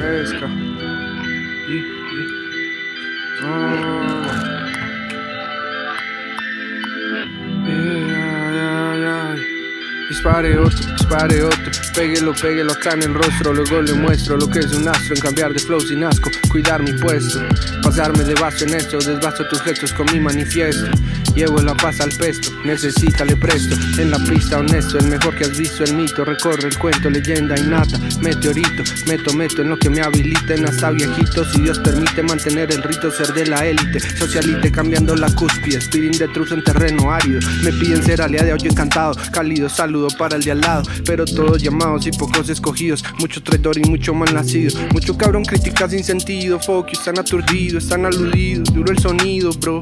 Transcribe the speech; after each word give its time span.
pesca. 0.00 0.48
Y, 1.68 1.74
y. 1.74 2.26
Ah. 3.42 4.19
Dispare 10.10 10.58
otro, 10.58 10.92
dispare 10.98 11.44
otro, 11.44 11.70
péguelo, 11.94 12.34
péguelo 12.34 12.72
acá 12.72 12.94
en 12.94 13.04
el 13.04 13.14
rostro, 13.14 13.54
luego 13.54 13.80
le 13.80 13.94
muestro 13.94 14.36
lo 14.36 14.50
que 14.50 14.58
es 14.58 14.72
un 14.72 14.88
astro 14.88 15.14
en 15.14 15.20
cambiar 15.20 15.52
de 15.52 15.60
flow 15.60 15.80
sin 15.80 16.02
asco, 16.02 16.28
cuidar 16.50 16.82
mi 16.82 16.92
puesto, 16.94 17.38
pasarme 17.80 18.24
de 18.24 18.34
vaso 18.34 18.64
en 18.64 18.74
esto, 18.74 18.98
desvasto 18.98 19.46
tus 19.46 19.62
gestos 19.62 19.92
con 19.92 20.06
mi 20.12 20.18
manifiesto, 20.18 20.90
llevo 21.36 21.62
la 21.62 21.76
paz 21.76 22.00
al 22.00 22.10
pesto, 22.10 22.50
necesita 22.64 23.24
le 23.24 23.36
presto, 23.36 23.76
en 24.00 24.10
la 24.10 24.18
pista 24.18 24.58
honesto, 24.58 24.98
el 24.98 25.06
mejor 25.06 25.36
que 25.36 25.44
has 25.44 25.56
visto, 25.56 25.84
el 25.84 25.94
mito, 25.94 26.24
recorre 26.24 26.68
el 26.68 26.76
cuento, 26.76 27.08
leyenda 27.08 27.56
innata, 27.56 27.96
meteorito, 28.20 28.82
meto, 29.06 29.32
meto 29.32 29.62
en 29.62 29.68
lo 29.68 29.78
que 29.78 29.90
me 29.90 30.02
habiliten 30.02 30.66
hasta 30.66 30.90
viejito, 30.90 31.44
si 31.44 31.60
Dios 31.60 31.78
permite 31.78 32.24
mantener 32.24 32.72
el 32.72 32.82
rito, 32.82 33.12
ser 33.12 33.32
de 33.32 33.46
la 33.46 33.64
élite, 33.64 34.00
socialite 34.00 34.72
cambiando 34.72 35.14
la 35.14 35.32
cúspide, 35.36 35.80
speeding 35.80 36.18
de 36.18 36.26
truz 36.28 36.50
en 36.50 36.64
terreno 36.64 37.12
árido, 37.12 37.38
me 37.62 37.72
piden 37.72 38.02
ser 38.02 38.20
aliado 38.20 38.54
hoyo 38.54 38.68
encantado, 38.68 39.12
cálido 39.30 39.68
saludo 40.00 40.16
para 40.16 40.36
el 40.36 40.42
de 40.42 40.52
al 40.52 40.60
lado, 40.60 40.82
pero 41.04 41.24
todos 41.24 41.62
llamados 41.62 42.06
y 42.06 42.10
pocos 42.10 42.48
escogidos, 42.48 43.04
mucho 43.18 43.42
traidor 43.42 43.78
y 43.78 43.88
mucho 43.88 44.14
mal 44.14 44.32
nacido, 44.34 44.78
mucho 44.92 45.16
cabrón 45.16 45.44
crítica 45.44 45.88
sin 45.88 46.02
sentido, 46.04 46.58
you, 46.60 46.92
están 46.92 47.18
aturdidos, 47.18 47.84
están 47.84 48.06
aludidos, 48.06 48.72
duro 48.72 48.92
el 48.92 48.98
sonido, 48.98 49.50
bro, 49.60 49.80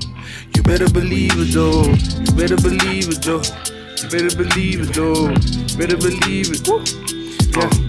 you 0.54 0.62
better 0.62 0.90
believe 0.90 1.34
it 1.40 1.52
though, 1.52 1.84
you 1.84 2.32
better 2.34 2.56
believe 2.56 3.10
it 3.10 3.20
though, 3.22 3.42
you 4.02 4.08
better 4.10 4.34
believe 4.36 4.82
it 4.82 4.92
though, 4.94 5.28
better 5.76 5.96
believe 5.96 6.50
it, 6.52 6.66
Woo. 6.68 6.82
yeah. 7.54 7.87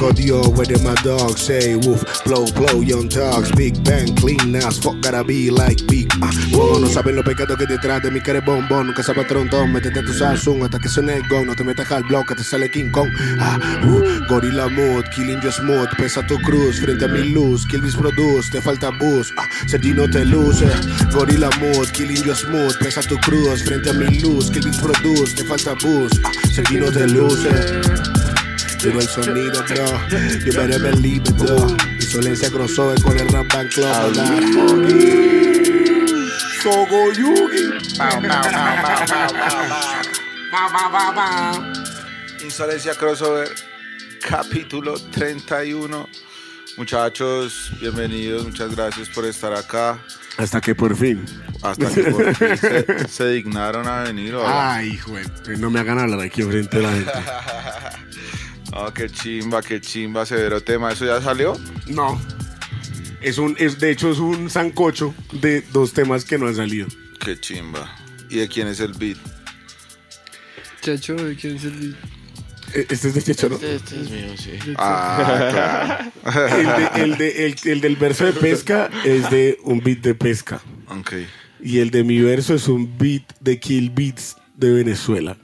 Jodió, 0.00 0.40
what 0.56 0.68
did 0.68 0.82
my 0.82 0.94
dog 1.02 1.36
say? 1.36 1.76
Woof, 1.76 2.02
blow, 2.24 2.46
blow, 2.52 2.80
young 2.80 3.08
dogs, 3.08 3.52
big 3.52 3.82
bang, 3.84 4.14
clean 4.16 4.56
as 4.56 4.78
fuck, 4.78 4.98
gotta 5.02 5.22
be 5.22 5.50
like 5.50 5.86
big. 5.86 6.08
Ah, 6.22 6.30
wow, 6.52 6.78
no 6.78 6.88
saben 6.88 7.16
los 7.16 7.24
pecados 7.24 7.58
que 7.58 7.66
detrás 7.66 8.02
de 8.02 8.10
mi 8.10 8.20
cara 8.20 8.38
es 8.38 8.44
bombón, 8.46 8.86
nunca 8.86 9.02
sabe 9.02 9.24
trontón, 9.24 9.72
métete 9.72 10.02
tu 10.02 10.12
Samsung 10.14 10.64
hasta 10.64 10.78
que 10.78 10.88
suene 10.88 11.16
el 11.16 11.28
gong, 11.28 11.46
no 11.46 11.54
te 11.54 11.64
metas 11.64 11.90
al 11.92 12.04
bloque, 12.04 12.34
te 12.34 12.42
sale 12.42 12.70
King 12.70 12.90
Kong. 12.90 13.10
Ah, 13.40 13.58
uh, 13.84 14.26
gorilla 14.28 14.68
mood, 14.68 15.04
killing 15.14 15.40
your 15.42 15.52
smooth, 15.52 15.88
pesa 15.98 16.26
tu 16.26 16.38
cruz, 16.38 16.80
frente 16.80 17.04
a 17.04 17.08
mi 17.08 17.28
luz, 17.30 17.66
kill 17.66 17.82
this 17.82 17.96
produce, 17.96 18.50
te 18.50 18.60
falta 18.62 18.90
boost, 18.90 19.32
ah, 19.36 19.46
Sergi 19.66 19.92
no 19.92 20.08
te 20.08 20.24
luce. 20.24 20.66
Gorilla 21.12 21.50
mood, 21.60 21.90
killing 21.92 22.24
your 22.24 22.36
smooth, 22.36 22.78
pesa 22.78 23.02
tu 23.02 23.18
cruz, 23.18 23.62
frente 23.64 23.90
a 23.90 23.92
mi 23.92 24.20
luz, 24.20 24.50
kill 24.50 24.62
this 24.62 24.78
produce, 24.78 25.34
te 25.34 25.44
falta 25.44 25.74
boost, 25.74 26.20
ah, 26.24 26.32
Sergi 26.54 26.78
no 26.78 26.90
te 26.90 27.06
luce. 27.06 28.29
Pero 28.82 28.98
el 28.98 29.08
sonido, 29.08 29.62
bro. 29.64 29.84
You 30.44 30.52
better 30.52 30.80
believe 30.80 31.28
it, 31.28 31.36
bro. 31.36 31.76
Insolencia 31.96 32.50
crossover 32.50 33.00
con 33.02 33.18
el 33.18 33.28
Rap 33.28 33.52
Band 33.52 33.70
Club. 33.70 34.14
Sogo 36.62 37.12
Yugi. 37.12 37.78
Insolencia 42.42 42.94
Crossover, 42.94 43.48
capítulo 44.26 44.94
31. 45.10 46.08
Muchachos, 46.78 47.72
bienvenidos, 47.80 48.44
muchas 48.46 48.74
gracias 48.74 49.10
por 49.10 49.26
estar 49.26 49.52
acá. 49.52 49.98
Hasta 50.38 50.60
que 50.60 50.74
por 50.74 50.96
fin. 50.96 51.24
Hasta 51.60 51.86
que 51.90 52.04
por 52.04 52.34
fin 52.34 52.56
se, 52.56 53.08
se 53.08 53.28
dignaron 53.28 53.86
a 53.86 54.04
venir. 54.04 54.34
hola. 54.36 54.76
Ay, 54.76 54.92
hijo, 54.92 55.12
no 55.58 55.68
me 55.70 55.80
hagan 55.80 55.98
hablar 55.98 56.20
aquí 56.20 56.40
enfrente 56.40 56.78
de 56.78 56.82
la 56.82 56.92
gente. 56.92 57.12
Oh, 58.72 58.92
qué 58.92 59.08
chimba, 59.08 59.62
qué 59.62 59.80
chimba, 59.80 60.24
severo 60.24 60.60
tema. 60.62 60.92
¿Eso 60.92 61.04
ya 61.04 61.20
salió? 61.20 61.56
No. 61.86 62.20
Es 63.20 63.38
un, 63.38 63.54
es, 63.58 63.78
de 63.78 63.90
hecho, 63.90 64.10
es 64.10 64.18
un 64.18 64.48
sancocho 64.48 65.14
de 65.32 65.62
dos 65.72 65.92
temas 65.92 66.24
que 66.24 66.38
no 66.38 66.46
han 66.46 66.54
salido. 66.56 66.86
Qué 67.18 67.38
chimba. 67.38 67.94
¿Y 68.30 68.36
de 68.38 68.48
quién 68.48 68.68
es 68.68 68.80
el 68.80 68.92
beat? 68.94 69.18
Chacho, 70.80 71.14
¿de 71.16 71.36
quién 71.36 71.56
es 71.56 71.64
el 71.64 71.96
Eh, 72.72 72.86
Este 72.88 73.08
es 73.08 73.14
de 73.14 73.22
Checho, 73.22 73.48
¿no? 73.50 73.56
Este 73.56 74.00
es 74.00 74.10
mío, 74.10 74.32
sí. 74.38 74.52
Ah, 74.78 76.08
claro. 76.24 76.56
El, 76.56 76.66
de- 76.66 77.02
el 77.02 77.18
de- 77.18 77.46
el- 77.46 77.56
el 77.64 77.80
del 77.80 77.96
verso 77.96 78.24
de 78.24 78.32
pesca 78.32 78.88
es 79.04 79.28
de 79.30 79.58
un 79.64 79.80
beat 79.80 79.98
de 79.98 80.14
pesca. 80.14 80.62
Ok. 80.88 81.14
Y 81.62 81.80
el 81.80 81.90
de 81.90 82.04
mi 82.04 82.20
verso 82.20 82.54
es 82.54 82.68
un 82.68 82.96
beat 82.96 83.24
de 83.40 83.58
Kill 83.58 83.90
Beats 83.90 84.36
de 84.60 84.72
Venezuela. 84.72 85.36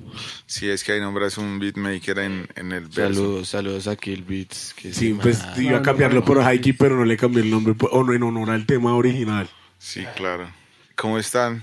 Sí, 0.47 0.69
es 0.69 0.84
que 0.84 0.93
ahí 0.93 1.00
nombras 1.00 1.38
un 1.38 1.59
beatmaker 1.59 2.19
en, 2.19 2.47
en 2.54 2.72
el 2.72 2.82
verso. 2.82 3.15
Saludos, 3.15 3.49
saludos 3.49 3.88
a 3.88 3.97
Kill 3.97 4.22
Beats. 4.22 4.75
Que 4.75 4.93
Sí, 4.93 5.16
pues 5.21 5.43
iba 5.56 5.78
a 5.78 5.82
cambiarlo 5.82 6.25
por 6.25 6.41
Haiki, 6.41 6.75
pero 6.75 6.97
no 6.97 7.04
le 7.04 7.16
cambié 7.16 7.43
el 7.43 7.50
nombre. 7.50 7.75
O 7.91 8.04
no, 8.04 8.12
en 8.12 8.22
honor 8.22 8.50
al 8.50 8.66
tema 8.66 8.94
original. 8.94 9.49
Sí, 9.78 10.04
claro. 10.16 10.49
¿Cómo 10.94 11.19
están? 11.19 11.62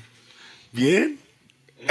Bien. 0.71 1.19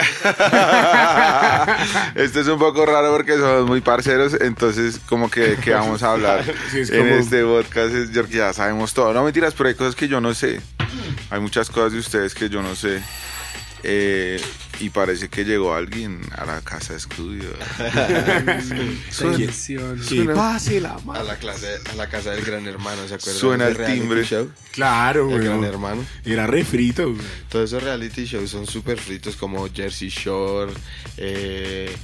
Esto 2.14 2.40
es 2.40 2.46
un 2.48 2.58
poco 2.58 2.86
raro 2.86 3.14
porque 3.14 3.36
somos 3.36 3.66
muy 3.66 3.82
parceros, 3.82 4.34
entonces 4.40 4.98
como 5.06 5.30
que, 5.30 5.56
que 5.62 5.72
vamos 5.74 6.02
a 6.02 6.12
hablar 6.12 6.42
Sí, 6.70 6.80
es 6.80 6.88
en 6.90 7.08
este 7.08 7.44
podcast 7.44 7.94
es 7.94 8.08
porque 8.10 8.38
ya 8.38 8.54
sabemos 8.54 8.94
todo. 8.94 9.12
No 9.12 9.22
mentiras, 9.22 9.52
pero 9.54 9.68
hay 9.68 9.74
cosas 9.74 9.94
que 9.94 10.08
yo 10.08 10.20
no 10.20 10.34
sé. 10.34 10.60
Hay 11.30 11.40
muchas 11.40 11.68
cosas 11.70 11.92
de 11.92 11.98
ustedes 11.98 12.34
que 12.34 12.48
yo 12.48 12.62
no 12.62 12.74
sé. 12.74 13.02
Eh, 13.84 14.40
y 14.80 14.90
parece 14.90 15.28
que 15.28 15.44
llegó 15.44 15.74
alguien 15.74 16.20
a 16.36 16.44
la 16.44 16.60
casa 16.60 16.92
de 16.92 16.98
estudio. 17.00 17.50
Pase 20.34 20.80
la 20.80 20.94
A 20.94 20.98
mano. 21.00 21.24
la, 21.24 21.36
clase, 21.36 21.78
a 21.90 21.94
la 21.94 22.08
casa 22.08 22.30
del 22.32 22.44
gran 22.44 22.66
hermano, 22.66 23.06
¿se 23.08 23.14
acuerdan? 23.14 23.40
Suena 23.40 23.66
el 23.68 23.74
reality 23.74 24.00
timbre. 24.00 24.24
Show? 24.24 24.50
Claro, 24.72 25.22
El 25.30 25.36
güey. 25.36 25.44
gran 25.44 25.64
hermano. 25.64 26.04
Era 26.24 26.46
refrito, 26.46 27.10
güey. 27.10 27.20
Todos 27.48 27.70
esos 27.70 27.82
reality 27.82 28.24
shows 28.24 28.50
son 28.50 28.66
súper 28.66 28.98
fritos 28.98 29.36
como 29.36 29.68
Jersey 29.72 30.08
Shore, 30.08 30.72
eh, 31.16 31.94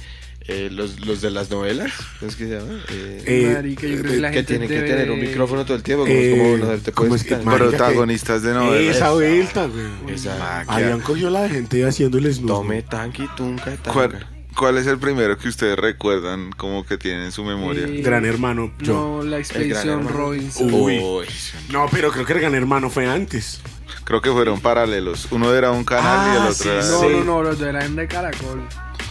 eh, 0.51 0.69
los, 0.71 0.99
los 1.05 1.21
de 1.21 1.29
las 1.31 1.49
novelas, 1.51 1.91
¿cómo 2.19 2.29
es 2.31 2.35
que 2.35 2.45
se 2.47 2.59
llama? 2.59 2.79
Eh, 2.89 3.23
Eh, 3.25 3.51
Marica, 3.55 3.87
yo 3.87 3.99
creo 3.99 4.11
que 4.13 4.17
la 4.19 4.29
que 4.31 4.37
gente 4.37 4.47
tienen 4.57 4.67
que 4.69 4.81
tener 4.81 5.11
un 5.11 5.19
micrófono 5.19 5.63
todo 5.65 5.77
el 5.77 5.83
tiempo, 5.83 6.05
como, 6.05 6.15
Eh, 6.17 6.35
como 6.57 6.57
no 6.73 6.77
te 6.79 6.91
¿cómo 6.91 7.07
puedes 7.09 7.21
es 7.23 7.27
que- 7.29 7.35
Protagonistas 7.37 8.41
de 8.43 8.53
novelas. 8.53 8.95
Esa 8.95 9.11
vuelta, 9.11 9.67
güey. 9.67 10.15
Esa- 10.15 10.61
Habían 10.61 11.01
cogido 11.01 11.29
la 11.29 11.47
gente 11.49 11.85
haciendo 11.85 12.17
el 12.17 12.33
snoop. 12.33 12.47
Tome 12.49 12.81
tanqui, 12.81 13.27
tunca, 13.37 13.65
tanca. 13.75 13.91
¿Cuál, 13.93 14.27
cuál 14.55 14.77
es 14.77 14.87
el 14.87 14.97
primero 14.97 15.37
que 15.37 15.47
ustedes 15.49 15.77
recuerdan 15.77 16.51
como 16.51 16.85
que 16.85 16.97
tienen 16.97 17.23
en 17.23 17.31
su 17.31 17.43
memoria? 17.43 17.85
Eh, 17.87 18.01
Gran 18.01 18.25
hermano, 18.25 18.71
yo. 18.79 18.93
No, 18.93 19.23
la 19.23 19.37
expedición. 19.37 20.07
Robinson. 20.07 20.73
Uy. 20.73 20.99
Uy. 20.99 21.25
No, 21.71 21.85
pero 21.91 22.11
creo 22.11 22.25
que 22.25 22.33
el 22.33 22.39
gran 22.39 22.55
hermano 22.55 22.89
fue 22.89 23.07
antes. 23.07 23.61
Creo 24.03 24.21
que 24.21 24.31
fueron 24.31 24.59
paralelos. 24.59 25.27
Uno 25.29 25.53
era 25.53 25.69
un 25.71 25.83
canal 25.83 26.27
y 26.27 26.31
el 26.37 26.41
Ah, 26.41 26.49
otro 26.49 26.53
sí, 26.55 26.69
era... 26.69 26.81
No, 26.87 26.99
Sí. 27.01 27.07
no, 27.11 27.23
no, 27.23 27.43
los 27.43 27.59
de 27.59 27.69
eran 27.69 27.95
de 27.95 28.07
Caracol. 28.07 28.61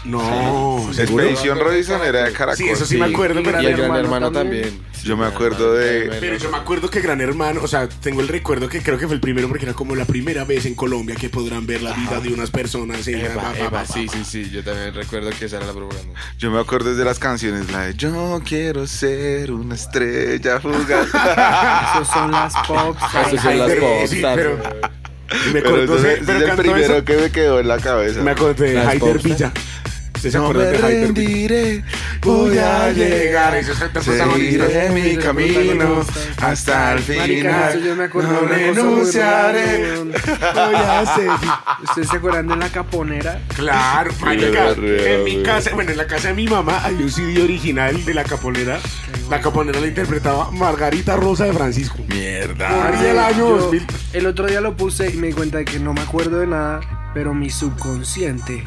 No. 0.04 0.88
Expedición 0.97 1.59
Robinson 1.59 2.00
era 2.04 2.25
de 2.25 2.32
Caracol. 2.32 2.56
Sí, 2.56 2.69
eso 2.69 2.86
sí 2.86 2.97
me 2.97 3.06
acuerdo, 3.06 3.41
Y 3.41 3.44
pero 3.44 3.62
Y 3.62 3.66
el 3.66 3.76
gran 3.76 3.94
hermano 3.97 4.31
también. 4.32 4.62
también. 4.64 4.88
Yo 5.04 5.16
me 5.16 5.26
acuerdo 5.26 5.76
hermano 5.78 6.14
de-. 6.14 6.20
Pero 6.20 6.36
yo 6.36 6.50
me 6.50 6.56
acuerdo 6.56 6.91
que 6.91 7.00
Gran 7.00 7.20
Hermano, 7.20 7.60
o 7.62 7.69
sea, 7.69 7.88
tengo 7.88 8.20
el 8.20 8.28
recuerdo 8.28 8.69
que 8.69 8.82
creo 8.82 8.98
que 8.98 9.06
fue 9.06 9.14
el 9.14 9.20
primero 9.20 9.48
porque 9.48 9.64
era 9.64 9.72
como 9.75 9.94
la 9.94 10.04
primera 10.04 10.44
vez 10.44 10.66
en 10.66 10.75
Colombia 10.75 11.14
que 11.14 11.28
podrán 11.28 11.66
ver 11.66 11.82
la 11.82 11.92
vida 11.92 12.20
de 12.20 12.28
unas 12.32 12.50
personas. 12.50 13.06
en- 13.06 13.20
Eva, 13.20 13.34
ba, 13.42 13.53
Eva, 13.59 13.86
sí, 13.86 14.06
sí, 14.09 14.25
sí, 14.25 14.50
yo 14.50 14.62
también 14.64 14.92
recuerdo 14.94 15.31
que 15.31 15.44
esa 15.47 15.59
era 15.59 15.66
la 15.66 15.72
propaganda. 15.72 16.19
Yo 16.38 16.50
me 16.50 16.59
acuerdo 16.60 16.91
desde 16.91 17.04
las 17.04 17.19
canciones, 17.19 17.70
la 17.70 17.86
de 17.86 17.94
Yo 17.94 18.41
quiero 18.47 18.86
ser 18.86 19.53
una 19.53 19.75
estrella 19.76 20.60
fugaz. 20.60 21.09
Esos 21.94 22.09
son 22.09 22.30
las 22.32 22.54
pops. 22.66 23.03
Esos 23.28 23.41
son 23.41 23.59
las 23.59 23.69
Pero- 23.69 23.80
pops, 23.80 24.10
sí, 24.10 24.20
pero- 24.22 24.59
y 25.30 25.53
me 25.53 25.60
Pero 25.62 25.69
acordé, 25.69 25.86
pero 26.26 26.38
es 26.38 26.48
el 26.48 26.56
primero 26.56 26.94
eso, 26.97 27.04
que 27.04 27.16
me 27.16 27.30
quedó 27.30 27.60
en 27.60 27.69
la 27.69 27.76
cabeza. 27.78 28.20
me 28.22 28.30
acordé 28.32 28.72
de 28.72 28.98
pops, 28.98 29.22
Villa. 29.22 29.53
¿Usted 30.19 30.33
se 30.33 30.39
No 30.39 30.47
acuerda 30.47 30.65
me 30.73 30.79
de 30.79 31.06
rendiré, 31.06 31.84
Voy 32.23 32.59
a 32.59 32.91
llegar. 32.91 33.55
Eso 33.55 33.71
es 33.71 33.81
el 33.83 33.91
protagonista. 33.91 34.67
Seguiré 34.67 34.91
mi 34.91 35.17
camino 35.17 36.05
hasta 36.43 36.95
el 36.95 36.98
final. 36.98 37.71
eso 37.71 37.78
yo 37.78 37.95
me 37.95 38.04
acuerdo 38.04 38.33
No 38.33 38.48
renunciaré. 38.48 39.97
Voy 40.01 40.75
a 40.75 41.07
seguir. 41.15 41.51
¿Ustedes 41.84 42.09
se 42.09 42.16
acuerdan 42.16 42.48
de 42.48 42.57
la 42.57 42.69
caponera? 42.69 43.41
Claro, 43.54 44.10
marica. 44.21 44.71
En 44.72 45.22
mi 45.22 45.41
casa, 45.45 45.71
bueno, 45.75 45.92
en 45.92 45.97
la 45.97 46.09
casa 46.09 46.28
de 46.28 46.34
mi 46.34 46.48
mamá 46.48 46.84
hay 46.84 46.95
un 46.97 47.13
CD 47.13 47.41
original 47.41 48.04
de 48.04 48.15
la 48.15 48.25
caponera. 48.25 48.81
La 49.31 49.41
caponera 49.41 49.78
la 49.78 49.87
interpretaba 49.87 50.51
Margarita 50.51 51.15
Rosa 51.15 51.45
de 51.45 51.53
Francisco. 51.53 51.98
Mierda. 52.09 52.91
El 53.09 53.19
año 53.21 53.39
Yo 53.39 53.57
2000. 53.59 53.87
El 54.15 54.27
otro 54.27 54.47
día 54.48 54.60
lo 54.60 54.77
puse 54.77 55.10
y 55.10 55.16
me 55.16 55.28
di 55.28 55.33
cuenta 55.34 55.59
de 55.59 55.65
que 55.65 55.78
no 55.78 55.95
me 55.95 56.01
acuerdo 56.01 56.41
de 56.41 56.48
nada, 56.48 56.81
pero 57.15 57.34
mi 57.34 57.51
subconsciente 57.51 58.65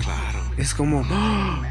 es 0.58 0.74
como. 0.74 1.06
¡ah! 1.10 1.62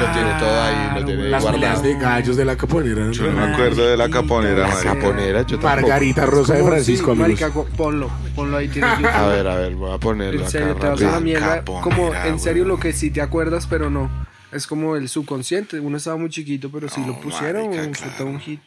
Lo 0.00 0.12
tiene 0.12 0.38
todo 0.38 0.62
ahí, 0.62 1.00
lo 1.00 1.04
tiene 1.06 1.28
Las 1.28 1.42
guardado. 1.42 1.82
de 1.82 1.94
gallos 1.94 2.36
de 2.36 2.44
la 2.44 2.56
caponera. 2.56 3.10
Yo 3.10 3.30
no 3.30 3.32
me 3.46 3.52
acuerdo 3.52 3.86
de 3.86 3.96
la 3.96 4.08
caponera, 4.10 4.68
La. 4.68 4.82
Caponera, 4.82 5.42
yo. 5.46 5.58
Margarita 5.58 6.26
Rosa 6.26 6.54
de 6.54 6.64
Francisco, 6.64 7.12
sí, 7.14 7.18
marica, 7.18 7.50
ponlo, 7.50 8.10
ponlo 8.34 8.56
ahí. 8.56 8.66
YouTube. 8.74 9.06
A 9.06 9.26
ver, 9.28 9.46
a 9.46 9.56
ver, 9.56 9.74
voy 9.74 9.92
a 9.92 9.98
ponerlo 9.98 10.40
En 10.40 10.42
acá 10.42 10.50
serio, 10.50 10.74
te 10.76 10.88
vas 10.88 11.02
a 11.02 11.10
la 11.12 11.20
mierda. 11.20 11.64
Como 11.64 12.14
en 12.14 12.38
serio 12.38 12.62
weón. 12.64 12.76
lo 12.76 12.80
que 12.80 12.92
sí 12.92 13.10
te 13.10 13.20
acuerdas, 13.20 13.66
pero 13.66 13.90
no. 13.90 14.10
Es 14.52 14.66
como 14.66 14.96
el 14.96 15.08
subconsciente. 15.08 15.80
Uno 15.80 15.96
estaba 15.96 16.16
muy 16.16 16.30
chiquito, 16.30 16.70
pero 16.70 16.88
si 16.88 17.00
No, 17.00 17.08
lo 17.08 17.20
pusieron, 17.20 17.68
marica, 17.68 17.82
fue 17.84 17.92
claro. 17.92 18.12
todo 18.18 18.26
un 18.28 18.40
hit. 18.40 18.60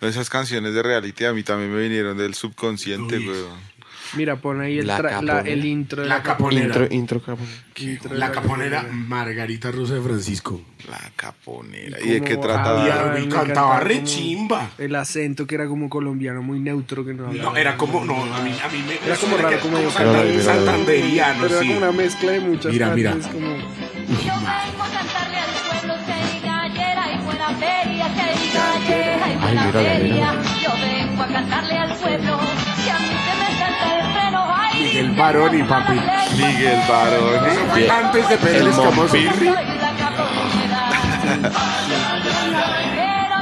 Esas 0.00 0.28
canciones 0.28 0.74
de 0.74 0.82
reality 0.82 1.24
a 1.24 1.32
mí 1.32 1.42
también 1.44 1.72
me 1.72 1.80
vinieron 1.80 2.16
del 2.18 2.34
subconsciente, 2.34 3.18
weón. 3.18 3.69
Mira, 4.16 4.36
pon 4.36 4.60
ahí 4.60 4.78
el, 4.78 4.86
La 4.88 4.98
tra- 4.98 5.02
la- 5.04 5.10
caponera. 5.34 5.40
el 5.50 5.64
intro 5.64 6.02
de 6.02 6.08
La 6.08 6.16
la, 6.16 6.22
caponera. 6.22 6.64
Intro, 6.66 6.86
intro, 6.90 7.22
capo. 7.22 7.42
intro 7.76 8.10
de 8.12 8.18
La 8.18 8.32
caponera 8.32 8.82
Margarita 8.90 9.70
Rosa 9.70 9.94
de 9.94 10.00
Francisco. 10.00 10.60
La 10.88 10.98
caponera. 11.14 11.98
Y 12.00 12.08
¿Y 12.08 12.10
de 12.14 12.22
qué 12.22 12.36
trataba? 12.36 12.86
Y 12.86 12.90
Ah, 12.90 13.14
me 13.14 13.28
cantaba 13.28 13.80
re 13.80 13.96
como- 13.96 14.06
chimba. 14.06 14.70
El 14.78 14.96
acento 14.96 15.46
que 15.46 15.54
era 15.54 15.66
como 15.68 15.88
colombiano, 15.88 16.42
muy 16.42 16.58
neutro 16.58 17.04
que 17.04 17.14
no 17.14 17.28
hablaba. 17.28 17.50
No, 17.52 17.56
era 17.56 17.76
como, 17.76 18.04
no, 18.04 18.14
a 18.34 18.40
mí, 18.42 18.52
a 18.62 18.68
mí 18.68 18.84
me 18.86 18.94
Era 19.06 19.16
como 19.16 19.36
raro, 19.36 19.60
como 19.60 19.76
medio 19.76 19.90
santan- 19.90 20.40
santanderiano, 20.42 21.42
Pero 21.42 21.54
era 21.54 21.60
sí. 21.62 21.66
como 21.68 21.78
una 21.78 21.92
mezcla 21.92 22.32
de 22.32 22.40
muchas 22.40 22.72
Mira, 22.72 22.94
mira. 22.94 23.10
partes, 23.12 23.28
como... 23.28 23.46
Yo 23.48 23.54
vengo 24.34 24.82
a 24.82 24.90
cantarle 24.90 25.36
al 25.38 25.50
pueblo 25.70 25.94
que 26.04 26.34
diga 26.40 26.62
ayer 26.62 26.98
y 27.14 27.24
buena 27.24 27.48
feria, 27.54 28.06
que 28.08 28.40
diga 28.42 28.74
ayer 28.74 29.18
y 29.18 29.22
Ay, 29.22 29.36
buena 29.36 29.64
mírala, 29.66 29.88
feria. 29.88 30.42
Yo 30.62 30.70
vengo 30.80 31.22
a 31.22 31.28
cantarle 31.28 31.78
al 31.78 31.96
pueblo 31.96 32.38
Miguel 34.90 35.10
Baroni, 35.12 35.62
papi. 35.62 36.00
Miguel 36.36 36.80
Baroni. 36.88 37.86
Antes 37.88 38.28
de 38.28 38.36
caponera. 38.36 39.54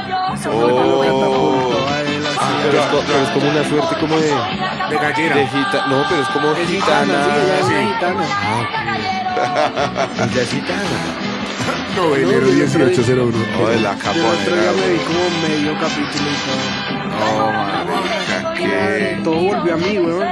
Yo 0.07 0.17
fue 0.37 0.53
lo 0.53 0.67
Oh. 0.69 1.01
catapultó 1.01 1.89
a 1.89 2.01
él 2.01 2.23
así. 2.27 2.37
Pero 2.63 2.77
es, 2.79 2.85
pero 3.07 3.19
es 3.23 3.29
como 3.29 3.49
una 3.49 3.63
suerte 3.67 3.95
como 3.99 4.15
de, 4.19 4.27
De 4.29 4.97
gallera. 4.97 5.35
de 5.37 5.47
gita- 5.47 5.85
No, 5.87 6.05
pero 6.07 6.21
es 6.21 6.27
como 6.29 6.51
Es 6.51 6.67
gitana, 6.69 7.23
sí, 7.25 7.31
ella 7.35 7.57
es 7.59 7.67
gitana. 7.93 8.23
Ah. 8.29 10.07
Ella 10.31 10.41
es 10.41 10.49
No, 11.95 12.15
yo 12.15 12.27
1801. 12.27 13.37
Oh, 13.59 13.67
de 13.67 13.79
la 13.79 13.97
Yo 13.97 14.11
el 14.11 14.19
otro 14.25 14.55
día 14.55 14.65
caponera. 14.65 14.71
me 14.71 14.87
vi 14.87 14.97
weón. 14.97 15.05
como 15.07 15.23
medio 15.47 15.73
capítulo 15.79 16.29
y 16.29 16.37
todo. 16.45 16.63
No, 17.19 17.51
marica, 17.51 18.53
¿qué? 18.55 19.19
Todo 19.23 19.35
volvió 19.35 19.73
a 19.73 19.77
mí, 19.77 19.97
weón. 19.97 20.27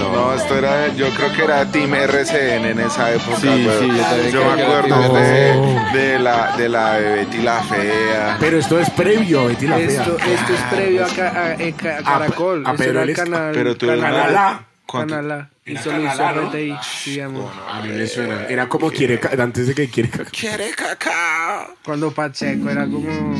No, 0.00 0.34
esto 0.34 0.56
era, 0.58 0.88
yo 0.94 1.08
creo 1.10 1.32
que 1.32 1.44
era 1.44 1.64
Team 1.70 1.94
RCN 1.94 2.64
en 2.66 2.80
esa 2.80 3.12
época, 3.12 3.36
Sí, 3.40 3.46
yo 3.62 3.70
también 3.72 4.30
Yo 4.30 4.40
creo 4.40 4.50
me 4.50 4.56
que 4.56 4.62
era 4.62 4.78
acuerdo 4.78 5.14
de, 5.14 5.98
de 5.98 6.18
la, 6.18 6.56
de 6.56 6.68
la 6.68 6.94
de 6.94 7.10
Betty 7.16 7.38
la 7.38 7.62
Fea. 7.62 8.36
Pero 8.40 8.58
esto 8.58 8.78
es 8.80 8.90
previo 8.90 9.40
a 9.40 9.44
Betty 9.46 9.66
la 9.66 9.76
Fea. 9.76 9.86
Esto, 9.88 10.16
esto 10.18 10.52
es 10.54 10.60
previo 10.70 11.04
a, 11.04 11.08
ca- 11.08 11.28
a- 11.28 11.52
a 11.52 11.72
ca- 11.76 11.98
a 11.98 12.02
Caracol. 12.02 12.62
a 12.66 12.74
era 12.84 13.02
el 13.02 13.12
canal. 13.14 13.52
Pero 13.54 13.76
tú 13.76 13.86
canal, 13.86 14.00
Canal 14.02 14.36
A. 14.36 14.64
Canal 14.90 15.30
A. 15.32 15.50
Y 15.64 15.76
solo 15.76 16.00
hizo. 16.02 16.30
RTI. 16.48 16.74
Sí, 16.82 17.20
amor. 17.20 17.50
A 17.70 17.80
mí 17.82 17.90
me 17.90 18.06
suena. 18.08 18.46
Era 18.48 18.68
como 18.68 18.90
quiere, 18.90 19.20
antes 19.38 19.68
de 19.68 19.74
que 19.74 19.88
quiere 19.88 20.08
ca- 20.10 20.24
¿Quiere 20.24 20.70
cacao? 20.70 21.74
Cuando 21.84 22.10
Pacheco 22.10 22.68
era 22.70 22.84
como 22.86 23.36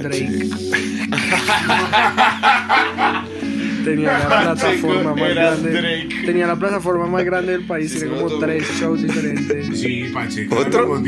Drake. 0.00 0.48
Tenía 3.84 4.18
la 4.18 4.26
plataforma 4.54 5.14
más 5.14 5.34
grande. 5.34 6.08
Tenía 6.24 6.46
la 6.46 6.56
plataforma 6.56 7.06
más 7.06 7.24
grande 7.24 7.52
del 7.52 7.66
país. 7.66 7.98
Tenía 7.98 8.16
como 8.16 8.38
tres 8.38 8.64
shows 8.80 9.02
diferentes. 9.02 9.78
Sí, 9.78 10.04
Pacheco. 10.12 10.56
¿Otro? 10.56 11.02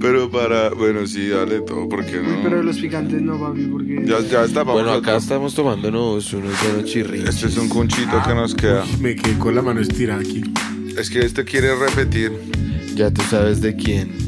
Pero 0.00 0.30
para, 0.30 0.70
bueno, 0.70 1.06
sí, 1.06 1.28
dale 1.28 1.60
todo, 1.60 1.88
porque 1.88 2.20
Uy, 2.20 2.38
pero 2.44 2.58
no? 2.58 2.62
los 2.62 2.78
picantes 2.78 3.20
no, 3.20 3.38
papi, 3.38 3.62
porque. 3.62 4.02
Ya, 4.04 4.20
ya 4.20 4.44
está, 4.44 4.60
vamos 4.62 4.74
Bueno, 4.74 4.92
acá 4.92 5.16
estamos 5.16 5.54
tomándonos 5.54 6.32
unos 6.32 6.52
buenos 6.62 6.84
chirritos. 6.84 7.28
Este 7.34 7.48
es 7.48 7.56
un 7.56 7.68
conchito 7.68 8.22
que 8.24 8.34
nos 8.34 8.54
queda. 8.54 8.84
Uy, 8.84 9.02
me 9.02 9.16
quedé 9.16 9.36
con 9.38 9.56
la 9.56 9.62
mano 9.62 9.80
estirada 9.80 10.20
aquí. 10.20 10.42
Es 10.96 11.10
que 11.10 11.20
este 11.20 11.44
quiere 11.44 11.74
repetir. 11.74 12.30
Ya 12.94 13.10
tú 13.10 13.22
sabes 13.22 13.60
de 13.60 13.74
quién. 13.74 14.27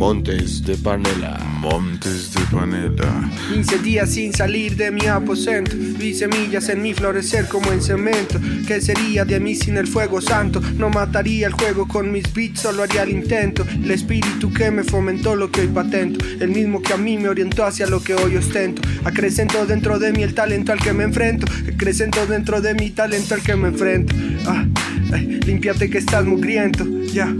Montes 0.00 0.64
de 0.64 0.76
Panela. 0.78 1.38
Montes 1.60 2.32
de 2.32 2.40
panela. 2.50 3.30
15 3.52 3.78
días 3.80 4.08
sin 4.08 4.32
salir 4.32 4.74
de 4.74 4.90
mi 4.90 5.06
aposento. 5.06 5.76
Vi 5.76 6.14
semillas 6.14 6.70
en 6.70 6.80
mi 6.80 6.94
florecer 6.94 7.46
como 7.48 7.70
en 7.70 7.82
cemento. 7.82 8.40
¿Qué 8.66 8.80
sería 8.80 9.26
de 9.26 9.38
mí 9.38 9.54
sin 9.54 9.76
el 9.76 9.86
fuego 9.86 10.22
santo? 10.22 10.62
No 10.78 10.88
mataría 10.88 11.48
el 11.48 11.52
juego 11.52 11.86
con 11.86 12.10
mis 12.10 12.32
beats, 12.32 12.60
solo 12.60 12.82
haría 12.82 13.02
el 13.02 13.10
intento. 13.10 13.66
El 13.70 13.90
espíritu 13.90 14.50
que 14.50 14.70
me 14.70 14.84
fomentó 14.84 15.36
lo 15.36 15.50
que 15.50 15.60
hoy 15.60 15.68
patento. 15.68 16.24
El 16.40 16.48
mismo 16.48 16.80
que 16.80 16.94
a 16.94 16.96
mí 16.96 17.18
me 17.18 17.28
orientó 17.28 17.66
hacia 17.66 17.86
lo 17.86 18.02
que 18.02 18.14
hoy 18.14 18.38
ostento. 18.38 18.80
Acrecento 19.04 19.66
dentro 19.66 19.98
de 19.98 20.12
mí 20.12 20.22
el 20.22 20.32
talento 20.32 20.72
al 20.72 20.80
que 20.80 20.94
me 20.94 21.04
enfrento. 21.04 21.46
Acrecento 21.74 22.24
dentro 22.26 22.62
de 22.62 22.72
mi 22.72 22.88
talento 22.88 23.34
al 23.34 23.42
que 23.42 23.54
me 23.54 23.68
enfrento. 23.68 24.14
Ah, 24.46 24.64
ay, 25.12 25.40
límpiate 25.44 25.90
que 25.90 25.98
estás 25.98 26.24
mugriento. 26.24 26.86
Ya. 27.12 27.36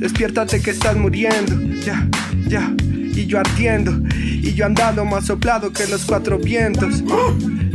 Despiértate 0.00 0.62
que 0.62 0.70
estás 0.70 0.96
muriendo. 0.96 1.60
Ya, 1.84 2.08
ya. 2.48 2.74
Y 2.80 3.26
yo 3.26 3.38
ardiendo. 3.38 3.92
Y 4.16 4.54
yo 4.54 4.64
andando 4.64 5.04
más 5.04 5.26
soplado 5.26 5.70
que 5.72 5.86
los 5.86 6.04
cuatro 6.04 6.38
vientos. 6.38 7.04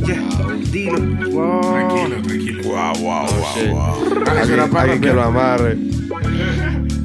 Ya, 0.05 0.21
dilo. 0.71 0.99
Wow. 1.31 1.61
Tranquilo, 1.61 2.21
tranquilo. 2.21 2.63
Guau. 2.63 2.93
Ah, 3.09 4.41
eso 4.43 4.53
era 4.53 4.67
para 4.67 4.83
Alguien 4.83 5.01
que 5.01 5.13
lo 5.15 5.23
amarre. 5.23 5.77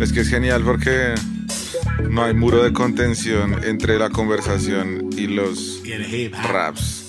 Es 0.00 0.12
que 0.12 0.20
es 0.20 0.28
genial 0.28 0.62
porque 0.62 1.14
no 2.10 2.24
hay 2.24 2.34
muro 2.34 2.62
de 2.62 2.74
contención 2.74 3.64
entre 3.64 3.98
la 3.98 4.10
conversación 4.10 5.08
y 5.16 5.28
los 5.28 5.82
raps. 6.52 7.06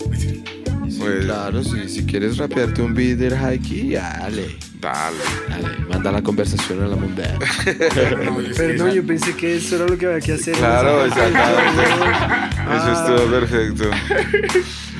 Pues 0.97 1.25
Claro, 1.25 1.61
si, 1.61 1.89
si 1.89 2.05
quieres 2.05 2.37
rapearte 2.37 2.81
un 2.81 2.93
beat 2.93 3.17
del 3.17 3.33
Haiki, 3.33 3.93
dale. 3.93 4.70
Dale. 4.81 5.17
Dale, 5.49 5.77
manda 5.89 6.11
la 6.11 6.21
conversación 6.21 6.83
a 6.83 6.87
la 6.87 6.95
mundial. 6.95 7.37
Esa- 7.65 8.89
yo 8.93 9.05
pensé 9.05 9.35
que 9.35 9.55
eso 9.57 9.75
era 9.77 9.85
lo 9.87 9.97
que 9.97 10.07
había 10.07 10.19
que 10.19 10.33
hacer. 10.33 10.55
Claro, 10.55 11.05
exactamente. 11.05 11.83
Ah. 12.63 12.77
Eso 12.77 13.15
estuvo 13.15 13.31
perfecto. 13.31 13.83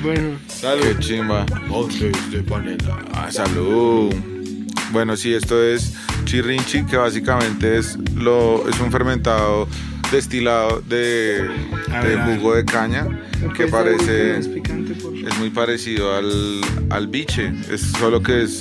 Bueno, 0.02 0.36
Qué 0.60 0.96
chimba. 0.98 1.46
De 2.30 2.42
Panela. 2.42 2.98
Ah, 3.14 3.30
salud. 3.30 4.12
Bueno, 4.90 5.16
sí, 5.16 5.32
esto 5.32 5.62
es 5.62 5.94
chirrinchi, 6.24 6.84
que 6.84 6.96
básicamente 6.96 7.78
es 7.78 7.96
lo 8.14 8.68
es 8.68 8.78
un 8.80 8.90
fermentado 8.92 9.68
destilado 10.10 10.82
de, 10.82 11.48
de 11.48 12.36
jugo 12.36 12.54
de 12.56 12.64
caña 12.66 13.06
¿me 13.40 13.52
que 13.54 13.66
parece 13.68 14.34
más 14.36 14.48
picante, 14.48 14.92
por 14.94 15.14
favor? 15.14 15.28
es 15.32 15.38
muy 15.38 15.48
parecido 15.50 16.14
al, 16.14 16.60
al 16.90 17.06
biche, 17.06 17.50
es 17.70 17.80
solo 17.98 18.22
que 18.22 18.42
es 18.42 18.58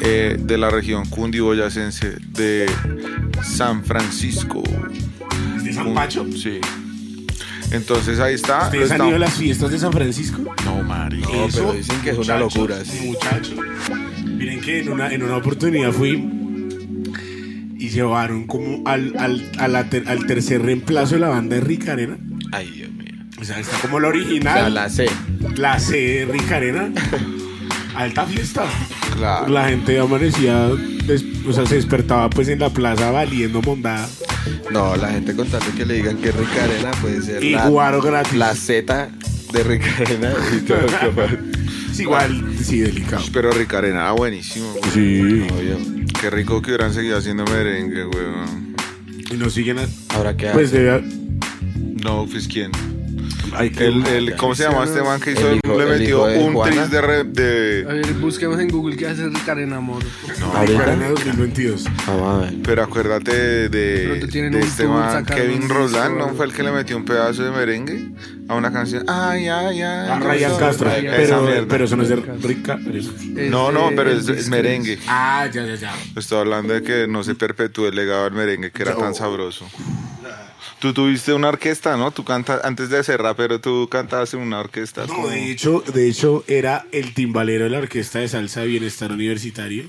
eh, 0.00 0.36
de 0.40 0.58
la 0.58 0.70
región 0.70 1.04
cundiboyacense 1.08 2.16
de 2.32 2.70
San 3.42 3.84
Francisco. 3.84 4.62
¿Es 5.56 5.64
de 5.64 5.72
San 5.72 5.94
Pacho? 5.94 6.26
Sí. 6.32 6.60
Entonces 7.72 8.18
ahí 8.18 8.34
está. 8.34 8.64
¿Ustedes 8.64 8.90
han 8.90 8.96
está- 8.96 9.06
ido 9.08 9.16
a 9.16 9.18
las 9.20 9.34
fiestas 9.34 9.70
de 9.70 9.78
San 9.78 9.92
Francisco? 9.92 10.42
No, 10.64 10.82
Mario. 10.82 11.20
No, 11.20 11.46
pero 11.52 11.72
dicen 11.72 12.00
que 12.02 12.10
es 12.10 12.18
una 12.18 12.38
locura, 12.38 12.84
sí. 12.84 13.06
Muchachos. 13.06 13.54
Miren 14.26 14.60
que 14.60 14.80
en 14.80 14.88
una, 14.90 15.12
en 15.12 15.22
una 15.22 15.36
oportunidad 15.36 15.92
fui 15.92 16.28
y 17.78 17.88
llevaron 17.90 18.46
como 18.46 18.82
al, 18.88 19.14
al, 19.18 19.50
a 19.58 19.68
la 19.68 19.88
ter- 19.88 20.08
al 20.08 20.26
tercer 20.26 20.62
reemplazo 20.62 21.14
de 21.14 21.20
la 21.20 21.28
banda 21.28 21.56
de 21.56 21.60
Rica 21.62 21.92
Arena. 21.92 22.16
Ay, 22.52 22.70
Dios 22.70 22.90
mío. 22.90 23.12
O 23.40 23.44
sea, 23.44 23.58
está 23.60 23.78
como 23.78 24.00
la 24.00 24.08
O 24.08 24.12
sea, 24.12 24.20
original. 24.22 24.74
la 24.74 24.88
C. 24.88 25.06
La 25.56 25.78
C 25.78 25.96
de 25.96 26.24
Rica 26.26 26.56
Arena. 26.56 26.90
Alta 27.94 28.24
fiesta. 28.26 28.64
Claro. 29.16 29.48
La 29.48 29.68
gente 29.68 29.98
amanecía, 29.98 30.70
o 31.46 31.52
sea, 31.52 31.66
se 31.66 31.74
despertaba 31.74 32.30
pues 32.30 32.48
en 32.48 32.60
la 32.60 32.70
plaza 32.70 33.10
valiendo 33.10 33.60
mondada. 33.62 34.08
No, 34.70 34.96
la 34.96 35.08
gente 35.10 35.34
contando 35.34 35.66
que 35.76 35.84
le 35.84 35.94
digan 35.94 36.16
que 36.18 36.28
es 36.30 36.36
Rica 36.36 36.64
Arena 36.64 36.90
puede 37.02 37.20
ser 37.22 37.42
Y 37.42 37.50
la, 37.50 37.68
guaro 37.68 38.00
gratis. 38.00 38.34
la 38.34 38.54
Z 38.54 39.10
de 39.52 39.62
Rica 39.64 39.86
Arena 40.00 40.32
y 40.56 40.60
todo 40.60 40.78
Es 41.92 41.98
igual, 42.00 42.54
sí, 42.62 42.78
delicado. 42.80 43.22
Pero 43.32 43.50
Ricarena 43.50 44.00
era 44.02 44.12
buenísimo. 44.12 44.72
güey. 44.72 44.90
Sí. 44.92 45.46
Obvio. 45.52 45.76
Qué 46.20 46.30
rico 46.30 46.62
que 46.62 46.70
hubieran 46.70 46.94
seguido 46.94 47.18
haciendo 47.18 47.44
merengue, 47.44 48.06
weón. 48.06 48.76
Y 49.30 49.34
nos 49.34 49.52
siguen 49.54 49.78
a- 49.80 49.88
Ahora 50.14 50.36
que 50.36 50.46
Pues 50.50 50.70
debe 50.70 51.02
No, 52.02 52.26
pues 52.30 52.46
quién. 52.46 52.70
Hay 53.54 53.70
que 53.70 53.86
El, 53.86 54.06
el, 54.06 54.36
¿Cómo 54.36 54.54
se 54.54 54.64
llama 54.64 54.84
este 54.84 55.02
man 55.02 55.20
que 55.20 55.32
hizo? 55.32 55.48
El 55.50 55.60
hijo- 55.64 55.78
le 55.78 55.86
metió 55.86 56.26
de 56.26 56.38
un 56.38 56.54
Juana. 56.54 56.72
tris 56.72 56.90
de, 56.90 57.00
re- 57.00 57.24
de- 57.24 57.86
A 57.88 57.92
ver, 57.94 58.12
busquemos 58.14 58.58
en 58.60 58.68
Google 58.68 58.96
qué 58.96 59.06
hace 59.08 59.28
Ricardo 59.28 59.62
Amor. 59.74 60.02
Arena 60.54 61.06
ahorita. 61.06 61.08
2022. 61.08 61.84
Vamos 62.06 62.34
a 62.34 62.46
ver. 62.46 62.54
Pero 62.62 62.82
acuérdate 62.82 63.32
de, 63.68 63.68
de 63.68 64.48
un 64.48 64.54
este 64.56 64.86
man, 64.86 65.24
Kevin 65.24 65.60
disco. 65.60 66.08
¿no? 66.10 66.28
Fue 66.34 66.46
el 66.46 66.52
que 66.52 66.62
le 66.62 66.72
metió 66.72 66.96
un 66.96 67.04
pedazo 67.04 67.42
de 67.44 67.50
merengue 67.50 68.10
a 68.48 68.54
una 68.54 68.72
canción. 68.72 69.04
Ay, 69.08 69.48
ay, 69.48 69.80
ay. 69.82 70.08
A 70.10 70.18
Ryan 70.18 70.56
Castro. 70.58 70.90
Pero, 71.00 71.42
mierda. 71.42 71.66
pero 71.68 71.84
eso 71.84 71.96
no 71.96 72.02
es 72.02 72.08
de 72.08 72.16
Rica. 72.16 72.78
No, 73.50 73.70
no, 73.72 73.90
pero 73.94 74.10
es, 74.10 74.28
es 74.28 74.48
merengue. 74.48 74.98
Ah, 75.06 75.48
ya, 75.52 75.64
ya, 75.64 75.74
ya. 75.76 75.92
Estoy 76.16 76.38
hablando 76.38 76.74
de 76.74 76.82
que 76.82 77.06
no 77.06 77.22
se 77.22 77.34
perpetúe 77.34 77.86
el 77.86 77.94
legado 77.96 78.24
del 78.24 78.32
merengue, 78.34 78.70
que 78.70 78.82
era 78.82 78.92
Yo- 78.92 78.98
tan 78.98 79.14
sabroso. 79.14 79.66
Tú 80.80 80.94
tuviste 80.94 81.34
una 81.34 81.48
orquesta, 81.48 81.96
¿no? 81.98 82.10
Tú 82.10 82.24
cantas, 82.24 82.60
antes 82.64 82.88
de 82.88 83.04
ser 83.04 83.20
rapero, 83.20 83.60
tú 83.60 83.86
cantabas 83.90 84.32
en 84.32 84.40
una 84.40 84.60
orquesta. 84.60 85.02
No, 85.06 85.14
como- 85.14 85.28
de 85.28 85.50
hecho, 85.50 85.84
de 85.92 86.08
hecho, 86.08 86.42
era 86.48 86.86
el 86.92 87.12
timbalero 87.12 87.64
de 87.64 87.70
la 87.70 87.78
Orquesta 87.78 88.18
de 88.20 88.28
Salsa 88.28 88.62
de 88.62 88.68
Bienestar 88.68 89.12
Universitario, 89.12 89.84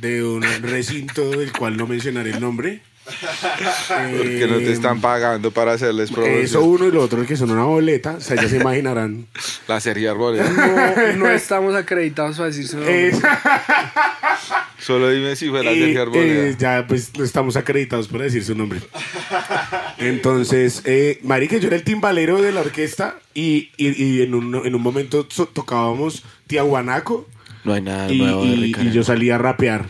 de 0.00 0.24
un 0.24 0.42
recinto 0.62 1.30
del 1.30 1.52
cual 1.52 1.76
no 1.76 1.86
mencionaré 1.86 2.30
el 2.30 2.40
nombre. 2.40 2.82
Porque 4.16 4.46
no 4.50 4.58
te 4.58 4.72
están 4.72 5.00
pagando 5.00 5.50
para 5.50 5.72
hacerles 5.72 6.10
promoción. 6.10 6.38
Eh, 6.40 6.42
Eso 6.44 6.62
uno 6.64 6.86
y 6.86 6.90
lo 6.92 7.02
otro 7.02 7.24
que 7.26 7.36
son 7.36 7.50
una 7.50 7.64
boleta, 7.64 8.16
o 8.18 8.20
sea, 8.20 8.36
ya 8.36 8.48
se 8.48 8.56
imaginarán. 8.56 9.26
La 9.68 9.80
serie 9.80 10.08
Arboleda. 10.08 10.48
No, 11.16 11.16
no 11.24 11.30
estamos 11.30 11.74
acreditados 11.74 12.36
para 12.36 12.48
decir 12.48 12.66
su 12.66 12.76
nombre. 12.76 13.08
Eh, 13.08 13.12
Solo 14.78 15.10
dime 15.10 15.34
si 15.34 15.48
fue 15.48 15.64
la 15.64 15.72
y, 15.72 15.78
serie 15.80 15.98
Arboleda. 15.98 16.48
eh, 16.48 16.56
ya 16.58 16.84
pues 16.86 17.10
no 17.18 17.24
estamos 17.24 17.56
acreditados 17.56 18.06
para 18.08 18.24
decir 18.24 18.44
su 18.44 18.54
nombre. 18.54 18.80
Entonces, 19.98 20.82
eh, 20.84 21.18
marica, 21.22 21.56
yo 21.56 21.68
era 21.68 21.76
el 21.76 21.82
timbalero 21.82 22.40
de 22.40 22.52
la 22.52 22.60
orquesta 22.60 23.16
y, 23.34 23.70
y- 23.76 24.02
y 24.02 24.22
en, 24.22 24.34
un, 24.34 24.54
en 24.66 24.74
un 24.74 24.82
momento 24.82 25.26
so- 25.30 25.46
tocábamos 25.46 26.22
Tiahuanaco 26.46 27.26
No 27.64 27.72
hay 27.72 27.82
nada 27.82 28.12
y, 28.12 28.18
nuevo 28.18 28.42
de 28.44 28.48
y- 28.50 28.62
Ricardo. 28.66 28.90
y 28.90 28.92
yo 28.92 29.02
salía 29.02 29.36
a 29.36 29.38
rapear 29.38 29.86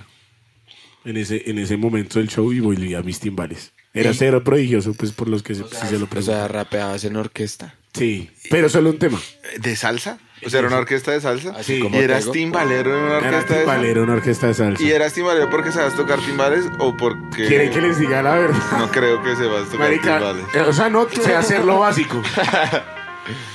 en 1.07 1.17
ese, 1.17 1.43
en 1.51 1.59
ese 1.59 1.77
momento 1.79 2.19
del 2.19 2.29
show 2.29 2.53
y 2.53 2.61
volvía 2.61 2.99
a 2.99 3.03
mis 3.03 3.19
timbales. 3.21 3.73
Era 3.95 4.13
cero 4.13 4.45
prodigioso, 4.45 4.93
pues 4.93 5.13
por 5.13 5.27
los 5.29 5.43
que 5.43 5.55
se, 5.55 5.65
si 5.65 5.87
se 5.87 5.99
lo 5.99 6.05
O 6.05 6.09
preguntan. 6.09 6.23
sea, 6.23 6.49
rapeabas 6.49 7.03
en 7.05 7.17
orquesta. 7.17 7.75
Sí, 7.95 8.29
pero 8.51 8.69
solo 8.69 8.91
un 8.91 8.99
tema. 8.99 9.19
¿De 9.59 9.75
salsa? 9.75 10.19
O 10.45 10.51
sea, 10.51 10.59
era 10.59 10.69
una 10.69 10.77
orquesta 10.77 11.13
de 11.13 11.21
salsa. 11.23 11.55
Así 11.57 11.77
¿Y 11.77 11.81
como 11.81 11.97
eras 11.97 12.21
Tego. 12.21 12.33
timbalero 12.33 12.91
en 12.95 13.05
una 13.05 13.17
Era 13.19 13.29
orquesta 13.29 13.39
de 13.39 13.45
salsa? 13.47 13.61
timbalero, 13.73 14.03
una 14.03 14.13
orquesta 14.13 14.47
de 14.49 14.55
salsa. 14.55 14.83
¿Y 14.83 14.91
eras 14.91 15.13
timbalero 15.15 15.49
porque 15.49 15.73
sabes 15.73 15.95
tocar 15.97 16.19
timbales 16.21 16.67
o 16.79 16.95
porque 16.95 17.47
¿Quieren 17.47 17.71
que 17.71 17.81
les 17.81 17.99
diga 17.99 18.23
la 18.23 18.35
verdad? 18.35 18.59
no 18.79 18.91
creo 18.91 19.23
que 19.23 19.35
sepas 19.35 19.65
tocar 19.71 19.79
Marica, 19.89 20.19
timbales? 20.19 20.45
eh, 20.55 20.61
o 20.61 20.73
sea, 20.75 20.91
no 20.91 21.09
sé 21.09 21.35
hacer 21.35 21.65
lo 21.65 21.79
básico. 21.79 22.23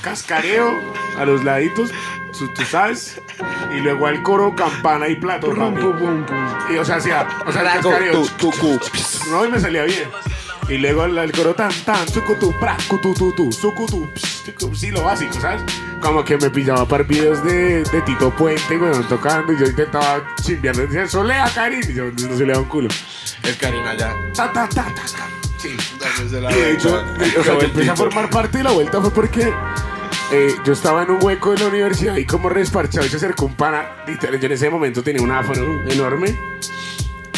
Cascareo 0.01 0.72
a 1.17 1.25
los 1.25 1.43
laditos, 1.43 1.91
tú, 2.38 2.48
tú 2.54 2.64
sabes, 2.64 3.22
y 3.76 3.80
luego 3.80 4.08
al 4.08 4.22
coro, 4.24 4.56
campana 4.56 5.08
y 5.08 5.16
plato. 5.16 5.48
Pum, 5.50 5.58
papi. 5.58 5.82
pum, 5.82 5.98
pum, 5.98 6.26
pum. 6.26 6.48
Y, 6.74 6.78
o 6.78 6.86
sea, 6.86 6.98
hacía, 6.98 7.28
o 7.46 7.52
sea, 7.52 7.62
el 7.62 7.68
cascareo. 7.82 8.24
No, 9.30 9.46
y 9.46 9.50
me 9.50 9.60
salía 9.60 9.84
bien. 9.84 10.10
Y 10.70 10.78
luego 10.78 11.02
al, 11.02 11.18
al 11.18 11.32
coro 11.34 11.54
tan 11.54 11.72
tan, 11.84 12.08
sucutu, 12.08 12.58
pra, 12.58 12.78
cutu, 12.88 13.14
tu, 13.14 13.34
tu, 13.34 13.52
sucutu, 13.52 14.10
sí, 14.74 14.90
lo 14.92 15.04
básico, 15.04 15.34
¿sabes? 15.34 15.62
Como 16.00 16.24
que 16.24 16.38
me 16.38 16.50
pillaba 16.50 16.86
para 16.86 17.04
videos 17.04 17.44
de, 17.44 17.84
de 17.84 18.02
Tito 18.04 18.30
Puente, 18.32 18.78
bueno, 18.78 19.02
tocando, 19.10 19.52
y 19.52 19.60
yo 19.60 19.66
intentaba 19.66 20.24
chimbear, 20.42 20.76
decía, 20.78 21.08
solea, 21.08 21.52
Karin, 21.54 21.82
y 21.90 21.94
yo 21.94 22.06
no 22.06 22.38
se 22.38 22.46
le 22.46 22.54
da 22.54 22.60
un 22.60 22.66
culo. 22.66 22.88
El 23.44 23.58
Karina 23.58 23.96
ya. 23.96 24.14
Ta, 24.34 24.52
ta, 24.54 24.70
ta, 24.70 24.86
ta, 24.86 24.94
ta. 24.94 25.28
Sí. 25.58 25.76
Dándose 26.00 26.42
la 26.42 26.52
Y 26.52 26.56
de 26.56 26.72
hecho, 26.72 27.04
o 27.40 27.44
sea, 27.44 27.60
yo 27.60 27.62
empecé 27.62 27.90
a 27.90 27.96
formar 27.96 28.30
parte 28.30 28.60
de 28.60 28.64
la 28.64 28.72
vuelta 28.72 29.02
fue 29.02 29.12
porque 29.12 29.54
eh, 30.32 30.56
yo 30.64 30.74
estaba 30.74 31.04
en 31.04 31.12
un 31.12 31.24
hueco 31.24 31.52
de 31.52 31.60
la 31.60 31.68
universidad 31.68 32.16
y 32.16 32.26
como 32.26 32.50
resparchado 32.50 33.06
y 33.06 33.10
se 33.10 33.18
acercó 33.18 33.46
un 33.46 33.56
pana. 33.56 34.04
Literal, 34.08 34.40
yo 34.40 34.46
en 34.46 34.52
ese 34.54 34.70
momento 34.70 35.04
tenía 35.04 35.22
un 35.22 35.32
afro 35.32 35.82
enorme. 35.90 36.36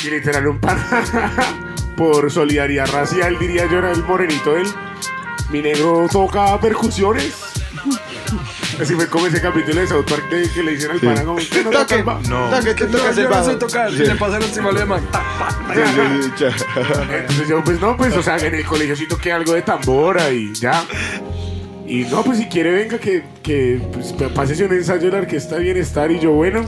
Y 0.03 0.09
literal, 0.09 0.47
un 0.47 0.59
pana, 0.59 0.85
por 1.97 2.29
solidaridad 2.31 2.87
racial, 2.91 3.37
diría 3.39 3.65
yo, 3.67 3.79
era 3.79 3.91
el 3.91 4.03
morenito 4.03 4.55
él. 4.57 4.67
Mi 5.49 5.61
negro 5.61 6.07
toca 6.11 6.59
percusiones. 6.59 7.33
Así 8.81 8.95
fue 8.95 9.07
como 9.07 9.27
ese 9.27 9.39
capítulo 9.39 9.81
de 9.81 9.87
South 9.87 10.05
Park 10.09 10.29
de 10.29 10.49
que 10.49 10.63
le 10.63 10.71
dicen 10.71 10.91
al 10.91 10.99
pana 10.99 11.23
como 11.23 11.37
"¿Usted 11.37 11.63
no 11.63 11.69
toca 11.69 11.95
el 11.95 12.03
ba-?" 12.03 12.19
No. 12.27 12.49
Toque, 12.49 12.73
te 12.73 12.85
No, 12.85 12.97
tocas 12.97 13.15
yo 13.15 13.27
el 13.27 13.45
sé 13.45 13.55
tocar. 13.55 13.93
Y 13.93 13.97
le 13.97 14.15
pasan 14.15 14.41
encima 14.41 14.71
de 14.71 14.85
man. 14.85 15.07
Entonces 15.75 17.47
yo, 17.47 17.63
pues 17.63 17.79
no, 17.79 17.95
pues, 17.95 18.15
o 18.17 18.23
sea, 18.23 18.37
en 18.37 18.55
el 18.55 18.65
colegio 18.65 18.95
sí 18.95 19.07
toqué 19.07 19.31
algo 19.31 19.53
de 19.53 19.61
tambora 19.61 20.31
y 20.31 20.53
ya. 20.53 20.83
Y 21.85 22.05
no, 22.05 22.23
pues 22.23 22.37
si 22.37 22.45
quiere 22.45 22.71
venga 22.71 22.97
que, 22.97 23.23
que 23.41 23.79
pues, 23.91 24.13
un 24.13 24.73
ensayo 24.73 25.01
de 25.01 25.11
la 25.11 25.17
orquesta 25.19 25.57
bienestar 25.57 26.11
y 26.11 26.19
yo, 26.19 26.31
bueno. 26.31 26.63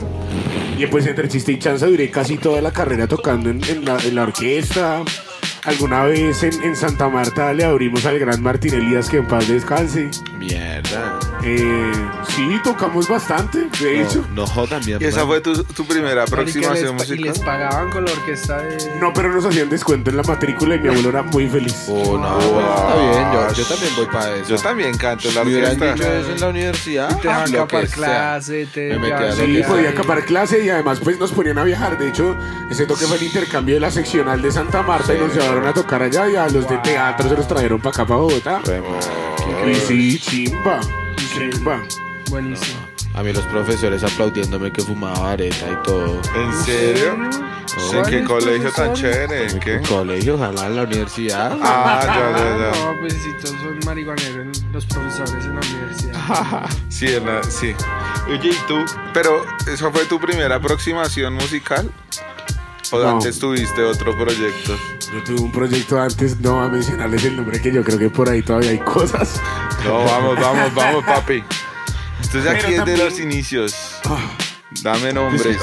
Y 0.78 0.86
pues 0.86 1.06
entre 1.06 1.28
chiste 1.28 1.52
y 1.52 1.58
chanza 1.58 1.86
duré 1.86 2.10
casi 2.10 2.36
toda 2.36 2.60
la 2.60 2.70
carrera 2.70 3.06
tocando 3.06 3.48
en 3.48 3.84
la, 3.84 3.96
en 3.98 4.14
la 4.14 4.24
orquesta. 4.24 5.02
Alguna 5.66 6.04
vez 6.04 6.42
en, 6.44 6.62
en 6.62 6.76
Santa 6.76 7.08
Marta 7.08 7.52
le 7.52 7.64
abrimos 7.64 8.04
al 8.06 8.18
gran 8.18 8.42
Martín 8.42 8.74
Elías, 8.74 9.08
que 9.08 9.18
en 9.18 9.26
paz 9.26 9.48
descanse. 9.48 10.10
Mierda. 10.38 11.18
Eh, 11.42 11.92
sí, 12.28 12.60
tocamos 12.62 13.08
bastante, 13.08 13.66
de 13.80 14.02
hecho. 14.02 14.24
No, 14.30 14.42
no 14.42 14.46
jodan, 14.46 14.80
mi 14.86 14.92
¿Y 14.92 15.04
esa 15.04 15.26
fue 15.26 15.40
tu, 15.40 15.64
tu 15.64 15.84
primera 15.86 16.22
aproximación 16.22 16.96
pa- 16.96 17.04
Y 17.04 17.08
les 17.18 17.28
musical? 17.30 17.44
pagaban 17.44 17.90
con 17.90 18.04
la 18.04 18.12
orquesta 18.12 18.58
de... 18.58 18.76
No, 19.00 19.12
pero 19.12 19.32
nos 19.32 19.44
hacían 19.44 19.68
descuento 19.68 20.10
en 20.10 20.16
la 20.18 20.22
matrícula 20.22 20.76
y 20.76 20.78
mi 20.80 20.88
abuelo 20.88 21.08
era 21.10 21.22
muy 21.22 21.48
feliz. 21.48 21.86
Oh, 21.88 22.16
no, 22.16 22.38
está 22.38 22.96
bien. 22.96 23.32
Yo, 23.32 23.52
yo 23.54 23.64
también 23.64 23.92
voy 23.96 24.06
para 24.06 24.36
eso. 24.36 24.48
Yo 24.56 24.58
también 24.62 24.96
canto 24.96 25.28
en 25.28 25.34
la 25.34 25.40
orquesta. 25.42 25.92
dicho 25.94 26.04
eso 26.12 26.32
en 26.32 26.40
la 26.40 26.48
universidad. 26.48 27.08
Te 27.20 27.28
dejaban 27.28 27.66
que 27.66 27.86
sea. 27.86 27.96
clase, 27.96 28.66
te... 28.72 28.98
Me 28.98 29.12
a 29.12 29.32
Sí, 29.32 29.62
podía 29.66 29.82
sea. 29.82 29.90
acapar 29.90 30.24
clase 30.24 30.64
y 30.64 30.68
además 30.70 31.00
pues 31.02 31.18
nos 31.18 31.32
ponían 31.32 31.58
a 31.58 31.64
viajar. 31.64 31.98
De 31.98 32.08
hecho, 32.08 32.36
ese 32.70 32.86
toque 32.86 33.06
fue 33.06 33.16
el 33.16 33.24
intercambio 33.24 33.74
de 33.74 33.80
la 33.80 33.90
seccional 33.90 34.40
de 34.42 34.50
Santa 34.52 34.82
Marta 34.82 35.12
y 35.14 35.18
nos 35.18 35.34
llevaron 35.56 35.66
a 35.68 35.72
tocar 35.74 36.02
allá 36.02 36.28
y 36.28 36.36
a 36.36 36.48
los 36.48 36.68
de 36.68 36.76
teatro 36.78 37.28
se 37.28 37.36
los 37.36 37.48
trajeron 37.48 37.80
para 37.80 37.90
acá, 37.90 38.06
para 38.06 38.20
Bogotá. 38.20 38.60
Y 39.70 39.74
sí, 39.74 40.18
chimba, 40.18 40.80
chimba. 41.34 41.82
Buenísimo. 42.30 42.78
A 43.14 43.22
mí 43.22 43.32
los 43.32 43.44
profesores 43.46 44.04
aplaudiéndome 44.04 44.70
que 44.70 44.82
fumaba 44.82 45.32
areta 45.32 45.66
y 45.72 45.82
todo. 45.86 46.20
¿En 46.34 46.52
serio? 46.64 47.14
¿En 47.14 48.04
qué 48.04 48.24
¿Cuáles 48.24 48.44
colegio 48.44 48.72
tan 48.72 48.92
chévere? 48.94 49.50
¿En 49.50 49.58
qué? 49.60 49.80
Colegio, 49.88 50.34
ojalá 50.34 50.66
en 50.66 50.76
la 50.76 50.82
universidad. 50.82 51.56
Ah, 51.62 52.00
ya, 52.04 52.38
ya, 52.38 52.72
ya. 52.72 52.84
No, 52.92 53.00
pues 53.00 53.14
si 53.14 53.32
todos 53.34 53.56
son 53.62 53.78
marihuaneros 53.86 54.62
los 54.72 54.84
profesores 54.86 55.44
en 55.46 55.54
la 55.54 55.60
universidad. 55.60 56.66
Sí, 56.88 57.06
en 57.08 57.26
la- 57.26 57.42
sí. 57.42 57.74
Oye, 58.28 58.50
¿y 58.50 58.66
tú? 58.68 58.84
Pero, 59.14 59.44
¿eso 59.66 59.90
fue 59.92 60.04
tu 60.06 60.18
primera 60.20 60.56
aproximación 60.56 61.34
musical? 61.34 61.90
¿O 62.92 62.98
No. 62.98 63.08
antes 63.10 63.38
tuviste 63.38 63.82
otro 63.82 64.16
proyecto? 64.16 64.76
Yo 65.12 65.22
tuve 65.24 65.40
un 65.40 65.52
proyecto 65.52 66.00
antes, 66.00 66.38
no 66.40 66.56
voy 66.56 66.66
a 66.66 66.68
mencionarles 66.68 67.24
el 67.24 67.36
nombre 67.36 67.60
que 67.60 67.72
yo 67.72 67.82
creo 67.82 67.98
que 67.98 68.10
por 68.10 68.28
ahí 68.28 68.42
todavía 68.42 68.70
hay 68.70 68.78
cosas. 68.78 69.40
No, 69.84 70.04
vamos, 70.04 70.38
vamos, 70.40 70.74
vamos, 70.74 71.04
papi. 71.04 71.42
Esto 72.20 72.38
es 72.38 72.46
aquí 72.46 72.64
Pero 72.68 72.78
es 72.82 72.86
de 72.86 72.96
los 72.96 73.18
inicios. 73.20 73.74
Dame 74.82 75.12
nombres. 75.12 75.56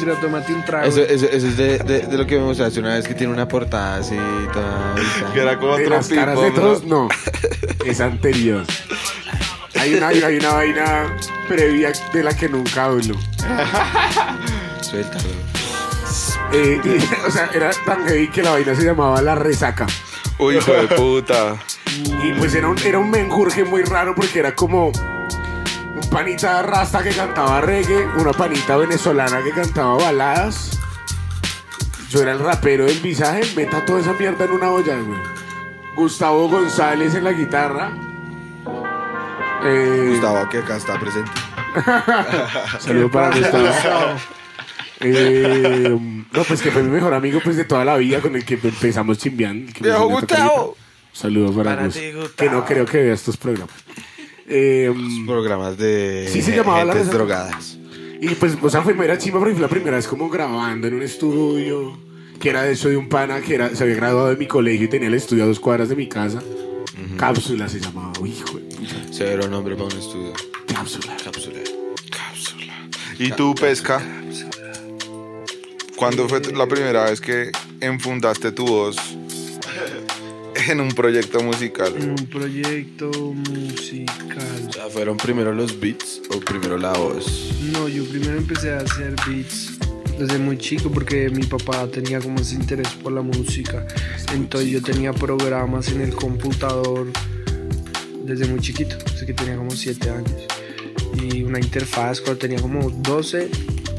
Mira, 0.00 0.14
tómate 0.20 0.52
un 0.52 0.64
trago. 0.64 0.86
Eso, 0.86 1.00
eso, 1.02 1.26
eso 1.26 1.46
es 1.46 1.56
de, 1.56 1.78
de, 1.78 2.00
de 2.00 2.18
lo 2.18 2.26
que 2.26 2.36
me 2.38 2.44
mostraste 2.44 2.80
una 2.80 2.94
vez 2.94 3.06
que 3.06 3.14
tiene 3.14 3.32
una 3.32 3.46
portada 3.46 3.96
así 3.98 4.16
toda 4.52 4.92
bonita. 4.94 5.32
Que 5.32 5.40
era 5.40 5.58
como 5.58 5.76
De 5.76 5.84
otro 5.84 5.96
las 5.96 6.08
caras 6.08 6.40
de 6.40 6.50
¿no? 6.50 6.54
todos, 6.56 6.84
no. 6.84 7.08
Es 7.84 8.00
anterior. 8.00 8.64
Hay 9.78 9.94
una, 9.94 10.08
hay 10.08 10.36
una 10.38 10.52
vaina 10.54 11.16
previa 11.46 11.92
de 12.12 12.22
la 12.22 12.34
que 12.36 12.48
nunca 12.48 12.86
hablo. 12.86 13.14
Suéltalo. 14.80 15.28
Eh, 16.52 16.80
y, 16.82 17.26
o 17.26 17.30
sea, 17.30 17.50
era 17.52 17.70
tan 17.84 18.06
heavy 18.06 18.28
que 18.28 18.42
la 18.42 18.52
vaina 18.52 18.74
se 18.74 18.84
llamaba 18.84 19.20
La 19.22 19.34
Resaca. 19.34 19.86
Uy, 20.38 20.56
hijo 20.56 20.72
de 20.72 20.88
puta. 20.88 21.56
Y 22.22 22.32
pues 22.32 22.54
era 22.54 22.68
un, 22.68 22.78
era 22.78 22.98
un 22.98 23.10
menjurje 23.10 23.64
muy 23.64 23.82
raro 23.82 24.14
porque 24.14 24.38
era 24.38 24.54
como 24.54 24.88
un 24.88 26.10
panita 26.10 26.62
rasta 26.62 27.02
que 27.02 27.10
cantaba 27.10 27.60
reggae, 27.60 28.06
una 28.18 28.32
panita 28.32 28.76
venezolana 28.76 29.42
que 29.42 29.50
cantaba 29.50 29.96
baladas. 29.96 30.78
Yo 32.08 32.22
era 32.22 32.32
el 32.32 32.38
rapero 32.38 32.86
del 32.86 33.00
visaje, 33.00 33.42
meta 33.54 33.84
toda 33.84 34.00
esa 34.00 34.12
mierda 34.14 34.44
en 34.44 34.52
una 34.52 34.70
olla, 34.70 34.96
güey. 34.96 35.20
Gustavo 35.96 36.48
González 36.48 37.14
en 37.14 37.24
la 37.24 37.32
guitarra. 37.32 37.90
Eh, 39.64 40.10
Gustavo, 40.12 40.48
que 40.48 40.58
acá 40.58 40.76
está 40.76 40.98
presente. 40.98 41.30
Saludo 42.78 43.10
para 43.10 43.30
Gustavo. 43.36 44.14
Eh, 45.00 45.96
no, 46.32 46.42
pues 46.44 46.60
que 46.62 46.70
fue 46.70 46.82
mi 46.82 46.90
mejor 46.90 47.14
amigo 47.14 47.40
pues 47.42 47.56
de 47.56 47.64
toda 47.64 47.84
la 47.84 47.96
vida 47.96 48.20
con 48.20 48.34
el 48.36 48.44
que 48.44 48.54
empezamos 48.54 49.18
chimbeando. 49.18 49.72
que 49.72 49.80
me 49.82 49.88
¡Viejo 49.88 50.08
Gustavo! 50.08 50.76
Saludos 51.12 51.54
para, 51.56 51.76
Para 51.76 51.88
ti, 51.88 52.12
Gustavo. 52.12 52.30
que 52.36 52.50
no 52.50 52.64
creo 52.64 52.84
que 52.86 53.02
vea 53.02 53.14
estos 53.14 53.36
programas. 53.36 53.74
Eh, 54.46 54.92
Programas 55.26 55.76
de 55.76 56.28
Sí, 56.32 56.42
se 56.42 56.56
llamaba 56.56 56.84
La 56.84 56.94
drogadas. 56.94 57.78
y 58.20 58.28
pues, 58.30 58.56
o 58.60 58.70
sea, 58.70 58.82
fue 58.82 58.94
mera 58.94 59.18
chimba 59.18 59.38
porque 59.38 59.54
fue 59.54 59.62
la 59.62 59.68
primera 59.68 59.96
vez 59.96 60.06
como 60.08 60.28
grabando 60.30 60.86
en 60.88 60.94
un 60.94 61.02
estudio, 61.02 61.98
que 62.40 62.48
era 62.50 62.62
de 62.62 62.72
eso 62.72 62.88
de 62.88 62.96
un 62.96 63.08
pana 63.08 63.40
que 63.40 63.54
era, 63.56 63.74
se 63.74 63.82
había 63.84 63.96
graduado 63.96 64.28
de 64.28 64.36
mi 64.36 64.46
colegio 64.46 64.86
y 64.86 64.88
tenía 64.88 65.08
el 65.08 65.14
estudio 65.14 65.44
a 65.44 65.46
dos 65.46 65.60
cuadras 65.60 65.88
de 65.88 65.96
mi 65.96 66.08
casa. 66.08 66.42
Cápsula 67.16 67.68
se 67.68 67.78
llamaba, 67.80 68.12
Uy, 68.20 68.30
hijo 68.30 68.58
de 68.58 68.64
puta, 68.76 69.12
Severo 69.12 69.48
nombre 69.48 69.74
para 69.74 69.86
un 69.86 69.98
estudio. 69.98 70.32
cápsula. 70.72 71.16
Cápsula. 71.22 71.58
Cápsula. 72.10 72.72
¿Y 73.18 73.30
tú, 73.32 73.54
Pesca? 73.54 74.00
¿Cuándo 75.98 76.28
fue 76.28 76.40
la 76.52 76.68
primera 76.68 77.10
vez 77.10 77.20
que 77.20 77.50
enfundaste 77.80 78.52
tu 78.52 78.64
voz 78.64 78.96
en 80.68 80.80
un 80.80 80.90
proyecto 80.90 81.42
musical? 81.42 81.92
Un 81.92 82.26
proyecto 82.28 83.10
musical. 83.10 84.68
O 84.68 84.72
sea, 84.72 84.88
¿fueron 84.90 85.16
primero 85.16 85.52
los 85.52 85.80
beats 85.80 86.22
o 86.30 86.38
primero 86.38 86.78
la 86.78 86.92
voz? 86.92 87.52
No, 87.72 87.88
yo 87.88 88.04
primero 88.04 88.38
empecé 88.38 88.74
a 88.74 88.78
hacer 88.78 89.16
beats 89.26 89.72
desde 90.16 90.38
muy 90.38 90.56
chico 90.56 90.88
porque 90.88 91.30
mi 91.30 91.42
papá 91.42 91.88
tenía 91.88 92.20
como 92.20 92.38
ese 92.40 92.54
interés 92.54 92.90
por 92.90 93.10
la 93.10 93.22
música. 93.22 93.84
Entonces 94.32 94.70
yo 94.70 94.80
tenía 94.80 95.12
programas 95.12 95.88
en 95.88 96.00
el 96.00 96.14
computador 96.14 97.08
desde 98.22 98.46
muy 98.46 98.60
chiquito, 98.60 98.96
desde 99.10 99.26
que 99.26 99.34
tenía 99.34 99.56
como 99.56 99.72
7 99.72 100.10
años. 100.10 100.46
Y 101.20 101.42
una 101.42 101.58
interfaz 101.58 102.20
cuando 102.20 102.38
tenía 102.38 102.60
como 102.60 102.88
12, 102.88 103.50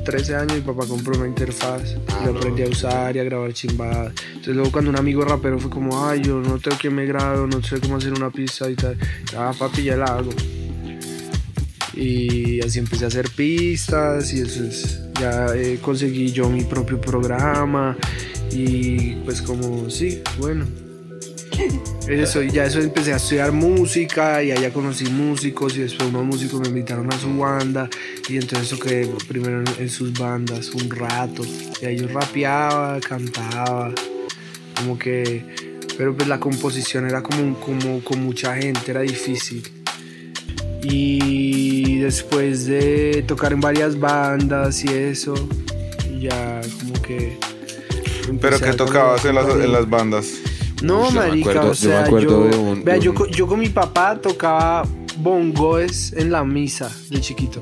13 0.09 0.35
años 0.35 0.55
mi 0.55 0.61
papá 0.61 0.87
compró 0.87 1.15
una 1.17 1.27
interfaz. 1.27 1.95
Yo 2.25 2.31
aprendí 2.35 2.63
a 2.63 2.67
usar 2.67 3.15
y 3.15 3.19
a 3.19 3.23
grabar 3.23 3.53
chimbadas. 3.53 4.11
Entonces 4.29 4.55
luego 4.55 4.71
cuando 4.71 4.89
un 4.89 4.97
amigo 4.97 5.23
rapero 5.23 5.59
fue 5.59 5.69
como, 5.69 6.07
ay, 6.07 6.21
yo 6.23 6.39
no 6.39 6.57
tengo 6.57 6.77
quien 6.77 6.95
me 6.95 7.05
grabe, 7.05 7.47
no 7.47 7.61
sé 7.61 7.79
cómo 7.79 7.97
hacer 7.97 8.13
una 8.13 8.31
pista 8.31 8.67
y 8.71 8.75
tal. 8.75 8.97
Ah, 9.37 9.53
papi, 9.57 9.83
ya 9.83 9.97
la 9.97 10.05
hago. 10.05 10.31
Y 11.93 12.59
así 12.61 12.79
empecé 12.79 13.05
a 13.05 13.09
hacer 13.09 13.29
pistas 13.29 14.33
y 14.33 14.41
eso 14.41 14.63
es, 14.63 14.99
ya 15.19 15.47
eh, 15.55 15.77
conseguí 15.79 16.31
yo 16.31 16.49
mi 16.49 16.63
propio 16.63 16.99
programa 16.99 17.95
y 18.51 19.15
pues 19.25 19.43
como 19.43 19.91
sí, 19.91 20.23
bueno. 20.39 20.88
Eso, 22.09 22.41
y 22.41 22.49
ya 22.49 22.65
eso 22.65 22.79
empecé 22.79 23.13
a 23.13 23.17
estudiar 23.17 23.51
música 23.51 24.41
y 24.41 24.51
allá 24.51 24.73
conocí 24.73 25.05
músicos 25.05 25.77
y 25.77 25.81
después 25.81 26.09
unos 26.09 26.25
músicos 26.25 26.59
me 26.61 26.69
invitaron 26.69 27.13
a 27.13 27.19
su 27.19 27.37
banda 27.37 27.87
y 28.27 28.37
entonces 28.37 28.69
toqué 28.69 29.07
primero 29.27 29.63
en, 29.77 29.89
sus 29.89 30.11
bandas 30.17 30.71
un 30.71 30.89
rato 30.89 31.43
y 31.79 31.85
ahí 31.85 31.97
yo 31.97 32.07
rapeaba, 32.07 32.99
cantaba, 32.99 33.93
como 34.75 34.97
que, 34.97 35.45
pero 35.99 36.15
pues 36.15 36.27
la 36.27 36.39
composición 36.39 37.05
era 37.05 37.21
como, 37.21 37.59
como 37.59 38.03
con 38.03 38.23
mucha 38.23 38.55
gente, 38.55 38.89
era 38.89 39.01
difícil. 39.01 39.61
Y 40.81 41.99
después 41.99 42.65
de 42.65 43.23
tocar 43.27 43.53
en 43.53 43.61
varias 43.61 43.99
bandas 43.99 44.83
y 44.83 44.87
eso, 44.87 45.35
ya 46.19 46.59
como 46.79 46.99
que... 47.03 47.37
Pero 48.41 48.55
a 48.55 48.73
tocabas 48.73 49.25
en 49.25 49.35
las, 49.35 49.47
en 49.47 49.71
las 49.71 49.87
bandas. 49.87 50.48
No, 50.83 51.09
yo 51.09 51.19
marica, 51.19 51.49
acuerdo- 51.51 51.61
o 51.69 51.73
yo 51.73 51.75
sea, 51.75 52.05
acuerdo 52.05 52.49
yo, 52.49 52.49
de 52.49 52.57
un- 52.57 52.83
vea, 52.83 52.95
de 52.95 53.01
yo, 53.01 53.47
con 53.47 53.59
mi 53.59 53.69
papá 53.69 54.19
tocaba 54.21 54.83
bongoes 55.17 56.13
en 56.13 56.31
la 56.31 56.43
misa 56.43 56.89
de 57.09 57.19
chiquito. 57.21 57.59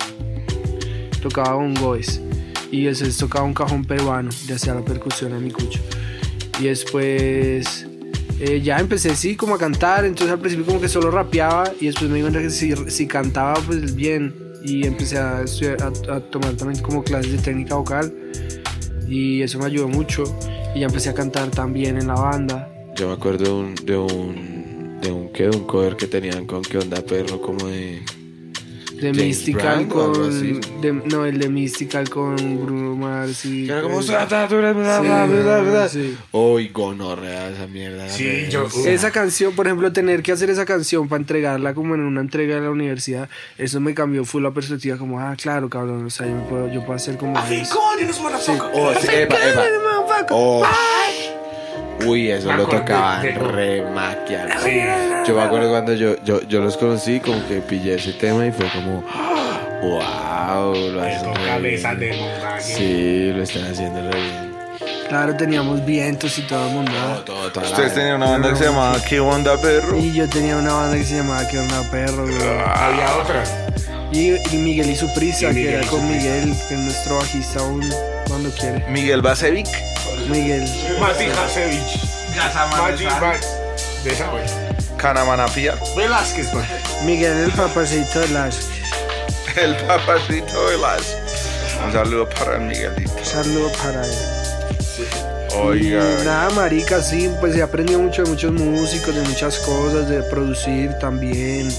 Tocaba 1.22 1.54
bongoes. 1.56 2.22
Y 2.72 2.84
después 2.84 3.18
tocaba 3.18 3.46
un 3.46 3.54
cajón 3.54 3.86
peruano, 3.86 4.30
le 4.48 4.54
hacía 4.54 4.74
la 4.74 4.82
percusión 4.84 5.34
a 5.34 5.40
mi 5.40 5.52
cucho. 5.52 5.80
Y 6.60 6.66
después 6.66 7.86
eh, 8.40 8.62
ya 8.62 8.78
empecé 8.80 9.16
sí 9.16 9.36
como 9.36 9.56
a 9.56 9.58
cantar, 9.58 10.06
entonces 10.06 10.32
al 10.34 10.40
principio 10.40 10.66
como 10.66 10.80
que 10.82 10.88
solo 10.90 11.10
rapeaba 11.10 11.72
y 11.80 11.88
después 11.88 12.10
me 12.10 12.18
di 12.18 12.22
cuenta 12.22 12.40
que 12.40 12.50
si, 12.50 12.74
si 12.90 13.08
cantaba 13.08 13.56
pues 13.66 13.96
bien 13.96 14.36
y 14.64 14.86
empecé 14.86 15.18
a, 15.18 15.42
estudiar- 15.44 15.82
a, 15.82 16.16
a 16.16 16.20
tomar 16.20 16.54
también 16.54 16.84
como 16.84 17.04
clases 17.04 17.32
de 17.32 17.38
técnica 17.40 17.76
vocal 17.76 18.14
y 19.08 19.42
eso 19.42 19.58
me 19.60 19.66
ayudó 19.66 19.88
mucho 19.88 20.24
y 20.76 20.82
ya 20.82 20.86
empecé 20.88 21.10
a 21.10 21.14
cantar 21.14 21.50
también 21.50 21.98
en 21.98 22.08
la 22.08 22.16
banda. 22.16 22.70
Yo 22.98 23.08
me 23.08 23.14
acuerdo 23.14 23.44
de 23.46 23.52
un, 23.52 23.76
de 23.76 23.98
un, 23.98 25.00
de 25.02 25.12
un, 25.12 25.32
¿qué? 25.32 25.44
De 25.44 25.56
un 25.58 25.66
cover 25.66 25.96
que 25.96 26.08
tenían 26.08 26.46
con 26.46 26.62
qué 26.64 26.78
onda 26.80 27.02
perro, 27.02 27.40
como 27.42 27.68
de... 27.68 28.02
De 28.94 29.10
James 29.12 29.28
Mystical 29.28 29.88
con. 29.88 30.14
de- 30.82 30.92
no, 31.06 31.26
el 31.28 31.38
de 31.38 31.50
Mystical 31.50 32.10
con 32.10 32.36
Bruno 32.36 32.96
Mars 32.96 33.46
y. 33.46 33.68
Que 33.68 33.72
era 33.74 33.82
como... 33.84 33.98
Sí. 35.04 35.08
Sí. 35.92 36.18
Uy, 36.32 36.70
gonorrea 36.70 37.50
esa 37.52 37.68
mierda. 37.68 38.10
Sí, 38.10 38.48
yo- 38.50 38.68
Esa 38.88 39.12
canción, 39.12 39.54
por 39.54 39.68
ejemplo, 39.68 39.94
tener 39.94 40.24
que 40.24 40.32
hacer 40.32 40.50
esa 40.50 40.66
canción 40.66 41.08
para 41.08 41.20
entregarla 41.22 41.76
como 41.76 41.94
en 41.94 42.02
una 42.02 42.22
entrega 42.22 42.56
de 42.56 42.62
la 42.62 42.72
universidad, 42.72 43.30
eso 43.60 43.80
me 43.80 43.94
cambió 43.94 44.26
full 44.26 44.42
la 44.42 44.50
perspectiva, 44.52 44.98
como, 44.98 45.20
ah, 45.20 45.36
claro, 45.40 45.70
cabrón, 45.70 46.04
o 46.08 46.10
sea, 46.10 46.26
yo, 46.26 46.34
me 46.34 46.42
puedo, 46.50 46.68
yo 46.74 46.80
puedo 46.84 46.96
hacer 46.96 47.18
como 47.18 47.38
eso. 47.38 47.48
Oh, 48.74 48.92
sí, 49.00 49.08
epa, 49.12 49.36
epa. 49.52 49.62
Oh, 50.32 50.64
Uy, 52.06 52.30
eso 52.32 52.48
Me 52.48 52.58
lo 52.58 52.66
tocaban 52.68 53.24
re 53.24 53.82
maquial. 53.94 54.50
Sí. 54.64 54.82
Yo 55.28 55.36
me 55.36 55.42
acuerdo 55.42 55.70
cuando 55.70 55.94
yo, 55.94 56.16
yo, 56.24 56.42
yo 56.48 56.62
los 56.62 56.78
conocí, 56.78 57.20
como 57.20 57.46
que 57.48 57.56
pillé 57.62 57.96
ese 57.96 58.14
tema 58.14 58.46
y 58.46 58.52
fue 58.52 58.68
como, 58.70 59.04
wow, 59.82 60.74
lo 60.92 61.02
hacen 61.02 61.34
re 61.36 61.60
bien". 61.60 62.00
de 62.00 62.18
montaña. 62.18 62.60
Sí, 62.62 63.32
lo 63.36 63.44
están 63.44 63.66
haciendo 63.72 64.12
re 64.12 64.20
bien. 64.20 64.48
Claro, 65.10 65.36
teníamos 65.38 65.86
vientos 65.86 66.38
y 66.38 66.42
todo 66.42 66.68
el 66.68 66.74
mundo. 66.76 66.92
Todo, 66.92 67.22
todo, 67.24 67.52
toda 67.52 67.66
la 67.66 67.72
Ustedes 67.72 67.90
vaina. 67.90 67.94
tenían 67.96 68.16
una 68.18 68.30
banda 68.32 68.50
que 68.50 68.56
se 68.58 68.64
llamaba 68.66 68.98
¿Qué 69.08 69.20
onda, 69.22 69.58
perro? 69.62 69.98
Y 69.98 70.14
yo 70.14 70.28
tenía 70.28 70.58
una 70.58 70.74
banda 70.74 70.98
que 70.98 71.04
se 71.04 71.16
llamaba 71.16 71.48
Que 71.48 71.60
onda 71.60 71.82
perro, 71.90 72.24
güey. 72.24 72.36
Había 72.36 73.16
otra. 73.18 73.44
Y, 74.12 74.36
y 74.54 74.58
Miguel 74.58 74.90
y 74.90 74.96
su 74.96 75.14
prisa, 75.14 75.52
que 75.52 75.74
era 75.74 75.88
con. 75.88 76.08
Miguel, 76.08 76.54
que 76.68 76.74
es 76.76 76.80
nuestro 76.80 77.18
bajista 77.18 77.60
aún 77.60 77.84
cuando 78.28 78.50
quiere. 78.52 78.86
Miguel 78.90 79.22
Basevic. 79.22 79.68
Miguel. 80.30 80.62
Mati 81.00 81.26
Hasevich. 81.26 82.04
Mati 82.78 83.06
De 84.04 84.12
esa, 84.12 84.28
güey. 84.30 84.44
Canamanapia. 84.98 85.76
Velázquez, 85.96 86.52
güey. 86.52 86.66
Miguel 87.06 87.38
el 87.46 87.52
papacito 87.52 88.20
de 88.20 88.28
las. 88.30 88.70
El 89.56 89.76
papacito 89.76 90.70
de 90.70 90.78
las. 90.78 91.18
Un 91.86 91.92
saludo 91.92 92.30
para 92.30 92.56
el 92.56 92.62
Miguelito. 92.62 93.12
Saludo 93.24 93.72
para 93.84 94.06
él. 94.06 94.12
Oiga. 95.56 96.22
Y 96.22 96.26
nada, 96.26 96.50
marica, 96.52 97.02
sí, 97.02 97.32
pues 97.40 97.56
he 97.56 97.62
aprendido 97.62 98.00
mucho 98.00 98.24
de 98.24 98.30
muchos 98.30 98.52
músicos, 98.52 99.16
de 99.16 99.22
muchas 99.22 99.60
cosas, 99.60 100.10
de 100.10 100.22
producir 100.24 100.94
también. 101.00 101.70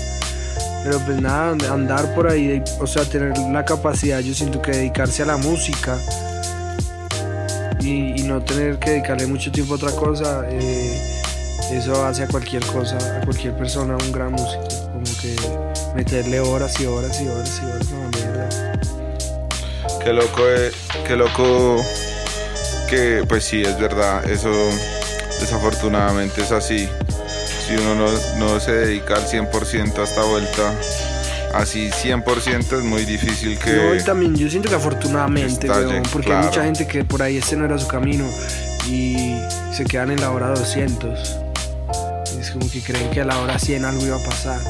Pero 0.89 1.01
pues 1.01 1.21
nada, 1.21 1.55
andar 1.71 2.15
por 2.15 2.31
ahí, 2.31 2.65
o 2.81 2.87
sea, 2.87 3.05
tener 3.05 3.37
la 3.37 3.63
capacidad, 3.63 4.21
yo 4.21 4.33
siento 4.33 4.63
que 4.63 4.71
dedicarse 4.71 5.23
a 5.23 5.27
la 5.27 5.37
música 5.37 5.99
y, 7.79 8.19
y 8.19 8.23
no 8.23 8.43
tener 8.43 8.79
que 8.79 8.93
dedicarle 8.93 9.27
mucho 9.27 9.53
tiempo 9.53 9.75
a 9.75 9.77
otra 9.77 9.91
cosa, 9.91 10.47
eh, 10.49 10.99
eso 11.73 12.07
hace 12.07 12.23
a 12.23 12.27
cualquier 12.29 12.65
cosa, 12.65 12.97
a 12.97 13.21
cualquier 13.21 13.55
persona 13.55 13.99
un 14.03 14.13
gran 14.13 14.33
músico. 14.33 14.67
Como 14.91 15.05
que 15.21 15.37
meterle 15.95 16.41
horas 16.41 16.81
y 16.81 16.87
horas 16.87 17.21
y 17.21 17.29
horas 17.29 17.61
y 17.63 17.67
horas 17.67 17.89
a 17.93 17.99
la 17.99 18.09
mierda. 18.09 18.49
Qué 20.03 20.13
loco, 20.15 20.41
eh, 20.49 20.71
qué 21.07 21.17
loco 21.17 21.85
que, 22.89 23.27
pues 23.29 23.45
sí, 23.45 23.61
es 23.61 23.79
verdad, 23.79 24.27
eso 24.31 24.49
desafortunadamente 25.39 26.41
es 26.41 26.51
así. 26.51 26.89
Si 27.69 27.75
uno 27.75 27.95
no, 27.95 28.11
no 28.39 28.59
se 28.61 28.73
dedica 28.73 29.17
al 29.17 29.27
100% 29.27 29.99
a 29.99 30.05
esta 30.05 30.23
vuelta, 30.25 30.73
así 31.53 31.91
100% 31.91 32.79
es 32.79 32.83
muy 32.83 33.05
difícil 33.05 33.59
que... 33.59 33.73
No, 33.73 33.95
y 33.95 34.03
también 34.03 34.35
yo 34.35 34.49
siento 34.49 34.71
que 34.71 34.77
afortunadamente, 34.77 35.67
Estalle, 35.67 35.87
weón, 35.87 36.03
porque 36.11 36.33
hay 36.33 36.47
mucha 36.47 36.65
gente 36.65 36.87
que 36.87 37.05
por 37.05 37.23
ahí 37.23 37.37
este 37.37 37.57
no 37.57 37.67
era 37.67 37.77
su 37.79 37.87
camino 37.87 38.25
y 38.89 39.37
se 39.71 39.85
quedan 39.85 40.11
en 40.13 40.23
la 40.23 40.31
hora 40.31 40.49
200. 40.49 41.37
Y 42.35 42.41
es 42.41 42.51
como 42.53 42.71
que 42.71 42.81
creen 42.81 43.11
que 43.11 43.21
a 43.21 43.27
la 43.27 43.39
hora 43.39 43.59
100 43.59 43.85
algo 43.85 44.07
iba 44.07 44.17
a 44.17 44.25
pasar. 44.25 44.61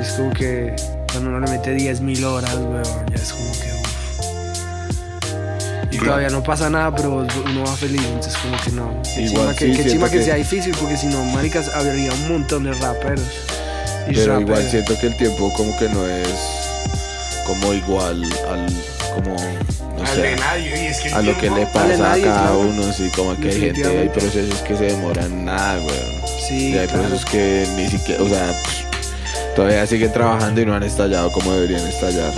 Es 0.00 0.10
como 0.14 0.32
que 0.32 0.74
cuando 1.12 1.30
uno 1.30 1.38
le 1.38 1.52
mete 1.52 1.76
10.000 1.76 2.24
horas, 2.24 2.54
weón, 2.56 2.82
ya 2.82 3.14
es 3.14 3.32
como 3.32 3.52
que 3.52 3.79
Claro. 6.00 6.12
todavía 6.14 6.30
no 6.30 6.42
pasa 6.42 6.68
nada, 6.70 6.94
pero 6.94 7.10
uno 7.46 7.62
va 7.64 7.76
feliz, 7.76 8.00
entonces 8.04 8.36
como 8.38 8.56
que 8.62 8.70
no. 8.72 9.02
Qué 9.14 9.22
Igual 9.22 9.28
chimba 9.28 9.54
que, 9.54 9.72
qué 9.72 9.90
chimba 9.90 10.10
que 10.10 10.18
que- 10.18 10.24
sea 10.24 10.34
difícil, 10.36 10.74
porque 10.80 10.96
si 10.96 11.06
no, 11.06 11.22
maricas, 11.24 11.68
habría 11.68 12.12
un 12.12 12.28
montón 12.32 12.64
de 12.64 12.72
raperos. 12.72 13.24
Y 14.08 14.14
Pero 14.14 14.40
igual 14.40 14.68
siento 14.68 14.98
que 14.98 15.06
el 15.08 15.16
tiempo 15.16 15.52
como 15.54 15.76
que 15.78 15.88
no 15.88 16.06
es 16.06 16.28
como 17.46 17.72
igual 17.72 18.22
al 18.48 18.66
como 19.14 19.34
no 19.96 20.00
Al 20.02 20.08
sé 20.08 20.22
de 20.22 20.36
nadie. 20.36 20.84
Y 20.84 20.86
es 20.86 21.00
que 21.00 21.08
el 21.08 21.14
a 21.14 21.22
lo 21.22 21.36
que 21.38 21.50
le 21.50 21.66
pasa 21.66 22.12
a 22.12 22.18
cada 22.18 22.18
claro. 22.18 22.58
uno, 22.60 22.92
sí, 22.92 23.10
como 23.14 23.36
que 23.36 23.48
hay 23.50 23.60
gente, 23.60 23.84
hay 23.98 24.08
procesos 24.08 24.58
que 24.60 24.76
se 24.76 24.84
demoran 24.84 25.44
nada, 25.44 25.78
weón. 25.78 26.20
Sí, 26.48 26.70
y 26.70 26.78
hay 26.78 26.86
claro. 26.86 27.02
procesos 27.04 27.24
que 27.30 27.66
ni 27.76 27.88
siquiera, 27.88 28.22
o 28.22 28.28
sea, 28.28 28.52
pff, 28.62 29.54
todavía 29.54 29.86
siguen 29.86 30.12
trabajando 30.12 30.60
y 30.60 30.66
no 30.66 30.74
han 30.74 30.82
estallado 30.82 31.30
como 31.32 31.52
deberían 31.52 31.86
estallar. 31.86 32.32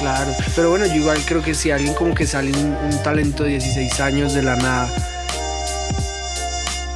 Claro, 0.00 0.34
pero 0.56 0.70
bueno, 0.70 0.86
yo 0.86 0.94
igual 0.94 1.18
creo 1.26 1.42
que 1.42 1.54
si 1.54 1.70
alguien 1.70 1.94
como 1.94 2.14
que 2.14 2.26
sale 2.26 2.50
un, 2.52 2.74
un 2.90 3.02
talento 3.02 3.44
de 3.44 3.50
16 3.50 4.00
años 4.00 4.32
de 4.34 4.42
la 4.42 4.56
nada, 4.56 4.88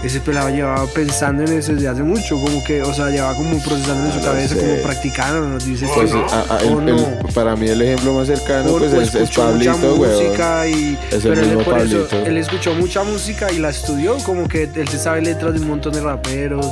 ese 0.03 0.21
pelado 0.21 0.51
llevaba 0.51 0.87
pensando 0.89 1.43
en 1.45 1.53
eso 1.59 1.73
desde 1.75 1.89
hace 1.89 2.03
mucho, 2.03 2.39
como 2.39 2.63
que, 2.65 2.83
o 2.83 2.93
sea, 2.93 3.09
llevaba 3.09 3.35
como 3.37 3.59
procesando 3.63 4.07
en 4.07 4.13
su 4.13 4.19
No 4.19 4.25
lo 4.27 4.31
cabeza, 4.33 4.55
sé. 4.55 4.61
como 4.61 4.77
practicando, 4.83 5.49
nos 5.49 5.65
dice 5.65 5.87
Pues 5.95 6.13
no, 6.13 6.27
a- 6.27 6.57
a- 6.57 6.61
el- 6.61 6.75
o 6.75 6.79
el- 6.81 6.87
no. 6.97 7.19
para 7.35 7.57
mí 7.57 7.69
el 7.69 7.81
ejemplo 7.81 8.13
más 8.13 8.27
cercano 8.27 8.71
O- 8.73 8.79
pues 8.79 8.93
o 8.93 9.01
es, 9.01 9.09
es 9.09 9.15
escuchó 9.15 9.45
mucha 9.53 9.73
Pablito, 9.73 9.97
música 9.97 10.67
y 10.69 10.99
Es 11.11 11.25
el 11.25 11.33
él 11.33 11.41
mismo 11.47 11.61
eso 11.63 11.71
Pablito. 11.71 12.17
él 12.27 12.37
escuchó 12.37 12.75
mucha 12.75 13.03
música 13.03 13.51
y 13.53 13.59
la 13.59 13.71
estudió 13.71 14.19
como 14.19 14.47
que 14.47 14.69
él 14.75 14.89
se 14.89 14.99
sabe 14.99 15.23
letras 15.23 15.55
de 15.55 15.61
un 15.61 15.69
montón 15.69 15.93
de 15.95 16.01
raperos 16.03 16.67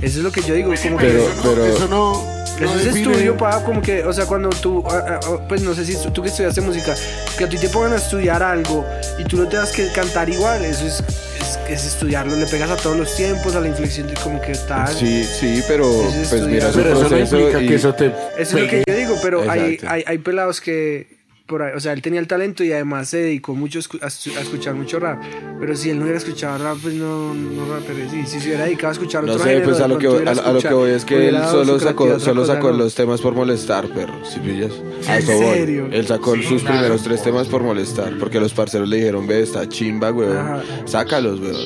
eso 0.00 0.18
es 0.18 0.24
lo 0.24 0.32
que 0.32 0.40
yo 0.42 0.54
digo 0.54 0.72
como 0.82 0.96
que 0.98 1.06
Pero- 1.06 1.20
eso 1.22 1.34
no- 1.36 1.42
pero- 1.42 1.64
Eso 1.66 1.88
no. 1.88 2.39
Eso 2.64 2.74
no 2.74 2.80
es 2.80 2.86
define- 2.86 3.10
estudio, 3.12 3.36
pa, 3.36 3.62
como 3.64 3.80
que, 3.82 4.04
o 4.04 4.12
sea, 4.12 4.26
cuando 4.26 4.48
tú, 4.50 4.82
ah, 4.88 5.04
ah, 5.08 5.20
ah, 5.22 5.38
pues 5.48 5.62
no 5.62 5.74
sé 5.74 5.84
si 5.84 5.96
tú 6.12 6.22
que 6.22 6.28
estudiaste 6.28 6.60
música, 6.60 6.94
que 7.36 7.44
a 7.44 7.48
ti 7.48 7.56
te 7.58 7.68
pongan 7.68 7.92
a 7.92 7.96
estudiar 7.96 8.42
algo 8.42 8.84
y 9.18 9.24
tú 9.24 9.36
no 9.36 9.48
tengas 9.48 9.70
que 9.72 9.90
cantar 9.92 10.28
igual, 10.28 10.64
eso 10.64 10.86
es, 10.86 11.02
es, 11.40 11.58
es 11.68 11.84
estudiarlo, 11.86 12.36
le 12.36 12.46
pegas 12.46 12.70
a 12.70 12.76
todos 12.76 12.96
los 12.96 13.14
tiempos, 13.16 13.54
a 13.54 13.60
la 13.60 13.68
inflexión 13.68 14.06
de 14.08 14.14
como 14.14 14.40
que 14.40 14.52
tal. 14.68 14.88
Sí, 14.88 15.24
sí, 15.24 15.62
pero 15.68 15.90
Es 16.08 16.28
pues 16.28 16.42
mira 16.42 16.70
Pero 16.74 16.90
eso 16.92 17.02
no 17.02 17.08
proceso 17.08 17.38
implica 17.38 17.62
y- 17.62 17.66
que 17.68 17.74
eso 17.74 17.94
te. 17.94 18.06
Eso 18.38 18.56
es 18.58 18.64
lo 18.64 18.68
que 18.68 18.84
yo 18.86 18.94
digo, 18.94 19.16
pero 19.22 19.50
hay, 19.50 19.78
hay, 19.86 20.04
hay 20.06 20.18
pelados 20.18 20.60
que 20.60 21.19
por 21.50 21.62
ahí, 21.62 21.72
o 21.76 21.80
sea, 21.80 21.92
él 21.92 22.00
tenía 22.00 22.20
el 22.20 22.26
talento 22.26 22.64
y 22.64 22.72
además 22.72 23.08
se 23.10 23.18
dedicó 23.18 23.54
mucho 23.54 23.78
a 23.78 23.82
escu- 23.82 24.00
a, 24.02 24.06
escu- 24.06 24.36
a 24.36 24.40
escuchar 24.40 24.74
mucho 24.74 24.98
rap. 25.00 25.20
Pero 25.60 25.76
si 25.76 25.90
él 25.90 25.96
no 25.98 26.04
hubiera 26.04 26.16
escuchado 26.18 26.56
rap, 26.56 26.78
pues 26.80 26.94
no, 26.94 27.34
no 27.34 27.66
rapería. 27.74 28.08
Sí, 28.08 28.22
si 28.24 28.40
se 28.40 28.46
hubiera 28.48 28.64
dedicado 28.64 28.88
a 28.88 28.92
escuchar 28.92 29.24
No 29.24 29.32
otro 29.32 29.44
sé, 29.44 29.50
género, 29.50 29.68
pues 29.70 29.80
a 29.82 29.88
lo 29.88 29.98
que, 29.98 30.08
voy- 30.08 30.26
a, 30.26 30.30
a 30.30 30.52
lo 30.52 30.60
que 30.60 30.72
voy 30.72 30.90
es 30.92 31.04
que 31.04 31.28
él 31.28 31.36
solo 31.50 31.78
sacó, 31.80 32.18
solo 32.20 32.46
sacó 32.46 32.60
cosa, 32.68 32.72
¿no? 32.72 32.78
los 32.84 32.94
temas 32.94 33.20
por 33.20 33.34
molestar, 33.34 33.88
perro. 33.88 34.14
¿Sí 34.24 34.38
pillas? 34.40 34.72
A 35.08 35.18
¿En 35.18 35.26
serio? 35.26 35.88
Él 35.92 36.06
sacó 36.06 36.36
sus 36.36 36.62
primeros 36.62 37.02
tres 37.02 37.22
temas 37.22 37.48
por 37.48 37.62
molestar. 37.62 38.16
Porque 38.18 38.40
los 38.40 38.54
parceros 38.54 38.88
le 38.88 38.96
dijeron, 38.96 39.26
ve, 39.26 39.42
está 39.42 39.68
chimba, 39.68 40.12
weón. 40.12 40.36
Ajá. 40.38 40.62
Sácalos, 40.86 41.40
weón. 41.40 41.56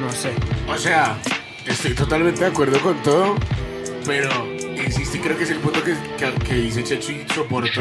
No 0.00 0.12
sé. 0.12 0.32
O 0.68 0.76
sea, 0.76 1.18
estoy 1.66 1.94
totalmente 1.94 2.40
de 2.40 2.46
acuerdo 2.46 2.78
con 2.80 3.02
todo, 3.02 3.34
pero 4.06 4.28
existe, 4.84 5.20
creo 5.20 5.36
que 5.36 5.44
es 5.44 5.50
el 5.50 5.58
punto 5.58 5.82
que, 5.82 5.94
que, 6.18 6.32
que 6.44 6.54
dice 6.54 6.84
Checho 6.84 7.12
y 7.12 7.26
soporto. 7.34 7.80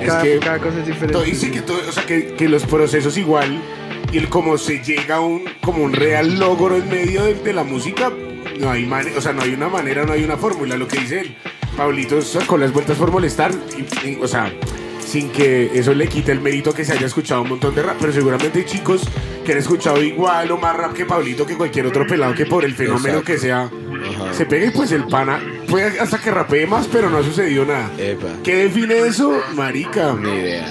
Es 0.00 0.06
Cada, 0.08 0.22
que 0.22 0.38
cada 0.38 0.58
cosa 0.58 0.78
es 0.80 0.86
diferente. 0.86 1.12
todo 1.12 1.22
dice 1.24 1.50
que 1.50 1.60
todo, 1.62 1.78
o 1.88 1.92
sea, 1.92 2.06
que, 2.06 2.34
que 2.34 2.48
los 2.48 2.64
procesos 2.64 3.16
igual 3.18 3.60
y 4.12 4.18
el 4.18 4.28
cómo 4.28 4.56
se 4.58 4.82
llega 4.82 5.16
a 5.16 5.20
un 5.20 5.44
como 5.60 5.82
un 5.82 5.92
real 5.92 6.38
logro 6.38 6.76
en 6.76 6.88
medio 6.88 7.24
de, 7.24 7.34
de 7.34 7.52
la 7.52 7.64
música, 7.64 8.12
no 8.60 8.70
hay 8.70 8.86
mane- 8.86 9.16
o 9.16 9.20
sea, 9.20 9.32
no 9.32 9.42
hay 9.42 9.52
una 9.54 9.68
manera, 9.68 10.04
no 10.04 10.12
hay 10.12 10.22
una 10.24 10.36
fórmula, 10.36 10.76
lo 10.76 10.86
que 10.86 11.00
dice 11.00 11.20
él. 11.20 11.36
Pablito 11.76 12.22
sacó 12.22 12.56
las 12.56 12.72
vueltas 12.72 12.96
por 12.96 13.10
molestar, 13.10 13.52
y- 13.76 14.08
y, 14.08 14.18
o 14.22 14.28
sea, 14.28 14.52
sin 15.04 15.30
que 15.30 15.70
eso 15.74 15.92
le 15.94 16.06
quite 16.08 16.30
el 16.32 16.40
mérito 16.40 16.72
que 16.72 16.84
se 16.84 16.92
haya 16.92 17.06
escuchado 17.06 17.42
un 17.42 17.48
montón 17.50 17.74
de 17.74 17.82
rap, 17.82 17.96
pero 18.00 18.12
seguramente 18.12 18.60
hay 18.60 18.64
chicos 18.64 19.02
que 19.44 19.52
han 19.52 19.58
escuchado 19.58 20.02
igual 20.02 20.50
o 20.52 20.56
más 20.56 20.74
rap 20.76 20.92
que 20.94 21.04
Pablito 21.04 21.44
que 21.46 21.56
cualquier 21.56 21.86
otro 21.86 22.06
pelado 22.06 22.34
que 22.34 22.46
por 22.46 22.64
el 22.64 22.74
fenómeno 22.74 23.18
Exacto. 23.18 23.24
que 23.32 23.38
sea 23.38 23.62
Ajá. 23.64 24.32
se 24.32 24.46
pega 24.46 24.66
y 24.66 24.70
pues 24.70 24.90
el 24.92 25.04
pana 25.06 25.40
puede 25.74 25.98
hasta 25.98 26.18
que 26.18 26.30
rapee 26.30 26.66
más, 26.68 26.86
pero 26.86 27.10
no 27.10 27.18
ha 27.18 27.22
sucedido 27.24 27.64
nada. 27.64 27.90
Epa. 27.98 28.28
¿Qué 28.44 28.54
define 28.64 28.98
eso? 29.00 29.40
Marica. 29.54 30.14
Ni 30.14 30.28
idea. 30.30 30.66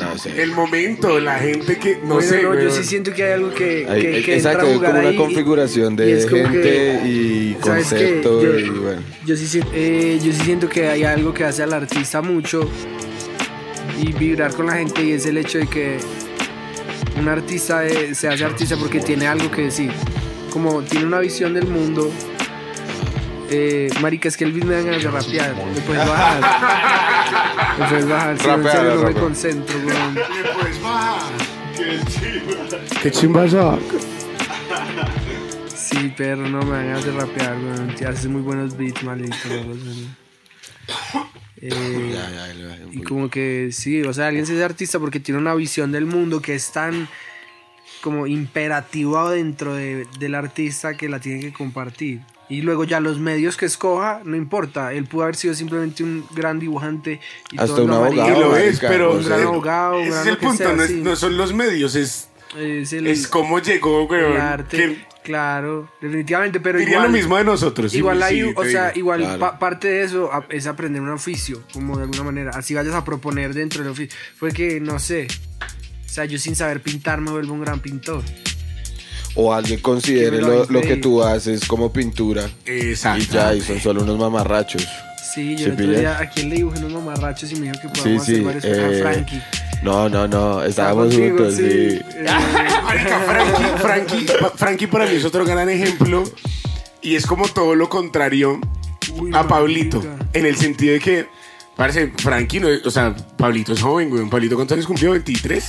No 0.00 0.18
sé. 0.18 0.42
El 0.42 0.50
momento, 0.52 1.20
la 1.20 1.38
gente 1.38 1.76
que 1.78 1.98
no 2.02 2.14
Bueno, 2.14 2.28
sé. 2.28 2.42
no, 2.42 2.58
yo 2.60 2.70
sí 2.70 2.82
siento 2.82 3.12
que 3.12 3.22
hay 3.22 3.32
algo 3.34 3.50
que, 3.54 3.86
Hay- 3.88 4.00
que, 4.02 4.08
hay- 4.16 4.22
que 4.24 4.34
entra 4.34 4.50
exacto, 4.52 4.66
a 4.66 4.70
es 4.70 4.74
jugar 4.76 4.90
como 4.90 5.00
una 5.00 5.08
ahí 5.10 5.14
y- 5.14 5.18
configuración 5.18 5.92
y 5.92 5.96
de 5.96 6.18
es 6.18 6.26
como 6.26 6.42
gente 6.42 6.62
que- 6.62 7.00
y 7.04 7.56
concepto 7.60 8.42
Yo- 8.42 8.58
y 8.58 8.68
bueno. 8.70 9.02
Yo 9.24 9.36
sí, 9.36 9.60
eh, 9.72 10.18
yo 10.20 10.32
sí 10.32 10.40
siento 10.44 10.68
que 10.68 10.88
hay 10.88 11.04
algo 11.04 11.32
que 11.32 11.44
hace 11.44 11.62
al 11.62 11.72
artista 11.72 12.22
mucho 12.22 12.68
y 14.00 14.12
vibrar 14.12 14.52
con 14.54 14.66
la 14.66 14.72
gente 14.78 15.04
y 15.04 15.12
es 15.12 15.26
el 15.26 15.36
hecho 15.38 15.58
de 15.58 15.66
que 15.68 15.98
un 17.20 17.28
artista 17.28 17.86
eh, 17.86 18.14
se 18.16 18.28
hace 18.28 18.44
artista 18.44 18.76
porque 18.76 18.98
tiene 19.00 19.28
algo 19.28 19.48
que 19.50 19.62
decir, 19.62 19.92
como 20.50 20.82
tiene 20.82 21.06
una 21.06 21.20
visión 21.20 21.54
del 21.54 21.66
mundo. 21.68 22.10
Eh, 23.54 23.90
marica, 24.00 24.28
es 24.28 24.36
que 24.36 24.44
el 24.44 24.52
beat 24.52 24.64
me 24.64 24.74
da 24.76 24.82
ganas 24.82 25.02
de 25.02 25.10
rapear. 25.10 25.54
Me 25.56 25.80
puedes 25.82 26.08
bajar. 26.08 27.78
Me 27.78 27.86
puedes 27.88 28.08
bajar. 28.08 28.38
Si 28.38 28.46
no, 28.46 28.54
en 28.54 28.64
Rapea, 28.64 28.80
serio, 28.80 28.94
no 28.94 29.02
me 29.08 29.12
concentro, 29.14 29.78
weón. 29.84 30.18
Qué 33.02 33.10
chimba 33.10 33.44
esa. 33.44 33.78
Sí, 35.74 36.12
pero 36.16 36.48
no 36.48 36.62
me 36.62 36.76
dan 36.76 36.86
ganas 36.86 37.04
de 37.04 37.12
rapear, 37.12 37.56
weón. 37.58 37.94
Te 37.94 38.06
haces 38.06 38.26
muy 38.26 38.40
buenos 38.42 38.76
beats, 38.76 39.02
maldito. 39.02 39.36
weón. 39.50 40.16
Eh, 41.64 42.12
Ya, 42.12 42.88
y 42.90 43.02
como 43.02 43.30
que 43.30 43.68
sí, 43.72 44.02
o 44.02 44.12
sea, 44.12 44.26
alguien 44.28 44.46
se 44.46 44.54
hace 44.54 44.64
artista 44.64 44.98
porque 44.98 45.20
tiene 45.20 45.40
una 45.40 45.54
visión 45.54 45.92
del 45.92 46.06
mundo 46.06 46.42
que 46.42 46.54
es 46.54 46.72
tan 46.72 47.08
como 48.00 48.26
imperativo 48.26 49.30
dentro 49.30 49.74
de- 49.74 50.06
del 50.18 50.34
artista 50.34 50.96
que 50.96 51.08
la 51.08 51.20
tiene 51.20 51.40
que 51.40 51.52
compartir. 51.52 52.20
Y 52.52 52.60
luego 52.62 52.84
ya 52.84 53.00
los 53.00 53.18
medios 53.18 53.56
que 53.56 53.66
escoja, 53.66 54.20
no 54.24 54.36
importa. 54.36 54.92
Él 54.92 55.04
pudo 55.06 55.22
haber 55.22 55.36
sido 55.36 55.54
simplemente 55.54 56.02
un 56.04 56.24
gran 56.34 56.58
dibujante. 56.58 57.20
Y 57.50 57.56
Hasta 57.56 57.66
todos 57.66 57.80
un 57.80 57.86
lo 57.88 57.94
abogado, 57.96 58.22
amarían. 58.22 58.36
Y 58.36 58.40
lo 58.40 58.56
es, 58.56 58.80
pero. 58.80 59.12
Un 59.16 59.24
gran 59.24 59.42
abogado, 59.42 59.96
un 59.96 60.02
ese 60.02 60.10
gran 60.10 60.22
es 60.22 60.26
el 60.28 60.36
punto, 60.38 60.56
sea, 60.64 60.72
no, 60.74 60.82
es- 60.82 60.90
sí. 60.90 61.00
no 61.02 61.16
son 61.16 61.36
los 61.36 61.52
medios, 61.54 61.94
es, 61.94 62.28
Es 62.58 62.92
el, 62.92 63.06
es 63.06 63.26
cómo 63.28 63.58
llegó, 63.60 64.04
weón. 64.04 64.32
el 64.32 64.40
arte. 64.40 64.76
que 64.76 65.12
Claro, 65.22 65.88
definitivamente, 66.00 66.58
pero 66.58 66.80
diría 66.80 66.94
igual... 66.94 67.06
lo 67.12 67.16
mismo 67.16 67.36
de 67.36 67.44
nosotros. 67.44 67.94
Igual 67.94 68.18
sí, 68.18 68.24
hay, 68.24 68.42
o 68.56 68.64
sea, 68.64 68.86
digo. 68.88 68.98
igual 68.98 69.20
Claro. 69.20 69.38
pa- 69.38 69.58
parte 69.60 69.86
de 69.88 70.02
eso 70.02 70.32
a- 70.32 70.44
es 70.48 70.66
aprender 70.66 71.00
un 71.00 71.10
oficio, 71.10 71.62
como 71.72 71.96
de 71.96 72.02
alguna 72.02 72.24
manera. 72.24 72.50
Así 72.54 72.74
vayas 72.74 72.94
a 72.96 73.04
proponer 73.04 73.54
dentro 73.54 73.82
del 73.84 73.92
oficio. 73.92 74.18
Fue 74.36 74.50
que, 74.50 74.80
no 74.80 74.98
sé, 74.98 75.28
o 76.04 76.08
sea, 76.08 76.24
yo 76.24 76.38
sin 76.38 76.56
saber 76.56 76.82
pintar 76.82 77.20
me 77.20 77.30
vuelvo 77.30 77.54
un 77.54 77.60
gran 77.60 77.78
pintor. 77.78 78.22
O 79.34 79.52
alguien 79.54 79.80
considere 79.80 80.38
lo 80.40 80.80
que 80.82 80.96
tú 80.96 81.22
haces 81.22 81.64
como 81.66 81.92
pintura 81.92 82.48
Exacto. 82.66 83.22
y 83.24 83.26
ya, 83.34 83.54
y 83.54 83.60
son 83.62 83.80
solo 83.80 84.02
unos 84.02 84.18
mamarrachos. 84.18 84.86
Sí, 85.34 85.52
yo 85.56 85.58
¿Sí 85.58 85.64
el 85.64 85.72
otro 85.72 85.86
día 86.00 86.18
aquí 86.20 86.42
le 86.42 86.56
dibujé 86.56 86.78
unos 86.84 86.92
mamarrachos 87.02 87.50
y 87.52 87.56
me 87.56 87.72
dijo 87.72 87.80
que 87.80 87.88
Sí, 87.88 88.02
podíamos 88.02 88.26
sí. 88.26 88.32
hacer 88.34 88.44
varios 88.44 88.64
a 88.64 88.68
eh, 88.90 89.00
Frankie. 89.00 89.42
no, 89.82 90.08
no, 90.10 90.28
no, 90.28 90.62
estábamos 90.62 91.06
contigo, 91.06 91.36
juntos, 91.38 91.54
sí. 91.54 91.62
Eh, 91.64 92.02
Marica, 92.84 93.18
Frankie, 93.20 93.78
Frankie, 93.78 94.26
Frankie 94.56 94.86
para 94.88 95.06
mí 95.06 95.14
es 95.16 95.24
otro 95.24 95.46
gran 95.46 95.70
ejemplo 95.70 96.22
y 97.00 97.14
es 97.14 97.24
como 97.26 97.48
todo 97.48 97.74
lo 97.74 97.88
contrario 97.88 98.60
uy, 99.18 99.30
a 99.32 99.48
Pablito. 99.48 99.98
marica. 100.02 100.26
En 100.34 100.44
el 100.44 100.56
sentido 100.56 100.92
de 100.92 101.00
que, 101.00 101.26
parece, 101.76 102.12
Frankie, 102.18 102.60
no 102.60 102.68
o 102.84 102.90
sea, 102.90 103.16
Pablito 103.38 103.72
es 103.72 103.80
joven, 103.80 104.10
güey. 104.10 104.28
Pablito, 104.28 104.56
¿cuántos 104.56 104.74
años 104.76 104.86
cumplió? 104.86 105.14
¿23? 105.16 105.62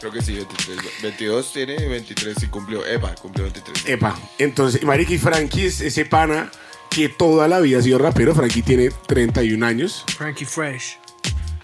Creo 0.00 0.12
que 0.12 0.22
sí, 0.22 0.34
23. 0.34 0.78
22 1.02 1.52
tiene, 1.52 1.88
23 1.88 2.36
sí 2.38 2.46
cumplió. 2.46 2.86
Epa, 2.86 3.14
cumplió 3.14 3.44
23. 3.44 3.88
Epa. 3.88 4.18
Entonces, 4.38 4.82
Marica 4.84 5.12
y 5.12 5.18
Frankie 5.18 5.66
es 5.66 5.80
ese 5.80 6.04
pana 6.04 6.50
que 6.90 7.08
toda 7.08 7.48
la 7.48 7.60
vida 7.60 7.78
ha 7.78 7.82
sido 7.82 7.98
rapero. 7.98 8.34
Frankie 8.34 8.62
tiene 8.62 8.90
31 9.06 9.64
años. 9.66 10.04
Frankie 10.16 10.44
Fresh. 10.44 10.98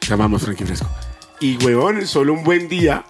Llamamos 0.08 0.42
Frankie 0.42 0.64
Fresco. 0.64 0.88
Y, 1.40 1.56
huevón, 1.64 2.06
solo 2.06 2.32
un 2.32 2.44
buen 2.44 2.68
día 2.68 3.04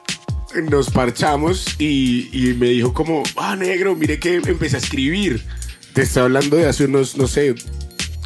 nos 0.71 0.91
parchamos 0.91 1.77
y, 1.79 2.29
y 2.33 2.55
me 2.55 2.69
dijo 2.69 2.93
como, 2.93 3.23
ah, 3.37 3.57
negro, 3.57 3.97
mire 3.97 4.19
que 4.19 4.37
empecé 4.37 4.77
a 4.77 4.79
escribir. 4.79 5.45
Te 5.93 6.03
estoy 6.03 6.25
hablando 6.25 6.57
de 6.57 6.69
hace 6.69 6.85
unos, 6.85 7.17
no 7.17 7.27
sé, 7.27 7.55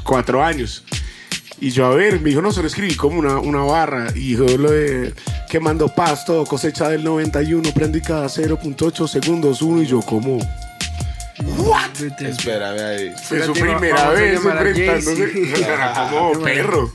cuatro 0.04 0.42
años. 0.42 0.84
Y 1.60 1.70
yo, 1.70 1.86
a 1.86 1.94
ver, 1.94 2.20
me 2.20 2.30
dijo, 2.30 2.40
no, 2.40 2.52
solo 2.52 2.68
escribí 2.68 2.94
como 2.94 3.18
una, 3.18 3.38
una 3.38 3.62
barra. 3.62 4.08
Y 4.14 4.36
dijo 4.36 4.44
lo 4.44 4.70
de 4.70 5.12
quemando 5.50 5.88
pasto, 5.88 6.44
cosecha 6.44 6.88
del 6.88 7.02
91, 7.02 7.72
prendí 7.72 8.00
cada 8.00 8.26
0.8 8.26 9.08
segundos 9.08 9.62
uno. 9.62 9.82
Y 9.82 9.86
yo, 9.86 10.00
como, 10.06 10.38
Vete. 12.00 12.28
Espérame 12.28 12.80
ahí. 12.80 13.12
fue 13.24 13.44
su 13.44 13.52
primera 13.52 14.10
vez 14.10 14.40
enfrentándose. 14.44 15.64
Como 16.10 16.42
perro. 16.42 16.92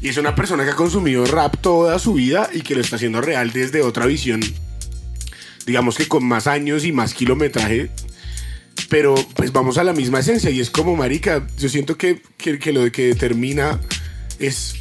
Y 0.00 0.08
es 0.08 0.16
una 0.16 0.34
persona 0.34 0.64
que 0.64 0.70
ha 0.70 0.76
consumido 0.76 1.24
rap 1.24 1.56
toda 1.60 1.98
su 1.98 2.14
vida 2.14 2.50
y 2.52 2.62
que 2.62 2.74
lo 2.74 2.80
está 2.80 2.96
haciendo 2.96 3.20
real 3.20 3.52
desde 3.52 3.82
otra 3.82 4.06
visión. 4.06 4.40
Digamos 5.64 5.96
que 5.96 6.08
con 6.08 6.24
más 6.24 6.46
años 6.46 6.84
y 6.84 6.92
más 6.92 7.14
kilometraje. 7.14 7.90
Pero 8.88 9.14
pues 9.36 9.52
vamos 9.52 9.78
a 9.78 9.84
la 9.84 9.92
misma 9.92 10.20
esencia 10.20 10.50
y 10.50 10.60
es 10.60 10.70
como 10.70 10.96
marica. 10.96 11.46
Yo 11.58 11.68
siento 11.68 11.96
que, 11.96 12.20
que, 12.36 12.58
que 12.58 12.72
lo 12.72 12.90
que 12.90 13.08
determina 13.08 13.78
es 14.42 14.74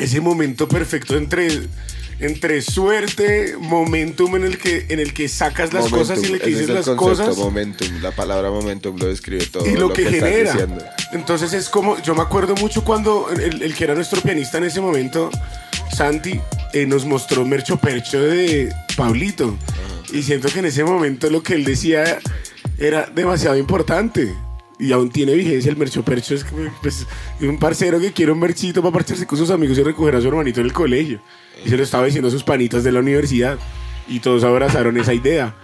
ese 0.00 0.20
momento 0.20 0.68
perfecto 0.68 1.16
entre, 1.16 1.48
entre 2.20 2.62
suerte, 2.62 3.56
momentum 3.58 4.36
en 4.36 4.44
el 4.44 4.58
que, 4.58 4.86
en 4.88 5.00
el 5.00 5.14
que 5.14 5.28
sacas 5.28 5.72
las 5.72 5.88
cosas 5.88 6.22
y 6.22 6.26
en 6.26 6.34
el 6.34 6.40
que 6.40 6.46
dices 6.46 6.62
es 6.62 6.68
el 6.68 6.74
las 6.74 6.86
concepto, 6.86 7.30
cosas. 7.30 7.36
Momentum, 7.36 8.02
la 8.02 8.10
palabra 8.10 8.50
momentum 8.50 8.96
lo 8.98 9.06
describe 9.06 9.46
todo. 9.46 9.66
y 9.66 9.76
lo, 9.76 9.92
que, 9.92 10.04
genera. 10.04 10.56
Entonces 11.12 11.52
es 11.52 11.68
como, 11.68 12.00
yo 12.02 12.14
me 12.14 12.22
acuerdo 12.22 12.54
mucho 12.56 12.84
cuando 12.84 13.30
el, 13.30 13.62
el 13.62 13.74
que 13.74 13.84
era 13.84 13.94
nuestro 13.94 14.20
pianista 14.20 14.58
en 14.58 14.64
ese 14.64 14.80
momento, 14.80 15.30
Santi, 15.94 16.40
eh, 16.72 16.86
nos 16.86 17.04
mostró 17.04 17.44
Mercho 17.44 17.76
Percho 17.78 18.20
de 18.20 18.72
Pablito. 18.96 19.56
Y 20.12 20.22
siento 20.22 20.48
que 20.48 20.58
en 20.58 20.66
ese 20.66 20.84
momento 20.84 21.30
lo 21.30 21.42
que 21.42 21.54
él 21.54 21.64
decía 21.64 22.18
era 22.78 23.06
demasiado 23.06 23.56
importante. 23.56 24.34
Y 24.84 24.92
aún 24.92 25.08
tiene 25.10 25.32
vigencia 25.34 25.70
el 25.70 25.76
Mercho 25.76 26.04
Percho. 26.04 26.34
Es 26.34 26.44
pues, 26.82 27.06
un 27.40 27.58
parcero 27.58 27.98
que 28.00 28.12
quiere 28.12 28.32
un 28.32 28.38
merchito 28.40 28.82
para 28.82 28.92
parcharse 28.92 29.26
con 29.26 29.38
sus 29.38 29.50
amigos 29.50 29.78
y 29.78 29.82
recoger 29.82 30.16
a 30.16 30.20
su 30.20 30.28
hermanito 30.28 30.60
en 30.60 30.66
el 30.66 30.72
colegio. 30.72 31.20
Y 31.64 31.68
se 31.70 31.76
lo 31.76 31.82
estaba 31.82 32.04
diciendo 32.04 32.28
a 32.28 32.30
sus 32.30 32.44
panitas 32.44 32.84
de 32.84 32.92
la 32.92 33.00
universidad. 33.00 33.58
Y 34.08 34.20
todos 34.20 34.44
abrazaron 34.44 34.98
esa 34.98 35.14
idea. 35.14 35.54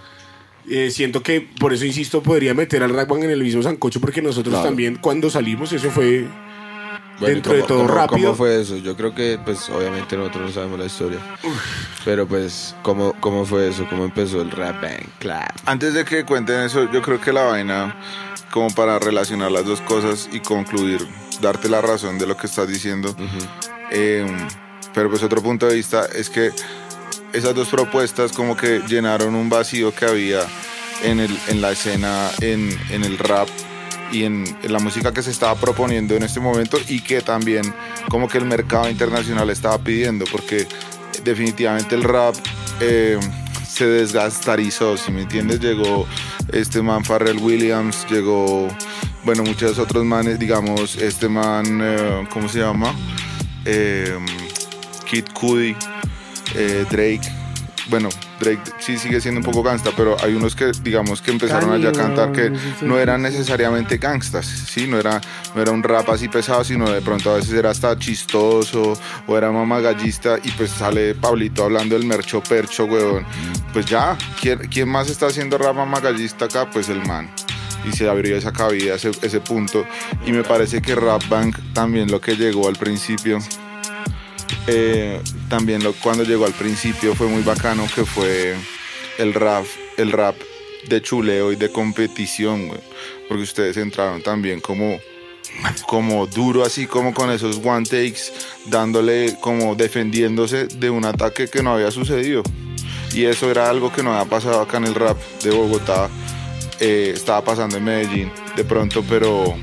Eh, 0.69 0.89
siento 0.91 1.21
que, 1.21 1.41
por 1.59 1.73
eso 1.73 1.85
insisto, 1.85 2.23
podría 2.23 2.53
meter 2.55 2.81
al 2.81 2.93
Rackman 2.93 3.23
en 3.23 3.29
el 3.31 3.43
mismo 3.43 3.61
sancocho, 3.61 3.99
porque 4.01 4.21
nosotros 4.21 4.53
Claro. 4.53 4.67
también, 4.69 4.95
cuando 4.95 5.29
salimos, 5.29 5.71
eso 5.73 5.89
fue 5.91 6.25
Bueno, 7.19 7.33
dentro 7.35 7.53
de 7.53 7.59
¿cómo- 7.59 7.67
todo 7.67 7.77
cómo- 7.87 7.93
rápido. 7.93 8.21
¿Cómo 8.29 8.35
fue 8.35 8.61
eso? 8.61 8.77
Yo 8.77 8.95
creo 8.95 9.13
que, 9.13 9.39
pues, 9.43 9.69
obviamente 9.69 10.17
nosotros 10.17 10.43
no 10.47 10.51
sabemos 10.51 10.79
la 10.79 10.85
historia. 10.85 11.19
Pero, 12.05 12.27
pues, 12.27 12.75
¿cómo, 12.81 13.13
¿cómo 13.19 13.45
fue 13.45 13.69
eso? 13.69 13.85
¿Cómo 13.89 14.05
empezó 14.05 14.41
el 14.41 14.49
rap 14.51 14.81
band 14.81 15.05
club? 15.19 15.35
Antes 15.65 15.93
de 15.93 16.05
que 16.05 16.25
cuenten 16.25 16.61
eso, 16.61 16.91
yo 16.91 17.01
creo 17.01 17.19
que 17.21 17.31
la 17.33 17.43
vaina, 17.43 17.95
como 18.51 18.69
para 18.69 18.99
relacionar 18.99 19.51
las 19.51 19.65
dos 19.65 19.81
cosas 19.81 20.29
y 20.31 20.39
concluir, 20.41 21.07
darte 21.41 21.69
la 21.69 21.81
razón 21.81 22.19
de 22.19 22.27
lo 22.27 22.37
que 22.37 22.47
estás 22.47 22.67
diciendo. 22.67 23.15
eh, 23.91 24.25
pero 24.93 25.09
pues 25.09 25.23
otro 25.23 25.41
punto 25.41 25.67
de 25.67 25.75
vista 25.75 26.05
es 26.13 26.29
que 26.29 26.51
esas 27.33 27.55
dos 27.55 27.69
propuestas 27.69 28.31
como 28.31 28.57
que 28.57 28.81
llenaron 28.87 29.35
un 29.35 29.49
vacío 29.49 29.93
que 29.95 30.05
había 30.05 30.41
en, 31.03 31.19
el, 31.19 31.37
en 31.47 31.61
la 31.61 31.71
escena, 31.71 32.29
en, 32.41 32.77
en 32.89 33.03
el 33.03 33.17
rap 33.17 33.47
y 34.11 34.25
en, 34.25 34.43
en 34.61 34.73
la 34.73 34.79
música 34.79 35.13
que 35.13 35.23
se 35.23 35.31
estaba 35.31 35.55
proponiendo 35.55 36.15
en 36.15 36.23
este 36.23 36.39
momento 36.41 36.77
y 36.89 36.99
que 37.01 37.21
también 37.21 37.73
como 38.09 38.27
que 38.27 38.37
el 38.37 38.45
mercado 38.45 38.89
internacional 38.89 39.49
estaba 39.49 39.77
pidiendo, 39.77 40.25
porque 40.29 40.67
definitivamente 41.23 41.95
el 41.95 42.03
rap 42.03 42.35
eh, 42.81 43.17
se 43.71 43.85
desgastarizó, 43.85 44.97
si 44.97 45.11
me 45.11 45.21
entiendes, 45.21 45.61
llegó 45.61 46.05
este 46.51 46.81
man 46.81 47.05
Pharrell 47.05 47.37
Williams, 47.37 48.05
llegó, 48.09 48.67
bueno, 49.23 49.43
muchos 49.43 49.79
otros 49.79 50.03
manes, 50.03 50.37
digamos, 50.37 50.97
este 50.97 51.29
man, 51.29 51.79
eh, 51.81 52.27
¿cómo 52.29 52.49
se 52.49 52.59
llama? 52.59 52.93
Eh, 53.63 54.17
Kid 55.05 55.25
Cudi, 55.33 55.75
eh, 56.55 56.85
Drake. 56.91 57.40
Bueno, 57.91 58.07
Drake 58.39 58.71
sí 58.79 58.97
sigue 58.97 59.19
siendo 59.19 59.39
un 59.39 59.43
poco 59.43 59.61
gangsta, 59.61 59.91
pero 59.97 60.15
hay 60.23 60.33
unos 60.33 60.55
que, 60.55 60.71
digamos, 60.81 61.21
que 61.21 61.29
empezaron 61.29 61.73
allá 61.73 61.89
a 61.89 61.91
cantar 61.91 62.31
que 62.31 62.49
no 62.79 62.97
eran 62.97 63.21
necesariamente 63.21 63.97
gangstas, 63.97 64.45
¿sí? 64.45 64.87
No 64.87 64.97
era, 64.97 65.19
no 65.53 65.61
era 65.61 65.73
un 65.73 65.83
rap 65.83 66.09
así 66.09 66.29
pesado, 66.29 66.63
sino 66.63 66.89
de 66.89 67.01
pronto 67.01 67.31
a 67.31 67.35
veces 67.35 67.51
era 67.51 67.69
hasta 67.69 67.99
chistoso 67.99 68.93
o 69.27 69.37
era 69.37 69.51
mamagallista 69.51 70.37
y 70.41 70.51
pues 70.51 70.71
sale 70.71 71.15
Pablito 71.15 71.65
hablando 71.65 71.95
del 71.95 72.05
mercho 72.05 72.41
percho, 72.41 72.85
weón. 72.85 73.25
Pues 73.73 73.87
ya, 73.87 74.17
¿quién, 74.39 74.59
quién 74.69 74.87
más 74.87 75.09
está 75.09 75.27
haciendo 75.27 75.57
rap 75.57 75.75
mamagallista 75.75 76.45
acá? 76.45 76.69
Pues 76.71 76.87
el 76.87 77.05
man. 77.05 77.29
Y 77.85 77.91
se 77.91 78.07
abrió 78.07 78.37
esa 78.37 78.53
cabida, 78.53 78.95
ese, 78.95 79.11
ese 79.21 79.41
punto. 79.41 79.85
Y 80.25 80.31
me 80.31 80.43
parece 80.43 80.81
que 80.81 80.95
Rap 80.95 81.27
Bank 81.27 81.57
también 81.73 82.09
lo 82.09 82.21
que 82.21 82.37
llegó 82.37 82.69
al 82.69 82.77
principio 82.77 83.39
eh, 84.67 85.19
también 85.49 85.81
cuando 86.01 86.23
llegó 86.23 86.45
al 86.45 86.53
principio 86.53 87.15
fue 87.15 87.27
muy 87.27 87.43
bacano 87.43 87.87
que 87.93 88.05
fue 88.05 88.55
el 89.17 89.33
rap, 89.33 89.65
el 89.97 90.11
rap 90.11 90.35
de 90.87 91.01
chuleo 91.01 91.51
y 91.51 91.55
de 91.55 91.71
competición, 91.71 92.67
güey. 92.67 92.79
Porque 93.27 93.43
ustedes 93.43 93.77
entraron 93.77 94.21
también 94.21 94.59
como, 94.59 94.99
como 95.87 96.27
duro, 96.27 96.63
así 96.63 96.87
como 96.87 97.13
con 97.13 97.31
esos 97.31 97.59
one 97.63 97.85
takes, 97.85 98.33
dándole 98.67 99.35
como 99.41 99.75
defendiéndose 99.75 100.67
de 100.67 100.89
un 100.89 101.05
ataque 101.05 101.47
que 101.47 101.63
no 101.63 101.73
había 101.73 101.91
sucedido. 101.91 102.43
Y 103.13 103.25
eso 103.25 103.51
era 103.51 103.69
algo 103.69 103.91
que 103.91 104.03
no 104.03 104.13
había 104.13 104.29
pasado 104.29 104.61
acá 104.61 104.77
en 104.77 104.85
el 104.85 104.95
rap 104.95 105.17
de 105.43 105.51
Bogotá. 105.51 106.09
eh, 106.79 107.11
estaba 107.13 107.43
pasando 107.43 107.77
en 107.77 107.83
Medellín 107.83 108.31
de 108.55 108.63
pronto, 108.63 109.03
pero, 109.07 109.55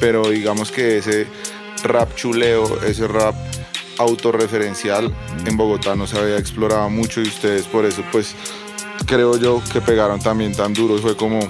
pero 0.00 0.30
digamos 0.30 0.70
que 0.70 0.98
ese 0.98 1.26
rap 1.82 2.14
chuleo, 2.14 2.80
ese 2.82 3.06
rap 3.06 3.34
autorreferencial 3.98 5.14
en 5.46 5.56
Bogotá 5.56 5.94
no 5.94 6.06
se 6.06 6.18
había 6.18 6.38
explorado 6.38 6.88
mucho 6.90 7.20
y 7.20 7.28
ustedes 7.28 7.66
por 7.66 7.84
eso 7.84 8.02
pues 8.12 8.34
creo 9.06 9.36
yo 9.36 9.62
que 9.72 9.80
pegaron 9.80 10.20
también 10.20 10.54
tan 10.54 10.72
duro 10.72 10.98
fue 10.98 11.16
como 11.16 11.40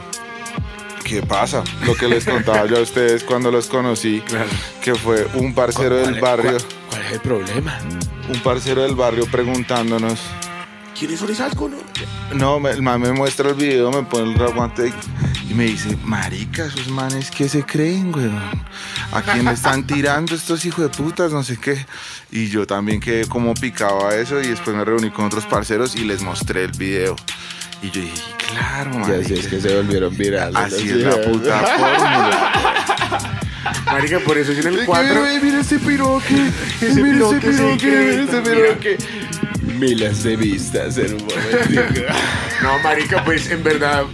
¿qué 1.04 1.22
pasa? 1.22 1.62
Lo 1.84 1.94
que 1.94 2.08
les 2.08 2.24
contaba 2.24 2.66
yo 2.66 2.78
a 2.78 2.80
ustedes 2.80 3.24
cuando 3.24 3.50
los 3.50 3.66
conocí 3.66 4.22
que 4.82 4.94
fue 4.94 5.26
un 5.34 5.54
parcero 5.54 5.96
del 5.96 6.20
barrio 6.20 6.56
¿Cuál 6.90 7.02
es 7.02 7.12
el 7.12 7.20
problema? 7.20 7.78
un 8.32 8.40
parcero 8.40 8.82
del 8.82 8.94
barrio 8.94 9.26
preguntándonos 9.26 10.20
¿Quiénes 10.98 11.18
son 11.20 11.30
esas 11.30 11.54
cono? 11.54 11.76
no, 12.34 12.60
me- 12.60 12.70
el 12.70 12.82
man 12.82 13.00
me 13.00 13.12
muestra 13.12 13.48
el 13.50 13.54
video, 13.56 13.90
me 13.90 14.02
pone 14.02 14.32
el 14.32 14.38
take 14.74 14.92
y 15.50 15.54
me 15.54 15.64
dice, 15.64 15.96
marica, 16.04 16.66
esos 16.66 16.88
manes 16.88 17.30
que 17.30 17.48
se 17.48 17.64
creen, 17.64 18.14
weón. 18.14 18.40
¿A 19.12 19.20
quién 19.22 19.44
le 19.44 19.52
están 19.52 19.86
tirando 19.86 20.34
estos 20.34 20.64
hijos 20.64 20.84
de 20.84 20.88
putas? 20.96 21.32
No 21.32 21.42
sé 21.42 21.56
qué. 21.58 21.84
Y 22.30 22.48
yo 22.48 22.66
también 22.66 23.00
quedé 23.00 23.26
como 23.26 23.52
picado 23.54 24.06
a 24.08 24.14
eso 24.16 24.40
y 24.40 24.46
después 24.48 24.76
me 24.76 24.84
reuní 24.84 25.10
con 25.10 25.24
otros 25.26 25.44
parceros 25.46 25.94
y 25.96 26.04
les 26.04 26.22
mostré 26.22 26.64
el 26.64 26.72
video. 26.72 27.16
Y 27.82 27.90
yo 27.90 28.00
dije, 28.00 28.22
claro, 28.48 28.92
Y 28.94 28.98
marica. 28.98 29.18
así 29.24 29.34
es 29.34 29.48
que 29.48 29.60
se 29.60 29.74
volvieron 29.76 30.16
virales. 30.16 30.54
Así 30.56 30.88
es 30.88 30.96
la 30.98 31.20
puta 31.20 31.58
fórmula. 31.78 32.52
Marica, 33.86 34.18
por 34.20 34.38
eso 34.38 34.52
yo 34.52 34.60
en 34.68 34.78
el 34.78 34.86
4. 34.86 35.22
mira 35.42 35.60
ese 35.60 35.78
piroque. 35.78 36.50
Ese 36.80 37.02
mira 37.02 37.26
ese 37.26 37.40
piroque, 37.40 37.40
piroque, 37.40 37.78
que- 37.78 38.22
ese 38.22 38.40
piroque. 38.40 38.98
Miles 39.82 40.22
de 40.22 40.36
vistas 40.36 40.96
en 40.96 41.14
un 41.14 41.26
momento. 41.26 41.82
No, 42.62 42.78
marica, 42.78 43.24
pues 43.24 43.50
en 43.50 43.64
verdad, 43.64 44.04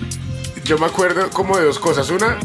yo 0.64 0.78
me 0.78 0.86
acuerdo 0.86 1.28
como 1.28 1.58
de 1.58 1.66
dos 1.66 1.78
cosas. 1.78 2.08
Una, 2.08 2.38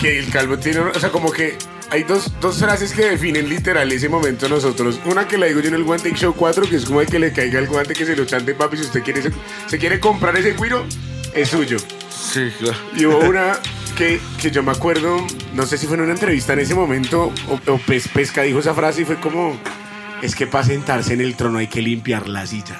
que 0.00 0.20
el 0.20 0.30
calvo 0.30 0.56
tiene, 0.56 0.78
o 0.78 1.00
sea, 1.00 1.10
como 1.10 1.32
que 1.32 1.58
hay 1.90 2.04
dos, 2.04 2.30
dos 2.40 2.58
frases 2.58 2.92
que 2.92 3.10
definen 3.10 3.48
literal 3.48 3.90
ese 3.90 4.08
momento 4.08 4.48
nosotros. 4.48 5.00
Una 5.06 5.26
que 5.26 5.38
la 5.38 5.46
digo 5.46 5.58
yo 5.58 5.70
en 5.70 5.74
el 5.74 5.82
One 5.82 5.98
Take 5.98 6.14
Show 6.14 6.34
4, 6.36 6.68
que 6.70 6.76
es 6.76 6.84
como 6.84 7.00
de 7.00 7.06
que 7.06 7.18
le 7.18 7.32
caiga 7.32 7.58
el 7.58 7.66
guante, 7.66 7.94
que 7.94 8.06
se 8.06 8.14
lo 8.14 8.24
chante, 8.24 8.54
papi, 8.54 8.76
si 8.76 8.84
usted 8.84 9.02
quiere, 9.02 9.22
se, 9.22 9.32
se 9.66 9.78
quiere 9.78 9.98
comprar 9.98 10.36
ese 10.36 10.54
cuiro, 10.54 10.86
es 11.34 11.48
suyo. 11.48 11.78
Sí, 12.08 12.52
claro. 12.60 12.78
Y 12.94 13.06
hubo 13.06 13.18
una 13.18 13.58
que, 13.98 14.20
que 14.40 14.52
yo 14.52 14.62
me 14.62 14.70
acuerdo, 14.70 15.26
no 15.52 15.66
sé 15.66 15.78
si 15.78 15.88
fue 15.88 15.96
en 15.96 16.02
una 16.02 16.12
entrevista 16.12 16.52
en 16.52 16.60
ese 16.60 16.76
momento, 16.76 17.32
o, 17.48 17.72
o 17.72 17.78
Pesca 18.14 18.42
dijo 18.42 18.60
esa 18.60 18.72
frase 18.72 19.02
y 19.02 19.04
fue 19.04 19.16
como, 19.16 19.58
es 20.22 20.34
que 20.34 20.46
para 20.46 20.64
sentarse 20.64 21.14
en 21.14 21.20
el 21.20 21.34
trono 21.36 21.58
hay 21.58 21.66
que 21.68 21.82
limpiar 21.82 22.28
la 22.28 22.46
silla. 22.46 22.76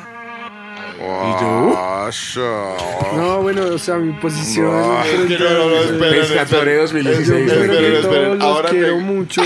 Ah, 1.09 2.11
yo, 2.11 2.77
No, 3.17 3.43
bueno, 3.43 3.63
o 3.67 3.79
sea, 3.79 3.97
mi 3.97 4.13
posición. 4.15 4.67
No, 4.71 5.03
es 5.05 5.27
que 5.27 5.39
no, 5.39 5.51
no, 5.51 5.71
no, 5.71 5.77
espera. 5.83 6.11
Pescatore 6.11 6.75
Yo 6.77 6.81
2016. 6.83 7.27
creo 7.29 7.39
Esperen, 7.63 7.71
que 7.71 7.99
esperen, 7.99 8.03
todos 8.25 8.37
los 8.39 8.43
ahora 8.45 8.71
te- 8.71 8.77
quiero 8.77 9.01
mucho. 9.01 9.43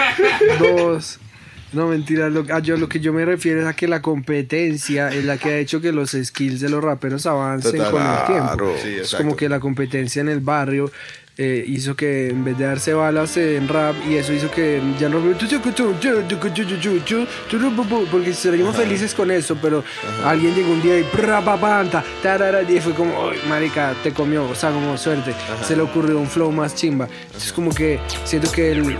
Dos. 0.60 1.18
No, 1.72 1.88
mentira. 1.88 2.28
Lo, 2.30 2.44
a 2.54 2.60
yo, 2.60 2.76
lo 2.76 2.88
que 2.88 3.00
yo 3.00 3.12
me 3.12 3.24
refiero 3.24 3.60
es 3.60 3.66
a 3.66 3.74
que 3.74 3.88
la 3.88 4.00
competencia 4.00 5.08
es 5.08 5.24
la 5.24 5.36
que 5.38 5.48
ha 5.50 5.58
hecho 5.58 5.80
que 5.80 5.92
los 5.92 6.12
skills 6.12 6.60
de 6.60 6.68
los 6.68 6.82
raperos 6.82 7.26
avancen 7.26 7.72
Total, 7.78 7.90
con 7.90 8.02
el 8.02 8.24
tiempo. 8.26 8.74
Sí, 8.82 8.94
es 9.02 9.14
como 9.14 9.36
que 9.36 9.48
la 9.48 9.58
competencia 9.60 10.20
en 10.20 10.28
el 10.28 10.40
barrio 10.40 10.90
eh, 11.38 11.64
hizo 11.66 11.94
que 11.94 12.28
en 12.30 12.44
vez 12.44 12.56
de 12.58 12.64
darse 12.64 12.94
balas 12.94 13.36
en 13.36 13.68
rap 13.68 13.94
y 14.08 14.14
eso 14.16 14.32
hizo 14.32 14.50
que 14.50 14.80
ya 14.98 15.08
no 15.08 15.20
porque 18.10 18.32
seríamos 18.32 18.76
felices 18.76 19.14
con 19.14 19.30
eso 19.30 19.56
pero 19.60 19.84
alguien 20.24 20.54
llegó 20.54 20.72
un 20.72 20.82
día 20.82 20.98
y 20.98 21.04
tarara, 22.22 22.62
y 22.62 22.80
fue 22.80 22.94
como 22.94 23.28
"Ay, 23.30 23.38
marica 23.48 23.94
te 24.02 24.12
comió 24.12 24.48
o 24.48 24.54
sea 24.54 24.70
como 24.70 24.96
suerte 24.96 25.34
se 25.66 25.76
le 25.76 25.82
ocurrió 25.82 26.18
un 26.18 26.26
flow 26.26 26.50
más 26.52 26.74
chimba 26.74 27.08
es 27.36 27.52
como 27.52 27.70
que 27.70 27.98
siento 28.24 28.50
que 28.50 28.72
el, 28.72 28.96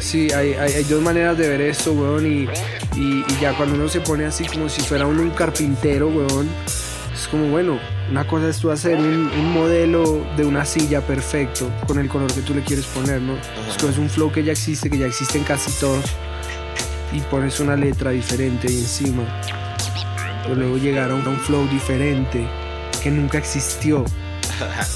Sí, 0.00 0.32
hay, 0.32 0.54
hay, 0.54 0.72
hay 0.72 0.84
dos 0.84 1.02
maneras 1.02 1.36
de 1.36 1.46
ver 1.46 1.60
esto, 1.60 1.92
weón, 1.92 2.24
y, 2.24 2.48
y, 2.96 3.24
y 3.28 3.40
ya 3.40 3.52
cuando 3.54 3.74
uno 3.74 3.86
se 3.86 4.00
pone 4.00 4.24
así 4.24 4.44
como 4.46 4.68
si 4.68 4.80
fuera 4.80 5.06
uno 5.06 5.20
un 5.20 5.30
carpintero, 5.30 6.08
weón, 6.08 6.48
es 7.20 7.28
como, 7.28 7.48
bueno, 7.48 7.78
una 8.10 8.26
cosa 8.26 8.48
es 8.48 8.58
tú 8.58 8.70
hacer 8.70 8.98
un, 8.98 9.30
un 9.30 9.52
modelo 9.52 10.24
de 10.38 10.44
una 10.46 10.64
silla 10.64 11.02
perfecto 11.02 11.70
con 11.86 11.98
el 11.98 12.08
color 12.08 12.32
que 12.32 12.40
tú 12.40 12.54
le 12.54 12.62
quieres 12.62 12.86
poner, 12.86 13.20
¿no? 13.20 13.34
Es 13.68 13.76
como 13.78 13.92
es 13.92 13.98
un 13.98 14.08
flow 14.08 14.32
que 14.32 14.42
ya 14.42 14.52
existe, 14.52 14.88
que 14.88 14.96
ya 14.96 15.04
existe 15.04 15.36
en 15.36 15.44
casi 15.44 15.70
todos, 15.78 16.02
y 17.12 17.20
pones 17.20 17.60
una 17.60 17.76
letra 17.76 18.10
diferente 18.12 18.68
ahí 18.68 18.78
encima. 18.78 19.22
Pero 20.44 20.54
luego 20.54 20.78
llegar 20.78 21.10
a 21.10 21.14
un, 21.14 21.26
a 21.26 21.28
un 21.28 21.36
flow 21.36 21.68
diferente 21.68 22.46
que 23.02 23.10
nunca 23.10 23.36
existió. 23.36 24.02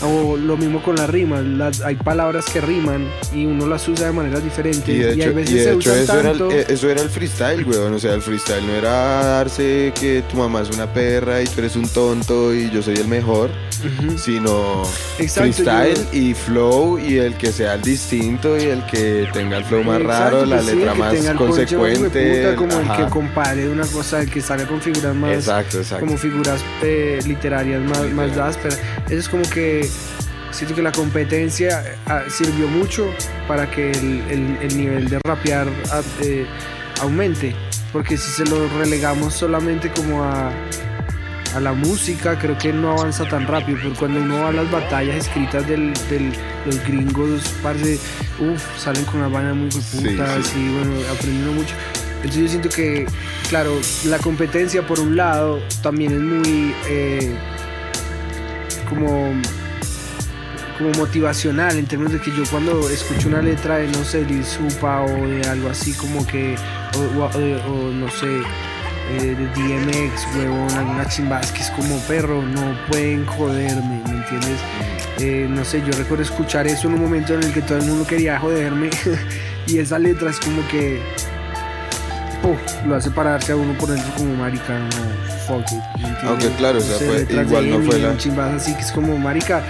O 0.03 0.37
lo 0.37 0.57
mismo 0.57 0.83
con 0.83 0.97
las 0.97 1.09
rimas, 1.09 1.43
las, 1.45 1.81
hay 1.81 1.97
palabras 1.97 2.45
que 2.53 2.61
riman 2.61 3.07
y 3.33 3.47
uno 3.47 3.67
las 3.67 3.87
usa 3.89 4.07
de 4.07 4.13
maneras 4.13 4.43
diferentes. 4.43 4.89
Y 4.89 4.93
Y, 4.93 4.99
de 4.99 5.11
hay 5.13 5.21
hecho, 5.23 5.35
veces 5.35 5.51
y 5.51 5.55
de 5.59 5.65
se 5.65 5.73
hecho 5.73 5.95
eso, 5.95 6.19
era 6.21 6.31
el, 6.31 6.39
tanto. 6.39 6.51
eh, 6.55 6.67
eso 6.69 6.91
era 6.91 7.03
el 7.03 7.09
freestyle, 7.11 7.65
weón. 7.67 7.95
O 7.95 7.99
sea, 7.99 8.15
el 8.15 8.23
freestyle 8.23 8.67
no 8.67 8.75
era 8.75 8.91
darse 9.25 9.93
que 9.99 10.23
tu 10.31 10.37
mamá 10.37 10.63
es 10.63 10.71
una 10.71 10.87
perra 10.93 11.43
y 11.43 11.47
tú 11.47 11.61
eres 11.61 11.77
un 11.77 11.89
tonto 11.89 12.55
y 12.55 12.71
yo 12.71 12.83
soy 12.83 12.97
el 12.97 13.09
mejor, 13.09 13.51
Ujú. 13.99 14.19
sino 14.19 14.83
Exacto, 15.19 15.53
freestyle 15.53 15.95
yo- 16.13 16.19
y 16.19 16.35
flow 16.35 16.99
y 16.99 17.19
el 17.19 17.35
que 17.37 17.53
sea 17.53 17.75
el 17.75 17.83
distinto 17.83 18.57
y 18.59 18.63
el 18.65 18.85
que 18.87 19.29
tenga 19.33 19.57
el 19.59 19.65
flow 19.65 19.83
más 19.85 20.01
Exacto, 20.01 20.37
raro, 20.37 20.47
la 20.47 20.61
sí, 20.63 20.67
letra 20.75 20.93
el 20.93 20.99
más 20.99 21.15
el 21.15 21.37
consecuente. 21.37 22.31
hueputa, 22.43 22.57
como 22.57 22.81
el 22.81 22.91
ajá. 22.91 23.05
que 23.05 23.11
compare 23.11 23.69
una 23.69 23.87
cosa, 23.87 24.21
el 24.21 24.31
que 24.31 24.41
salga 24.41 24.67
con 24.67 24.81
figuras 24.81 25.15
más. 25.15 25.33
Exacto, 25.35 25.79
exacto. 25.79 26.05
Como 26.07 26.19
figuras 26.19 26.61
eh, 26.83 27.19
literarias 27.27 27.83
más, 27.83 28.03
más 28.13 28.37
ásperas. 28.37 28.79
Eso 29.07 29.19
es 29.19 29.29
como 29.29 29.45
que. 29.55 29.89
Siento 30.51 30.77
que 30.77 30.83
la 30.83 30.93
competencia 30.93 31.83
ah, 32.07 32.23
sirvió 32.29 32.69
mucho 32.69 33.11
para 33.49 33.69
que 33.69 33.91
el, 33.91 34.23
el- 34.31 34.59
el 34.63 34.77
nivel 34.79 35.09
de 35.09 35.19
rapear 35.27 35.67
ah, 35.91 36.01
eh, 36.23 36.47
aumente. 37.01 37.57
Porque 37.93 38.17
si 38.17 38.31
se 38.31 38.45
lo 38.45 38.69
relegamos 38.79 39.35
solamente 39.35 39.91
como 39.91 40.23
a, 40.23 40.53
a 41.57 41.61
la 41.61 41.73
música, 41.73 42.39
creo 42.39 42.57
que 42.57 42.73
no 42.73 42.93
avanza 42.93 43.29
tan 43.29 43.49
rápido. 43.49 43.79
Pero 43.83 43.95
cuando 43.97 44.21
uno 44.21 44.43
va 44.43 44.49
a 44.51 44.53
las 44.53 44.71
batallas 44.71 45.17
escritas 45.27 45.67
de 45.67 45.77
los 46.67 46.85
gringos, 46.87 47.43
parce, 47.61 47.99
uf, 48.39 48.63
salen 48.79 49.05
con 49.07 49.17
una 49.23 49.29
vaina 49.29 49.55
muy 49.55 49.69
putas 49.71 50.47
sí. 50.47 50.59
y 50.61 50.69
bueno, 50.73 50.93
aprendiendo 51.13 51.51
mucho. 51.53 51.75
Entonces 52.23 52.43
yo 52.43 52.49
siento 52.49 52.69
que, 52.69 53.07
claro, 53.49 53.73
la 54.07 54.19
competencia 54.19 54.87
por 54.87 55.01
un 55.01 55.17
lado 55.17 55.61
también 55.83 56.13
es 56.13 56.21
muy 56.21 56.75
eh, 56.89 57.35
como 58.95 59.33
como 60.79 60.91
motivacional 60.91 61.77
en 61.79 61.87
términos 61.87 62.13
de 62.13 62.21
que 62.21 62.33
yo 62.33 62.43
cuando 62.51 62.89
escucho 62.91 63.29
una 63.29 63.41
letra 63.41 63.77
de 63.77 63.89
no 63.89 64.05
sé 64.05 64.25
Lil 64.25 64.45
Supa 64.45 65.03
o 65.03 65.09
de 65.09 65.43
algo 65.49 65.71
así 65.71 65.93
como 65.93 66.27
que 66.27 66.57
o, 66.97 67.91
no 67.93 68.11
sé 68.11 68.41
eh, 69.11 69.37
de 69.37 69.47
DMX 69.55 70.27
huevón 70.37 70.71
alguna 70.73 71.07
chimba 71.09 71.41
es 71.41 71.53
que 71.53 71.61
es 71.61 71.71
como 71.71 71.97
perro 72.09 72.43
no 72.43 72.77
pueden 72.89 73.25
joderme 73.27 74.03
¿me 74.05 74.17
entiendes? 74.17 74.61
Eh, 75.19 75.47
no 75.49 75.65
sé 75.65 75.81
yo 75.81 75.93
recuerdo 75.93 76.25
escuchar 76.25 76.67
eso 76.67 76.89
en 76.89 76.95
un 76.95 77.03
momento 77.03 77.35
en 77.35 77.45
el 77.45 77.53
que 77.53 77.63
todo 77.63 77.79
el 77.79 77.85
mundo 77.85 78.07
quería 78.07 78.41
joderme 78.41 78.91
y 79.67 79.79
esa 79.79 79.99
letra 79.99 80.31
es 80.31 80.41
como 80.41 80.67
que 80.69 81.01
lo 82.87 82.97
hace 82.97 83.11
pararse 83.11 83.53
a 83.53 83.57
uno 83.57 83.73
por 83.79 83.89
dentro 83.91 84.13
como 84.17 84.35
marica 84.35 84.79
no 84.79 84.89
fuck 85.47 85.71
it. 85.73 85.81
Aunque 86.25 86.49
claro, 86.57 86.79
o 86.79 86.81
sea, 86.81 86.97
fue- 86.99 87.27
igual 87.43 87.71
no 87.71 87.81
fue 87.81 87.99
la- 87.99 88.17
chimbas 88.17 88.55
así 88.63 88.75
que 88.75 88.81
es 88.83 88.93
como 88.93 89.17
marica 89.19 89.63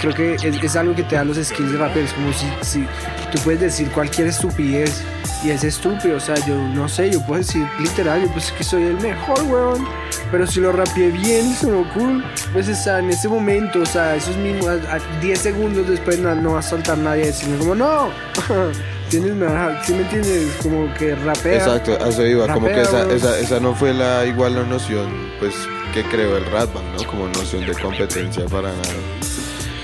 creo 0.00 0.14
que 0.14 0.34
es, 0.36 0.44
es 0.44 0.76
algo 0.76 0.94
que 0.94 1.02
te 1.02 1.14
da 1.16 1.24
los 1.24 1.36
skills 1.36 1.72
de 1.72 1.78
rapper. 1.78 2.02
Es 2.04 2.12
como 2.14 2.32
si, 2.32 2.46
si 2.62 2.86
tú 3.30 3.38
puedes 3.44 3.60
decir 3.60 3.90
cualquier 3.90 4.28
estupidez 4.28 5.02
y 5.44 5.50
es 5.50 5.62
estúpido. 5.62 6.16
O 6.16 6.20
sea, 6.20 6.36
yo 6.46 6.54
no 6.56 6.88
sé, 6.88 7.10
yo 7.10 7.20
puedo 7.26 7.38
decir 7.42 7.66
literal, 7.78 8.22
yo 8.22 8.28
pues 8.32 8.50
que 8.52 8.64
soy 8.64 8.84
el 8.84 8.96
mejor, 9.00 9.42
weón. 9.42 9.86
Pero 10.30 10.46
si 10.46 10.60
lo 10.60 10.72
rapeé 10.72 11.10
bien 11.10 11.54
sonó 11.54 11.84
cool, 11.92 12.24
pues 12.54 12.68
está 12.68 13.00
en 13.00 13.10
ese 13.10 13.28
momento, 13.28 13.80
o 13.82 13.86
sea, 13.86 14.16
esos 14.16 14.36
mismos 14.38 14.68
a- 14.68 14.94
a 14.96 15.20
10 15.20 15.38
segundos 15.38 15.86
después 15.86 16.18
no, 16.18 16.34
no 16.34 16.52
va 16.52 16.60
a 16.60 16.62
saltar 16.62 16.96
nadie 16.96 17.24
a 17.24 17.26
decirme 17.26 17.58
como 17.58 17.74
no. 17.74 18.08
¿Tienes? 19.10 19.32
Me 19.34 19.46
vas 19.46 19.54
a- 19.54 19.84
¿Sí 19.84 19.92
me 19.92 20.02
entiendes? 20.02 20.52
Como 20.62 20.92
que 20.94 21.14
rapea. 21.16 21.54
Exacto, 21.56 21.98
a 22.02 22.08
eso 22.08 22.26
iba, 22.26 22.52
como 22.52 22.66
que 22.68 22.80
esa, 22.80 23.10
esa, 23.12 23.38
esa 23.38 23.60
no 23.60 23.74
fue 23.74 23.92
la 23.92 24.24
igual 24.26 24.54
la 24.54 24.62
noción, 24.64 25.08
pues, 25.38 25.54
que 25.92 26.02
creó 26.04 26.36
el 26.36 26.46
Ratman, 26.46 26.84
¿no? 26.96 27.04
Como 27.04 27.26
noción 27.28 27.66
de 27.66 27.74
competencia 27.74 28.44
para 28.46 28.68
nada. 28.70 28.94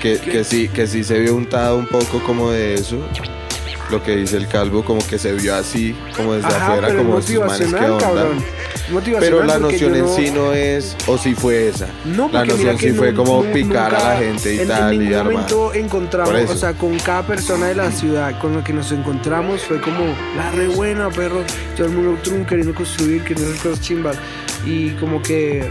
Que, 0.01 0.17
que 0.19 0.43
sí, 0.43 0.69
que 0.69 0.87
sí 0.87 1.03
se 1.03 1.19
vio 1.19 1.35
untado 1.35 1.77
un 1.77 1.87
poco 1.87 2.19
como 2.25 2.51
de 2.51 2.75
eso. 2.75 2.97
Lo 3.89 4.03
que 4.03 4.15
dice 4.17 4.35
el 4.37 4.47
calvo, 4.49 4.83
como 4.83 5.05
que 5.07 5.17
se 5.17 5.31
vio 5.33 5.55
así, 5.55 5.95
como 6.15 6.33
desde 6.33 6.47
Ajá, 6.49 6.73
afuera, 6.73 6.93
como 6.95 7.21
sus 7.21 7.39
manes, 7.39 7.57
¿qué 7.73 7.87
motivacional, 7.87 7.91
onda? 7.91 9.19
Pero 9.19 9.43
la 9.43 9.59
noción 9.59 9.95
en 9.95 10.01
no- 10.01 10.15
sí 10.15 10.31
no 10.31 10.53
es, 10.53 10.95
o 11.07 11.17
si 11.17 11.33
fue 11.35 11.69
esa. 11.69 11.87
No, 12.03 12.29
la 12.31 12.43
noción 12.45 12.77
que 12.77 12.89
sí 12.91 12.93
fue 12.97 13.11
nu- 13.11 13.17
como 13.23 13.43
picar 13.43 13.95
a 13.95 14.13
la 14.13 14.17
gente 14.17 14.55
y 14.55 14.59
en, 14.59 14.67
tal, 14.67 14.93
en 14.93 15.01
y 15.09 15.13
armar. 15.13 15.33
momento 15.33 15.73
encontramos, 15.73 16.49
o 16.51 16.55
sea, 16.57 16.73
con 16.73 16.97
cada 16.99 17.25
persona 17.25 17.67
de 17.67 17.75
la 17.75 17.91
ciudad 17.91 18.37
con 18.39 18.55
la 18.57 18.63
que 18.63 18.73
nos 18.73 18.91
encontramos 18.91 19.61
fue 19.61 19.79
como 19.81 20.03
la 20.35 20.51
re 20.51 20.67
buena, 20.67 21.09
perro. 21.09 21.43
Todo 21.77 21.87
el 21.87 21.93
mundo 21.93 22.19
trum, 22.23 22.45
queriendo 22.45 22.73
construir, 22.75 23.23
queriendo 23.23 23.51
hacer 23.53 23.69
cosas 23.69 23.81
chimbas. 23.85 24.17
Y 24.65 24.89
como 24.91 25.21
que 25.21 25.69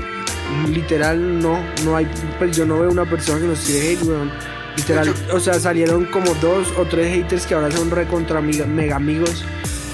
literal 0.71 1.39
no, 1.41 1.59
no 1.85 1.97
hay, 1.97 2.07
pues 2.39 2.57
yo 2.57 2.65
no 2.65 2.79
veo 2.81 2.91
una 2.91 3.05
persona 3.05 3.41
que 3.41 3.47
nos 3.47 3.61
tire 3.65 3.91
hate, 3.93 4.03
weón. 4.05 4.31
Literal, 4.77 5.15
o 5.33 5.41
sea, 5.41 5.55
salieron 5.59 6.05
como 6.07 6.35
dos 6.35 6.73
o 6.79 6.85
tres 6.85 7.15
haters 7.15 7.47
que 7.47 7.55
ahora 7.55 7.71
son 7.71 7.91
re 7.91 8.07
contra 8.07 8.39
amiga- 8.39 8.67
mega 8.67 8.97
amigos. 8.97 9.45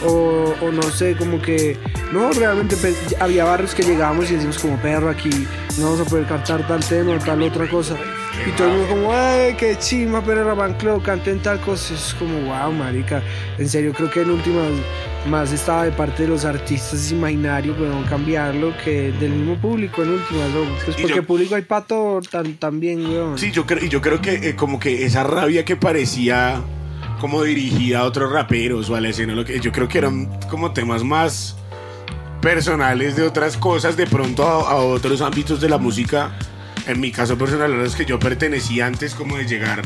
O, 0.04 0.52
o 0.60 0.72
no 0.72 0.82
sé, 0.82 1.14
como 1.16 1.40
que 1.40 1.76
no, 2.12 2.32
realmente 2.32 2.76
pues, 2.76 2.96
había 3.20 3.44
barrios 3.44 3.72
que 3.72 3.84
llegábamos 3.84 4.28
y 4.32 4.34
decimos 4.34 4.58
como 4.58 4.76
perro 4.78 5.08
aquí 5.08 5.30
no 5.78 5.84
vamos 5.92 6.00
a 6.00 6.04
poder 6.10 6.26
cantar 6.26 6.66
tal 6.66 6.84
tema 6.84 7.12
o 7.14 7.18
tal 7.20 7.40
otra 7.42 7.70
cosa. 7.70 7.94
Y 8.44 8.50
todo 8.56 8.66
el 8.66 8.72
mundo 8.78 8.88
como, 8.88 9.12
ay, 9.14 9.54
qué 9.54 9.76
chima, 9.78 10.20
pero 10.24 10.42
Raban 10.42 10.74
Club, 10.74 11.02
canten 11.04 11.38
tal 11.40 11.60
cosa. 11.60 11.94
Es 11.94 12.14
como, 12.18 12.34
wow, 12.40 12.72
marica. 12.72 13.22
En 13.58 13.68
serio, 13.68 13.92
creo 13.94 14.10
que 14.10 14.22
en 14.22 14.30
últimas 14.30 14.66
más 15.28 15.52
estaba 15.52 15.85
de 15.85 15.92
parte 15.92 16.22
de 16.24 16.28
los 16.28 16.44
artistas 16.44 17.11
imaginarios, 17.12 17.76
podemos 17.76 18.08
cambiarlo, 18.08 18.72
que 18.85 19.12
del 19.12 19.30
mismo 19.32 19.56
público 19.61 20.02
en 20.02 20.11
últimas. 20.11 20.50
¿no? 20.50 20.61
Pues 20.85 20.96
porque 20.96 21.14
yo- 21.16 21.24
público 21.26 21.54
hay 21.54 21.62
pato 21.62 22.20
tan, 22.30 22.54
también, 22.54 23.04
weón. 23.06 23.38
Sí, 23.38 23.50
yo 23.52 23.64
creo, 23.66 23.85
y 23.85 23.88
yo 23.88 24.00
creo 24.00 24.20
que 24.20 24.35
eh, 24.48 24.56
como 24.56 24.80
que 24.80 25.04
esa 25.04 25.22
rabia 25.24 25.64
que 25.64 25.76
parecía 25.76 26.61
como 27.20 27.42
dirigida 27.44 28.00
a 28.00 28.04
otros 28.04 28.32
raperos 28.32 28.90
o 28.90 28.96
a 28.96 29.00
la 29.00 29.11
escena, 29.11 29.32
lo 29.35 29.44
que, 29.44 29.61
yo 29.61 29.70
creo 29.70 29.87
que 29.87 29.98
eran 29.98 30.26
como 30.50 30.72
temas 30.72 31.04
más 31.04 31.56
personales 32.40 33.14
de 33.14 33.22
otras 33.22 33.56
cosas, 33.56 33.96
de 33.96 34.08
pronto 34.08 34.44
a, 34.44 34.72
a 34.72 34.74
otros 34.76 35.20
ámbitos 35.20 35.61
de 35.61 35.68
la 35.68 35.78
música. 35.78 36.37
En 36.88 36.98
mi 36.98 37.12
caso 37.12 37.38
personal, 37.38 37.72
a 37.72 37.76
los 37.76 37.94
que 37.94 38.04
yo 38.04 38.18
pertenecía 38.18 38.87
antes 38.87 39.14
como 39.14 39.37
de 39.37 39.44
llegar 39.44 39.82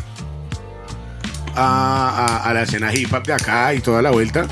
a, 1.55 2.09
a- 2.43 2.49
a 2.51 2.55
la 2.55 2.63
escena 2.63 2.93
hip 2.95 3.13
hop 3.13 3.23
de 3.25 3.35
acá 3.35 3.75
y 3.75 3.81
toda 3.81 4.01
la 4.01 4.11
vuelta. 4.11 4.47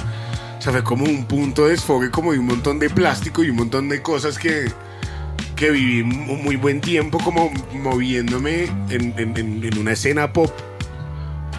O 0.64 0.70
sea, 0.70 0.72
fue 0.72 0.83
como 0.83 1.05
un 1.05 1.27
punto 1.27 1.64
de 1.66 1.72
desfogue 1.72 2.11
como 2.11 2.33
de 2.33 2.38
un 2.38 2.46
montón 2.46 2.79
de 2.79 2.88
plástico 2.88 3.44
y 3.44 3.50
un 3.50 3.57
montón 3.57 3.90
de 3.90 4.00
cosas 4.00 4.38
que, 4.38 4.64
que 5.57 5.70
viví 5.70 6.00
un 6.00 6.42
muy 6.42 6.57
buen 6.57 6.81
tiempo 6.81 7.18
como 7.18 7.53
moviéndome 7.74 8.64
en, 8.88 9.12
en- 9.18 9.37
en- 9.37 9.62
en 9.62 9.79
una 9.79 9.92
escena 9.92 10.33
pop 10.33 10.50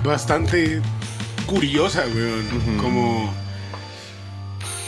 bastante 0.04 0.82
curiosa, 1.46 2.04
weón. 2.16 2.78
Como... 2.82 3.32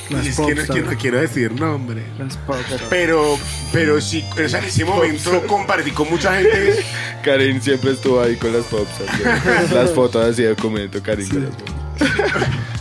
Las 0.09 0.25
es 0.25 0.35
que 0.37 0.41
no, 0.41 0.47
popstars. 0.47 0.69
que 0.79 0.81
no 0.81 0.97
quiero 0.97 1.19
decir 1.21 1.51
nombre. 1.51 2.01
Las 2.17 2.37
popstars. 2.37 2.81
Pero, 2.89 3.37
pero 3.71 4.01
sí, 4.01 4.25
o 4.43 4.49
sea, 4.49 4.59
en 4.61 4.65
ese 4.65 4.83
momento 4.83 5.45
compartí 5.45 5.91
con 5.91 6.09
mucha 6.09 6.33
gente. 6.37 6.83
Karin 7.23 7.61
siempre 7.61 7.91
estuvo 7.91 8.19
ahí 8.19 8.35
con 8.37 8.51
las 8.51 8.65
pops. 8.65 8.89
así, 9.07 9.23
las 9.75 9.91
fotos 9.91 10.25
así 10.25 10.41
de 10.41 10.49
documento, 10.49 11.03
Karin 11.03 11.29
con 11.29 11.43
las 11.43 11.55
pops. 11.55 11.71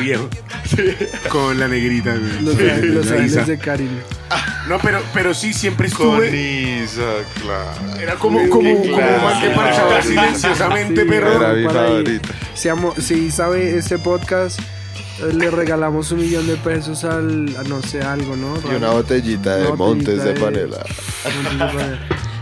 viejo. 0.00 0.28
Con 1.28 1.58
la 1.58 1.68
negrita, 1.68 2.14
güey. 2.14 2.42
Los, 2.42 2.54
los 2.94 3.06
La 3.06 3.12
ángeles 3.12 3.32
Isa. 3.32 3.44
de 3.44 3.58
Karin. 3.58 4.00
No, 4.68 4.78
pero, 4.78 5.00
pero 5.12 5.34
sí, 5.34 5.52
siempre 5.52 5.90
Con 5.90 6.22
estuve. 6.24 6.82
Isa, 6.84 7.02
claro. 7.42 8.00
Era 8.00 8.14
como, 8.16 8.48
como, 8.48 8.74
como 8.80 8.96
claro. 8.96 9.16
un 9.16 9.22
man 9.24 9.40
que 9.42 9.50
marchaba 9.54 10.02
silenciosamente, 10.02 11.02
Sí, 11.02 11.08
perro. 11.08 11.32
Era 11.40 11.52
mi 11.52 11.64
favorita. 11.64 12.28
Si, 12.54 12.68
amo- 12.68 12.94
si 12.98 13.30
sabe 13.30 13.76
este 13.76 13.98
podcast, 13.98 14.58
eh, 14.60 15.32
le 15.34 15.50
regalamos 15.50 16.10
un 16.12 16.20
millón 16.20 16.46
de 16.46 16.56
pesos 16.56 17.04
al, 17.04 17.54
a 17.58 17.62
no 17.64 17.82
sé, 17.82 18.00
algo, 18.02 18.36
¿no? 18.36 18.54
Y 18.70 18.74
una 18.74 18.90
botellita 18.90 19.56
de 19.56 19.66
Una 19.66 19.76
Montes 19.76 20.16
botellita 20.18 20.24
de 20.24 20.32
de- 20.34 20.40
panela. 20.68 20.84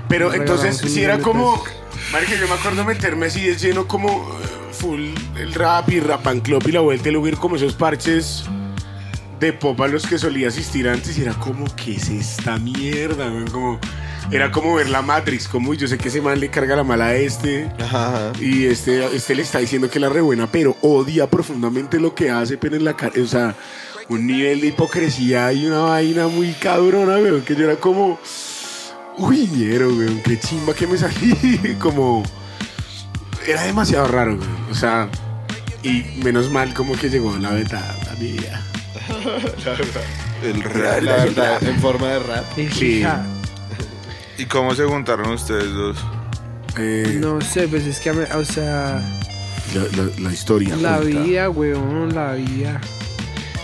Pero 0.08 0.32
entonces, 0.34 0.76
si 0.78 1.02
era 1.02 1.18
como. 1.18 1.62
Marica, 2.12 2.32
yo 2.38 2.46
me 2.46 2.54
acuerdo 2.54 2.84
meterme 2.84 3.26
así 3.26 3.40
de 3.40 3.56
lleno 3.56 3.86
como 3.88 4.08
eh, 4.10 4.61
full 4.72 5.10
el 5.38 5.54
rap 5.54 5.90
y 5.90 6.00
rap 6.00 6.26
and 6.26 6.42
club 6.42 6.62
y 6.66 6.72
la 6.72 6.80
vuelta 6.80 7.10
luego 7.10 7.28
ir 7.28 7.36
como 7.36 7.56
esos 7.56 7.74
parches 7.74 8.44
de 9.40 9.52
pop 9.52 9.80
a 9.80 9.88
los 9.88 10.06
que 10.06 10.18
solía 10.18 10.48
asistir 10.48 10.88
antes 10.88 11.18
y 11.18 11.22
era 11.22 11.34
como, 11.34 11.64
¿qué 11.74 11.96
es 11.96 12.08
esta 12.08 12.58
mierda? 12.58 13.28
güey? 13.28 13.44
Como, 13.46 13.80
era 14.30 14.50
como 14.52 14.76
ver 14.76 14.88
la 14.88 15.02
Matrix, 15.02 15.48
como 15.48 15.70
"Uy, 15.70 15.76
yo 15.76 15.88
sé 15.88 15.98
que 15.98 16.08
ese 16.08 16.20
man 16.20 16.38
le 16.38 16.48
carga 16.48 16.76
la 16.76 16.84
mala 16.84 17.06
a 17.06 17.14
este. 17.16 17.68
Ajá, 17.80 18.28
ajá. 18.28 18.32
Y 18.40 18.66
este, 18.66 19.04
este 19.14 19.34
le 19.34 19.42
está 19.42 19.58
diciendo 19.58 19.90
que 19.90 19.98
la 19.98 20.08
re 20.08 20.20
buena, 20.20 20.46
pero 20.50 20.76
odia 20.80 21.26
profundamente 21.28 21.98
lo 21.98 22.14
que 22.14 22.30
hace, 22.30 22.56
pero 22.56 22.76
en 22.76 22.84
la 22.84 22.94
cara, 22.96 23.14
o 23.20 23.26
sea, 23.26 23.56
un 24.08 24.26
nivel 24.26 24.60
de 24.60 24.68
hipocresía 24.68 25.52
y 25.52 25.66
una 25.66 25.80
vaina 25.80 26.28
muy 26.28 26.52
cabrona, 26.52 27.16
weón, 27.16 27.42
que 27.42 27.56
yo 27.56 27.64
era 27.64 27.76
como, 27.76 28.20
uy, 29.18 29.48
ñero, 29.48 29.88
weón, 29.88 30.20
qué 30.22 30.38
chimba 30.38 30.72
que 30.72 30.86
me 30.86 30.96
salí, 30.96 31.76
como, 31.80 32.22
era 33.46 33.62
demasiado 33.62 34.06
raro, 34.08 34.32
weón, 34.34 34.66
o 34.70 34.74
sea, 34.74 35.08
y 35.82 36.04
menos 36.22 36.50
mal 36.50 36.72
como 36.74 36.94
que 36.94 37.08
llegó 37.10 37.36
la 37.38 37.50
beta 37.50 37.96
a 38.10 38.14
mi 38.14 38.32
vida. 38.32 38.62
El 40.42 40.62
real. 40.62 41.04
La 41.04 41.16
verdad, 41.16 41.62
en 41.62 41.80
forma 41.80 42.08
de 42.08 42.18
rap. 42.20 42.44
Sí. 42.72 43.04
¿Y 44.38 44.44
cómo 44.46 44.74
se 44.74 44.84
juntaron 44.84 45.30
ustedes 45.32 45.72
dos? 45.72 45.96
Eh, 46.78 47.18
No 47.20 47.40
sé, 47.40 47.68
pues 47.68 47.84
es 47.86 48.00
que, 48.00 48.10
a 48.10 48.12
mí- 48.12 48.24
o 48.34 48.44
sea, 48.44 49.00
la, 49.74 49.82
la- 50.02 50.10
la 50.20 50.32
historia. 50.32 50.74
la 50.76 50.96
junta. 50.98 51.20
vida, 51.20 51.50
weón, 51.50 52.14
la 52.14 52.32
vida. 52.32 52.80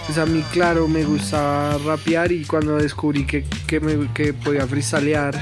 Pues 0.06 0.18
a 0.18 0.26
mí, 0.26 0.42
claro, 0.52 0.88
me 0.88 1.04
gustaba 1.04 1.76
rapear 1.84 2.32
y 2.32 2.44
cuando 2.44 2.76
descubrí 2.76 3.26
que, 3.26 3.44
que, 3.66 3.80
me, 3.80 4.10
que 4.12 4.32
podía 4.32 4.66
freestylear, 4.66 5.38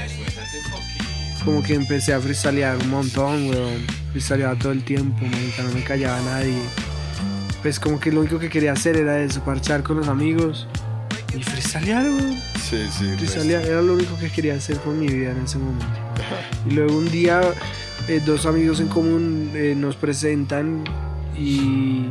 como 1.45 1.63
que 1.63 1.75
empecé 1.75 2.13
a 2.13 2.19
freestylear 2.19 2.77
un 2.77 2.89
montón, 2.89 3.49
weón. 3.49 3.85
Freestyleaba 4.17 4.55
todo 4.55 4.71
el 4.71 4.83
tiempo, 4.83 5.23
marica, 5.23 5.61
no 5.61 5.71
me 5.71 5.83
callaba 5.83 6.19
nadie. 6.21 6.57
Pues 7.61 7.79
como 7.79 7.99
que 7.99 8.11
lo 8.11 8.21
único 8.21 8.39
que 8.39 8.49
quería 8.49 8.71
hacer 8.71 8.97
era 8.97 9.21
eso, 9.21 9.43
parchar 9.43 9.83
con 9.83 9.97
los 9.97 10.07
amigos 10.07 10.67
y 11.35 11.43
freestylear, 11.43 12.03
weón. 12.03 12.35
Sí, 12.59 12.77
sí. 12.89 13.05
Freestylear 13.15 13.63
era 13.63 13.79
lo 13.83 13.93
único 13.93 14.17
que 14.17 14.31
quería 14.31 14.55
hacer 14.55 14.77
con 14.77 14.99
mi 14.99 15.07
vida 15.07 15.31
en 15.33 15.43
ese 15.43 15.59
momento. 15.59 15.85
Y 16.67 16.73
luego 16.73 16.97
un 16.97 17.11
día 17.11 17.41
eh, 18.07 18.19
dos 18.25 18.47
amigos 18.47 18.79
en 18.79 18.87
común 18.87 19.51
eh, 19.53 19.75
nos 19.77 19.95
presentan 19.95 20.83
y, 21.37 22.07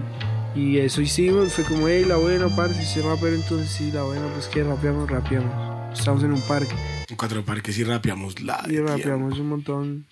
y 0.54 0.78
eso 0.78 1.00
hicimos. 1.00 1.54
Fue 1.54 1.64
como, 1.64 1.88
hey, 1.88 2.04
la 2.06 2.18
buena, 2.18 2.48
parce, 2.54 2.84
si 2.86 3.00
rapero, 3.00 3.34
entonces 3.34 3.68
sí, 3.68 3.90
la 3.90 4.04
buena, 4.04 4.28
pues 4.32 4.46
que 4.46 4.62
rapeamos, 4.62 5.10
rapeamos. 5.10 5.98
Estamos 5.98 6.22
en 6.22 6.32
un 6.32 6.42
parque 6.42 6.74
En 7.08 7.16
cuatro 7.16 7.42
parques 7.44 7.76
y 7.78 7.82
rapeamos 7.82 8.40
la. 8.40 8.64
y 8.70 8.78
rapeamos 8.78 9.40
un 9.40 9.48
montón. 9.48 10.06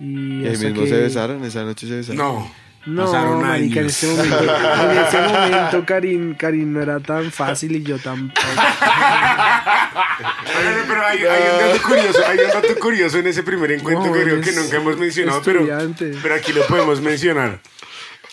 Y, 0.00 0.42
Y 0.42 0.46
ahí 0.46 0.52
hasta 0.54 0.66
mismo 0.68 0.82
que- 0.84 0.88
se 0.88 0.96
besaron, 0.96 1.44
esa 1.44 1.62
noche 1.64 1.86
se 1.86 1.96
besaron. 1.96 2.16
No. 2.16 2.60
No, 2.86 3.04
Pasaron 3.04 3.42
marica, 3.42 3.80
en 3.80 3.86
ese 3.86 4.06
momento, 4.06 4.42
en 4.42 4.98
ese 4.98 5.20
momento 5.20 5.84
Karim, 5.84 6.34
Karim 6.34 6.72
no 6.72 6.80
era 6.80 6.98
tan 6.98 7.30
fácil 7.30 7.76
y 7.76 7.82
yo 7.82 7.98
tan... 7.98 8.32
Oigan, 10.58 10.84
pero 10.88 11.06
hay, 11.06 11.18
hay 11.18 11.42
un 11.52 11.58
dato 11.68 11.82
curioso, 11.86 12.18
hay 12.26 12.38
un 12.38 12.48
dato 12.48 12.74
curioso 12.80 13.18
en 13.18 13.26
ese 13.26 13.42
primer 13.42 13.72
encuentro 13.72 14.06
No, 14.06 14.12
que 14.14 14.22
creo 14.22 14.36
es 14.40 14.48
que 14.48 14.52
nunca 14.58 14.76
hemos 14.78 14.96
mencionado, 14.98 15.42
pero, 15.44 15.66
pero 16.22 16.34
aquí 16.34 16.52
lo 16.54 16.66
podemos 16.66 17.00
mencionar. 17.02 17.60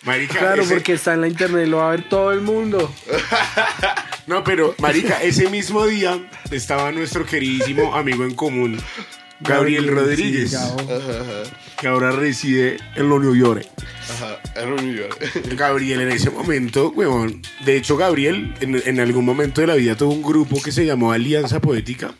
Marica, 0.03 0.39
Claro, 0.39 0.61
ese- 0.61 0.75
porque 0.75 0.93
está 0.93 1.13
en 1.13 1.21
la 1.21 1.27
internet, 1.27 1.67
lo 1.67 1.77
va 1.77 1.87
a 1.87 1.91
ver 1.91 2.07
todo 2.07 2.31
el 2.31 2.39
mundo. 2.41 2.93
No, 4.27 4.43
pero, 4.43 4.75
Marica, 4.79 5.21
ese 5.23 5.49
mismo 5.49 5.85
día 5.85 6.19
estaba 6.51 6.91
nuestro 6.91 7.25
queridísimo 7.25 7.95
amigo 7.95 8.23
en 8.23 8.33
común, 8.35 8.79
Gabriel 9.39 9.87
Rodríguez, 9.87 10.51
Sí, 10.51 10.57
que 11.79 11.87
ahora 11.87 12.11
reside 12.11 12.77
en 12.95 13.09
los 13.09 13.21
New 13.21 13.35
York. 13.35 13.67
Ajá, 14.09 14.39
era 14.55 14.67
un 14.73 14.87
millón. 14.87 15.09
Gabriel 15.55 16.01
en 16.01 16.11
ese 16.11 16.29
momento, 16.29 16.89
huevón. 16.89 17.41
De 17.65 17.77
hecho, 17.77 17.97
Gabriel 17.97 18.55
en, 18.61 18.81
en 18.83 18.99
algún 18.99 19.25
momento 19.25 19.61
de 19.61 19.67
la 19.67 19.75
vida 19.75 19.95
tuvo 19.95 20.13
un 20.13 20.23
grupo 20.23 20.61
que 20.61 20.71
se 20.71 20.85
llamó 20.85 21.11
Alianza 21.11 21.59
Poética. 21.59 22.13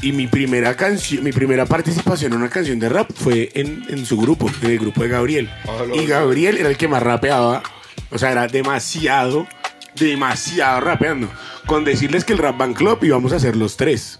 Y 0.00 0.12
mi 0.12 0.26
primera 0.26 0.76
canción, 0.76 1.22
mi 1.22 1.30
primera 1.32 1.64
participación 1.66 2.32
en 2.32 2.38
una 2.38 2.48
canción 2.50 2.78
de 2.80 2.88
rap 2.88 3.10
fue 3.14 3.50
en, 3.54 3.84
en 3.88 4.04
su 4.04 4.16
grupo, 4.16 4.50
en 4.62 4.70
el 4.70 4.78
grupo 4.78 5.02
de 5.02 5.08
Gabriel. 5.08 5.50
Ah, 5.68 5.84
y 5.94 6.06
Gabriel 6.06 6.56
era 6.56 6.68
el 6.70 6.76
que 6.76 6.88
más 6.88 7.02
rapeaba. 7.02 7.62
O 8.10 8.18
sea, 8.18 8.32
era 8.32 8.48
demasiado, 8.48 9.46
demasiado 9.94 10.80
rapeando. 10.80 11.30
Con 11.66 11.84
decirles 11.84 12.24
que 12.24 12.32
el 12.32 12.40
Rap 12.40 12.58
Band 12.58 12.76
Club 12.76 12.98
íbamos 13.02 13.32
a 13.32 13.36
hacer 13.36 13.54
los 13.56 13.76
tres. 13.76 14.18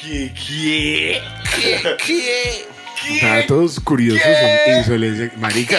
¿Qué? 0.00 0.32
¿Qué? 2.06 2.66
Datos 3.22 3.80
curiosos, 3.80 4.20
en 4.66 4.78
insolencia. 4.78 5.30
Marica. 5.38 5.78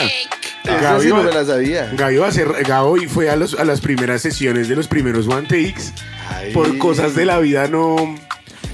Gaby 0.63 1.01
sí 1.03 1.09
no 1.09 1.23
me 1.23 1.31
la 1.31 1.45
sabía. 1.45 1.91
Gaby 1.95 2.17
va 2.17 2.27
a 2.27 2.31
ser, 2.31 2.47
Gabo 2.65 2.97
y 2.97 3.07
fue 3.07 3.29
a, 3.29 3.35
los, 3.35 3.53
a 3.57 3.63
las 3.63 3.79
primeras 3.81 4.21
sesiones 4.21 4.67
de 4.67 4.75
los 4.75 4.87
primeros 4.87 5.27
One 5.27 5.43
Takes. 5.47 5.91
Ay. 6.29 6.51
Por 6.53 6.77
cosas 6.77 7.15
de 7.15 7.25
la 7.25 7.39
vida 7.39 7.67
no... 7.67 7.95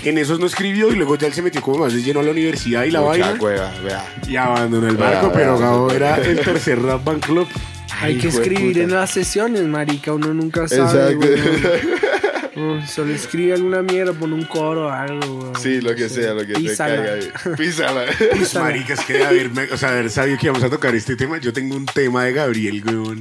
En 0.04 0.18
esos 0.18 0.38
no 0.40 0.48
escribió 0.48 0.92
y 0.92 0.96
luego 0.96 1.16
ya 1.16 1.28
él 1.28 1.34
se 1.34 1.42
metió 1.42 1.62
como 1.62 1.78
más 1.86 1.94
de 1.94 2.02
lleno 2.02 2.20
a 2.20 2.24
la 2.24 2.32
universidad 2.32 2.84
y 2.84 2.92
la 2.92 3.00
Mucha 3.00 3.10
vaina. 3.12 3.38
cueva, 3.38 3.74
vea. 3.86 4.06
Y 4.28 4.36
abandonó 4.36 4.90
el 4.90 4.98
barco, 4.98 5.28
Vea, 5.30 5.34
pero 5.38 5.58
vea, 5.58 5.68
Gabo 5.68 5.86
vea. 5.88 5.96
era 5.96 6.16
el 6.18 6.40
tercer 6.42 6.82
rap 6.82 7.06
band 7.06 7.24
club. 7.26 7.48
Hay 8.02 8.18
que 8.18 8.28
escribir 8.28 8.80
en 8.80 8.92
las 8.92 9.12
sesiones, 9.12 9.62
marica. 9.64 10.12
Uno 10.12 10.34
nunca 10.34 10.68
sabe. 10.68 11.14
Exacto. 11.14 11.28
Weón. 12.56 12.80
Oh, 12.80 12.88
solo 12.88 13.14
escribe 13.14 13.54
alguna 13.54 13.82
mierda, 13.82 14.14
pone 14.14 14.34
un 14.36 14.46
coro 14.46 14.88
o 14.88 14.90
algo. 14.90 15.40
weón. 15.40 15.56
Sí, 15.60 15.82
lo 15.82 15.96
que 15.96 16.10
sea, 16.10 16.34
lo 16.34 16.42
que 16.46 16.54
te 16.54 16.60
Písala. 16.60 16.96
caiga 16.96 17.14
ahí. 17.14 17.32
Písala. 17.58 18.06
Pues, 18.32 18.56
marica, 18.56 18.94
es 18.94 19.02
que 19.02 19.14
de 19.14 19.26
haberme, 19.26 19.64
o 19.72 19.78
sea, 19.78 19.90
haber 19.90 20.10
sabido 20.10 20.38
que 20.38 20.46
íbamos 20.48 20.64
a 20.64 20.70
tocar 20.70 20.94
este 20.96 21.16
tema, 21.16 21.38
yo 21.40 21.52
tengo 21.54 21.76
un 21.76 21.86
tema 21.86 22.24
de 22.26 22.34
Gabriel, 22.34 22.84
weón. 22.86 23.20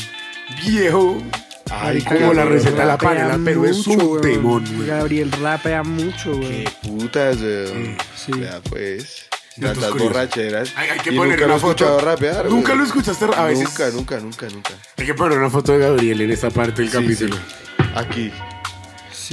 Viejo. 0.65 1.23
Marica, 1.71 2.15
como 2.17 2.35
la 2.35 2.45
receta 2.45 2.81
de 2.83 2.87
la 2.87 2.99
panela, 2.99 3.39
pero 3.43 3.65
es 3.65 3.87
un 3.87 4.01
weón. 4.03 4.21
temón, 4.21 4.65
weón. 4.75 4.87
Gabriel 4.87 5.33
rapea 5.33 5.83
mucho, 5.83 6.37
güey. 6.37 6.65
Putas, 6.83 7.39
weón. 7.41 7.97
Sí. 8.15 8.33
Vea, 8.33 8.61
pues. 8.69 9.27
Datos 9.55 9.83
Tantas 9.83 10.01
borracheras. 10.03 10.73
Hay, 10.77 10.89
hay 10.91 10.99
que 11.01 11.13
Y 11.13 11.17
poner 11.17 11.33
nunca 11.35 11.45
una 11.45 11.55
lo 11.55 11.61
foto. 11.61 12.01
rapear. 12.01 12.47
Nunca 12.47 12.75
lo 12.75 12.85
escuchaste 12.85 13.27
a 13.37 13.45
veces. 13.45 13.65
Nunca, 13.65 13.91
nunca, 13.91 14.19
nunca, 14.19 14.47
nunca. 14.49 14.71
Hay 14.97 15.05
que 15.05 15.13
poner 15.15 15.37
una 15.39 15.51
foto 15.51 15.73
de 15.73 15.79
Gabriel 15.81 16.23
en 16.23 16.31
esta 16.31 16.49
parte 16.51 16.81
del 16.81 16.91
Sí, 16.91 16.97
capítulo. 16.97 17.37
sí. 17.37 17.85
Aquí, 17.95 18.33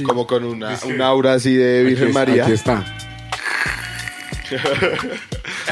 Sí. 0.00 0.04
como 0.04 0.26
con 0.26 0.44
una, 0.44 0.74
Es 0.74 0.80
que- 0.80 0.88
un 0.88 1.00
aura 1.00 1.34
así 1.34 1.54
de 1.54 1.84
Virgen 1.84 2.06
Aquí- 2.08 2.14
María. 2.14 2.42
Aquí 2.44 2.52
está. 2.52 2.84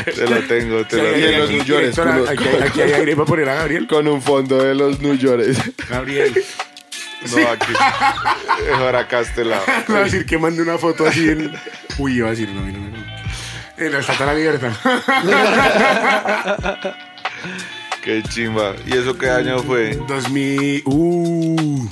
Te 0.04 0.26
lo 0.28 0.40
tengo, 0.46 0.84
te 0.86 0.96
Sí, 0.96 1.02
lo 1.02 1.08
hay- 1.08 1.20
Y 1.20 1.24
en 1.24 1.30
tengo. 1.30 1.38
los 1.38 1.48
aquí, 1.48 1.56
New 1.56 1.64
York, 1.64 1.80
directora, 1.80 2.10
con 2.12 2.20
los- 2.20 2.28
aquí, 2.30 2.44
aquí 2.62 2.80
hay 2.82 2.92
aire 2.92 3.16
para 3.16 3.26
poner 3.26 3.48
a 3.48 3.54
Gabriel. 3.54 3.86
Con 3.88 4.06
un 4.08 4.22
fondo 4.22 4.62
de 4.62 4.74
los 4.74 5.00
New 5.00 5.14
York. 5.14 5.42
Gabriel. 5.90 6.32
No, 7.30 7.48
aquí. 7.48 7.72
Mejor 8.70 8.94
acá 8.96 9.18
a 9.18 9.20
este 9.22 9.44
lado. 9.44 9.64
Me 9.88 9.94
va 9.94 10.00
a 10.00 10.04
decir 10.04 10.24
que 10.24 10.38
mande 10.38 10.62
una 10.62 10.78
foto 10.78 11.04
así 11.06 11.28
en. 11.28 11.52
Uy, 11.98 12.18
iba 12.18 12.28
a 12.28 12.30
decir, 12.30 12.48
no, 12.50 12.60
no, 12.60 12.68
no. 12.70 12.78
no. 12.96 13.08
En 13.78 13.92
la 13.92 13.98
Estatua 13.98 14.26
de 14.26 14.32
la 14.32 14.38
Libertad. 14.38 14.72
Qué 18.04 18.22
chimba. 18.28 18.74
¿Y 18.86 18.96
eso 18.96 19.16
qué 19.18 19.28
año 19.30 19.62
fue? 19.62 19.96
2000. 20.06 20.82
Uh. 20.84 21.88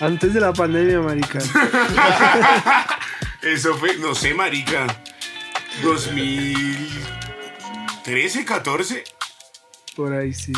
Antes 0.00 0.34
de 0.34 0.40
la 0.40 0.52
pandemia, 0.52 1.00
marica. 1.00 1.38
Eso 3.42 3.76
fue, 3.78 3.96
no 3.98 4.14
sé, 4.14 4.34
marica. 4.34 4.86
2013, 5.82 8.44
14. 8.44 9.04
Por 9.94 10.12
ahí 10.12 10.32
sí. 10.34 10.52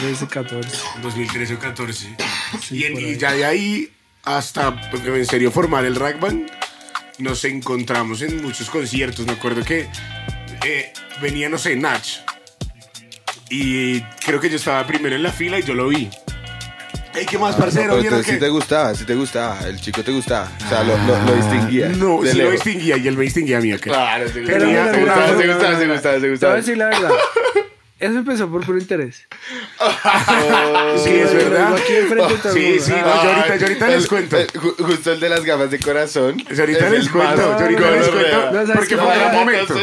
13, 0.00 0.26
14. 0.28 0.76
2013 1.02 1.54
o 1.54 1.58
14. 1.58 2.16
Sí, 2.60 2.78
y, 2.78 2.84
en- 2.84 2.98
y 3.00 3.16
ya 3.16 3.32
de 3.32 3.44
ahí 3.44 3.90
hasta 4.24 4.90
pues, 4.90 5.04
en 5.06 5.26
serio 5.26 5.50
formar 5.50 5.84
el 5.84 5.96
Rack 5.96 6.20
Band, 6.20 6.50
nos 7.18 7.44
encontramos 7.44 8.22
en 8.22 8.42
muchos 8.42 8.70
conciertos. 8.70 9.26
Me 9.26 9.32
acuerdo 9.32 9.62
que 9.64 9.88
eh, 10.64 10.92
venía, 11.22 11.48
no 11.48 11.58
sé, 11.58 11.76
Nach. 11.76 12.06
Y 13.50 14.00
creo 14.24 14.40
que 14.40 14.50
yo 14.50 14.56
estaba 14.56 14.86
primero 14.86 15.14
en 15.16 15.22
la 15.22 15.32
fila 15.32 15.58
y 15.58 15.62
yo 15.62 15.74
lo 15.74 15.88
vi. 15.88 16.10
Ey, 17.16 17.26
¿qué 17.26 17.38
más, 17.38 17.54
parcero? 17.54 17.90
Pero 17.90 18.00
¿Vieron 18.00 18.18
entonces 18.18 18.26
sí 18.26 18.32
qué? 18.32 18.44
te 18.44 18.48
gustaba, 18.48 18.94
sí 18.94 19.04
te 19.04 19.14
gustaba. 19.14 19.60
El 19.68 19.80
chico 19.80 20.02
te 20.02 20.10
gustaba. 20.10 20.50
O 20.64 20.68
sea, 20.68 20.82
lo, 20.82 20.96
lo, 21.06 21.24
lo 21.24 21.34
distinguía. 21.36 21.88
No, 21.90 22.20
lo 22.22 22.50
distinguía 22.50 22.96
y 22.96 23.06
él 23.06 23.16
me 23.16 23.22
distinguía 23.24 23.58
a 23.58 23.60
mí. 23.60 23.72
Claro, 23.74 24.24
Pero 24.34 24.46
Tenía- 24.46 24.66
mira, 24.66 24.92
se 24.94 25.00
gustaba, 25.00 25.26
mira, 25.32 25.38
se 25.38 25.46
gustaba, 25.46 25.78
se 25.78 25.86
gustaba, 25.88 26.14
se 26.14 26.20
Te 26.20 26.26
voy 26.26 26.26
a 26.26 26.30
gustaba. 26.32 26.54
decir 26.56 26.76
la 26.76 26.86
verdad. 26.86 27.10
Eso 28.00 28.18
empezó 28.18 28.50
por 28.50 28.64
puro 28.66 28.78
interés. 28.78 29.26
Sí, 30.98 31.10
es 31.10 31.34
verdad. 31.34 31.74
aquí 31.74 31.92
enfrente 31.94 32.34
todo 32.42 32.52
Sí, 32.52 32.78
sí, 32.80 32.90
no, 32.92 32.96
yo 32.98 33.30
ahorita, 33.30 33.56
yo 33.56 33.66
ahorita 33.66 33.86
El- 33.88 33.92
les 33.94 34.06
cuento. 34.08 34.36
el- 34.38 34.46
ju- 34.48 34.74
justo 34.78 35.12
el 35.12 35.20
de 35.20 35.28
las 35.28 35.44
gafas 35.44 35.70
de 35.70 35.78
corazón. 35.78 36.36
Yo 36.38 36.60
ahorita 36.60 36.86
es 36.86 36.92
les 36.92 37.08
cuento, 37.08 37.36
yo 37.36 37.52
ahorita 37.52 37.90
les 37.90 38.08
cuento, 38.08 38.36
No, 38.52 38.52
¿sabes 38.52 38.70
porque 38.74 38.88
qué 38.88 38.96
fue 38.96 39.06
pasa? 39.06 39.32
momento. 39.32 39.74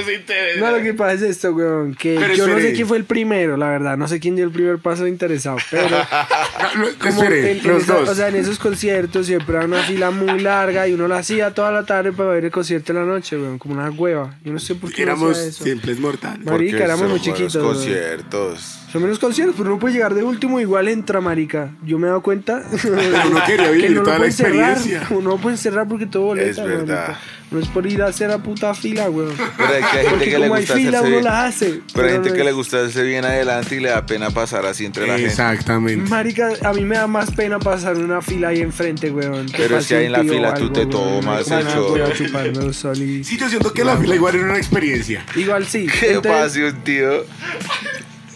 No, 0.59 0.71
lo 0.71 0.83
que 0.83 0.93
pasa 0.93 1.13
es 1.13 1.21
esto, 1.23 1.51
weón. 1.51 1.95
Que 1.95 2.17
Pero 2.19 2.33
yo 2.33 2.47
no 2.47 2.59
sé 2.59 2.73
quién 2.73 2.87
fue 2.87 2.97
el 2.97 3.05
primero, 3.05 3.57
la 3.57 3.69
verdad. 3.69 3.97
No 3.97 4.07
sé 4.07 4.19
quién 4.19 4.35
dio 4.35 4.45
el 4.45 4.51
primer 4.51 4.77
paso 4.79 5.03
de 5.03 5.09
interesado. 5.09 5.57
Pero 5.69 5.87
No, 6.77 7.09
espere, 7.09 7.51
en, 7.51 7.57
en 7.59 7.67
los 7.67 7.83
esa- 7.83 7.93
dos. 7.93 8.09
o 8.09 8.15
sea, 8.15 8.27
en 8.29 8.35
esos 8.35 8.59
conciertos 8.59 9.25
siempre 9.27 9.55
era 9.55 9.65
una 9.65 9.81
fila 9.83 10.11
muy 10.11 10.39
larga 10.39 10.87
y 10.87 10.93
uno 10.93 11.07
la 11.07 11.17
hacía 11.17 11.53
toda 11.53 11.71
la 11.71 11.85
tarde 11.85 12.11
para 12.11 12.29
ver 12.29 12.45
el 12.45 12.51
concierto 12.51 12.91
en 12.93 12.99
la 12.99 13.05
noche, 13.05 13.37
weón. 13.37 13.57
Como 13.59 13.73
una 13.75 13.89
hueva. 13.89 14.35
Yo 14.43 14.53
no 14.53 14.59
sé 14.59 14.75
por 14.75 14.91
qué 14.91 15.03
Éramos 15.03 15.31
hacía 15.37 15.49
eso. 15.49 15.63
simples 15.63 15.99
mortales. 15.99 16.45
Marica, 16.45 16.83
éramos 16.83 17.09
muy 17.09 17.19
chiquitos. 17.21 17.87
Conciertos. 18.01 18.80
Son 18.91 19.01
menos 19.01 19.19
conciertos, 19.19 19.55
pero 19.57 19.69
uno 19.69 19.79
puede 19.79 19.93
llegar 19.93 20.13
de 20.13 20.23
último, 20.23 20.59
igual 20.59 20.87
entra, 20.89 21.21
marica. 21.21 21.71
Yo 21.85 21.97
me 21.97 22.07
he 22.07 22.09
dado 22.09 22.21
cuenta. 22.21 22.61
uno 23.27 23.41
quería 23.45 23.65
que 23.67 23.71
vivir 23.71 23.91
no 23.91 23.97
lo 23.97 24.03
toda 24.03 24.13
la 24.15 24.17
pueden 24.19 24.33
cerrar. 24.33 24.71
experiencia. 24.73 25.07
Uno 25.11 25.29
no 25.29 25.37
puede 25.37 25.57
cerrar 25.57 25.87
porque 25.87 26.05
todo 26.07 26.23
boleta, 26.23 26.49
Es 26.49 26.57
verdad. 26.57 27.07
marica. 27.07 27.19
No 27.51 27.59
es 27.59 27.67
por 27.67 27.85
ir 27.85 28.01
a 28.01 28.05
hacer 28.07 28.29
la 28.29 28.37
puta 28.37 28.73
fila, 28.73 29.09
weón. 29.09 29.33
Pero 29.57 29.69
hay, 29.73 29.81
que- 29.83 29.97
hay 29.99 30.05
gente 30.07 30.29
que 30.29 30.39
le 30.39 30.47
gusta 30.49 30.73
fila, 30.73 30.89
hacerse 30.89 30.99
uno 31.07 31.09
bien. 31.09 31.23
la 31.25 31.45
hace. 31.45 31.81
Pero 31.93 32.07
hay 32.07 32.13
gente 32.13 32.29
no 32.29 32.35
que 32.35 32.43
le 32.45 32.51
gusta 32.53 32.77
hacerse 32.77 33.03
bien 33.03 33.25
adelante 33.25 33.75
y 33.75 33.79
le 33.81 33.89
da 33.89 34.05
pena 34.05 34.29
pasar 34.31 34.65
así 34.65 34.85
entre 34.85 35.05
la 35.05 35.13
gente. 35.15 35.27
Exactamente. 35.29 36.09
Marica, 36.09 36.49
a 36.63 36.71
mí 36.73 36.85
me 36.85 36.95
da 36.95 37.07
más 37.07 37.31
pena 37.31 37.59
pasar 37.59 37.97
una 37.97 38.21
fila 38.21 38.49
ahí 38.49 38.61
enfrente, 38.61 39.11
weón. 39.11 39.47
que 39.47 39.53
Pero 39.57 39.67
que 39.69 39.75
pase 39.75 39.95
ahí 39.97 40.01
un 40.07 40.15
en 40.15 40.27
la 40.27 40.33
fila 40.33 40.53
tú 40.53 40.69
te 40.71 40.79
weón. 40.81 40.89
tomas 40.91 41.51
el 41.51 41.67
show. 41.67 41.93
pena 41.93 42.13
chuparme 42.13 42.65
el 42.65 42.73
sol 42.73 42.97
y- 43.01 43.23
Sí, 43.25 43.37
yo 43.37 43.49
siento 43.49 43.73
que 43.73 43.83
la 43.83 43.97
fila 43.97 44.15
igual 44.15 44.35
era 44.35 44.45
una 44.45 44.57
experiencia. 44.57 45.25
Igual 45.35 45.65
sí. 45.65 45.87
Qué 45.99 46.13
Entonces, 46.13 46.31
pasión, 46.31 46.83
tío. 46.85 47.25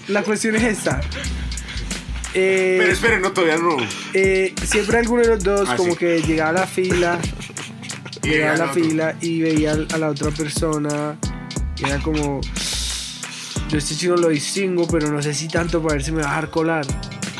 La 0.07 0.23
cuestión 0.23 0.55
es 0.55 0.63
esta. 0.63 1.01
Eh, 2.33 2.75
Pero 2.79 2.91
esperen, 2.91 3.21
no, 3.21 3.31
todavía 3.31 3.57
no. 3.57 3.77
eh, 4.13 4.53
siempre 4.63 4.97
alguno 4.99 5.21
de 5.21 5.27
los 5.29 5.43
dos 5.43 5.69
Ah, 5.69 5.75
como 5.77 5.93
sí. 5.93 5.97
que 5.99 6.21
llegaba 6.21 6.49
a 6.49 6.53
la 6.53 6.67
fila, 6.67 7.17
Y 8.23 8.27
llegaba 8.29 8.53
a 8.55 8.57
la 8.57 8.67
fila 8.73 9.15
y 9.21 9.41
veía 9.41 9.71
a 9.93 9.97
la 9.97 10.09
otra 10.09 10.31
persona 10.31 11.15
y 11.77 11.85
era 11.85 11.99
como 11.99 12.41
yo 13.69 13.77
este 13.77 13.95
chino 13.95 14.15
lo 14.15 14.29
distingo 14.29 14.87
pero 14.87 15.09
no 15.11 15.21
sé 15.21 15.33
si 15.33 15.47
tanto 15.47 15.81
para 15.81 15.95
ver 15.95 16.03
si 16.03 16.11
me 16.11 16.21
va 16.21 16.27
a 16.27 16.35
dejar 16.35 16.49
colar 16.49 16.85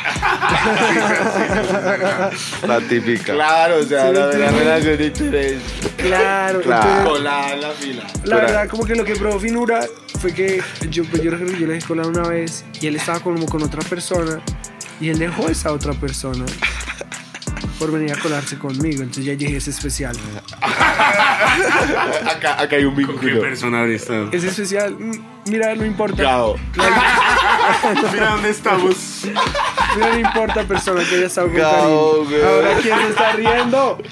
La 2.68 2.80
típica. 2.88 3.34
Claro, 3.34 3.80
o 3.80 3.84
sea, 3.84 4.10
Sí, 4.10 4.14
la, 4.16 4.32
sí, 4.32 4.38
la 4.38 4.52
relación 4.52 4.98
de 4.98 5.06
interés. 5.08 5.62
claro, 5.98 6.62
Claro. 6.62 7.10
Colada 7.12 7.54
en 7.54 7.62
la 7.62 7.72
fila. 7.72 8.04
la 8.24 8.36
verdad 8.38 8.68
como 8.70 8.86
que 8.86 8.96
lo 8.96 9.04
que 9.06 9.16
probó 9.16 9.40
Finura 9.40 9.86
fue 10.20 10.34
que 10.34 10.62
yo, 10.90 11.04
pues, 11.06 11.22
yo 11.22 11.32
yo 11.32 11.38
le 11.38 11.68
dejé 11.74 11.88
colar 11.88 12.08
una 12.08 12.28
vez 12.28 12.64
y 12.80 12.88
él 12.88 12.96
estaba 12.96 13.20
como 13.20 13.46
con 13.46 13.62
otra 13.64 13.82
persona 13.82 14.40
y 15.00 15.10
él 15.10 15.20
dejó 15.20 15.48
a 15.48 15.52
esa 15.52 15.72
otra 15.72 15.94
persona 15.94 16.46
por 17.80 17.92
venir 17.92 18.14
a 18.14 18.18
colarse 18.20 18.58
conmigo 18.58 19.02
entonces 19.04 19.26
ya 19.26 19.36
dije 19.36 19.58
es 19.58 19.68
especial 19.68 20.16
Acá, 20.62 22.62
acá 22.62 22.76
hay 22.76 22.86
un 22.86 22.96
¿Qué 22.96 23.06
vínculo. 23.06 23.42
persona 23.42 23.82
habría 23.82 23.96
estado? 23.98 24.30
es 24.32 24.44
especial 24.44 24.96
Mm, 24.98 25.52
mira 25.52 25.76
no 25.76 25.86
importa 25.86 26.18
Claro. 26.18 26.56
Mira 28.14 28.30
dónde 28.32 28.50
estamos. 28.50 29.26
Mira, 29.96 30.10
no 30.10 30.20
importa 30.20 30.64
persona 30.64 31.04
que 31.08 31.16
haya 31.16 31.28
estado 31.28 31.48
con 31.48 31.58
Gao, 31.58 32.26
güey. 32.26 32.44
Ahora, 32.44 32.70
¿quién 32.82 32.98
se 33.00 33.08
está 33.10 33.32
riendo? 33.34 33.98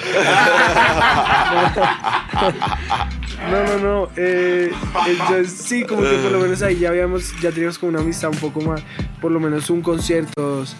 No, 3.52 3.64
no, 3.64 3.78
no. 3.78 4.10
Eh, 4.16 4.72
entonces, 5.06 5.52
sí, 5.52 5.84
como 5.84 6.02
que 6.02 6.16
por 6.18 6.32
lo 6.32 6.40
menos 6.40 6.62
ahí 6.62 6.78
ya 6.80 6.90
habíamos, 6.90 7.34
ya 7.42 7.52
teníamos 7.52 7.78
como 7.78 7.90
una 7.92 8.00
amistad 8.00 8.30
un 8.30 8.38
poco 8.38 8.62
más, 8.62 8.82
por 9.22 9.32
lo 9.32 9.40
menos 9.40 9.70
un 9.70 9.82
concierto. 9.82 10.32
dos. 10.42 10.76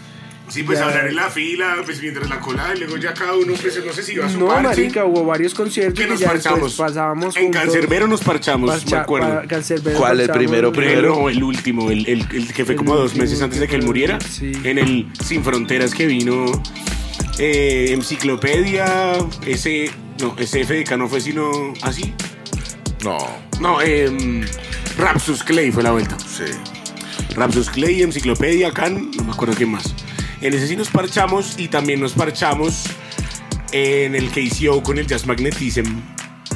Sí, 0.54 0.62
pues 0.64 0.78
Ya. 0.78 0.86
hablar 0.86 1.08
en 1.08 1.16
la 1.16 1.30
fila, 1.32 1.78
pues 1.84 2.00
mientras 2.02 2.30
la 2.30 2.40
cola, 2.40 2.74
y 2.76 2.80
luego 2.80 2.98
ya 2.98 3.14
cada 3.14 3.34
uno, 3.34 3.54
pues 3.60 3.84
no 3.84 3.92
sé 3.92 4.04
si 4.04 4.14
iba 4.14 4.26
a 4.28 4.30
su 4.30 4.40
No, 4.40 4.48
parche. 4.48 4.64
marica, 4.68 5.06
hubo 5.06 5.26
varios 5.26 5.54
conciertos 5.56 6.00
Que 6.00 6.08
nos 6.08 6.20
ya 6.20 6.28
parchamos. 6.28 6.76
pasábamos 6.76 7.36
En 7.36 7.44
juntos. 7.46 7.62
Cancerbero 7.64 8.08
nos 8.08 8.22
parchamos, 8.22 8.86
me 8.86 8.98
acuerdo. 8.98 9.42
pa- 9.42 9.48
Cancerbero 9.48 9.98
¿Cuál, 9.98 10.20
el 10.20 10.28
parchamos. 10.28 10.46
primero, 10.52 10.72
primero? 10.72 11.16
No, 11.22 11.30
el 11.30 11.44
último, 11.44 11.90
el, 11.90 12.06
el- 12.08 12.28
el 12.32 12.54
que 12.54 12.66
fue 12.66 12.74
El 12.76 12.78
como 12.78 12.96
dos 12.96 13.06
último 13.14 13.24
meses 13.24 13.42
antes 13.42 13.60
de 13.60 13.68
que 13.68 13.74
él 13.76 13.82
que 13.82 13.86
fue- 13.86 13.88
muriera. 13.88 14.20
sí. 14.22 14.52
En 14.64 14.78
el 14.78 15.08
Sin 15.26 15.44
Fronteras 15.44 15.94
que 15.96 16.06
vino 16.06 16.46
eh, 17.40 17.88
Enciclopedia, 17.92 19.14
ese, 19.48 19.90
no, 20.22 20.36
ese 20.38 20.64
FDK 20.66 20.98
no 20.98 21.08
fue 21.10 21.20
sino 21.20 21.52
así. 21.82 22.14
No, 23.04 23.18
No, 23.60 23.82
eh, 23.82 24.46
Rapsus 24.98 25.44
Clay 25.44 25.72
fue 25.72 25.82
la 25.84 25.92
vuelta. 25.92 26.16
sí. 26.20 26.44
Rapsus 27.36 27.72
Clay, 27.72 28.04
Enciclopedia, 28.04 28.72
Can, 28.72 29.10
no 29.18 29.24
me 29.24 29.32
acuerdo 29.32 29.56
qué 29.56 29.66
más. 29.66 29.96
En 30.44 30.54
ese 30.54 30.68
sí 30.68 30.76
nos 30.76 30.90
parchamos 30.90 31.56
y 31.58 31.70
también 31.70 32.00
nos 32.02 32.14
parchamos 32.14 32.84
en 33.72 34.14
el 34.14 34.30
KCO 34.30 34.84
con 34.84 35.00
el 35.00 35.08
Jazz 35.08 35.26
Magnetism. 35.26 35.86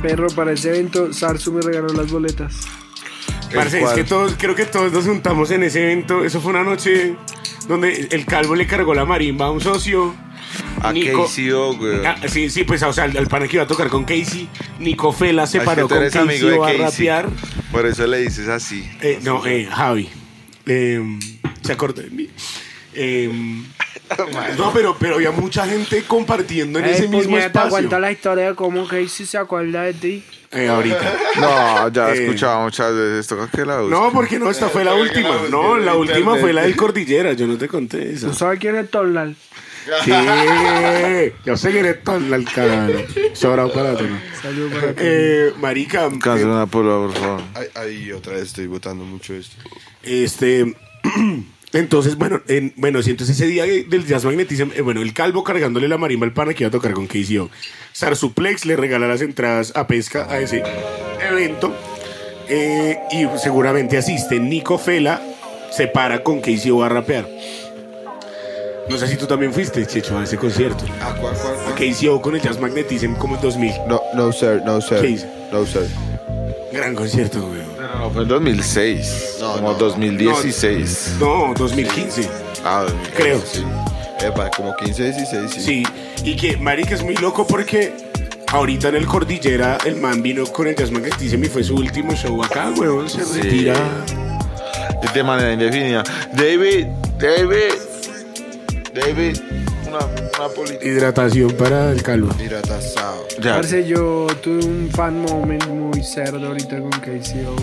Perro, 0.02 0.28
para 0.28 0.52
ese 0.52 0.70
evento, 0.70 1.14
Sarsu 1.14 1.54
me 1.54 1.62
regaló 1.62 1.88
las 1.94 2.12
boletas. 2.12 2.54
Parce, 3.54 3.82
es 3.82 3.90
que 3.92 4.04
todos, 4.04 4.36
creo 4.38 4.56
que 4.56 4.66
todos 4.66 4.92
nos 4.92 5.06
juntamos 5.06 5.52
en 5.52 5.64
ese 5.64 5.84
evento. 5.84 6.24
Eso 6.26 6.42
fue 6.42 6.52
una 6.52 6.64
noche 6.64 7.16
donde 7.70 8.10
el 8.12 8.26
calvo 8.26 8.56
le 8.56 8.68
cargó 8.68 8.94
la 8.94 9.06
marimba 9.06 9.46
a 9.46 9.52
un 9.52 9.62
socio. 9.62 10.14
A 10.82 10.92
Nico- 10.92 11.26
KCO, 11.26 11.78
güey. 11.78 12.06
Ah, 12.06 12.18
sí, 12.28 12.50
sí, 12.50 12.66
pues 12.66 12.84
o 12.84 12.92
sea, 12.92 13.06
al, 13.06 13.16
al 13.18 13.28
pana 13.28 13.48
que 13.48 13.56
iba 13.56 13.64
a 13.64 13.68
tocar 13.68 13.88
con 13.88 14.04
Casey. 14.04 14.50
Nico 14.80 15.14
Fela 15.14 15.48
se 15.48 15.62
paró 15.62 15.88
con 15.88 15.98
eres 16.00 16.16
amigo 16.18 16.50
de 16.50 16.58
Casey 16.60 16.76
a 16.76 16.84
Casey. 16.86 17.08
rapear. 17.08 17.30
Por 17.72 17.86
eso 17.86 18.06
le 18.06 18.20
dices 18.20 18.48
así. 18.50 18.88
Eh, 19.02 19.20
no, 19.24 19.46
eh, 19.46 19.66
Javi. 19.72 20.10
Eh, 20.66 21.02
se 21.62 21.72
acordó 21.72 22.02
de 22.02 22.10
mí. 22.10 22.30
Eh, 24.10 24.56
no, 24.58 24.72
pero, 24.74 24.96
pero 25.00 25.16
había 25.16 25.32
mucha 25.32 25.66
gente 25.68 26.04
compartiendo 26.04 26.80
en 26.80 26.86
ese 26.86 27.08
mismo 27.08 27.24
puñeta, 27.32 27.46
espacio. 27.48 27.70
cuenta 27.70 28.00
la 28.00 28.12
historia 28.12 28.46
de 28.50 28.56
cómo 28.56 28.88
Casey 28.88 29.26
se 29.26 29.38
acuerda 29.38 29.84
de 29.84 29.94
ti. 29.94 30.24
Eh, 30.52 30.68
ahorita. 30.70 31.14
No, 31.42 31.90
ya 31.90 32.10
he 32.14 32.18
Eh. 32.18 32.24
escuchado 32.24 32.62
muchas 32.62 32.94
veces. 32.94 33.28
Toca 33.28 33.50
que 33.50 33.66
la 33.66 33.80
busque. 33.82 33.92
No, 33.96 34.12
porque 34.14 34.40
no, 34.40 34.50
esta 34.50 34.70
fue 34.70 34.84
la 34.86 34.94
última. 34.94 35.36
No, 35.50 35.78
la 35.78 35.96
última 35.96 36.36
fue 36.38 36.54
la 36.54 36.62
del 36.62 36.76
Cordillera. 36.76 37.34
Yo 37.34 37.48
no 37.48 37.58
te 37.58 37.68
conté 37.68 38.14
eso. 38.14 38.28
¿Tú 38.28 38.34
sabes 38.34 38.60
quién 38.60 38.76
es 38.78 38.90
Tonlal? 38.90 39.36
Sí, 40.04 40.12
yo 41.46 41.56
seguiré 41.56 41.94
todo 41.96 42.18
el 42.18 42.46
canal. 42.52 43.06
Sobrado 43.34 43.72
para 43.72 43.96
ti. 43.98 44.04
¿no? 44.04 44.20
Saludos 44.42 44.74
para 44.74 44.94
ti. 44.94 45.02
Eh, 45.04 45.54
marica, 45.60 46.08
una 46.08 46.66
por 46.66 47.14
favor. 47.14 47.42
Ay, 47.54 47.68
ay, 47.76 48.12
otra 48.12 48.34
vez 48.34 48.44
estoy 48.44 48.68
votando 48.68 49.04
mucho 49.06 49.34
esto. 49.34 49.56
Este. 50.04 50.76
Entonces, 51.74 52.16
bueno, 52.18 52.42
en, 52.48 52.74
bueno, 52.78 53.02
sí, 53.04 53.12
entonces 53.12 53.36
ese 53.36 53.46
día 53.48 53.64
del 53.66 54.06
Jazz 54.06 54.24
Magnetism, 54.24 54.70
eh, 54.76 54.82
bueno, 54.82 55.02
el 55.02 55.14
calvo 55.14 55.44
cargándole 55.44 55.88
la 55.88 55.98
marimba 55.98 56.26
al 56.26 56.32
pana 56.34 56.54
que 56.54 56.64
iba 56.64 56.70
a 56.70 56.72
tocar 56.72 56.94
con 56.94 57.08
KCO. 57.08 57.50
Sarsuplex 57.92 58.66
le 58.66 58.76
regala 58.78 59.08
las 59.08 59.22
entradas 59.22 59.74
a 59.76 59.86
pesca 59.86 60.28
a 60.30 60.40
ese 60.40 60.64
evento. 61.30 61.76
eh, 62.50 62.98
y 63.12 63.26
seguramente 63.38 63.98
asiste 63.98 64.40
Nico 64.40 64.78
Fela, 64.78 65.22
se 65.70 65.88
para 65.88 66.24
con 66.24 66.40
KCO 66.40 66.84
a 66.84 66.90
rapear. 66.90 67.28
No 68.90 68.98
sé 68.98 69.06
si 69.10 69.18
tú 69.18 69.26
también 69.28 69.52
fuiste, 69.54 69.86
Checho, 69.86 70.18
a 70.18 70.24
ese 70.24 70.38
concierto. 70.38 70.86
¿cuál, 71.20 71.36
cuál, 71.36 71.36
cuál? 71.36 71.76
KCO 71.76 72.22
con 72.22 72.36
el 72.36 72.42
Jazz 72.42 72.58
Magnetism 72.62 73.16
como 73.16 73.36
en 73.36 73.42
2000. 73.42 73.72
No, 73.90 74.00
no, 74.14 74.32
sir, 74.32 74.62
no, 74.66 74.80
sir. 74.80 75.02
¿Qué 75.02 75.10
hice? 75.10 75.30
No, 75.52 75.66
sir. 75.66 75.86
Gran 76.72 76.96
concierto, 76.96 77.42
güey. 77.42 77.67
No, 77.98 78.10
fue 78.12 78.24
en 78.24 78.28
2006. 78.30 79.38
No, 79.42 79.54
como 79.54 79.72
no. 79.72 79.78
2016. 79.78 81.16
No, 81.20 81.54
2015. 81.58 82.30
Ah, 82.64 82.82
2015. 82.88 83.16
Creo. 83.16 83.42
Sí. 83.46 83.64
Epa, 84.26 84.50
como 84.52 84.76
15, 84.76 85.04
16, 85.14 85.52
sí. 85.52 85.62
Sí, 85.62 85.84
y 86.24 86.36
que 86.36 86.58
Marica 86.58 86.96
es 86.96 87.04
muy 87.04 87.16
loco 87.18 87.46
porque 87.46 87.94
ahorita 88.48 88.90
en 88.90 88.96
el 88.96 89.06
Cordillera 89.06 89.78
el 89.86 89.96
man 89.98 90.24
vino 90.24 90.46
con 90.48 90.68
el 90.68 90.76
Jazz 90.76 90.90
Magnetism 90.92 91.44
y 91.44 91.48
fue 91.48 91.64
su 91.64 91.76
último 91.76 92.14
show 92.16 92.44
acá, 92.44 92.72
weón. 92.78 93.08
Se 93.10 93.24
Sí. 93.24 93.42
retira. 93.42 93.76
De 95.14 95.24
manera 95.24 95.54
indefinida. 95.54 96.04
David, 96.34 96.88
David, 97.20 97.74
David, 98.94 99.38
una, 99.88 100.00
una 100.40 100.50
política. 100.56 100.86
Hidratación 100.86 101.52
para 101.52 101.92
el 101.92 102.02
calvo. 102.04 102.30
Mira, 102.40 102.62
tasado. 102.62 103.24
Ya. 103.40 103.56
Parce, 103.56 103.86
yo 103.86 104.28
tuve 104.42 104.66
un 104.66 104.90
fan 104.92 105.22
moment 105.22 105.66
muy 105.68 106.04
cerdo 106.04 106.48
ahorita 106.48 106.80
con 106.80 106.90
KCO. 106.92 107.56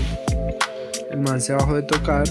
El 1.15 1.21
man 1.21 1.41
se 1.41 1.53
bajó 1.53 1.77
de 1.77 1.83
tocar. 1.85 2.25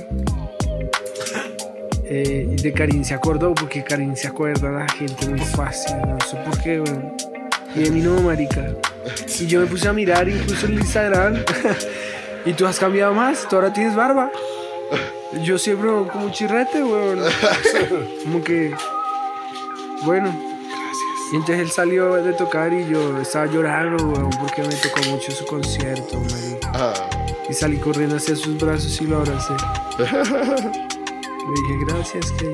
Eh, 2.03 2.53
de 2.61 2.73
Karin 2.73 3.05
se 3.05 3.13
acordó, 3.13 3.55
porque 3.55 3.81
Karin 3.81 4.17
se 4.17 4.27
acuerda 4.27 4.67
a 4.67 4.71
la 4.73 4.87
gente 4.89 5.25
muy 5.29 5.39
fácil. 5.39 5.95
No 6.05 6.19
sé 6.19 6.35
por 6.45 6.61
qué. 6.61 6.83
Y 7.75 7.83
de 7.83 7.91
mí 7.91 8.01
no, 8.01 8.19
marica. 8.19 8.73
Y 9.39 9.47
yo 9.47 9.61
me 9.61 9.67
puse 9.67 9.87
a 9.87 9.93
mirar 9.93 10.27
incluso 10.27 10.65
el 10.65 10.73
Instagram. 10.73 11.45
y 12.45 12.51
tú 12.51 12.67
has 12.67 12.77
cambiado 12.77 13.13
más, 13.13 13.47
tú 13.47 13.55
ahora 13.55 13.71
tienes 13.71 13.95
barba. 13.95 14.29
Yo 15.41 15.57
siempre 15.57 15.87
como 16.11 16.25
un 16.25 16.31
chirrete, 16.33 16.83
weón. 16.83 17.21
Como 18.23 18.43
que. 18.43 18.75
Bueno. 20.03 20.37
Y 21.31 21.37
entonces 21.37 21.59
él 21.59 21.71
salió 21.71 22.15
de 22.15 22.33
tocar 22.33 22.73
y 22.73 22.85
yo 22.89 23.21
estaba 23.21 23.45
llorando, 23.45 24.05
weón, 24.09 24.29
porque 24.41 24.61
me 24.61 24.75
tocó 24.75 25.09
mucho 25.09 25.31
su 25.31 25.45
concierto, 25.45 26.19
marica. 26.19 26.71
Ah, 26.73 27.22
Y 27.53 27.55
salí 27.55 27.77
corriendo 27.77 28.15
hacia 28.15 28.35
sus 28.35 28.57
brazos 28.57 28.99
y 28.99 29.05
lo 29.05 29.17
abracé. 29.17 29.53
Le 29.99 30.05
dije, 30.07 31.85
gracias, 31.85 32.31
Casey. 32.31 32.53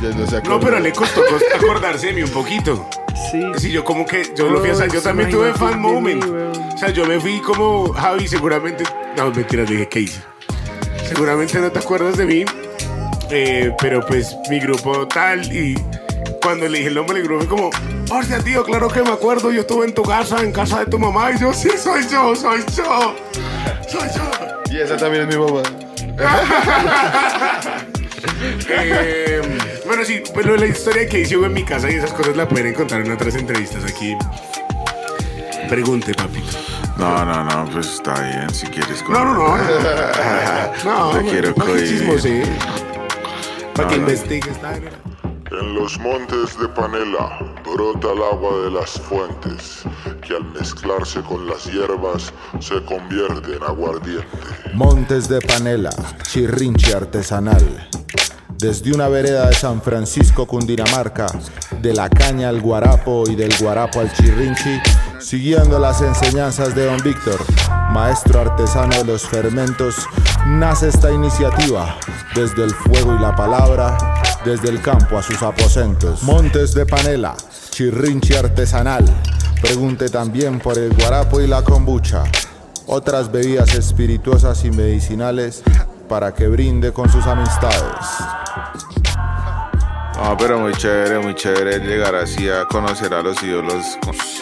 ya 0.00 0.08
no 0.16 0.26
se 0.26 0.32
No, 0.32 0.38
acuerda. 0.38 0.60
pero 0.60 0.78
le 0.80 0.92
costó 0.92 1.20
cos- 1.26 1.42
acordarse 1.54 2.06
de 2.06 2.12
mí 2.14 2.22
un 2.22 2.30
poquito. 2.30 2.88
Sí. 3.30 3.42
Sí, 3.58 3.70
yo 3.70 3.84
como 3.84 4.06
que, 4.06 4.32
yo 4.34 4.48
lo 4.48 4.60
fui 4.60 4.70
a 4.70 4.86
yo 4.86 5.02
también 5.02 5.28
tuve 5.28 5.52
fan 5.52 5.74
mí, 5.82 5.86
moment. 5.92 6.24
O 6.74 6.78
sea, 6.78 6.88
yo 6.88 7.04
me 7.04 7.20
fui 7.20 7.38
como 7.40 7.92
Javi, 7.92 8.28
seguramente. 8.28 8.84
No, 9.14 9.30
mentira, 9.30 9.64
dije 9.64 9.86
Casey. 9.88 10.22
Seguramente 11.06 11.58
no 11.60 11.70
te 11.70 11.78
acuerdas 11.78 12.16
de 12.16 12.24
mí. 12.24 12.44
eh, 13.30 13.74
pero 13.78 14.00
pues 14.06 14.34
mi 14.48 14.58
grupo 14.58 15.06
tal 15.06 15.52
y 15.54 15.74
cuando 16.42 16.68
le 16.68 16.78
dije 16.78 16.88
el 16.88 16.94
nombre 16.94 17.18
del 17.18 17.26
grupo 17.26 17.44
fue 17.46 17.48
como, 17.56 17.70
hostia 18.18 18.38
tío, 18.40 18.62
claro 18.64 18.88
que 18.88 19.02
me 19.02 19.10
acuerdo, 19.10 19.50
yo 19.50 19.60
estuve 19.62 19.86
en 19.86 19.94
tu 19.94 20.02
casa, 20.02 20.40
en 20.42 20.52
casa 20.52 20.80
de 20.80 20.86
tu 20.86 20.98
mamá 20.98 21.32
y 21.32 21.38
yo, 21.40 21.52
sí, 21.52 21.70
soy 21.82 22.02
yo, 22.10 22.34
soy 22.36 22.60
yo, 22.76 23.14
soy 23.88 24.08
yo. 24.14 24.30
Y 24.70 24.80
esa 24.80 24.96
también 24.96 25.28
es 25.28 25.36
mi 25.36 25.44
mamá. 25.44 25.62
Eh, 28.68 29.40
bueno, 29.86 30.04
sí, 30.04 30.22
de 30.34 30.58
la 30.58 30.66
historia 30.66 31.08
que 31.08 31.20
hice 31.20 31.34
en 31.34 31.52
mi 31.52 31.64
casa 31.64 31.90
y 31.90 31.94
esas 31.94 32.12
cosas 32.12 32.36
la 32.36 32.48
pueden 32.48 32.68
encontrar 32.68 33.00
en 33.02 33.12
otras 33.12 33.34
entrevistas 33.34 33.84
aquí. 33.84 34.16
Pregunte, 35.68 36.12
papito. 36.14 36.56
No, 36.98 37.24
no, 37.24 37.44
no, 37.44 37.70
pues 37.70 37.86
está 37.86 38.14
bien, 38.20 38.52
si 38.52 38.66
quieres. 38.66 39.02
No, 39.08 39.24
no, 39.24 39.34
no. 39.34 39.56
No, 40.84 41.10
Te 41.18 41.24
quiero 41.30 41.54
cohibir. 41.54 41.88
chismosee. 41.88 42.42
Para 43.74 43.88
que 43.88 43.96
No, 43.96 44.02
no. 44.02 44.08
investigue 44.10 44.50
esta 44.50 44.70
vaina. 44.70 44.90
En 45.52 45.74
los 45.74 45.96
montes 46.00 46.58
de 46.58 46.66
Panela 46.68 47.38
brota 47.64 48.08
el 48.12 48.20
agua 48.20 48.64
de 48.64 48.70
las 48.72 49.00
fuentes, 49.00 49.84
que 50.20 50.34
al 50.34 50.44
mezclarse 50.52 51.20
con 51.20 51.46
las 51.46 51.66
hierbas 51.66 52.32
se 52.58 52.82
convierte 52.84 53.54
en 53.54 53.62
aguardiente. 53.62 54.26
Montes 54.74 55.28
de 55.28 55.40
Panela, 55.40 55.90
chirrinche 56.22 56.94
artesanal. 56.94 57.88
Desde 58.58 58.92
una 58.92 59.06
vereda 59.08 59.48
de 59.48 59.54
San 59.54 59.80
Francisco, 59.80 60.46
Cundinamarca, 60.46 61.26
de 61.80 61.94
la 61.94 62.08
caña 62.08 62.48
al 62.48 62.60
guarapo 62.60 63.22
y 63.28 63.36
del 63.36 63.54
guarapo 63.60 64.00
al 64.00 64.12
chirrinchi, 64.12 64.80
siguiendo 65.20 65.78
las 65.78 66.00
enseñanzas 66.00 66.74
de 66.74 66.86
don 66.86 67.00
Víctor, 67.04 67.38
maestro 67.92 68.40
artesano 68.40 68.96
de 68.96 69.04
los 69.04 69.22
fermentos, 69.22 69.94
nace 70.46 70.88
esta 70.88 71.12
iniciativa. 71.12 71.96
Desde 72.34 72.64
el 72.64 72.74
fuego 72.74 73.14
y 73.14 73.20
la 73.20 73.34
palabra, 73.34 73.96
desde 74.46 74.68
el 74.70 74.80
campo 74.80 75.18
a 75.18 75.22
sus 75.22 75.42
aposentos. 75.42 76.22
Montes 76.22 76.72
de 76.72 76.86
Panela, 76.86 77.36
chirrinche 77.70 78.38
artesanal. 78.38 79.04
Pregunte 79.60 80.08
también 80.08 80.60
por 80.60 80.78
el 80.78 80.94
guarapo 80.94 81.40
y 81.40 81.48
la 81.48 81.62
kombucha 81.62 82.22
otras 82.86 83.32
bebidas 83.32 83.74
espirituosas 83.74 84.64
y 84.64 84.70
medicinales 84.70 85.62
para 86.08 86.32
que 86.32 86.46
brinde 86.46 86.92
con 86.92 87.10
sus 87.10 87.26
amistades. 87.26 88.06
No, 90.14 90.36
pero 90.38 90.60
muy 90.60 90.72
chévere, 90.74 91.18
muy 91.18 91.34
chévere 91.34 91.78
llegar 91.80 92.14
así 92.14 92.48
a 92.48 92.64
conocer 92.66 93.12
a 93.12 93.22
los 93.22 93.42
ídolos 93.42 93.98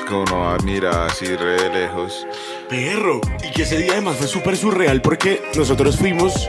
que 0.07 0.15
uno 0.15 0.51
admira 0.51 1.07
así 1.07 1.27
re 1.27 1.63
de 1.63 1.71
lejos. 1.71 2.27
Perro. 2.69 3.21
Y 3.43 3.51
que 3.53 3.63
ese 3.63 3.79
día 3.79 3.93
además 3.93 4.17
fue 4.17 4.29
súper 4.29 4.57
surreal 4.57 5.01
porque 5.01 5.43
nosotros 5.57 5.97
fuimos 5.97 6.49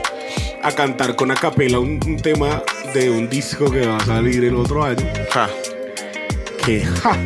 a 0.66 0.72
cantar 0.72 1.14
con 1.16 1.30
acapela 1.30 1.78
un, 1.78 2.00
un 2.06 2.16
tema 2.16 2.62
de 2.94 3.10
un 3.10 3.28
disco 3.28 3.70
que 3.70 3.86
va 3.86 3.98
a 3.98 4.04
salir 4.04 4.44
el 4.44 4.56
otro 4.56 4.82
año. 4.84 5.06
Ja. 5.32 5.48
Que 6.64 6.84
ja. 6.84 7.16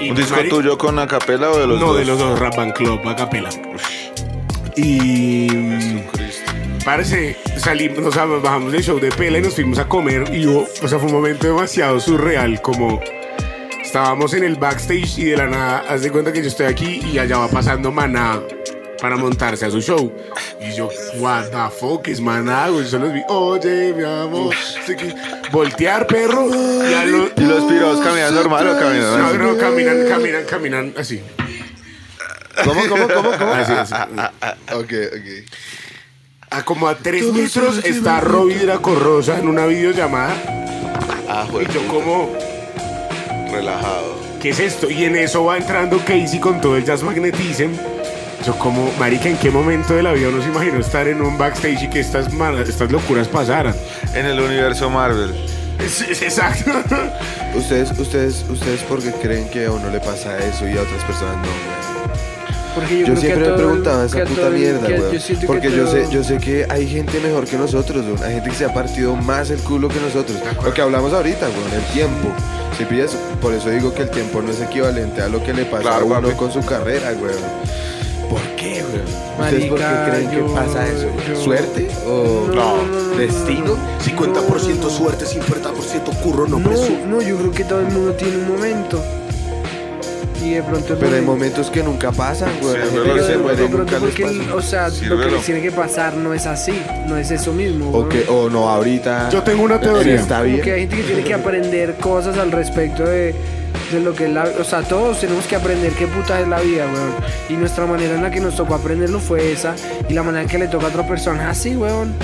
Y 0.00 0.10
¿Un 0.10 0.16
disco 0.16 0.36
Mari- 0.36 0.48
tuyo 0.48 0.78
con 0.78 0.98
acapela 0.98 1.50
o 1.50 1.58
de 1.58 1.66
los 1.66 1.80
no, 1.80 1.86
dos? 1.88 1.98
de 1.98 2.04
los 2.04 2.18
dos, 2.18 2.38
Rap 2.38 2.56
Band 2.56 2.72
Club, 2.74 3.00
acapela. 3.08 3.50
Y. 4.76 5.48
Parece, 6.84 7.36
salimos, 7.58 7.98
nos 8.16 8.42
bajamos 8.42 8.72
del 8.72 8.82
show 8.82 8.98
de 8.98 9.10
Pela 9.10 9.38
y 9.38 9.42
nos 9.42 9.54
fuimos 9.54 9.78
a 9.78 9.86
comer. 9.86 10.24
Y 10.34 10.46
hubo, 10.46 10.66
o 10.82 10.88
sea, 10.88 10.98
fue 10.98 11.08
un 11.08 11.12
momento 11.12 11.46
demasiado 11.46 12.00
surreal. 12.00 12.62
Como 12.62 13.00
estábamos 13.82 14.32
en 14.34 14.44
el 14.44 14.56
backstage 14.56 15.18
y 15.18 15.24
de 15.26 15.36
la 15.36 15.46
nada, 15.46 15.84
haz 15.88 16.02
de 16.02 16.10
cuenta 16.10 16.32
que 16.32 16.40
yo 16.40 16.48
estoy 16.48 16.66
aquí 16.66 17.02
y 17.12 17.18
allá 17.18 17.38
va 17.38 17.48
pasando 17.48 17.92
Maná 17.92 18.40
para 19.00 19.16
montarse 19.16 19.66
a 19.66 19.70
su 19.70 19.80
show. 19.80 20.12
Y 20.60 20.74
yo, 20.76 20.88
what 21.18 21.46
the 21.50 21.76
fuck, 21.78 22.06
es 22.08 22.20
Maná, 22.20 22.68
güey. 22.68 22.86
Yo 22.86 22.98
los 22.98 23.12
vi, 23.12 23.22
oye, 23.28 23.92
mi 23.94 24.04
amor. 24.04 24.54
Voltear, 25.52 26.06
perro. 26.06 26.46
Y, 26.48 27.10
lo- 27.10 27.30
¿Y 27.36 27.40
los 27.46 27.64
piros 27.64 28.00
caminan 28.00 28.34
normal 28.34 28.68
o 28.68 28.78
caminan 28.78 29.18
no, 29.18 29.26
así? 29.26 29.38
no, 29.38 29.56
caminan, 29.58 30.06
caminan, 30.08 30.44
caminan 30.44 30.94
así. 30.98 31.22
¿Cómo, 32.64 32.82
cómo, 32.88 33.08
cómo, 33.08 33.30
cómo? 33.38 33.52
Así, 33.54 33.72
así. 33.72 33.94
Ok, 34.74 34.92
ok. 35.12 35.50
A 36.50 36.62
como 36.64 36.88
a 36.88 36.96
tres 36.96 37.32
metros 37.32 37.78
está 37.84 38.20
la 38.64 38.78
Corrosa 38.82 39.38
en 39.38 39.48
una 39.48 39.64
videollamada. 39.66 40.34
Ah, 41.28 41.46
Y 41.48 41.72
yo 41.72 41.86
como, 41.88 42.30
relajado. 43.52 44.18
¿qué 44.42 44.50
es 44.50 44.58
esto? 44.60 44.90
Y 44.90 45.04
en 45.04 45.16
eso 45.16 45.44
va 45.44 45.56
entrando 45.56 45.98
Casey 46.04 46.38
con 46.40 46.60
todo 46.60 46.76
el 46.76 46.84
jazz 46.84 47.02
magnetism. 47.02 47.70
Yo 48.44 48.58
como, 48.58 48.90
marica, 48.98 49.28
¿en 49.28 49.36
qué 49.36 49.50
momento 49.50 49.94
de 49.94 50.02
la 50.02 50.12
vida 50.12 50.28
uno 50.28 50.42
se 50.42 50.48
imaginó 50.48 50.78
estar 50.80 51.06
en 51.08 51.20
un 51.20 51.36
backstage 51.36 51.82
y 51.84 51.90
que 51.90 52.00
estas, 52.00 52.32
man- 52.32 52.56
estas 52.58 52.90
locuras 52.90 53.28
pasaran? 53.28 53.74
En 54.14 54.24
el 54.26 54.40
universo 54.40 54.88
Marvel. 54.88 55.34
Es, 55.78 56.00
es 56.02 56.22
exacto. 56.22 56.70
¿Ustedes, 57.54 57.90
ustedes, 57.98 58.44
ustedes 58.48 58.80
por 58.82 59.02
qué 59.02 59.12
creen 59.12 59.48
que 59.50 59.66
a 59.66 59.72
uno 59.72 59.90
le 59.90 60.00
pasa 60.00 60.38
eso 60.38 60.66
y 60.68 60.76
a 60.76 60.82
otras 60.82 61.02
personas 61.04 61.36
no, 61.36 61.42
güey? 61.42 61.90
Porque 62.74 62.98
yo, 63.00 63.06
Yo, 63.08 63.16
siempre 63.16 63.40
me 63.40 63.46
he 63.46 63.48
todo- 63.48 63.56
preguntado 63.56 64.00
que 64.02 64.06
esa 64.06 64.24
puta 64.28 64.40
todo- 64.42 64.50
mierda, 64.52 64.88
yo 64.88 65.10
que 65.10 65.46
Porque 65.46 65.70
yo 65.72 65.84
todo- 65.84 65.92
sé, 65.92 66.06
yo 66.10 66.24
sé 66.24 66.38
que 66.38 66.66
hay 66.70 66.86
gente 66.88 67.18
mejor 67.20 67.44
que 67.46 67.56
nosotros, 67.58 68.06
güey. 68.06 68.22
Hay 68.22 68.34
gente 68.36 68.50
que 68.50 68.56
se 68.56 68.64
ha 68.64 68.72
partido 68.72 69.16
más 69.16 69.50
el 69.50 69.58
culo 69.60 69.88
que 69.88 70.00
nosotros. 70.00 70.38
Lo 70.64 70.72
que 70.72 70.80
hablamos 70.80 71.12
ahorita, 71.12 71.46
güey, 71.48 71.74
el 71.82 71.92
tiempo. 71.92 72.28
Si 72.78 72.84
pillas, 72.84 73.16
por 73.42 73.52
eso 73.52 73.68
digo 73.70 73.92
que 73.92 74.02
el 74.02 74.10
tiempo 74.10 74.40
no 74.40 74.50
es 74.52 74.60
equivalente 74.62 75.20
a 75.20 75.28
lo 75.28 75.42
que 75.42 75.52
le 75.52 75.64
pasa 75.64 75.82
Claro, 75.82 76.02
a 76.02 76.18
uno 76.18 76.28
papi. 76.28 76.34
con 76.38 76.52
su 76.52 76.64
carrera, 76.64 77.12
güey. 77.12 77.34
¿Ustedes 79.38 79.66
por 79.66 79.78
qué 79.78 79.84
creen 80.10 80.30
yo- 80.30 80.46
que 80.46 80.52
pasa 80.54 80.86
eso? 80.88 81.06
yo- 81.28 81.36
¿Suerte? 81.40 81.88
¿O 82.06 82.46
No, 82.48 82.54
no, 82.54 82.76
no, 82.84 83.08
no, 83.12 83.16
destino? 83.16 83.76
50% 84.04 84.90
suerte, 84.90 85.24
50% 85.26 86.10
curro, 86.22 86.46
no, 86.48 86.58
No, 86.58 86.68
presumo. 86.68 87.06
no, 87.06 87.22
yo 87.22 87.36
creo 87.36 87.50
que 87.52 87.64
todo 87.64 87.80
el 87.80 87.86
mundo 87.92 88.12
tiene 88.14 88.36
un 88.36 88.48
momento. 88.48 89.02
Y 90.42 90.54
de 90.54 90.62
pronto 90.62 90.96
Pero 90.98 91.16
hay 91.16 91.20
momento- 91.20 91.32
momentos 91.32 91.70
que 91.70 91.82
nunca 91.82 92.10
pasan, 92.12 92.48
güey. 92.62 92.74
Sí, 92.74 92.80
pero 92.92 93.24
se 93.26 93.32
de, 93.32 93.38
muere 93.38 93.56
de 93.58 93.64
y 93.64 93.68
nunca 93.68 93.84
pronto 93.84 94.06
les 94.06 94.14
porque, 94.16 94.38
pasa. 94.40 94.54
o 94.54 94.62
sea, 94.62 94.88
lo 95.08 95.18
que 95.20 95.26
les 95.30 95.42
tiene 95.44 95.60
que 95.60 95.70
pasar 95.70 96.14
no 96.14 96.32
es 96.32 96.46
así, 96.46 96.72
no 97.06 97.18
es 97.18 97.30
eso 97.30 97.52
mismo. 97.52 97.90
O, 97.90 98.08
que, 98.08 98.24
o 98.26 98.48
no 98.48 98.68
ahorita. 98.70 99.28
Yo 99.30 99.42
tengo 99.42 99.62
una 99.64 99.78
teoría. 99.78 100.14
Está 100.14 100.40
bien. 100.42 100.62
que 100.62 100.72
hay 100.72 100.80
gente 100.80 100.96
que 100.96 101.02
tiene 101.02 101.24
que 101.24 101.34
aprender 101.34 101.96
cosas 101.96 102.38
al 102.38 102.50
respecto 102.52 103.04
de, 103.04 103.34
de 103.92 104.00
lo 104.00 104.14
que 104.14 104.24
es 104.26 104.30
la 104.30 104.44
O 104.60 104.64
sea, 104.64 104.82
todos 104.82 105.20
tenemos 105.20 105.46
que 105.46 105.56
aprender 105.56 105.92
qué 105.92 106.06
puta 106.06 106.40
es 106.40 106.46
la 106.48 106.60
vida, 106.60 106.86
weón. 106.86 107.14
Y 107.48 107.54
nuestra 107.54 107.86
manera 107.86 108.14
en 108.14 108.22
la 108.22 108.30
que 108.30 108.40
nos 108.40 108.56
tocó 108.56 108.74
aprenderlo 108.74 109.18
fue 109.18 109.52
esa. 109.52 109.74
Y 110.08 110.14
la 110.14 110.22
manera 110.22 110.42
en 110.42 110.48
que 110.48 110.58
le 110.58 110.68
toca 110.68 110.86
a 110.86 110.88
otra 110.90 111.06
persona, 111.06 111.50
así, 111.50 111.74
weón. 111.76 112.14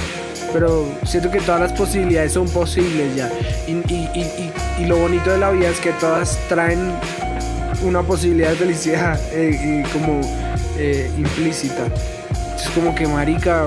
Pero 0.53 0.87
siento 1.05 1.31
que 1.31 1.41
todas 1.41 1.61
las 1.61 1.73
posibilidades 1.73 2.33
son 2.33 2.49
posibles 2.49 3.15
ya. 3.17 3.31
Y, 3.67 3.73
y- 3.73 4.09
y- 4.15 4.53
y- 4.83 4.87
lo 4.87 4.97
bonito 4.97 5.31
de 5.31 5.39
la 5.39 5.51
vida 5.51 5.69
es 5.69 5.79
que 5.81 5.91
todas 5.93 6.39
traen 6.49 6.93
una 7.83 8.03
posibilidad 8.03 8.51
de 8.51 8.57
felicidad 8.57 9.21
eh, 9.33 9.83
como 9.93 10.21
eh, 10.79 11.11
implícita. 11.19 11.87
Es 12.57 12.71
como 12.71 12.95
que, 12.95 13.07
marica, 13.07 13.65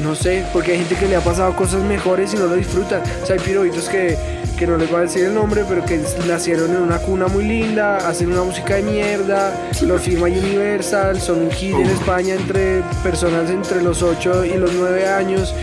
no 0.00 0.14
sé, 0.14 0.44
porque 0.52 0.72
hay 0.72 0.78
gente 0.78 0.96
que 0.96 1.06
le 1.06 1.16
ha 1.16 1.20
pasado 1.20 1.54
cosas 1.56 1.82
mejores 1.82 2.34
y 2.34 2.36
no 2.36 2.46
lo 2.46 2.56
disfrutan. 2.56 3.00
O 3.22 3.26
sea, 3.26 3.36
hay 3.36 3.40
pirobitos 3.42 3.88
que, 3.88 4.16
que 4.58 4.66
no 4.66 4.76
les 4.76 4.88
voy 4.90 4.98
a 4.98 5.02
decir 5.02 5.24
el 5.24 5.34
nombre, 5.34 5.64
pero 5.68 5.84
que 5.84 6.00
nacieron 6.26 6.70
en 6.70 6.82
una 6.82 6.98
cuna 6.98 7.26
muy 7.26 7.44
linda, 7.44 7.96
hacen 8.08 8.30
una 8.32 8.42
música 8.42 8.76
de 8.76 8.82
mierda, 8.82 9.52
lo 9.82 9.98
firma 9.98 10.26
Universal, 10.26 11.20
son 11.20 11.42
un 11.42 11.50
hit 11.50 11.74
en 11.74 11.86
España 11.90 12.34
entre 12.34 12.82
personas 13.02 13.50
entre 13.50 13.82
los 13.82 14.02
8 14.02 14.44
y 14.44 14.54
los 14.54 14.72
9 14.72 15.08
años. 15.08 15.54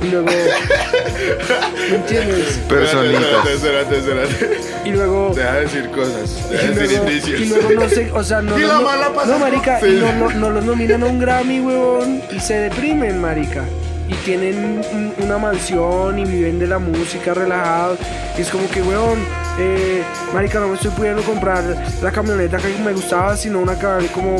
Y 0.00 0.10
luego. 0.10 0.28
¿Me 1.90 1.96
entiendes? 1.96 2.60
Personitas. 2.68 3.46
Espérate, 3.52 3.98
espérate. 3.98 4.60
Y 4.84 4.90
luego. 4.90 5.32
Deja 5.34 5.54
de 5.54 5.60
decir 5.62 5.90
cosas. 5.90 6.38
Y 6.48 6.52
Deja 6.52 6.66
de 6.68 6.74
decir 6.74 6.90
luego, 6.98 7.08
indicios. 7.10 7.40
y 7.40 7.44
luego 7.46 7.70
no 7.82 7.88
sé, 7.88 8.10
o 8.12 8.22
sea, 8.24 8.40
no, 8.42 8.56
Y 8.56 8.62
los 8.62 8.70
la 8.70 8.78
no- 8.78 8.82
mala 8.84 9.12
pasa 9.12 9.32
no, 9.32 9.38
marica, 9.40 9.80
y 9.86 9.92
no, 9.94 10.12
no, 10.12 10.30
no 10.30 10.50
los 10.50 10.64
nominan 10.64 11.02
a 11.02 11.06
un 11.06 11.18
Grammy, 11.18 11.60
huevón, 11.60 12.22
y 12.30 12.38
se 12.40 12.54
deprimen, 12.60 13.20
marica. 13.20 13.64
Y 14.08 14.14
tienen 14.24 14.80
un- 14.92 15.12
una 15.24 15.38
mansión 15.38 16.18
y 16.18 16.24
viven 16.24 16.58
de 16.58 16.66
la 16.66 16.78
música 16.78 17.34
relajados. 17.34 17.98
Y 18.38 18.40
es 18.42 18.48
como 18.50 18.68
que, 18.70 18.80
huevón, 18.82 19.18
eh, 19.58 20.02
marica, 20.32 20.60
no 20.60 20.68
me 20.68 20.74
estoy 20.76 20.90
pudiendo 20.92 21.22
comprar 21.22 21.62
la 22.02 22.10
camioneta 22.10 22.56
que 22.56 22.68
me 22.82 22.92
gustaba, 22.92 23.36
sino 23.36 23.58
una 23.60 23.78
que 23.78 23.84
vale 23.86 24.06
como 24.08 24.36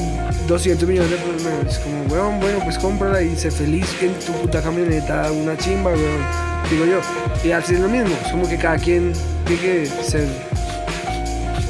200 0.47 0.89
millones 0.89 1.11
de 1.11 1.17
pesos. 1.19 1.43
Es 1.69 1.79
como, 1.81 2.03
huevón, 2.05 2.41
bueno, 2.41 2.61
pues 2.65 2.79
cómprala 2.79 3.21
y 3.21 3.37
sé 3.37 3.51
feliz 3.51 3.87
en 4.01 4.15
tu 4.15 4.33
puta 4.33 4.63
camioneta, 4.63 5.31
una 5.33 5.57
chimba, 5.59 5.91
huevón. 5.91 6.49
Digo 6.71 6.85
yo. 6.87 7.01
Y 7.47 7.53
así 7.53 7.75
es 7.75 7.81
lo 7.81 7.89
mismo, 7.89 8.15
es 8.25 8.31
como 8.31 8.49
que 8.49 8.57
cada 8.57 8.79
quien 8.79 9.13
tiene 9.47 9.61
que 9.63 9.87
ser 9.87 10.27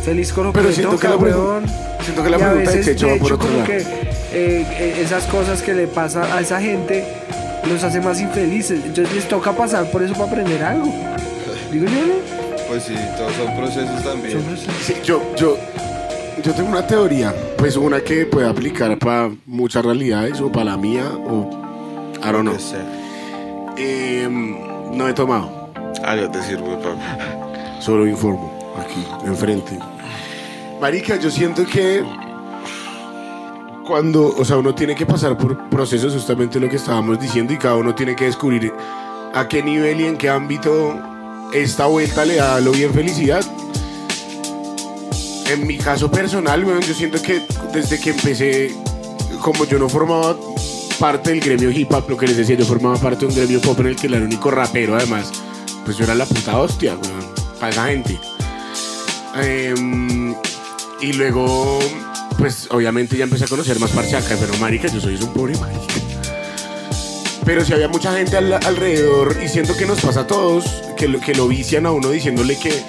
feliz 0.05 0.33
con 0.33 0.45
lo 0.47 0.53
que 0.53 0.59
Pero 0.59 0.69
le 0.71 0.75
siento 0.75 0.95
toca, 0.95 1.09
que 1.09 1.15
la 1.15 1.17
weón. 1.37 1.65
siento 2.03 2.23
que 2.23 2.31
la 2.31 2.39
pregunta 2.39 2.71
de 2.71 2.77
va 2.77 2.83
por 2.83 2.91
hecho, 3.23 3.35
otro 3.35 3.49
lado. 3.51 3.65
que 3.65 3.77
eh, 3.79 3.85
eh, 4.33 5.01
esas 5.03 5.25
cosas 5.25 5.63
que 5.63 5.75
le 5.75 5.87
pasa 5.87 6.35
a 6.37 6.41
esa 6.41 6.61
gente 6.61 7.05
los 7.69 7.83
hace 7.85 8.01
más 8.01 8.21
infelices. 8.21 8.81
Entonces 8.85 9.15
les 9.15 9.29
toca 9.29 9.53
pasar 9.53 9.91
por 9.91 10.03
eso 10.03 10.13
para 10.15 10.27
aprender 10.27 10.63
algo. 10.63 10.93
Digo 11.73 11.85
yo, 11.87 11.91
¿no? 12.07 12.15
Pues 12.69 12.85
sí, 12.85 12.95
todos 13.17 13.33
son 13.35 13.57
procesos 13.57 14.03
también. 14.03 14.33
Son 14.33 14.43
procesos. 14.43 14.75
Sí, 14.83 14.95
yo, 15.05 15.23
yo, 15.37 15.57
yo 16.43 16.53
tengo 16.55 16.69
una 16.69 16.87
teoría, 16.87 17.35
pues 17.57 17.77
una 17.77 18.01
que 18.01 18.27
puede 18.27 18.49
aplicar 18.49 18.99
para 18.99 19.31
muchas 19.47 19.85
realidades 19.85 20.41
o 20.41 20.51
para 20.53 20.67
la 20.67 20.77
mía 20.77 21.05
o 21.27 21.49
I 22.23 22.33
don't 22.33 22.43
know. 22.43 22.57
Eh, 23.77 24.29
no 24.93 25.09
he 25.09 25.13
tomado, 25.13 25.71
Ah, 26.05 26.17
yo 26.17 26.29
te 26.31 26.43
sirvo, 26.43 26.79
papi. 26.79 26.99
solo 27.81 28.07
informo 28.07 28.53
aquí 28.81 29.05
enfrente. 29.27 29.79
Marica, 30.81 31.17
yo 31.17 31.31
siento 31.31 31.65
que 31.65 32.03
cuando, 33.89 34.35
o 34.37 34.45
sea, 34.45 34.59
uno 34.59 34.75
tiene 34.75 34.95
que 34.95 35.07
pasar 35.07 35.39
por 35.39 35.71
procesos 35.71 36.13
justamente 36.13 36.61
lo 36.61 36.69
que 36.69 36.77
estábamos 36.77 37.19
diciendo 37.19 37.55
y 37.55 37.57
cada 37.57 37.77
uno 37.77 37.95
tiene 37.95 38.15
que 38.15 38.27
descubrir 38.27 38.71
a 39.35 39.49
qué 39.49 39.63
nivel 39.63 40.03
y 40.03 40.05
en 40.05 40.19
qué 40.19 40.29
ámbito 40.29 40.95
esta 41.55 41.87
vuelta 41.87 42.27
le 42.27 42.37
da 42.37 42.61
lo 42.61 42.73
bien 42.73 42.93
felicidad. 42.93 43.43
En 45.47 45.67
mi 45.67 45.79
caso 45.79 46.11
personal, 46.11 46.63
weón, 46.65 46.83
yo 46.83 46.93
siento 46.93 47.21
que 47.23 47.41
desde 47.73 47.99
que 47.99 48.11
empecé, 48.11 48.75
como 49.41 49.65
yo 49.65 49.79
no 49.79 49.89
formaba 49.89 50.37
parte 50.99 51.31
del 51.31 51.41
gremio 51.41 51.71
hip 51.71 51.91
hop, 51.91 52.11
lo 52.11 52.17
que 52.19 52.27
les 52.27 52.37
decía, 52.37 52.57
yo 52.57 52.67
formaba 52.67 52.99
parte 52.99 53.21
de 53.21 53.27
un 53.33 53.35
gremio 53.35 53.61
pop 53.63 53.81
en 53.81 53.87
el 53.87 53.97
que 53.97 54.09
era 54.09 54.19
el 54.19 54.25
único 54.25 54.51
rapero, 54.51 54.97
además, 54.97 55.33
pues 55.87 55.97
yo 55.97 56.05
era 56.05 56.15
la 56.15 56.27
puta 56.27 56.59
hostia, 56.59 56.95
weón, 56.95 57.27
para 57.59 57.71
esa 57.71 57.87
gente. 57.87 58.21
Em, 59.37 60.35
y 61.01 61.13
luego, 61.15 61.79
pues 62.39 62.69
obviamente 62.71 63.17
ya 63.17 63.25
empecé 63.25 63.45
a 63.45 63.49
conocer 63.49 63.79
más 63.81 63.91
parchaca, 63.91 64.37
pero 64.41 64.57
marica, 64.59 64.89
yo 64.89 65.01
soy 65.01 65.17
un 65.17 65.33
pobre 65.35 65.57
marica. 65.59 65.83
Pero 67.45 67.65
si 67.65 67.73
había 67.73 67.89
mucha 67.89 68.13
gente 68.17 68.37
al- 68.37 68.53
alrededor 68.53 69.37
y 69.43 69.49
siento 69.49 69.77
que 69.77 69.87
nos 69.87 70.01
pasa 70.01 70.21
a 70.21 70.27
todos, 70.27 70.65
que 70.97 71.09
lo, 71.09 71.19
que 71.21 71.35
lo 71.35 71.49
vician 71.49 71.87
a 71.87 71.91
uno 71.93 72.11
diciéndole 72.11 72.59
que, 72.59 72.83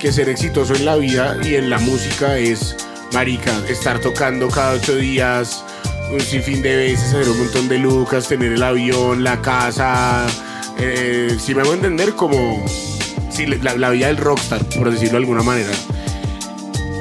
que 0.00 0.12
ser 0.12 0.28
exitoso 0.28 0.74
en 0.74 0.84
la 0.84 0.96
vida 0.96 1.36
y 1.42 1.54
en 1.54 1.70
la 1.70 1.78
música 1.78 2.36
es, 2.38 2.76
marica, 3.12 3.52
estar 3.68 3.98
tocando 4.00 4.48
cada 4.48 4.72
ocho 4.72 4.96
días, 4.96 5.62
un 6.10 6.20
sinfín 6.20 6.62
de 6.62 6.76
veces, 6.76 7.08
hacer 7.14 7.28
un 7.28 7.38
montón 7.38 7.68
de 7.68 7.78
lucas, 7.78 8.26
tener 8.28 8.52
el 8.52 8.62
avión, 8.62 9.22
la 9.22 9.40
casa, 9.42 10.26
eh, 10.78 11.36
si 11.38 11.54
me 11.54 11.62
hago 11.62 11.74
entender, 11.74 12.14
como 12.14 12.64
sí, 13.30 13.44
la, 13.46 13.76
la 13.76 13.90
vida 13.90 14.06
del 14.06 14.16
rockstar, 14.16 14.64
por 14.78 14.90
decirlo 14.90 15.12
de 15.12 15.18
alguna 15.18 15.42
manera. 15.42 15.70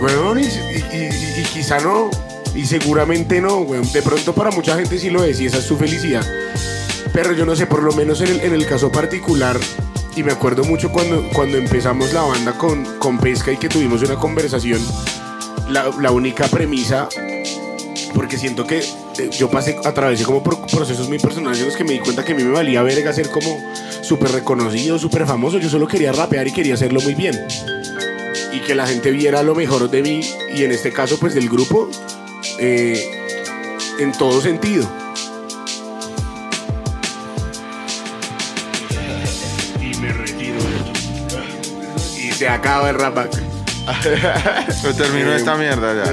Weón, 0.05 0.39
y, 0.39 0.43
y- 0.43 1.43
quizá 1.51 1.79
no, 1.79 2.11
y 2.53 2.63
seguramente 2.65 3.41
no, 3.41 3.59
weón. 3.61 3.91
De 3.91 4.03
pronto 4.03 4.33
para 4.35 4.51
mucha 4.51 4.75
gente 4.75 4.99
sí 4.99 5.09
lo 5.09 5.23
es 5.23 5.39
y 5.39 5.47
esa 5.47 5.57
es 5.57 5.63
su 5.63 5.77
felicidad. 5.77 6.23
Pero 7.11 7.33
yo 7.33 7.43
no 7.45 7.55
sé, 7.55 7.65
por 7.65 7.81
lo 7.81 7.91
menos 7.93 8.21
en 8.21 8.27
el, 8.27 8.41
en 8.41 8.53
el 8.53 8.67
caso 8.67 8.91
particular, 8.91 9.57
y 10.15 10.21
me 10.21 10.31
acuerdo 10.31 10.63
mucho 10.63 10.91
cuando, 10.91 11.27
cuando 11.33 11.57
empezamos 11.57 12.13
la 12.13 12.21
banda 12.21 12.53
con, 12.57 12.85
con 12.99 13.17
Pesca 13.17 13.51
y 13.51 13.57
que 13.57 13.67
tuvimos 13.67 14.03
una 14.03 14.15
conversación, 14.15 14.79
la, 15.69 15.89
la 15.99 16.11
única 16.11 16.47
premisa, 16.49 17.09
porque 18.13 18.37
siento 18.37 18.67
que 18.67 18.79
eh, 18.79 19.29
yo 19.37 19.49
pasé, 19.49 19.77
atravesé 19.85 20.23
como 20.23 20.43
por 20.43 20.67
procesos 20.67 21.07
muy 21.07 21.17
personales 21.19 21.59
en 21.61 21.65
los 21.65 21.75
que 21.75 21.83
me 21.83 21.93
di 21.93 21.99
cuenta 21.99 22.23
que 22.23 22.33
a 22.33 22.35
mí 22.35 22.43
me 22.43 22.51
valía 22.51 22.83
verga 22.83 23.11
ser 23.11 23.29
como 23.29 23.59
súper 24.03 24.31
reconocido, 24.33 24.99
súper 24.99 25.25
famoso, 25.25 25.57
yo 25.57 25.69
solo 25.69 25.87
quería 25.87 26.11
rapear 26.11 26.47
y 26.47 26.51
quería 26.53 26.75
hacerlo 26.75 27.01
muy 27.01 27.15
bien. 27.15 27.39
Y 28.55 28.59
que 28.61 28.73
la 28.73 28.87
gente 28.87 29.11
viera 29.11 29.43
lo 29.43 29.53
mejor 29.53 29.89
de 29.89 30.01
mí, 30.01 30.21
y 30.53 30.63
en 30.63 30.71
este 30.71 30.93
caso 30.93 31.19
pues 31.19 31.33
del 31.33 31.49
grupo, 31.49 31.89
eh, 32.59 33.03
en 33.99 34.11
todo 34.13 34.39
sentido. 34.41 34.89
Y 39.81 39.97
me 39.97 40.13
retiro 40.13 40.59
Y 42.17 42.31
se 42.31 42.47
acaba 42.47 42.89
el 42.89 42.95
rap. 42.95 43.27
Se 44.81 44.93
terminó 44.93 45.31
Eh, 45.33 45.35
esta 45.37 45.55
mierda 45.55 45.93
ya. 45.93 46.11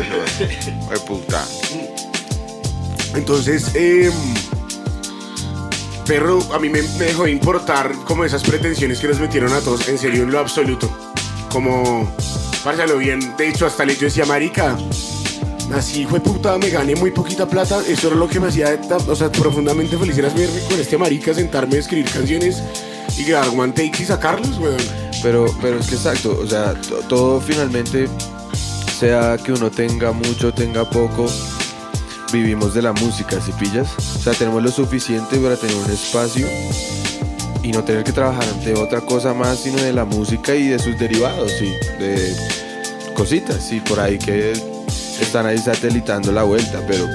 Ay, 0.91 0.99
puta. 1.07 1.45
Entonces, 3.15 3.71
eh, 3.75 4.11
perro, 6.07 6.41
a 6.53 6.59
mí 6.59 6.69
me, 6.69 6.83
me 6.83 7.05
dejó 7.07 7.25
de 7.25 7.31
importar 7.31 7.93
como 8.05 8.25
esas 8.25 8.43
pretensiones 8.43 8.99
que 9.01 9.09
nos 9.09 9.21
metieron 9.21 9.53
a 9.53 9.61
todos, 9.61 9.89
en 9.89 9.97
serio, 9.99 10.23
en 10.25 10.33
lo 10.33 10.39
absoluto. 10.39 10.91
Como, 11.51 12.11
páralo 12.65 12.99
bien. 12.99 13.37
De 13.37 13.49
hecho, 13.49 13.67
hasta 13.67 13.85
le 13.85 13.95
yo 13.95 14.03
decía, 14.03 14.25
marica, 14.27 14.77
así 15.75 16.07
fue 16.07 16.21
puta, 16.21 16.59
me 16.59 16.71
gané 16.71 16.95
muy 16.97 17.11
poquita 17.11 17.47
plata. 17.49 17.81
Eso 17.87 18.09
era 18.09 18.17
lo 18.17 18.29
que 18.29 18.41
me 18.41 18.49
hacía, 18.49 18.79
o 19.09 19.17
sea, 19.17 19.31
profundamente 19.33 19.97
feliz. 19.99 20.17
Era 20.19 20.29
verme 20.31 20.61
con 20.69 20.79
este 20.81 20.97
marica, 20.99 21.35
sentarme 21.35 21.77
a 21.77 21.81
escribir 21.81 22.11
canciones 22.11 22.63
y 23.19 23.25
grabar 23.25 23.49
one 23.51 23.73
takes 23.73 24.03
y 24.03 24.07
sacarlos, 24.07 24.59
weón. 24.59 24.77
Pero, 25.23 25.47
pero 25.61 25.79
es 25.79 25.87
que 25.87 25.95
exacto, 25.95 26.39
o 26.43 26.47
sea, 26.47 26.75
to- 26.75 26.97
todo 27.09 27.41
finalmente, 27.41 28.09
sea 28.99 29.37
que 29.39 29.53
uno 29.53 29.71
tenga 29.71 30.11
mucho, 30.13 30.53
tenga 30.53 30.89
poco, 30.89 31.27
vivimos 32.33 32.75
de 32.75 32.83
la 32.83 32.93
música, 32.93 33.41
si 33.41 33.53
pillas? 33.53 33.89
O 34.17 34.19
sea, 34.23 34.33
tenemos 34.33 34.63
lo 34.63 34.71
suficiente 34.73 35.37
para 35.39 35.57
tener 35.57 35.77
un 35.77 35.91
espacio 35.91 36.49
y 37.63 37.73
no 37.73 37.85
tener 37.85 38.05
que 38.05 38.13
trabajar 38.13 38.45
de 38.61 38.75
otra 38.75 39.01
cosa 39.01 39.35
más, 39.35 39.61
sino 39.61 39.81
de 39.83 39.93
la 39.93 40.05
música 40.05 40.55
y 40.55 40.69
de 40.69 40.79
sus 40.79 40.99
derivados, 40.99 41.53
sí, 41.53 41.73
de 41.99 42.35
cositas, 43.15 43.63
sí, 43.63 43.81
por 43.81 44.01
ahí 44.01 44.19
que 44.19 44.53
están 45.21 45.47
ahí 45.47 45.59
satelitando 45.59 46.33
la 46.33 46.43
vuelta, 46.43 46.81
pero 46.87 47.07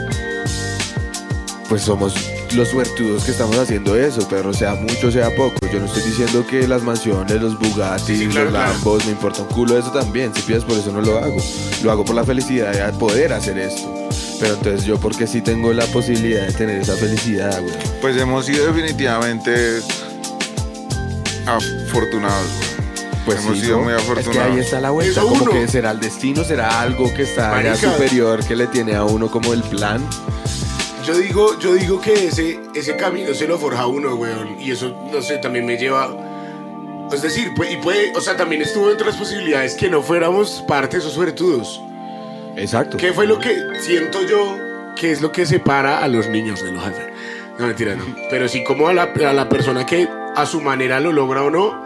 pues 1.68 1.82
somos 1.82 2.14
los 2.54 2.70
suertudos 2.70 3.26
que 3.26 3.32
estamos 3.32 3.58
haciendo 3.58 3.98
eso, 3.98 4.26
pero 4.30 4.54
sea 4.54 4.74
mucho, 4.76 5.12
sea 5.12 5.36
poco. 5.36 5.56
Yo 5.72 5.80
no 5.80 5.86
estoy 5.86 6.04
diciendo 6.04 6.46
que 6.48 6.68
las 6.68 6.82
mansiones, 6.82 7.42
los 7.42 7.60
Bugatti, 7.60 8.16
Sí, 8.16 8.28
claro, 8.28 8.46
los 8.46 8.54
claro. 8.54 8.74
Lambos, 8.74 9.06
me 9.06 9.12
importa 9.12 9.42
un 9.42 9.48
culo 9.50 9.78
eso 9.78 9.92
también. 9.92 10.34
Si 10.34 10.44
piensas 10.44 10.68
por 10.68 10.78
eso 10.78 10.92
no 10.94 11.02
lo 11.02 11.18
hago. 11.18 11.38
Lo 11.84 11.92
hago 11.92 12.06
por 12.06 12.16
la 12.16 12.24
felicidad 12.24 12.72
de 12.72 12.98
poder 12.98 13.34
hacer 13.34 13.58
esto. 13.58 13.94
Pero 14.40 14.54
entonces 14.54 14.86
yo 14.86 14.98
porque 14.98 15.28
sí 15.28 15.42
tengo 15.42 15.74
la 15.74 15.86
posibilidad 15.88 16.48
de 16.48 16.54
tener 16.54 16.82
esa 16.82 16.96
felicidad, 16.96 17.62
güey. 17.62 17.76
Pues 18.00 18.16
hemos 18.16 18.46
sido 18.46 18.68
definitivamente 18.68 19.82
afortunados, 21.48 22.48
güey. 22.58 22.78
Pues 23.26 23.40
hemos 23.40 23.58
sí, 23.58 23.66
sido 23.66 23.78
¿no? 23.78 23.84
muy 23.84 23.94
Es 23.94 24.02
que 24.04 24.10
ahí 24.12 24.18
afortunados. 24.20 24.58
está 24.58 24.80
la 24.80 24.90
vuelta, 24.92 25.22
como 25.22 25.44
uno. 25.44 25.52
que 25.52 25.68
será 25.68 25.92
el 25.92 26.00
destino, 26.00 26.44
será 26.46 26.80
algo 26.82 27.14
que 27.14 27.24
está 27.24 27.50
Marica. 27.52 27.76
superior, 27.76 28.46
que 28.46 28.56
le 28.56 28.68
tiene 28.68 28.96
a 28.96 29.04
uno 29.04 29.30
como 29.30 29.54
el 29.54 29.62
plan. 29.64 30.02
Yo 31.06 31.18
digo, 31.18 31.58
yo 31.60 31.74
digo 31.74 32.00
que 32.02 32.28
ese, 32.28 32.60
ese 32.76 32.96
camino 32.98 33.34
se 33.34 33.48
lo 33.48 33.58
forja 33.58 33.86
uno, 33.88 34.16
weón. 34.16 34.60
Y 34.60 34.72
eso, 34.72 34.96
no 35.12 35.22
sé, 35.22 35.38
también 35.38 35.66
me 35.66 35.78
lleva. 35.78 36.10
Es 37.12 37.22
decir, 37.22 37.52
pues, 37.56 37.72
y 37.72 37.78
puede, 37.78 38.14
o 38.16 38.22
sea, 38.22 38.36
también 38.36 38.62
estuvo 38.62 38.92
entre 38.92 39.08
las 39.08 39.16
posibilidades 39.16 39.76
que 39.76 39.90
no 39.90 40.02
fuéramos 40.02 40.64
parte 40.68 40.98
de 40.98 41.02
esos 41.02 41.14
suertudos. 41.14 41.82
Exacto. 42.58 42.98
¿Qué 42.98 43.14
fue 43.14 43.28
lo 43.28 43.40
que 43.40 43.56
siento 43.82 44.24
yo 44.26 44.58
que 44.96 45.12
es 45.12 45.22
lo 45.22 45.32
que 45.32 45.46
separa 45.46 46.00
a 46.00 46.08
los 46.08 46.28
niños 46.28 46.62
de 46.64 46.72
los? 46.74 46.84
No, 47.60 47.68
mentira, 47.68 47.96
no. 47.96 48.04
Pero 48.30 48.48
sí 48.50 48.64
como 48.64 48.88
a 48.90 48.94
la, 48.94 49.04
a 49.04 49.34
la 49.34 49.48
persona 49.48 49.86
que 49.86 50.08
a 50.38 50.46
su 50.46 50.62
manera 50.62 51.00
lo 51.00 51.12
logra 51.12 51.44
o 51.44 51.50
no, 51.50 51.84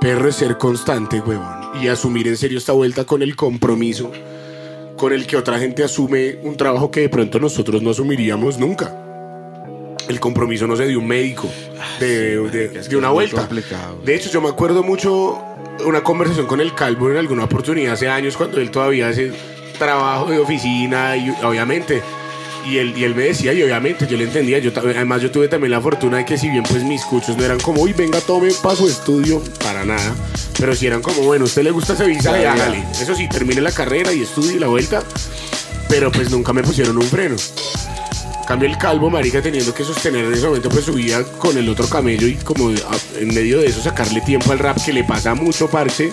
perro 0.00 0.28
es 0.28 0.36
ser 0.36 0.58
constante, 0.58 1.20
huevón. 1.20 1.70
Y 1.82 1.88
asumir 1.88 2.28
en 2.28 2.36
serio 2.36 2.58
esta 2.58 2.72
vuelta 2.72 3.04
con 3.04 3.22
el 3.22 3.34
compromiso 3.36 4.10
con 4.96 5.12
el 5.12 5.26
que 5.26 5.36
otra 5.36 5.58
gente 5.58 5.84
asume 5.84 6.38
un 6.42 6.56
trabajo 6.56 6.90
que 6.90 7.00
de 7.00 7.08
pronto 7.10 7.38
nosotros 7.38 7.82
no 7.82 7.90
asumiríamos 7.90 8.58
nunca. 8.58 8.94
El 10.08 10.20
compromiso, 10.20 10.66
no 10.66 10.74
sé, 10.76 10.86
de 10.86 10.96
un 10.96 11.06
médico, 11.06 11.48
de, 12.00 12.38
de- 12.48 12.70
que 12.70 12.78
de 12.80 12.96
una 12.96 13.08
vuelta. 13.10 13.42
De 14.04 14.14
hecho, 14.14 14.30
yo 14.30 14.40
me 14.40 14.48
acuerdo 14.48 14.82
mucho 14.82 15.38
una 15.84 16.02
conversación 16.02 16.46
con 16.46 16.60
el 16.62 16.74
Calvo 16.74 17.10
en 17.10 17.16
alguna 17.18 17.44
oportunidad 17.44 17.92
hace 17.94 18.08
años 18.08 18.36
cuando 18.38 18.58
él 18.60 18.70
todavía 18.70 19.08
hace 19.08 19.32
trabajo 19.78 20.30
de 20.30 20.38
oficina 20.38 21.14
y 21.16 21.28
obviamente 21.44 22.00
y 22.66 22.78
él, 22.78 22.94
y 22.96 23.04
él 23.04 23.14
me 23.14 23.24
decía 23.24 23.52
y 23.52 23.62
obviamente 23.62 24.06
yo 24.06 24.16
le 24.16 24.24
entendía 24.24 24.58
yo 24.58 24.72
además 24.76 25.22
yo 25.22 25.30
tuve 25.30 25.48
también 25.48 25.70
la 25.70 25.80
fortuna 25.80 26.18
de 26.18 26.24
que 26.24 26.36
si 26.36 26.48
bien 26.48 26.64
pues 26.64 26.82
mis 26.82 27.02
cuchos 27.04 27.36
no 27.36 27.44
eran 27.44 27.60
como 27.60 27.82
uy 27.82 27.92
venga 27.92 28.20
tome 28.20 28.52
para 28.62 28.76
su 28.76 28.88
estudio 28.88 29.42
para 29.62 29.84
nada 29.84 30.14
pero 30.58 30.74
si 30.74 30.86
eran 30.86 31.02
como 31.02 31.22
bueno 31.22 31.44
usted 31.44 31.62
le 31.62 31.70
gusta 31.70 31.92
ese 31.92 32.06
visa 32.06 32.40
y 32.40 32.44
hágale 32.44 32.84
eso 32.92 33.14
sí 33.14 33.28
termine 33.28 33.60
la 33.60 33.72
carrera 33.72 34.12
y 34.12 34.22
estudie 34.22 34.58
la 34.58 34.66
vuelta 34.66 35.02
pero 35.88 36.10
pues 36.10 36.30
nunca 36.30 36.52
me 36.52 36.62
pusieron 36.62 36.96
un 36.96 37.04
freno 37.04 37.36
Cambio 38.46 38.68
el 38.68 38.78
calvo, 38.78 39.10
marica, 39.10 39.42
teniendo 39.42 39.74
que 39.74 39.82
sostener 39.82 40.24
en 40.24 40.32
ese 40.32 40.46
momento 40.46 40.68
pues 40.68 40.84
su 40.84 40.92
vida 40.92 41.24
con 41.24 41.58
el 41.58 41.68
otro 41.68 41.88
camello 41.88 42.28
y 42.28 42.36
como 42.36 42.70
en 42.70 43.34
medio 43.34 43.58
de 43.58 43.66
eso 43.66 43.82
sacarle 43.82 44.20
tiempo 44.20 44.52
al 44.52 44.60
rap 44.60 44.78
que 44.84 44.92
le 44.92 45.02
pasa 45.02 45.34
mucho, 45.34 45.68
parce. 45.68 46.12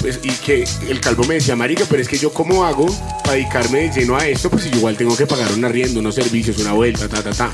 Pues, 0.00 0.20
y 0.22 0.30
que 0.30 0.64
el 0.88 1.00
calvo 1.00 1.24
me 1.24 1.34
decía, 1.34 1.56
marica, 1.56 1.84
pero 1.88 2.00
es 2.00 2.08
que 2.08 2.18
yo 2.18 2.32
cómo 2.32 2.64
hago 2.64 2.86
para 3.24 3.34
dedicarme 3.34 3.88
de 3.88 4.00
lleno 4.00 4.16
a 4.16 4.26
esto, 4.26 4.48
pues 4.48 4.64
si 4.64 4.68
igual 4.70 4.96
tengo 4.96 5.16
que 5.16 5.26
pagar 5.26 5.52
un 5.52 5.64
arriendo, 5.64 6.00
unos 6.00 6.14
servicios, 6.14 6.58
una 6.58 6.72
vuelta, 6.72 7.08
ta, 7.08 7.22
ta, 7.22 7.32
ta. 7.32 7.52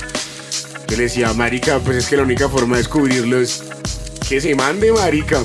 Yo 0.88 0.96
le 0.96 1.04
decía, 1.04 1.32
marica, 1.32 1.78
pues 1.78 1.96
es 1.96 2.06
que 2.06 2.16
la 2.16 2.22
única 2.22 2.48
forma 2.48 2.76
de 2.76 2.82
descubrirlo 2.82 3.40
es 3.40 3.62
que 4.28 4.40
se 4.40 4.54
mande, 4.54 4.92
marica. 4.92 5.42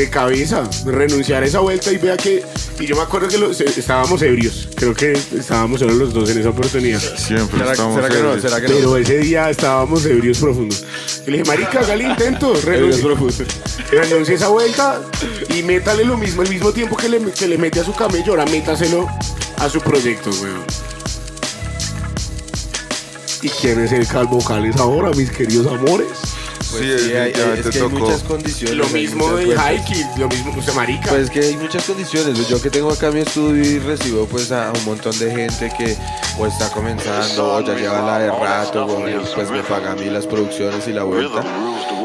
De 0.00 0.08
cabeza, 0.08 0.62
renunciar 0.86 1.42
a 1.42 1.46
esa 1.46 1.58
vuelta 1.58 1.92
y 1.92 1.98
vea 1.98 2.16
que... 2.16 2.42
Y 2.78 2.86
yo 2.86 2.96
me 2.96 3.02
acuerdo 3.02 3.28
que 3.28 3.36
los- 3.36 3.60
estábamos 3.60 4.22
ebrios. 4.22 4.66
Creo 4.74 4.94
que 4.94 5.12
estábamos 5.12 5.80
solo 5.80 5.92
los 5.92 6.14
dos 6.14 6.30
en 6.30 6.38
esa 6.38 6.48
oportunidad. 6.48 7.02
Siempre 7.18 7.58
¿Será, 7.58 7.72
estamos 7.72 7.96
será 7.96 8.08
que 8.08 8.14
no? 8.14 8.20
ebrios. 8.30 8.40
¿Será 8.42 8.60
que 8.62 8.68
no? 8.68 8.74
Pero 8.76 8.96
ese 8.96 9.18
día 9.18 9.50
estábamos 9.50 10.06
ebrios 10.06 10.38
profundos. 10.38 10.84
Y 11.26 11.30
le 11.32 11.36
dije, 11.38 11.50
marica, 11.50 11.80
haga 11.80 11.92
el 11.92 12.00
intento, 12.00 12.54
renuncie, 12.64 13.04
renuncie 13.92 14.34
esa 14.36 14.48
vuelta 14.48 15.02
y 15.54 15.62
métale 15.64 16.06
lo 16.06 16.16
mismo, 16.16 16.40
el 16.44 16.48
mismo 16.48 16.72
tiempo 16.72 16.96
que 16.96 17.10
le, 17.10 17.20
que 17.32 17.46
le 17.46 17.58
mete 17.58 17.80
a 17.80 17.84
su 17.84 17.92
camello, 17.94 18.30
ahora 18.32 18.46
métaselo 18.46 19.06
a 19.58 19.68
su 19.68 19.82
proyecto, 19.82 20.30
weón. 20.40 20.64
¿Y 23.42 23.50
quién 23.50 23.80
es 23.84 23.92
el 23.92 24.06
calvo 24.06 24.42
Cales 24.42 24.76
ahora, 24.76 25.10
mis 25.10 25.30
queridos 25.30 25.66
amores? 25.66 26.08
Pues 26.70 26.82
Sí, 27.00 27.08
sí, 27.08 27.12
hay- 27.16 27.32
es 27.58 27.66
que 27.68 27.80
hay 27.80 27.88
muchas 27.88 28.22
condiciones. 28.22 28.76
Lo 28.76 28.88
mismo 28.88 29.32
de 29.34 29.56
Kids, 29.86 30.18
lo 30.18 30.28
mismo, 30.28 30.62
sea, 30.62 30.74
marica. 30.74 31.08
Pues 31.08 31.22
es 31.24 31.30
que 31.30 31.40
hay 31.40 31.56
muchas 31.56 31.84
condiciones. 31.84 32.48
Yo 32.48 32.60
que 32.62 32.70
tengo 32.70 32.90
acá 32.92 33.10
mi 33.10 33.20
estudio 33.20 33.62
y 33.64 33.78
recibo 33.80 34.26
pues 34.26 34.52
a 34.52 34.72
un 34.72 34.84
montón 34.84 35.18
de 35.18 35.30
gente 35.30 35.72
que 35.76 35.96
o 36.38 36.46
está 36.46 36.70
comenzando 36.70 37.54
o 37.56 37.60
ya 37.60 37.74
lleva 37.74 38.02
la 38.02 38.18
de 38.18 38.30
rato, 38.30 38.84
o 38.86 39.02
pues 39.34 39.50
me 39.50 39.62
paga 39.62 39.92
a 39.92 39.94
mí 39.96 40.06
las 40.06 40.26
producciones 40.26 40.86
y 40.86 40.92
la 40.92 41.02
vuelta. 41.04 41.42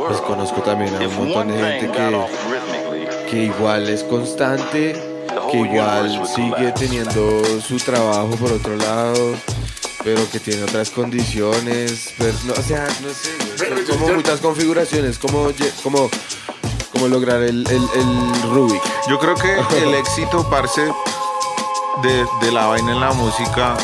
Pues 0.07 0.19
conozco 0.21 0.61
también 0.61 0.95
a 0.95 0.99
un 1.07 1.15
montón 1.15 1.47
de 1.49 1.57
gente 1.57 1.91
que, 1.91 3.29
que 3.29 3.43
igual 3.45 3.87
es 3.89 4.03
constante, 4.03 4.95
que 5.51 5.57
igual 5.57 6.21
sigue 6.27 6.71
teniendo 6.77 7.41
su 7.61 7.77
trabajo 7.77 8.29
por 8.39 8.51
otro 8.53 8.75
lado, 8.77 9.35
pero 10.05 10.29
que 10.29 10.39
tiene 10.39 10.63
otras 10.63 10.91
condiciones. 10.91 12.13
pero 12.19 12.37
no, 12.45 12.53
o 12.53 12.61
sea, 12.61 12.87
no 13.01 13.09
sé, 13.09 13.85
como 13.89 14.13
muchas 14.13 14.39
configuraciones, 14.39 15.17
como, 15.17 15.49
como, 15.81 16.11
como 16.93 17.07
lograr 17.07 17.41
el, 17.41 17.65
el, 17.67 17.89
el 17.95 18.51
Rubik. 18.51 18.83
Yo 19.09 19.17
creo 19.17 19.33
que 19.33 19.57
el 19.81 19.95
éxito, 19.95 20.47
parce, 20.47 20.83
de, 22.03 22.25
de 22.39 22.51
la 22.51 22.67
vaina 22.67 22.91
en 22.91 22.99
la 22.99 23.13
música 23.13 23.75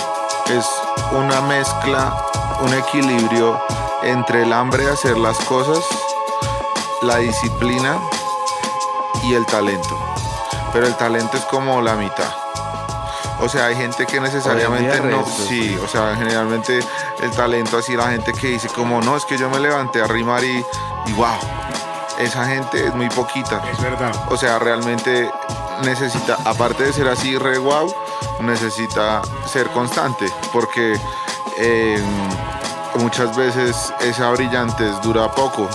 es 0.49 0.65
una 1.11 1.41
mezcla, 1.41 2.15
un 2.61 2.73
equilibrio 2.75 3.59
entre 4.03 4.43
el 4.43 4.53
hambre 4.53 4.85
de 4.85 4.91
hacer 4.91 5.17
las 5.17 5.39
cosas, 5.45 5.83
la 7.01 7.17
disciplina 7.17 7.99
y 9.23 9.33
el 9.33 9.45
talento. 9.47 9.97
Pero 10.71 10.85
el 10.85 10.95
talento 10.97 11.35
es 11.35 11.45
como 11.45 11.81
la 11.81 11.95
mitad. 11.95 12.40
O 13.41 13.49
sea, 13.49 13.65
hay 13.65 13.75
gente 13.75 14.05
que 14.05 14.19
necesariamente 14.19 15.01
no, 15.01 15.23
resto, 15.23 15.45
sí, 15.47 15.77
o 15.83 15.87
sea, 15.87 16.15
generalmente 16.15 16.79
el 17.21 17.31
talento 17.31 17.77
así 17.77 17.95
la 17.95 18.09
gente 18.09 18.33
que 18.33 18.49
dice 18.49 18.67
como 18.69 19.01
no, 19.01 19.17
es 19.17 19.25
que 19.25 19.37
yo 19.37 19.49
me 19.49 19.59
levanté 19.59 20.01
a 20.01 20.07
rimar 20.07 20.43
y, 20.43 20.63
y 21.07 21.13
wow, 21.13 21.37
esa 22.19 22.45
gente 22.45 22.85
es 22.87 22.93
muy 22.93 23.09
poquita. 23.09 23.61
es 23.71 23.81
verdad. 23.81 24.11
O 24.29 24.37
sea, 24.37 24.59
realmente 24.59 25.31
necesita, 25.83 26.37
aparte 26.45 26.83
de 26.83 26.93
ser 26.93 27.07
así 27.07 27.37
re 27.37 27.57
guau, 27.57 27.93
necesita 28.41 29.21
ser 29.45 29.67
constante, 29.69 30.31
porque 30.53 30.99
eh, 31.57 31.99
muchas 32.99 33.35
veces 33.35 33.93
esa 34.01 34.29
brillantez 34.31 35.01
dura 35.01 35.31
poco, 35.31 35.69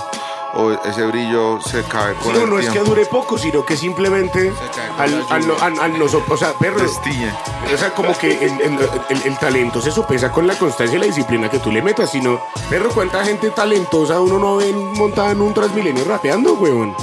o 0.56 0.72
ese 0.72 1.04
brillo 1.06 1.60
se 1.60 1.82
cae 1.84 2.14
con 2.14 2.34
Sí, 2.34 2.40
el 2.42 2.50
no 2.50 2.58
es 2.58 2.66
que 2.66 2.72
tiempo. 2.72 2.90
dure 2.90 3.06
poco, 3.06 3.36
sino 3.38 3.64
que 3.64 3.76
simplemente 3.76 4.52
al, 4.98 5.24
al, 5.30 5.50
al- 5.60 5.80
al 5.80 5.98
noso- 5.98 6.22
o 6.28 6.36
sea, 6.36 6.52
perro, 6.54 6.80
Destille. 6.80 7.30
o 7.72 7.76
sea, 7.78 7.94
como 7.94 8.16
que 8.18 8.32
el, 8.44 8.60
el- 8.60 8.90
el- 9.10 9.22
el 9.24 9.38
talento 9.38 9.80
se 9.80 9.90
sopesa 9.90 10.32
con 10.32 10.46
la 10.46 10.54
constancia 10.58 10.96
y 10.96 11.00
la 11.00 11.06
disciplina 11.06 11.48
que 11.50 11.58
tú 11.58 11.70
le 11.70 11.82
metas, 11.82 12.10
sino, 12.10 12.40
perro, 12.70 12.90
¿cuánta 12.90 13.24
gente 13.24 13.50
talentosa 13.50 14.20
uno 14.20 14.38
no 14.38 14.56
ve 14.56 14.72
montada 14.72 15.30
en 15.32 15.40
un 15.40 15.52
Transmilenio 15.54 16.04
rapeando, 16.04 16.54
weón? 16.54 16.94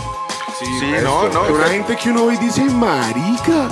Sí, 0.59 0.65
no, 1.03 1.27
no. 1.29 1.43
Una 1.53 1.65
gente 1.67 1.95
que 1.97 2.09
uno 2.09 2.27
ve 2.27 2.35
y 2.35 2.37
dice, 2.37 2.63
marica. 2.65 3.69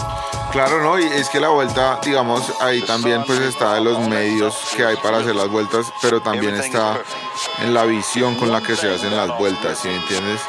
Claro, 0.51 0.83
no, 0.83 0.99
y 0.99 1.03
es 1.03 1.29
que 1.29 1.39
la 1.39 1.47
vuelta, 1.49 1.99
digamos, 2.03 2.43
ahí 2.59 2.81
también 2.81 3.23
pues 3.25 3.39
está 3.39 3.75
de 3.75 3.81
los 3.81 3.99
medios 4.07 4.53
que 4.75 4.83
hay 4.83 4.97
para 4.97 5.19
hacer 5.19 5.33
las 5.33 5.47
vueltas, 5.47 5.85
pero 6.01 6.21
también 6.21 6.55
está 6.55 7.01
en 7.63 7.73
la 7.73 7.85
visión 7.85 8.35
con 8.35 8.51
la 8.51 8.61
que 8.61 8.75
se 8.75 8.93
hacen 8.93 9.15
las 9.15 9.37
vueltas, 9.37 9.79
¿sí 9.79 9.87
me 9.87 9.95
entiendes? 9.95 10.41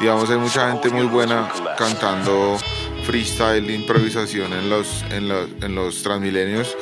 Digamos, 0.00 0.30
hay 0.30 0.38
mucha 0.38 0.70
gente 0.70 0.88
muy 0.88 1.06
buena 1.06 1.52
cantando 1.76 2.56
freestyle, 3.04 3.70
improvisación 3.70 4.54
en 4.54 4.70
los, 4.70 5.04
en 5.10 5.28
los, 5.28 5.48
en 5.60 5.74
los 5.74 6.02
Transmilenios, 6.02 6.74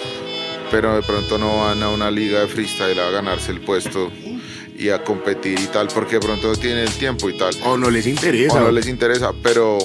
pero 0.70 0.94
de 0.94 1.02
pronto 1.02 1.38
no 1.38 1.64
van 1.64 1.82
a 1.82 1.88
una 1.88 2.08
liga 2.10 2.40
de 2.40 2.46
freestyle 2.46 3.00
a 3.00 3.10
ganarse 3.10 3.50
el 3.50 3.60
puesto 3.60 4.12
y 4.78 4.90
a 4.90 5.02
competir 5.02 5.58
y 5.58 5.66
tal, 5.66 5.88
porque 5.88 6.14
de 6.14 6.20
pronto 6.20 6.54
tienen 6.54 6.86
el 6.86 6.92
tiempo 6.92 7.28
y 7.28 7.36
tal 7.36 7.54
O 7.64 7.76
no 7.76 7.90
les 7.90 8.06
interesa. 8.06 8.54
o 8.54 8.60
no 8.60 8.70
les 8.70 8.86
interesa, 8.86 9.32
pero 9.42 9.78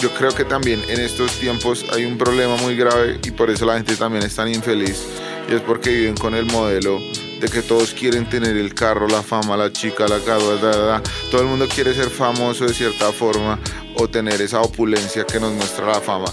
yo 0.00 0.10
creo 0.14 0.34
que 0.34 0.44
también 0.44 0.82
en 0.88 1.00
estos 1.00 1.32
tiempos 1.32 1.84
hay 1.92 2.04
un 2.04 2.16
problema 2.18 2.56
muy 2.56 2.76
grave 2.76 3.18
y 3.24 3.30
por 3.30 3.50
eso 3.50 3.66
la 3.66 3.74
gente 3.76 3.96
también 3.96 4.24
es 4.24 4.34
tan 4.34 4.48
infeliz 4.48 5.02
y 5.50 5.54
es 5.54 5.60
porque 5.62 5.90
viven 5.90 6.16
con 6.16 6.34
el 6.34 6.46
modelo 6.46 6.98
de 7.40 7.48
que 7.48 7.62
todos 7.62 7.92
quieren 7.92 8.28
tener 8.28 8.56
el 8.56 8.74
carro, 8.74 9.08
la 9.08 9.22
fama, 9.22 9.56
la 9.56 9.72
chica, 9.72 10.06
la 10.06 10.18
casa, 10.18 10.44
da, 10.56 10.70
da, 10.70 10.76
da. 10.86 11.02
todo 11.30 11.40
el 11.40 11.46
mundo 11.46 11.66
quiere 11.74 11.94
ser 11.94 12.10
famoso 12.10 12.66
de 12.66 12.74
cierta 12.74 13.12
forma 13.12 13.58
o 13.96 14.08
tener 14.08 14.40
esa 14.42 14.60
opulencia 14.60 15.24
que 15.24 15.40
nos 15.40 15.52
muestra 15.52 15.86
la 15.86 16.00
fama 16.00 16.26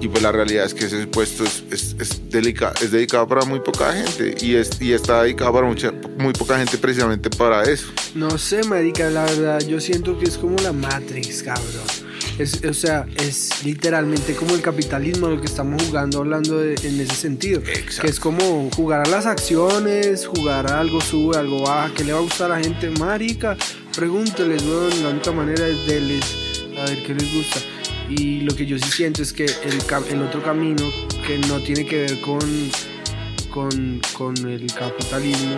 y 0.00 0.08
pues 0.08 0.22
la 0.22 0.32
realidad 0.32 0.64
es 0.64 0.74
que 0.74 0.86
ese 0.86 1.06
puesto 1.06 1.44
es, 1.44 1.62
es, 1.70 1.96
es, 2.00 2.30
delica- 2.30 2.72
es 2.82 2.90
dedicado 2.90 3.26
para 3.28 3.44
muy 3.44 3.60
poca 3.60 3.92
gente 3.92 4.34
y, 4.40 4.54
es, 4.56 4.80
y 4.80 4.92
está 4.92 5.22
dedicado 5.22 5.52
para 5.52 5.66
mucha, 5.66 5.92
muy 6.18 6.32
poca 6.32 6.58
gente 6.58 6.76
precisamente 6.78 7.28
para 7.30 7.62
eso. 7.64 7.86
No 8.14 8.36
sé, 8.38 8.64
marica, 8.64 9.08
la 9.10 9.24
verdad, 9.24 9.60
yo 9.60 9.80
siento 9.80 10.18
que 10.18 10.24
es 10.24 10.36
como 10.38 10.56
la 10.62 10.72
Matrix, 10.72 11.42
cabrón. 11.42 12.03
Es, 12.38 12.64
o 12.64 12.74
sea, 12.74 13.06
es 13.16 13.64
literalmente 13.64 14.34
como 14.34 14.54
el 14.56 14.60
capitalismo 14.60 15.28
lo 15.28 15.40
que 15.40 15.46
estamos 15.46 15.80
jugando 15.84 16.18
hablando 16.18 16.58
de- 16.58 16.74
en 16.82 17.00
ese 17.00 17.14
sentido. 17.14 17.60
Que 18.02 18.08
es 18.08 18.18
como 18.18 18.68
jugar 18.74 19.06
a 19.06 19.10
las 19.10 19.26
acciones, 19.26 20.26
jugar 20.26 20.66
a 20.70 20.80
algo 20.80 21.00
sube, 21.00 21.36
algo 21.38 21.62
baja, 21.62 21.94
que 21.94 22.02
le 22.02 22.12
va 22.12 22.18
a 22.18 22.22
gustar 22.22 22.50
a 22.50 22.58
la 22.58 22.64
gente, 22.64 22.90
marica. 22.90 23.56
Pregúnteles, 23.94 24.62
weón, 24.64 25.02
la 25.04 25.10
única 25.10 25.30
manera 25.30 25.66
es 25.68 25.86
deles 25.86 26.24
a 26.76 26.84
ver 26.86 27.02
qué 27.04 27.14
les 27.14 27.32
gusta. 27.34 27.60
Y 28.10 28.40
lo 28.40 28.54
que 28.56 28.66
yo 28.66 28.78
sí 28.78 28.90
siento 28.90 29.22
es 29.22 29.32
que 29.32 29.44
el, 29.44 29.78
el 30.10 30.22
otro 30.22 30.42
camino 30.42 30.82
que 31.26 31.38
no 31.38 31.60
tiene 31.60 31.86
que 31.86 31.98
ver 32.02 32.20
con, 32.20 32.40
con, 33.50 34.00
con 34.12 34.36
el 34.48 34.66
capitalismo, 34.74 35.56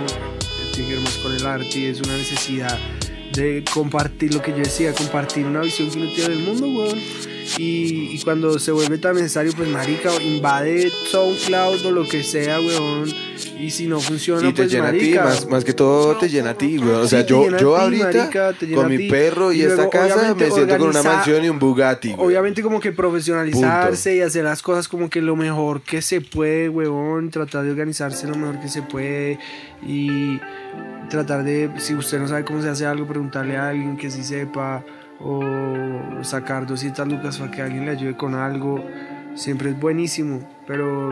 tiene 0.74 0.88
que 0.90 0.94
ver 0.96 1.02
más 1.04 1.14
con 1.16 1.34
el 1.34 1.46
arte 1.46 1.78
y 1.78 1.84
es 1.86 2.00
una 2.00 2.16
necesidad 2.16 2.78
de 3.36 3.64
compartir 3.72 4.34
lo 4.34 4.42
que 4.42 4.50
yo 4.52 4.58
decía, 4.58 4.92
compartir 4.92 5.46
una 5.46 5.60
visión 5.60 5.90
que 5.90 5.98
uno 5.98 6.10
tiene 6.14 6.34
del 6.34 6.44
mundo, 6.44 6.66
weón. 6.68 6.98
Y, 7.58 8.10
y 8.12 8.20
cuando 8.24 8.58
se 8.58 8.72
vuelve 8.72 8.98
tan 8.98 9.14
necesario, 9.14 9.52
pues 9.56 9.68
marica, 9.68 10.10
invade 10.20 10.90
SoundCloud 11.10 11.86
o 11.86 11.90
lo 11.92 12.06
que 12.08 12.22
sea, 12.24 12.58
weón. 12.58 13.08
Y 13.60 13.70
si 13.70 13.86
no 13.86 14.00
funciona, 14.00 14.46
Y 14.48 14.52
te 14.52 14.62
pues 14.64 14.72
llena 14.72 14.88
a 14.88 14.92
ti, 14.92 14.98
marica. 14.98 15.24
más, 15.24 15.48
más 15.48 15.64
que 15.64 15.72
todo 15.72 16.16
te 16.16 16.28
llena 16.28 16.50
a 16.50 16.54
ti, 16.58 16.76
güey. 16.76 16.90
O 16.90 17.04
Sí, 17.04 17.10
sea, 17.10 17.22
te 17.24 17.30
yo, 17.30 17.48
yo 17.50 17.56
ti, 17.76 17.82
ahorita 17.82 18.04
marica, 18.06 18.54
con 18.74 18.88
mi 18.88 19.08
perro 19.08 19.52
y, 19.52 19.58
Y 19.58 19.62
esta 19.62 19.74
luego, 19.76 19.90
casa 19.90 20.16
obviamente, 20.16 20.44
me 20.46 20.50
siento 20.50 20.78
con 20.78 20.88
una 20.88 21.02
mansión 21.02 21.44
y 21.44 21.48
un 21.48 21.58
Bugatti, 21.58 22.12
güey. 22.12 22.26
Obviamente 22.26 22.62
como 22.62 22.80
que 22.80 22.92
profesionalizarse 22.92 24.16
y 24.16 24.20
hacer 24.20 24.44
las 24.44 24.60
cosas 24.60 24.88
como 24.88 25.08
que 25.08 25.22
lo 25.22 25.36
mejor 25.36 25.80
que 25.82 26.02
se 26.02 26.20
puede, 26.20 26.68
huevón, 26.68 27.30
tratar 27.30 27.64
de 27.64 27.70
organizarse 27.70 28.26
lo 28.26 28.34
mejor 28.36 28.60
que 28.60 28.68
se 28.68 28.82
puede 28.82 29.38
y 29.86 30.38
tratar 31.08 31.44
de, 31.44 31.70
si 31.78 31.94
usted 31.94 32.18
no 32.18 32.28
sabe 32.28 32.44
cómo 32.44 32.62
se 32.62 32.68
hace 32.68 32.86
algo, 32.86 33.06
preguntarle 33.06 33.56
a 33.56 33.68
alguien 33.68 33.96
que 33.96 34.10
sí 34.10 34.22
sepa 34.24 34.84
o 35.20 35.42
sacar 36.22 36.66
200 36.66 37.08
lucas 37.08 37.38
para 37.38 37.50
que 37.50 37.62
alguien 37.62 37.84
le 37.86 37.92
ayude 37.92 38.16
con 38.16 38.34
algo, 38.34 38.84
siempre 39.34 39.70
es 39.70 39.78
buenísimo, 39.80 40.40
pero 40.66 41.10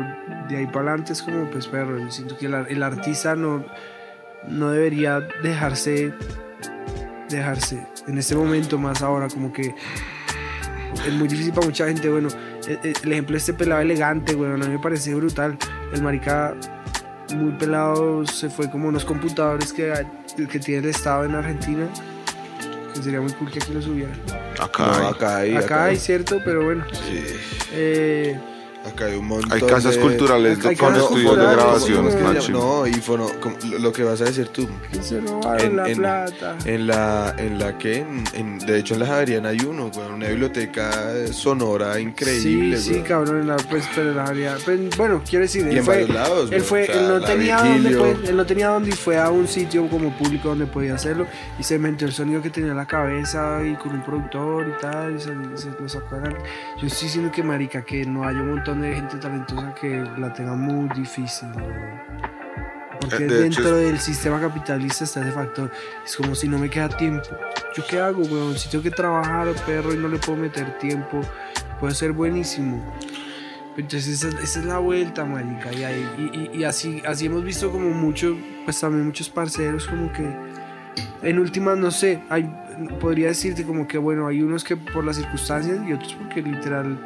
de 0.48 0.56
ahí 0.56 0.66
para 0.66 0.90
adelante 0.90 1.12
es 1.14 1.22
como 1.22 1.50
pues 1.50 1.66
perro, 1.66 1.98
yo 1.98 2.10
siento 2.10 2.36
que 2.36 2.46
el, 2.46 2.54
ar- 2.54 2.66
el 2.70 2.82
artista 2.82 3.34
no, 3.34 3.64
no 4.48 4.70
debería 4.70 5.20
dejarse, 5.42 6.12
dejarse, 7.30 7.86
en 8.06 8.18
este 8.18 8.34
momento 8.36 8.78
más 8.78 9.02
ahora 9.02 9.28
como 9.28 9.52
que 9.52 9.74
es 11.06 11.12
muy 11.14 11.26
difícil 11.28 11.52
para 11.52 11.66
mucha 11.66 11.86
gente. 11.86 12.08
Bueno, 12.08 12.28
eh, 12.68 12.78
eh, 12.84 12.92
el 13.02 13.12
ejemplo 13.12 13.32
de 13.32 13.38
este 13.38 13.52
pelado 13.54 13.80
elegante, 13.80 14.34
bueno, 14.34 14.54
a 14.54 14.58
mí 14.58 14.68
me 14.68 14.78
parece 14.78 15.14
brutal. 15.14 15.58
El 15.92 16.02
marica 16.02 16.54
muy 17.34 17.52
pelado 17.52 18.26
se 18.26 18.48
fue 18.48 18.70
como 18.70 18.88
unos 18.88 19.04
computadores 19.04 19.72
que, 19.72 19.92
que 20.50 20.58
tiene 20.58 20.84
el 20.84 20.90
Estado 20.94 21.24
en 21.24 21.34
Argentina. 21.34 21.88
Que 22.94 23.02
sería 23.02 23.20
muy 23.20 23.32
cool 23.32 23.50
que 23.50 23.58
aquí 23.58 23.72
lo 23.72 23.82
subieran. 23.82 24.14
Acá 24.60 24.86
No, 24.86 24.94
hay- 24.94 25.12
acá 25.14 25.36
hay, 25.38 25.56
Acá 25.56 25.84
hay, 25.86 25.96
cierto, 25.96 26.40
pero 26.44 26.64
bueno. 26.64 26.84
Sí, 26.92 27.24
Eh, 27.72 28.38
acá 28.86 29.06
hay 29.06 29.16
un 29.16 29.26
montón 29.26 29.52
hay 29.52 29.60
casas 29.62 29.94
de- 29.96 30.00
culturales 30.00 30.64
Hay 30.64 30.76
con 30.76 30.88
casas 30.90 31.02
estudios 31.04 31.22
de 31.22 31.28
culturales, 31.44 31.56
grabación. 31.56 32.52
¿cómo. 32.52 32.80
No, 32.82 32.86
y 32.86 32.92
fono, 32.94 33.26
como 33.40 33.56
lo- 33.78 33.92
que 33.92 34.02
vas 34.04 34.20
a 34.20 34.24
decir 34.24 34.48
tú. 34.48 34.68
que 34.92 35.02
se 35.02 35.20
robaron 35.20 35.60
En- 35.66 35.76
la 35.76 35.88
en- 35.90 35.98
plata. 35.98 36.56
En 36.64 36.86
la, 36.86 37.34
en 37.38 37.58
la 37.58 37.78
que, 37.78 37.98
en, 37.98 38.24
en- 38.34 38.58
de 38.58 38.78
hecho 38.78 38.94
en 38.94 39.00
la 39.00 39.06
Javeriana 39.06 39.48
hay 39.50 39.58
uno, 39.66 39.90
güey, 39.90 40.08
una 40.08 40.28
biblioteca 40.28 40.92
sonora 41.32 41.98
increíble, 42.00 42.76
Sí, 42.78 42.94
sí, 42.94 43.00
cabrón, 43.02 43.40
en 43.40 43.46
la, 43.48 43.56
pues, 43.56 43.84
pero 43.94 44.10
en 44.10 44.16
la 44.16 44.24
área- 44.24 44.56
pues, 44.64 44.96
bueno, 44.96 45.22
quiero 45.28 45.44
decir, 45.44 45.66
Y 45.66 45.70
él 45.70 45.78
en 45.78 45.84
fue, 45.84 45.94
varios 46.02 46.10
lados, 46.14 46.52
él 46.52 46.62
fue, 46.62 46.82
o 46.82 46.86
sea, 46.86 47.00
él 47.00 47.08
no 47.08 47.20
tenía 47.20 47.56
dónde, 47.58 47.72
Virgilio. 47.90 47.98
pues, 48.16 48.28
él 48.28 48.36
no 48.36 48.46
tenía 48.46 48.68
dónde 48.68 48.88
y 48.90 48.92
fue 48.92 49.18
a 49.18 49.30
un 49.30 49.48
sitio 49.48 49.88
como 49.88 50.16
público 50.16 50.48
donde 50.48 50.66
podía 50.66 50.94
hacerlo 50.94 51.26
y 51.58 51.62
se 51.62 51.76
inventó 51.76 52.04
el 52.04 52.12
sonido 52.12 52.42
que 52.42 52.50
tenía 52.50 52.70
en 52.70 52.76
la 52.76 52.86
cabeza 52.86 53.60
y 53.64 53.74
con 53.74 53.92
un 53.94 54.02
productor 54.02 54.66
y 54.68 54.80
tal, 54.80 55.16
y 55.16 55.18
se, 55.20 55.26
se 55.56 55.68
lo 55.80 55.88
sacó. 55.88 56.14
Yo 56.80 56.86
estoy 56.86 57.08
diciendo 57.08 57.30
que 57.32 57.42
marica, 57.42 57.82
que 57.82 58.04
no 58.04 58.24
haya 58.24 58.40
un 58.40 58.50
montón 58.54 58.73
de 58.82 58.94
gente 58.94 59.16
talentosa 59.16 59.74
que 59.74 60.04
la 60.18 60.32
tenga 60.32 60.54
muy 60.54 60.88
difícil, 60.96 61.48
güey. 61.52 61.64
Porque 63.00 63.16
Eh, 63.16 63.18
de 63.20 63.46
hecho, 63.46 63.62
dentro 63.62 63.78
es- 63.78 63.86
del 63.86 63.98
sistema 63.98 64.40
capitalista 64.40 65.04
está 65.04 65.20
ese 65.22 65.32
factor. 65.32 65.70
Es 66.04 66.16
como 66.16 66.34
si 66.34 66.48
no 66.48 66.58
me 66.58 66.70
queda 66.70 66.88
tiempo. 66.88 67.28
¿Yo 67.76 67.84
qué 67.88 68.00
hago, 68.00 68.22
weón? 68.22 68.56
Si 68.56 68.68
tengo 68.70 68.82
que 68.82 68.90
trabajar, 68.90 69.48
perro, 69.66 69.92
y 69.92 69.98
no 69.98 70.08
le 70.08 70.18
puedo 70.18 70.38
meter 70.38 70.78
tiempo, 70.78 71.20
puede 71.80 71.94
ser 71.94 72.12
buenísimo. 72.12 72.82
Entonces 73.76 74.22
esa, 74.22 74.28
esa 74.40 74.60
es 74.60 74.64
la 74.64 74.78
vuelta, 74.78 75.24
marica. 75.24 75.72
Y, 75.72 75.82
ahí- 75.84 76.08
y, 76.32 76.38
y- 76.56 76.60
y 76.60 76.64
así, 76.64 77.02
así 77.06 77.26
hemos 77.26 77.42
visto 77.44 77.70
como 77.72 77.90
muchos, 77.90 78.36
pues 78.64 78.78
también 78.80 79.04
muchos 79.04 79.28
parceros 79.28 79.86
como 79.88 80.12
que 80.12 80.24
en 81.22 81.38
últimas, 81.40 81.76
no 81.76 81.90
sé, 81.90 82.22
hay, 82.30 82.48
podría 83.00 83.28
decirte 83.28 83.64
como 83.64 83.88
que, 83.88 83.98
bueno, 83.98 84.28
hay 84.28 84.42
unos 84.42 84.62
que 84.62 84.76
por 84.76 85.04
las 85.04 85.16
circunstancias 85.16 85.78
y 85.86 85.92
otros 85.92 86.14
porque 86.14 86.40
literal 86.42 86.96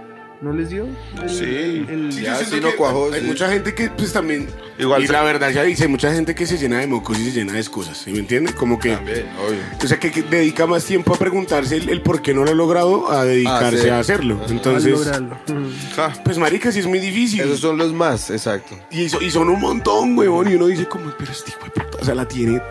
no 0.40 0.52
les 0.52 0.68
dio. 0.70 0.86
el- 1.22 1.28
Sí. 1.28 1.44
el- 1.44 1.86
el- 1.90 2.12
Sí, 2.12 2.22
Ya, 2.22 2.36
sí 2.36 2.60
no 2.60 2.70
cuajó, 2.76 3.12
Hay 3.12 3.20
sí. 3.20 3.26
mucha 3.26 3.48
gente 3.50 3.74
que 3.74 3.90
pues 3.90 4.12
también... 4.12 4.48
Igual 4.78 5.02
y 5.02 5.06
se- 5.08 5.12
la 5.12 5.22
verdad 5.24 5.50
ya 5.50 5.64
dice, 5.64 5.82
hay 5.84 5.88
mucha 5.88 6.12
gente 6.12 6.34
que 6.34 6.46
se 6.46 6.56
llena 6.56 6.78
de 6.78 6.86
mocos 6.86 7.18
y 7.18 7.24
se 7.24 7.32
llena 7.32 7.54
de 7.54 7.58
excusas, 7.58 7.98
¿sí 7.98 8.12
me 8.12 8.20
entiende? 8.20 8.52
Como 8.52 8.78
que... 8.78 8.92
También, 8.94 9.26
obvio. 9.44 9.58
O 9.82 9.86
sea, 9.88 9.98
que, 9.98 10.12
que 10.12 10.22
dedica 10.22 10.66
más 10.66 10.84
tiempo 10.84 11.14
a 11.14 11.18
preguntarse 11.18 11.76
el, 11.76 11.88
el 11.88 12.02
por 12.02 12.22
qué 12.22 12.32
no 12.34 12.44
lo 12.44 12.52
ha 12.52 12.54
logrado 12.54 13.10
a 13.10 13.24
dedicarse 13.24 13.78
hacer. 13.78 13.92
a 13.92 13.98
hacerlo. 13.98 14.40
Entonces, 14.48 14.92
lograrlo. 14.92 15.36
Mm. 15.48 15.94
Ja, 15.96 16.12
pues 16.24 16.38
marica, 16.38 16.70
sí 16.70 16.78
es 16.78 16.86
muy 16.86 17.00
difícil. 17.00 17.40
Esos 17.40 17.60
son 17.60 17.76
los 17.76 17.92
más, 17.92 18.30
exacto. 18.30 18.78
Y, 18.92 19.02
y 19.24 19.30
son 19.30 19.48
un 19.48 19.60
montón, 19.60 20.16
huevón. 20.16 20.50
Y 20.50 20.54
uno 20.54 20.66
dice 20.68 20.86
como, 20.86 21.12
pero 21.18 21.32
este 21.32 21.50
hijo 21.50 21.64
de 21.64 21.70
puta, 21.70 21.98
o 22.00 22.04
sea, 22.04 22.14
la 22.14 22.26
tiene... 22.28 22.62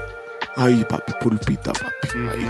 Ay, 0.56 0.86
papi, 0.90 1.12
pulpita, 1.22 1.72
papi. 1.74 2.08
Ay. 2.16 2.48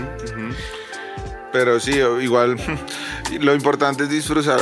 Pero 1.52 1.80
sí, 1.80 1.98
igual 2.20 2.56
lo 3.40 3.54
importante 3.54 4.04
es 4.04 4.10
disfrutar. 4.10 4.60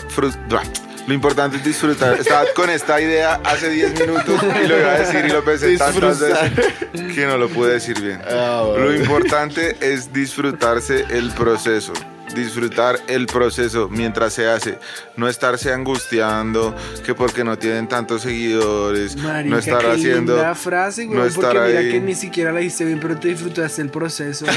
Lo 1.06 1.14
importante 1.14 1.56
es 1.58 1.64
disfrutar. 1.64 2.18
Estaba 2.18 2.44
con 2.54 2.68
esta 2.68 3.00
idea 3.00 3.40
hace 3.44 3.70
10 3.70 4.00
minutos 4.00 4.40
y 4.42 4.66
lo 4.66 4.78
iba 4.78 4.92
a 4.92 4.98
decir 4.98 5.24
y 5.24 5.28
lo 5.28 5.44
pensé 5.44 5.76
tantas 5.78 6.18
veces 6.18 7.14
que 7.14 7.26
no 7.26 7.36
lo 7.38 7.48
pude 7.48 7.74
decir 7.74 8.00
bien. 8.00 8.20
Ah, 8.28 8.64
bueno. 8.66 8.86
Lo 8.86 8.96
importante 8.96 9.76
es 9.80 10.12
disfrutarse 10.12 11.04
el 11.10 11.30
proceso. 11.30 11.92
Disfrutar 12.36 13.00
el 13.08 13.26
proceso 13.26 13.88
mientras 13.90 14.34
se 14.34 14.46
hace. 14.46 14.78
No 15.16 15.28
estarse 15.28 15.72
angustiando 15.72 16.74
que 17.04 17.14
porque 17.14 17.42
no 17.44 17.58
tienen 17.58 17.88
tantos 17.88 18.22
seguidores. 18.22 19.16
Marica, 19.16 19.50
no 19.54 19.58
estar 19.58 19.80
qué 19.80 19.90
haciendo. 19.92 20.34
linda 20.34 20.54
frase, 20.54 21.06
güey, 21.06 21.18
no 21.18 21.24
estar 21.24 21.52
porque 21.54 21.68
mira 21.68 21.80
ahí. 21.80 21.90
que 21.92 22.00
ni 22.00 22.14
siquiera 22.14 22.52
la 22.52 22.60
dijiste 22.60 22.84
bien, 22.84 23.00
pero 23.00 23.16
te 23.18 23.28
disfrutaste 23.28 23.82
el 23.82 23.90
proceso. 23.90 24.44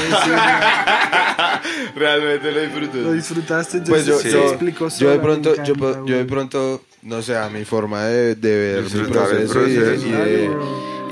Realmente 1.94 2.52
lo 2.52 2.60
disfruto. 2.60 2.96
lo 2.98 3.12
disfrutaste, 3.12 3.80
Pues 3.80 4.06
entonces 4.06 4.08
yo, 4.08 4.18
se 4.18 4.30
yo, 4.30 4.48
explicó 4.48 4.88
yo 4.88 5.10
de 5.10 5.18
pronto, 5.18 5.54
yo, 5.56 5.62
encanta, 5.74 5.98
po- 6.00 6.06
yo 6.06 6.16
de 6.16 6.24
pronto, 6.24 6.82
no 7.02 7.22
sé, 7.22 7.36
a 7.36 7.48
mi 7.48 7.64
forma 7.64 8.04
de, 8.04 8.34
de 8.34 8.58
ver 8.58 8.76
mi 8.78 8.82
Disfrutar 8.84 9.30
el 9.30 9.46
proceso, 9.48 9.66
y 9.68 9.72
de- 9.72 9.80
proceso. 9.80 10.06
Y, 10.06 10.10
de, 10.12 10.50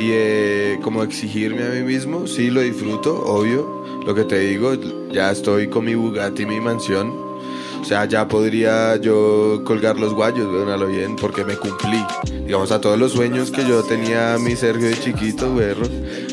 y 0.01 0.09
de 0.11 0.79
como 0.83 1.03
exigirme 1.03 1.63
a 1.65 1.69
mí 1.71 1.83
mismo, 1.83 2.27
sí 2.27 2.51
lo 2.51 2.61
disfruto, 2.61 3.21
obvio. 3.25 3.79
Lo 4.05 4.15
que 4.15 4.25
te 4.25 4.39
digo, 4.39 4.75
ya 5.11 5.31
estoy 5.31 5.69
con 5.69 5.85
mi 5.85 5.95
Bugatti, 5.95 6.47
mi 6.47 6.61
mansión. 6.61 7.29
O 7.81 7.85
sea, 7.85 8.05
ya 8.07 8.27
podría 8.27 8.97
yo 8.97 9.63
colgar 9.65 9.99
los 9.99 10.13
guayos, 10.13 10.47
weón, 10.47 10.69
a 10.69 10.77
lo 10.77 10.87
bien, 10.89 11.17
porque 11.17 11.45
me 11.45 11.57
cumplí. 11.57 12.05
Digamos, 12.45 12.73
a 12.73 12.81
todos 12.81 12.99
los 12.99 13.13
sueños 13.13 13.51
que 13.51 13.65
yo 13.67 13.83
tenía 13.83 14.37
mi 14.39 14.57
Sergio 14.57 14.89
de 14.89 14.99
chiquito, 14.99 15.55
perro. 15.55 15.87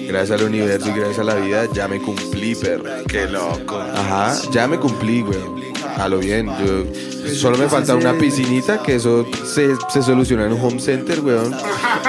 Gracias 0.08 0.40
al 0.40 0.48
universo 0.48 0.90
y 0.90 0.94
gracias 0.94 1.20
a 1.20 1.24
la 1.24 1.36
vida, 1.36 1.66
ya 1.72 1.88
me 1.88 2.02
cumplí, 2.02 2.56
perro. 2.56 2.86
Qué 3.08 3.28
loco. 3.28 3.78
Ajá, 3.78 4.36
ya 4.52 4.68
me 4.68 4.80
cumplí, 4.80 5.22
güey. 5.22 5.75
A 5.98 6.10
lo 6.10 6.20
bien. 6.20 6.48
Yo, 6.48 7.34
solo 7.34 7.58
me 7.58 7.68
falta 7.70 7.96
una 7.96 8.14
piscinita, 8.14 8.82
que 8.84 8.96
eso 8.96 9.26
se, 9.46 9.76
se 9.90 10.02
soluciona 10.04 10.46
en 10.46 10.54
un 10.54 10.62
home 10.62 10.80
center, 10.80 11.22
weón. 11.22 11.54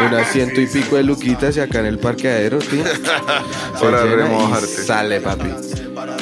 Unas 0.09 0.30
ciento 0.32 0.61
y 0.61 0.66
pico 0.66 0.97
de 0.97 1.05
luquitas 1.05 1.57
y 1.57 1.61
acá 1.61 1.80
en 1.80 1.87
el 1.87 1.99
parqueadero, 1.99 2.59
tío. 2.59 2.82
Para 3.80 4.05
remojarte. 4.05 4.66
Sale, 4.66 5.20
papi. 5.20 5.49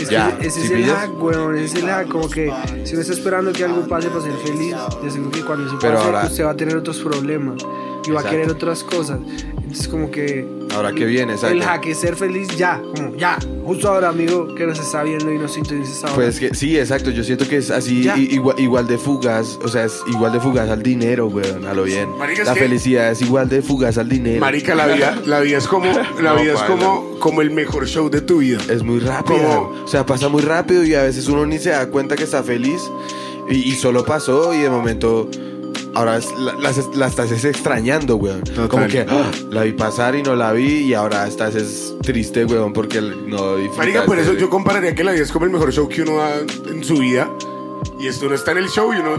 Es 0.00 0.08
Ya, 0.10 0.36
que 0.38 0.46
ese 0.48 0.60
¿sí 0.60 0.66
es 0.66 0.70
el 0.72 0.76
pillas? 0.82 0.96
hack, 0.98 1.22
weón. 1.22 1.56
Ese 1.56 1.64
es 1.78 1.82
el 1.84 1.88
hack. 1.90 2.08
Como 2.08 2.28
que 2.28 2.52
si 2.84 2.92
uno 2.92 3.00
está 3.00 3.12
esperando 3.14 3.52
que 3.52 3.64
algo 3.64 3.86
pase 3.88 4.08
para 4.08 4.20
ser 4.22 4.34
feliz, 4.44 4.74
yo 5.02 5.10
seguro 5.10 5.30
que 5.30 5.40
cuando 5.42 5.66
eso 5.66 5.78
pase, 5.78 5.94
ahora- 5.96 6.24
usted 6.26 6.44
va 6.44 6.50
a 6.50 6.56
tener 6.56 6.76
otros 6.76 6.98
problemas 6.98 7.62
y 8.06 8.10
va 8.10 8.20
a 8.20 8.24
querer 8.24 8.50
otras 8.50 8.84
cosas. 8.84 9.18
Entonces, 9.74 9.88
como 9.90 10.08
que. 10.10 10.46
Ahora 10.72 10.92
que 10.92 11.04
viene, 11.04 11.32
exacto. 11.34 11.56
El 11.56 11.90
es 11.90 11.98
ser 11.98 12.14
feliz 12.16 12.48
ya, 12.56 12.80
como 12.94 13.16
ya, 13.16 13.38
justo 13.64 13.88
ahora, 13.88 14.08
amigo, 14.08 14.54
que 14.54 14.66
nos 14.66 14.78
está 14.78 15.02
viendo 15.02 15.32
y 15.32 15.38
nos 15.38 15.52
sintoniza 15.54 16.06
ahora. 16.06 16.14
Pues 16.14 16.38
que 16.38 16.54
sí, 16.54 16.78
exacto. 16.78 17.10
Yo 17.10 17.22
siento 17.24 17.48
que 17.48 17.56
es 17.58 17.70
así 17.70 18.08
igual, 18.30 18.58
igual 18.58 18.86
de 18.86 18.96
fugaz. 18.98 19.58
O 19.64 19.68
sea, 19.68 19.84
es 19.84 20.00
igual 20.06 20.32
de 20.32 20.38
fugaz 20.40 20.68
al 20.70 20.82
dinero, 20.82 21.26
weón. 21.26 21.66
A 21.66 21.74
lo 21.74 21.82
bien. 21.84 22.08
Marica, 22.18 22.42
es 22.42 22.48
La 22.48 22.54
que- 22.54 22.60
felicidad 22.60 23.10
es 23.10 23.20
igual 23.22 23.48
de 23.48 23.62
fugaz 23.62 23.98
al 23.98 24.08
dinero. 24.08 24.40
Marica, 24.40 24.74
la 24.76 24.86
vida, 24.86 25.20
la 25.26 25.40
vida 25.40 25.58
es 25.58 25.66
como, 25.66 25.86
la 26.22 26.34
No, 26.34 26.40
vida 26.42 26.52
es 26.54 26.62
como, 26.62 27.18
como 27.18 27.42
el 27.42 27.50
mejor 27.50 27.86
show 27.88 28.08
de 28.08 28.20
tu 28.20 28.38
vida. 28.38 28.58
Es 28.70 28.82
muy 28.84 29.00
rápido. 29.00 29.38
Como- 29.38 29.84
O 29.84 29.88
sea, 29.88 30.06
pasa 30.06 30.28
muy 30.28 30.42
rápido 30.42 30.84
y 30.84 30.94
a 30.94 31.02
veces 31.02 31.26
uno 31.28 31.46
ni 31.46 31.58
se 31.58 31.70
da 31.70 31.88
cuenta 31.90 32.14
que 32.16 32.24
está 32.24 32.42
feliz 32.44 32.80
y, 33.50 33.56
y 33.56 33.72
solo 33.72 34.04
pasó 34.04 34.54
y 34.54 34.58
de 34.58 34.70
momento 34.70 35.28
ahora 35.94 36.16
es- 36.18 36.32
la, 36.38 36.54
las- 36.54 36.94
la 36.96 37.06
estás 37.06 37.30
es 37.30 37.44
extrañando, 37.44 38.16
weón. 38.16 38.42
Total. 38.42 38.68
Como 38.68 38.86
que 38.86 39.00
ah, 39.08 39.30
la 39.50 39.62
vi 39.62 39.72
pasar 39.72 40.14
y 40.14 40.22
no 40.22 40.34
la 40.36 40.52
vi 40.52 40.82
y 40.84 40.94
ahora 40.94 41.26
estás 41.26 41.54
es 41.54 41.94
triste, 42.02 42.44
weón, 42.44 42.72
porque 42.72 43.00
no. 43.00 43.56
Marica, 43.76 44.04
por 44.04 44.18
eso 44.18 44.34
yo 44.34 44.48
compararía 44.50 44.94
que 44.94 45.04
la 45.04 45.12
vida 45.12 45.22
es 45.22 45.32
como 45.32 45.44
el 45.46 45.50
mejor 45.52 45.72
show 45.72 45.88
que 45.88 46.02
uno 46.02 46.16
da 46.16 46.30
en 46.70 46.82
su 46.84 46.98
vida. 46.98 47.30
Y 48.00 48.06
esto 48.08 48.28
no 48.28 48.34
está 48.34 48.52
en 48.52 48.58
el 48.58 48.68
show 48.68 48.92
y 48.92 48.96
uno. 48.98 49.16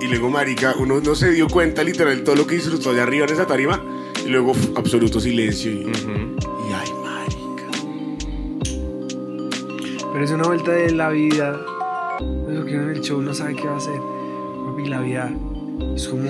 Y 0.00 0.08
luego, 0.08 0.28
Marica, 0.30 0.74
uno 0.78 1.00
no 1.00 1.14
se 1.14 1.30
dio 1.30 1.48
cuenta 1.48 1.82
literal 1.82 2.16
de 2.18 2.22
todo 2.22 2.36
lo 2.36 2.46
que 2.46 2.56
disfrutó 2.56 2.92
de 2.92 3.00
arriba 3.00 3.24
en 3.26 3.32
esa 3.32 3.46
tarima. 3.46 3.82
Y 4.24 4.28
luego, 4.28 4.50
uf, 4.52 4.58
absoluto 4.76 5.20
silencio. 5.20 5.70
Y, 5.72 5.76
y 5.84 6.72
ay, 6.74 6.90
Marica. 7.02 7.66
Pero 10.12 10.24
es 10.24 10.30
una 10.30 10.44
vuelta 10.44 10.72
de 10.72 10.90
la 10.92 11.08
vida. 11.10 11.60
Lo 12.48 12.64
que 12.64 12.74
en 12.74 12.90
el 12.90 13.00
show 13.00 13.20
no 13.22 13.34
sabe 13.34 13.54
qué 13.56 13.66
va 13.66 13.74
a 13.74 13.78
hacer. 13.78 14.00
Papi, 14.66 14.84
la 14.86 15.00
vida 15.00 15.30
es 15.94 16.08
como. 16.08 16.24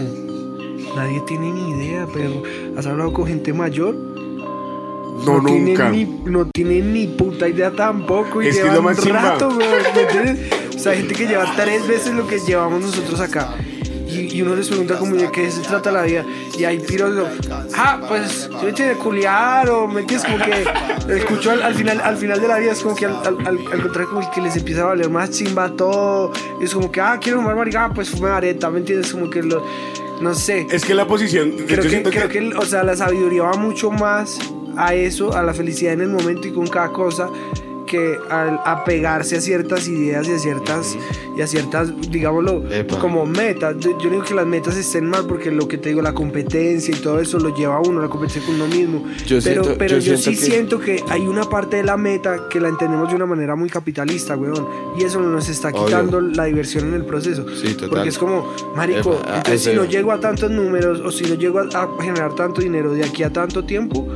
Nadie 0.95 1.21
tiene 1.27 1.53
ni 1.53 1.71
idea, 1.73 2.07
pero 2.13 2.43
¿has 2.77 2.87
hablado 2.87 3.13
con 3.13 3.27
gente 3.27 3.53
mayor? 3.53 3.95
No, 3.95 5.43
tiene 5.45 5.71
nunca. 5.71 5.91
ni- 5.91 6.05
no 6.27 6.47
tiene 6.47 6.81
ni 6.81 7.07
puta 7.07 7.49
idea 7.49 7.71
tampoco. 7.71 8.43
Y 8.43 8.49
Es 8.49 8.57
que 8.57 8.63
llevan 8.63 8.77
lo 8.77 8.83
más 8.83 9.01
chimba. 9.01 9.21
rato. 9.23 9.49
O 10.75 10.79
sea, 10.79 10.95
gente 10.95 11.15
que 11.15 11.27
lleva 11.27 11.53
tres 11.57 11.87
veces 11.89 12.15
lo 12.15 12.27
que 12.27 12.39
llevamos 12.39 12.81
nosotros 12.83 13.21
acá. 13.21 13.55
Y, 14.17 14.37
y 14.37 14.43
uno 14.43 14.55
les 14.57 14.69
pregunta 14.69 14.97
como 14.99 15.15
de 15.17 15.31
qué 15.31 15.51
se 15.51 15.61
trata 15.63 15.91
la 15.93 16.03
vida. 16.03 16.25
Y 16.59 16.65
hay 16.65 16.79
piros, 16.79 17.13
ah, 17.77 18.01
pues, 18.09 18.49
yo 18.63 18.73
tiene 18.75 18.95
culiar 18.95 19.69
o 19.71 19.87
me 19.87 20.01
entiendes 20.01 20.27
como 20.31 20.45
que 20.45 21.15
escucho 21.17 21.51
al, 21.51 21.63
al 21.63 21.75
final 21.75 22.01
al 22.01 22.17
final 22.17 22.41
de 22.41 22.49
la 22.49 22.59
vida 22.59 22.73
es 22.73 22.81
como 22.81 22.95
que 22.95 23.07
al, 23.07 23.15
al, 23.17 23.47
al- 23.47 23.59
contrario 23.83 24.09
como 24.11 24.31
que 24.31 24.41
les 24.41 24.57
empieza 24.57 24.83
a 24.83 24.87
valer 24.87 25.11
más 25.11 25.31
chimba 25.31 25.71
todo. 25.77 26.33
Es 26.61 26.73
como 26.75 26.91
que, 26.91 27.01
ah, 27.01 27.19
quiero 27.21 27.39
fumar 27.41 27.57
marica, 27.57 27.85
ah, 27.85 27.93
pues 27.95 28.11
fume 28.11 28.31
areta, 28.31 28.71
¿me 28.71 28.79
entiendes? 28.79 29.13
Como 29.13 29.29
que 29.31 29.43
lo, 29.43 29.63
no 30.21 30.35
sé. 30.35 30.67
Es 30.71 30.85
que 30.85 30.95
la 30.95 31.07
posición. 31.07 31.53
Creo 31.67 31.83
que, 31.83 32.03
creo 32.03 32.29
que, 32.29 32.39
que, 32.51 32.55
o 32.57 32.63
sea, 32.65 32.83
la 32.83 32.97
sabiduría 32.97 33.43
va 33.43 33.53
mucho 33.55 33.91
más 33.91 34.39
a 34.77 34.95
eso, 34.95 35.35
a 35.35 35.43
la 35.43 35.55
felicidad 35.55 35.93
en 35.95 36.03
el 36.03 36.09
momento 36.09 36.49
y 36.49 36.53
con 36.53 36.67
cada 36.67 36.93
cosa, 36.93 37.29
que 37.87 38.19
al 38.31 38.61
apegarse 38.65 39.37
a 39.37 39.41
ciertas 39.41 39.89
ideas 39.89 40.29
y 40.29 40.33
a 40.33 40.39
ciertas, 40.39 40.97
y 41.37 41.41
a 41.41 41.47
ciertas, 41.47 41.93
digámoslo, 42.11 42.71
Epa. 42.71 42.99
como 42.99 43.25
metas. 43.27 43.77
Yo, 43.79 43.97
digo 43.99 44.23
que 44.23 44.35
las 44.35 44.47
metas 44.47 44.77
estén 44.77 45.07
mal, 45.09 45.25
porque 45.27 45.51
lo 45.51 45.67
que 45.69 45.79
te 45.79 45.91
digo, 45.91 46.03
la 46.03 46.13
competencia 46.13 46.95
y 46.95 47.01
todo 47.01 47.21
eso 47.21 47.39
lo 47.39 47.55
lleva 47.55 47.77
a 47.77 47.81
uno, 47.81 48.01
la 48.03 48.09
competencia 48.09 48.43
con 48.45 48.57
uno 48.57 48.67
mismo. 48.67 49.05
Yo 49.27 49.39
pero 49.43 49.63
siento- 49.65 49.75
pero 49.79 49.99
yo 49.99 50.13
yo, 50.13 50.17
sí 50.19 50.35
siento 50.37 50.79
que- 50.81 50.97
siento 50.97 51.07
que 51.07 51.13
hay 51.13 51.27
una 51.27 51.45
parte 51.45 51.77
de 51.77 51.85
la 51.85 51.97
meta 51.97 52.49
que 52.51 52.61
la 52.61 52.69
entendemos 52.69 53.09
de 53.09 53.17
una 53.17 53.27
manera 53.27 53.55
muy 53.57 53.69
capitalista, 53.71 54.37
weón. 54.37 54.67
Y 54.99 55.05
eso 55.05 55.21
nos 55.21 55.49
está 55.49 55.69
Obvio. 55.69 55.87
quitando 55.87 56.21
la 56.21 56.45
diversión 56.45 56.89
en 56.89 56.95
el 56.95 57.05
proceso. 57.05 57.47
Sí, 57.55 57.75
total. 57.75 57.91
Porque 57.91 58.09
es 58.09 58.19
como, 58.19 58.53
marico, 58.75 59.15
Epa, 59.15 59.23
ah, 59.29 59.37
entonces 59.39 59.63
si 59.63 59.75
no 59.75 59.85
llego 59.85 60.13
a 60.13 60.21
tantos 60.21 60.51
números 60.51 61.01
o 61.01 61.11
si 61.11 61.25
no 61.25 61.35
llego 61.35 61.61
a, 61.61 61.63
a 61.63 61.89
generar 62.03 62.35
tanto 62.35 62.61
dinero 62.61 62.93
de 62.93 63.05
aquí 63.05 63.23
a 63.23 63.31
tanto 63.33 63.65
tiempo, 63.65 64.07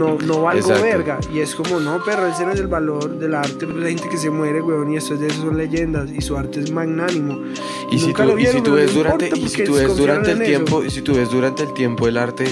no, 0.00 0.16
no 0.18 0.42
valgo 0.42 0.70
Exacto. 0.70 0.82
verga. 0.82 1.20
Y 1.32 1.40
es 1.40 1.54
como, 1.54 1.78
no, 1.78 2.02
perro, 2.02 2.26
ese 2.26 2.46
no 2.46 2.52
es 2.52 2.60
el 2.60 2.68
valor 2.68 3.18
del 3.18 3.34
arte. 3.34 3.66
Hay 3.84 3.94
gente 3.94 4.08
que 4.08 4.16
se 4.16 4.30
muere, 4.30 4.62
weón, 4.62 4.90
y 4.92 4.96
eso 4.96 5.14
es 5.14 5.20
de 5.20 5.26
eso 5.26 5.42
son 5.42 5.58
leyendas. 5.58 6.10
Y 6.10 6.22
su 6.22 6.36
arte 6.36 6.60
es 6.60 6.70
magnánimo. 6.70 7.38
Y 7.90 7.98
si, 7.98 8.12
tú, 8.14 8.38
y 8.38 8.46
si 8.46 8.62
tú 8.62 8.72
ves 8.72 8.94
durante, 8.94 9.28
y 9.28 9.48
si 9.48 9.64
tú 9.64 9.74
ves 9.74 9.94
durante 9.96 10.32
el 10.32 10.42
tiempo, 10.42 10.82
y 10.82 10.90
si 10.90 11.02
tú 11.02 11.14
ves 11.14 11.30
durante 11.30 11.64
el 11.64 11.74
tiempo 11.74 12.08
el 12.08 12.16
arte, 12.16 12.46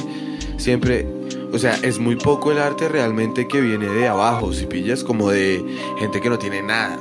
siempre, 0.59 1.09
o 1.51 1.59
sea, 1.59 1.75
es 1.83 1.99
muy 1.99 2.17
poco 2.17 2.53
el 2.53 2.59
arte 2.59 2.87
realmente 2.89 3.49
que 3.49 3.63
viene 3.63 3.89
de 3.89 4.09
abajo, 4.09 4.53
si 4.53 4.67
pillas, 4.67 5.03
como 5.03 5.31
de 5.31 5.65
gente 5.99 6.21
que 6.21 6.29
no 6.29 6.39
tiene 6.39 6.63
nada. 6.63 6.99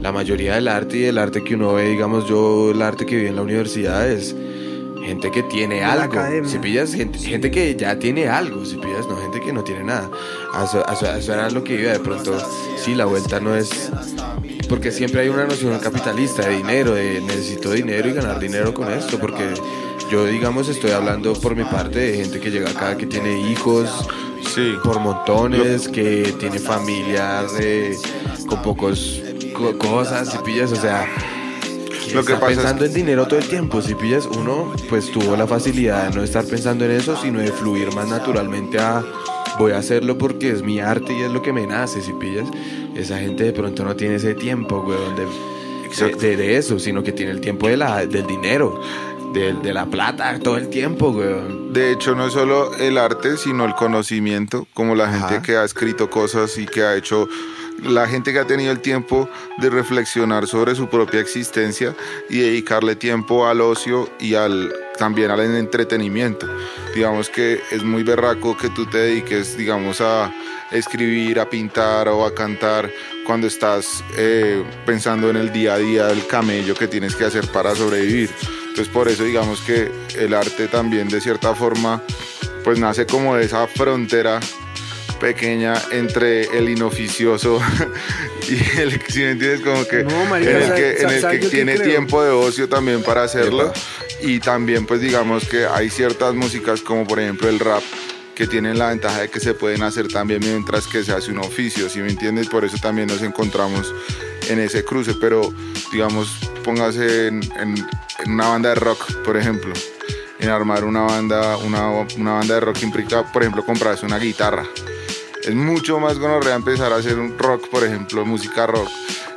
La 0.00 0.10
mayoría 0.12 0.54
del 0.54 0.68
arte 0.68 0.98
y 0.98 1.04
el 1.04 1.18
arte 1.18 1.42
que 1.42 1.54
uno 1.54 1.74
ve, 1.74 1.88
digamos 1.90 2.26
yo, 2.26 2.70
el 2.70 2.80
arte 2.80 3.04
que 3.04 3.16
vi 3.16 3.26
en 3.26 3.36
la 3.36 3.42
universidad 3.42 4.08
es 4.08 4.34
gente 5.06 5.30
que 5.30 5.42
tiene 5.44 5.82
algo. 5.84 6.04
academia. 6.04 6.48
Si 6.50 6.58
pillas, 6.58 6.92
gente, 6.94 7.18
gente 7.18 7.50
que 7.50 7.74
ya 7.76 7.98
tiene 7.98 8.28
algo, 8.28 8.64
si 8.64 8.76
pillas, 8.76 9.06
no 9.08 9.16
gente 9.16 9.40
que 9.40 9.52
no 9.52 9.62
tiene 9.64 9.84
nada. 9.84 10.10
A 10.52 10.64
Eso, 10.64 10.84
a 10.88 10.92
eso- 10.94 11.06
a 11.06 11.18
eso 11.18 11.32
era 11.32 11.48
lo 11.50 11.62
que 11.64 11.80
iba 11.80 11.92
de 11.92 12.00
pronto. 12.00 12.38
Sí, 12.82 12.94
la 12.94 13.04
vuelta 13.06 13.40
no 13.40 13.54
es 13.54 13.90
porque 14.68 14.90
siempre 14.90 15.20
hay 15.22 15.28
una 15.28 15.44
noción 15.44 15.78
capitalista 15.78 16.42
de 16.46 16.56
dinero, 16.56 16.94
de 16.94 17.20
necesito 17.20 17.70
dinero 17.72 18.08
y 18.08 18.12
ganar 18.12 18.40
dinero 18.40 18.74
con 18.74 18.90
esto, 18.90 19.18
porque 19.18 19.54
yo, 20.10 20.26
digamos, 20.26 20.68
estoy 20.68 20.90
hablando 20.90 21.32
por 21.34 21.54
mi 21.54 21.64
parte 21.64 21.98
de 22.00 22.16
gente 22.18 22.40
que 22.40 22.50
llega 22.50 22.70
acá, 22.70 22.96
que 22.96 23.06
tiene 23.06 23.38
hijos 23.50 23.88
Sí. 24.54 24.74
por 24.82 24.98
montones, 25.00 25.88
que 25.88 26.34
tiene 26.38 26.58
familias 26.58 27.52
eh, 27.60 27.96
con 28.48 28.62
pocos 28.62 29.20
co- 29.54 29.76
cosas, 29.78 30.30
si 30.30 30.38
pillas, 30.38 30.72
o 30.72 30.76
sea, 30.76 31.06
Lo 32.14 32.24
que 32.24 32.34
pasa 32.34 32.50
es 32.50 32.56
pensando 32.56 32.84
en 32.84 32.94
dinero 32.94 33.26
todo 33.26 33.38
el 33.38 33.48
tiempo, 33.48 33.82
si 33.82 33.94
pillas, 33.94 34.26
uno 34.26 34.72
pues 34.88 35.10
tuvo 35.10 35.36
la 35.36 35.46
facilidad 35.46 36.08
de 36.08 36.16
no 36.16 36.22
estar 36.22 36.44
pensando 36.44 36.84
en 36.84 36.92
eso, 36.92 37.16
sino 37.20 37.40
de 37.40 37.52
fluir 37.52 37.92
más 37.94 38.08
naturalmente 38.08 38.78
a 38.78 39.04
voy 39.58 39.72
a 39.72 39.78
hacerlo 39.78 40.18
porque 40.18 40.50
es 40.50 40.62
mi 40.62 40.80
arte 40.80 41.12
y 41.12 41.22
es 41.22 41.30
lo 41.30 41.42
que 41.42 41.52
me 41.52 41.66
nace, 41.66 42.02
si 42.02 42.12
pillas. 42.12 42.48
Esa 42.94 43.18
gente 43.18 43.44
de 43.44 43.52
pronto 43.52 43.84
no 43.84 43.96
tiene 43.96 44.16
ese 44.16 44.34
tiempo, 44.34 44.80
weón, 44.86 45.16
de, 45.16 46.36
de, 46.36 46.56
eso, 46.56 46.78
sino 46.78 47.02
que 47.02 47.12
tiene 47.12 47.32
el 47.32 47.40
tiempo 47.40 47.68
de 47.68 47.76
la, 47.76 48.06
del 48.06 48.26
dinero, 48.26 48.80
de, 49.32 49.54
de 49.54 49.74
la 49.74 49.86
plata, 49.86 50.38
todo 50.40 50.56
el 50.56 50.68
tiempo, 50.68 51.10
weón. 51.10 51.72
De 51.72 51.92
hecho, 51.92 52.14
no 52.14 52.26
es 52.26 52.32
solo 52.32 52.74
el 52.76 52.98
arte, 52.98 53.36
sino 53.36 53.64
el 53.64 53.74
conocimiento, 53.74 54.66
como 54.74 54.94
la 54.94 55.10
gente 55.10 55.36
Ajá. 55.36 55.42
que 55.42 55.56
ha 55.56 55.64
escrito 55.64 56.08
cosas 56.10 56.56
y 56.58 56.66
que 56.66 56.82
ha 56.82 56.96
hecho, 56.96 57.28
la 57.82 58.06
gente 58.06 58.32
que 58.32 58.38
ha 58.38 58.46
tenido 58.46 58.72
el 58.72 58.80
tiempo 58.80 59.28
de 59.58 59.70
reflexionar 59.70 60.46
sobre 60.46 60.74
su 60.74 60.88
propia 60.88 61.20
existencia 61.20 61.94
y 62.28 62.38
dedicarle 62.38 62.96
tiempo 62.96 63.46
al 63.46 63.60
ocio 63.60 64.08
y 64.18 64.34
al 64.34 64.72
también 64.98 65.30
al 65.30 65.40
entretenimiento. 65.40 66.46
Digamos 66.94 67.28
que 67.28 67.60
es 67.70 67.82
muy 67.82 68.02
berraco 68.02 68.56
que 68.56 68.70
tú 68.70 68.86
te 68.86 68.98
dediques, 68.98 69.56
digamos, 69.56 70.00
a 70.00 70.32
escribir, 70.70 71.38
a 71.38 71.48
pintar 71.48 72.08
o 72.08 72.24
a 72.24 72.34
cantar 72.34 72.90
cuando 73.26 73.46
estás 73.46 74.02
eh, 74.16 74.64
pensando 74.84 75.30
en 75.30 75.36
el 75.36 75.52
día 75.52 75.74
a 75.74 75.78
día 75.78 76.06
del 76.06 76.26
camello 76.26 76.74
que 76.74 76.88
tienes 76.88 77.14
que 77.14 77.24
hacer 77.24 77.46
para 77.48 77.74
sobrevivir. 77.74 78.30
Entonces 78.68 78.88
por 78.88 79.08
eso 79.08 79.24
digamos 79.24 79.60
que 79.60 79.90
el 80.16 80.34
arte 80.34 80.68
también 80.68 81.08
de 81.08 81.20
cierta 81.20 81.54
forma 81.54 82.02
pues 82.64 82.78
nace 82.78 83.06
como 83.06 83.36
de 83.36 83.44
esa 83.44 83.66
frontera 83.66 84.40
pequeña 85.18 85.74
entre 85.90 86.42
el 86.58 86.68
inoficioso 86.68 87.60
y 88.48 88.80
el 88.80 89.00
si 89.08 89.20
me 89.20 89.30
entiendes 89.32 89.60
como 89.60 89.86
que 89.86 90.04
No, 90.04 90.24
marica, 90.26 90.50
en 90.50 90.56
el 90.62 90.74
que, 90.74 91.02
en 91.02 91.10
el 91.10 91.20
¿sabes 91.20 91.40
que 91.40 91.48
tiene 91.48 91.78
tiempo 91.78 92.22
de 92.22 92.30
ocio 92.30 92.68
también 92.68 93.02
para 93.02 93.22
hacerlo 93.24 93.72
y 94.22 94.38
también 94.40 94.86
pues 94.86 95.00
digamos 95.00 95.46
que 95.46 95.66
hay 95.66 95.90
ciertas 95.90 96.34
músicas 96.34 96.80
como 96.82 97.06
por 97.06 97.20
ejemplo 97.20 97.48
el 97.48 97.58
rap 97.58 97.82
que 98.34 98.46
tienen 98.46 98.78
la 98.78 98.88
ventaja 98.90 99.22
de 99.22 99.28
que 99.30 99.40
se 99.40 99.54
pueden 99.54 99.82
hacer 99.82 100.08
también 100.08 100.40
mientras 100.40 100.86
que 100.86 101.02
se 101.02 101.12
hace 101.12 101.30
un 101.30 101.38
oficio, 101.38 101.88
si 101.88 102.00
me 102.00 102.10
entiendes? 102.10 102.48
Por 102.48 102.66
eso 102.66 102.76
también 102.76 103.08
nos 103.08 103.22
encontramos 103.22 103.94
en 104.50 104.58
ese 104.60 104.84
cruce, 104.84 105.14
pero 105.18 105.54
digamos, 105.90 106.28
póngase 106.62 107.28
en, 107.28 107.40
en- 107.58 107.86
en 108.24 108.30
una 108.32 108.48
banda 108.48 108.68
de 108.70 108.74
rock, 108.74 109.10
por 109.24 109.38
ejemplo, 109.38 109.72
en 110.38 110.50
armar 110.50 110.84
una 110.84 111.00
banda, 111.00 111.56
una, 111.56 111.88
una 112.18 112.32
banda 112.34 112.56
de 112.56 112.60
rock 112.60 112.82
implica, 112.82 113.22
por 113.32 113.40
ejemplo, 113.42 113.64
comprarse 113.64 114.04
una 114.04 114.18
guitarra. 114.18 114.66
Es 115.46 115.54
mucho 115.54 116.00
más 116.00 116.18
gonorrea 116.18 116.54
empezar 116.56 116.92
a 116.92 116.96
hacer 116.96 117.18
un 117.18 117.38
rock, 117.38 117.68
por 117.70 117.84
ejemplo, 117.84 118.24
música 118.26 118.66
rock, 118.66 118.88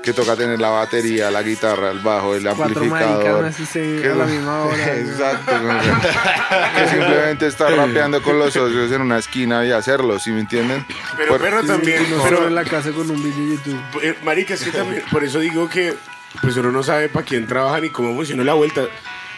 que 0.02 0.12
toca 0.12 0.36
tener 0.36 0.60
la 0.60 0.70
batería, 0.70 1.30
la 1.30 1.44
guitarra, 1.44 1.92
el 1.92 2.00
bajo, 2.00 2.34
el 2.36 2.42
Cuatro 2.44 2.64
amplificador. 2.66 3.42
maricas, 3.44 3.56
así 3.56 3.66
se- 3.68 4.02
que 4.02 4.08
a 4.10 4.16
la 4.16 4.26
misma 4.26 4.64
hora. 4.64 4.96
Exacto. 4.98 5.52
que 6.76 6.88
simplemente 6.90 7.46
estar 7.48 7.72
rapeando 7.74 8.22
con 8.24 8.40
los 8.40 8.52
socios 8.54 8.92
en 8.92 9.02
una 9.02 9.20
esquina 9.20 9.64
y 9.66 9.72
hacerlo, 9.72 10.18
¿sí 10.20 10.32
me 10.32 10.40
entienden? 10.40 10.84
Pero, 11.16 11.30
Por- 11.34 11.42
pero 11.42 11.64
también, 11.64 12.10
no 12.10 12.24
pero, 12.24 12.48
en 12.48 12.56
la 12.56 12.64
casa 12.64 12.92
con 12.92 13.10
un 13.12 13.22
video 13.24 13.46
de 13.46 13.56
YouTube. 13.58 13.82
eh, 14.02 14.18
marica, 14.24 14.56
es 14.56 14.64
que 14.64 14.72
también, 14.72 15.04
por 15.12 15.24
eso 15.24 15.40
digo 15.40 15.70
que 15.70 15.94
pues 16.42 16.56
uno 16.58 16.72
no 16.72 16.82
sabe 16.82 17.10
para 17.10 17.26
quién 17.26 17.46
trabaja 17.48 17.80
ni 17.82 17.90
cómo 17.90 18.16
funciona 18.16 18.44
la 18.44 18.54
vuelta. 18.56 18.82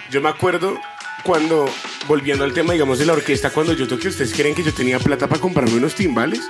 Yo 0.10 0.22
me 0.22 0.30
acuerdo 0.30 0.80
cuando, 1.24 1.70
volviendo 2.08 2.44
al 2.44 2.54
tema, 2.54 2.74
digamos, 2.74 3.00
de 3.00 3.06
la 3.06 3.14
orquesta, 3.14 3.50
cuando 3.50 3.74
yo 3.74 3.88
toqué, 3.88 4.08
¿ustedes 4.10 4.34
creen 4.34 4.56
que 4.56 4.64
yo 4.64 4.74
tenía 4.74 5.00
plata 5.00 5.28
para 5.28 5.40
comprarme 5.42 5.76
unos 5.76 5.96
timbales? 5.96 6.42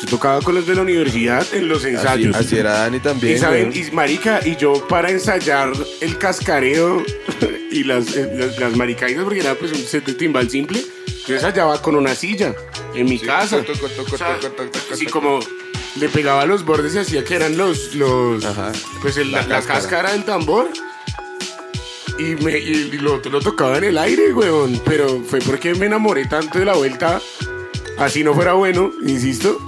Yo 0.00 0.06
tocaba 0.06 0.40
con 0.42 0.54
los 0.54 0.66
de 0.66 0.74
la 0.74 0.82
universidad 0.82 1.46
en 1.52 1.68
los 1.68 1.78
Así, 1.84 1.88
ensayos. 1.94 2.36
así 2.36 2.56
era 2.56 2.72
Dani 2.80 3.00
también. 3.00 3.36
Y 3.36 3.38
saben, 3.38 3.72
y 3.74 3.90
marica, 3.92 4.40
y 4.46 4.56
yo 4.56 4.86
para 4.86 5.10
ensayar 5.10 5.72
el 6.00 6.18
cascareo 6.18 7.02
y 7.70 7.84
las, 7.84 8.14
eh, 8.16 8.30
las, 8.34 8.58
las 8.58 8.76
maricaidas, 8.76 9.24
porque 9.24 9.40
era 9.40 9.54
pues 9.54 9.72
un 9.72 9.78
set 9.82 10.04
de 10.04 10.14
timbal 10.14 10.48
simple, 10.50 10.84
yo 11.26 11.34
ensayaba 11.34 11.82
con 11.82 11.96
una 11.96 12.14
silla 12.14 12.54
en 12.94 13.06
mi 13.06 13.18
casa. 13.18 13.62
toco, 13.62 13.88
toco, 13.88 14.14
O 14.14 14.18
sea, 14.18 14.38
toco, 14.38 14.62
así 14.92 15.06
como 15.06 15.40
le 15.96 16.08
pegaba 16.08 16.42
a 16.42 16.46
los 16.46 16.64
bordes 16.64 16.94
y 16.94 16.98
hacía 16.98 17.24
que 17.24 17.34
eran 17.34 17.56
los, 17.56 17.94
los 17.96 18.44
Ajá. 18.44 18.70
pues 19.02 19.16
el- 19.16 19.32
la, 19.32 19.42
La 19.42 19.48
la 19.48 19.54
cáscara. 19.56 19.80
cáscara 19.80 20.12
del 20.12 20.24
tambor. 20.24 20.68
Y, 22.18 22.34
me, 22.42 22.58
y 22.58 22.98
lo, 22.98 23.18
lo 23.18 23.40
tocaba 23.40 23.78
en 23.78 23.84
el 23.84 23.98
aire, 23.98 24.32
weón. 24.32 24.80
Pero 24.84 25.22
fue 25.22 25.38
porque 25.40 25.74
me 25.74 25.86
enamoré 25.86 26.26
tanto 26.26 26.58
de 26.58 26.64
la 26.64 26.74
vuelta. 26.74 27.20
Así 27.98 28.22
no 28.24 28.34
fuera 28.34 28.54
bueno, 28.54 28.92
insisto. 29.06 29.60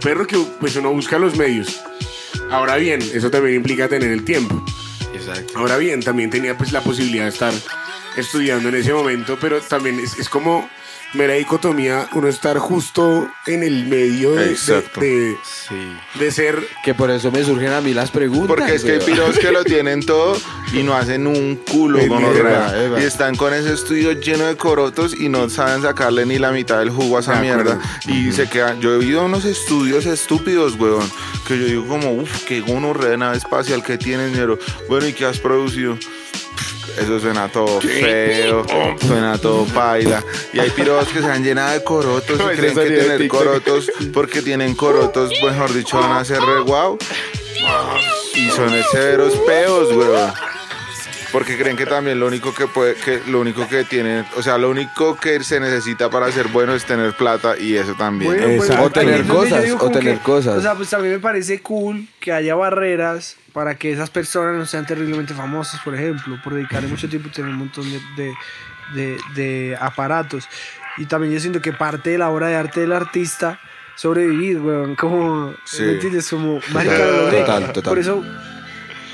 Perro 0.00 0.26
que 0.26 0.38
pues 0.60 0.76
uno 0.76 0.92
busca 0.92 1.18
los 1.18 1.36
medios. 1.36 1.80
Ahora 2.50 2.76
bien, 2.76 3.00
eso 3.00 3.30
también 3.30 3.56
implica 3.56 3.88
tener 3.88 4.10
el 4.10 4.24
tiempo. 4.24 4.64
Exacto. 5.14 5.58
Ahora 5.58 5.76
bien, 5.76 6.00
también 6.00 6.30
tenía 6.30 6.56
pues 6.56 6.72
la 6.72 6.80
posibilidad 6.80 7.24
de 7.24 7.30
estar 7.30 7.52
estudiando 8.16 8.68
en 8.68 8.76
ese 8.76 8.92
momento, 8.92 9.38
pero 9.40 9.60
también 9.60 9.98
es, 10.00 10.18
es 10.18 10.28
como 10.28 10.68
mera 11.14 11.34
dicotomía 11.34 12.08
uno 12.12 12.28
estar 12.28 12.58
justo 12.58 13.28
en 13.46 13.62
el 13.62 13.86
medio 13.86 14.32
de, 14.34 14.44
de, 14.46 14.50
Exacto. 14.52 15.00
de- 15.00 15.36
Sí. 15.68 16.18
de 16.18 16.30
ser 16.30 16.66
Que 16.84 16.94
por 16.94 17.10
eso 17.10 17.30
me 17.30 17.42
surgen 17.44 17.72
a 17.72 17.80
mí 17.80 17.94
las 17.94 18.10
preguntas. 18.10 18.48
Porque 18.48 18.74
es 18.74 18.84
que 18.84 18.92
hay 18.92 19.00
piros 19.00 19.38
que 19.38 19.50
lo 19.52 19.64
tienen 19.64 20.04
todo 20.04 20.36
y 20.72 20.82
no 20.82 20.94
hacen 20.94 21.26
un 21.26 21.56
culo 21.56 21.98
con. 22.08 22.22
Y 23.00 23.04
están 23.04 23.36
con 23.36 23.54
ese 23.54 23.72
estudio 23.74 24.12
lleno 24.12 24.44
de 24.46 24.56
corotos 24.56 25.14
y 25.18 25.28
no 25.28 25.48
saben 25.48 25.82
sacarle 25.82 26.26
ni 26.26 26.38
la 26.38 26.52
mitad 26.52 26.78
del 26.78 26.90
jugo 26.90 27.16
a 27.16 27.20
esa 27.20 27.40
mierda. 27.40 27.78
Y 28.06 28.32
se 28.32 28.48
quedan. 28.48 28.80
Yo 28.80 28.92
he 28.94 28.96
oído 28.98 29.24
unos 29.24 29.44
estudios 29.44 30.06
estúpidos, 30.06 30.74
weón. 30.78 31.08
Que 31.46 31.58
yo 31.58 31.64
digo 31.64 31.86
como, 31.86 32.12
uff, 32.12 32.44
qué 32.44 32.60
gonorrea 32.60 33.10
de 33.10 33.16
nave 33.18 33.36
espacial 33.38 33.82
que 33.82 33.96
tienes, 33.98 34.32
ñero. 34.32 34.58
Bueno, 34.88 35.06
¿y 35.06 35.12
qué 35.14 35.24
has 35.24 35.38
producido? 35.38 35.98
Eso 36.96 37.20
suena 37.20 37.48
todo 37.48 37.80
feo, 37.80 38.64
suena 39.06 39.38
todo 39.38 39.64
paila. 39.66 40.24
Y 40.52 40.58
hay 40.58 40.70
piros 40.70 41.08
que 41.08 41.20
se 41.20 41.26
han 41.26 41.44
llenado 41.44 41.72
de 41.72 41.84
corotos 41.84 42.40
y 42.40 42.44
creen 42.56 42.74
que 42.74 42.90
tener 42.90 43.28
corotos, 43.28 43.90
porque 44.12 44.42
tienen 44.42 44.74
corotos, 44.74 45.30
mejor 45.42 45.72
dicho, 45.72 45.98
van 45.98 46.12
a 46.12 46.24
ser 46.24 46.40
re 46.40 46.60
guau. 46.60 46.98
Y 48.34 48.48
son 48.50 48.70
severos 48.90 49.34
peos, 49.46 49.94
weón. 49.94 50.47
Porque 51.32 51.58
creen 51.58 51.76
que 51.76 51.84
también 51.86 52.18
lo 52.18 52.26
único 52.26 52.54
que 52.54 52.66
puede, 52.66 52.94
que 52.94 53.20
lo 53.26 53.40
único 53.40 53.68
que 53.68 53.84
tienen, 53.84 54.24
o 54.36 54.42
sea, 54.42 54.56
lo 54.56 54.70
único 54.70 55.16
que 55.16 55.42
se 55.44 55.60
necesita 55.60 56.08
para 56.08 56.30
ser 56.32 56.48
bueno 56.48 56.74
es 56.74 56.84
tener 56.84 57.12
plata 57.14 57.58
y 57.58 57.76
eso 57.76 57.94
también. 57.94 58.32
Bueno, 58.32 58.56
pues. 58.56 58.70
O 58.70 58.90
tener 58.90 59.24
cosas, 59.24 59.64
o 59.78 59.90
tener 59.90 60.18
que, 60.18 60.22
cosas. 60.22 60.56
O 60.56 60.62
sea, 60.62 60.74
pues 60.74 60.88
también 60.88 61.12
me 61.14 61.20
parece 61.20 61.60
cool 61.60 62.06
que 62.20 62.32
haya 62.32 62.54
barreras 62.54 63.36
para 63.52 63.74
que 63.76 63.92
esas 63.92 64.08
personas 64.10 64.56
no 64.56 64.64
sean 64.66 64.86
terriblemente 64.86 65.34
famosas, 65.34 65.80
por 65.82 65.94
ejemplo, 65.94 66.38
por 66.42 66.54
dedicarle 66.54 66.88
mucho 66.88 67.08
tiempo 67.08 67.28
y 67.28 67.32
tener 67.32 67.50
un 67.50 67.58
montón 67.58 67.84
de, 67.90 68.00
de, 68.16 68.34
de- 68.94 69.18
de 69.34 69.76
aparatos. 69.80 70.48
Y 70.96 71.04
también 71.06 71.32
yo 71.34 71.40
siento 71.40 71.60
que 71.60 71.72
parte 71.72 72.10
de 72.10 72.18
la 72.18 72.30
obra 72.30 72.48
de 72.48 72.56
arte 72.56 72.80
del 72.80 72.92
artista 72.92 73.60
sobrevivir, 73.96 74.60
weón, 74.60 74.94
como, 74.94 75.54
Sí. 75.64 75.82
¿me 75.82 75.92
entiendes? 75.92 76.28
Como, 76.30 76.60
marica, 76.72 76.98
logré. 77.04 77.40
Total, 77.40 77.72
total. 77.72 77.90
Por 77.90 77.98
eso 77.98 78.24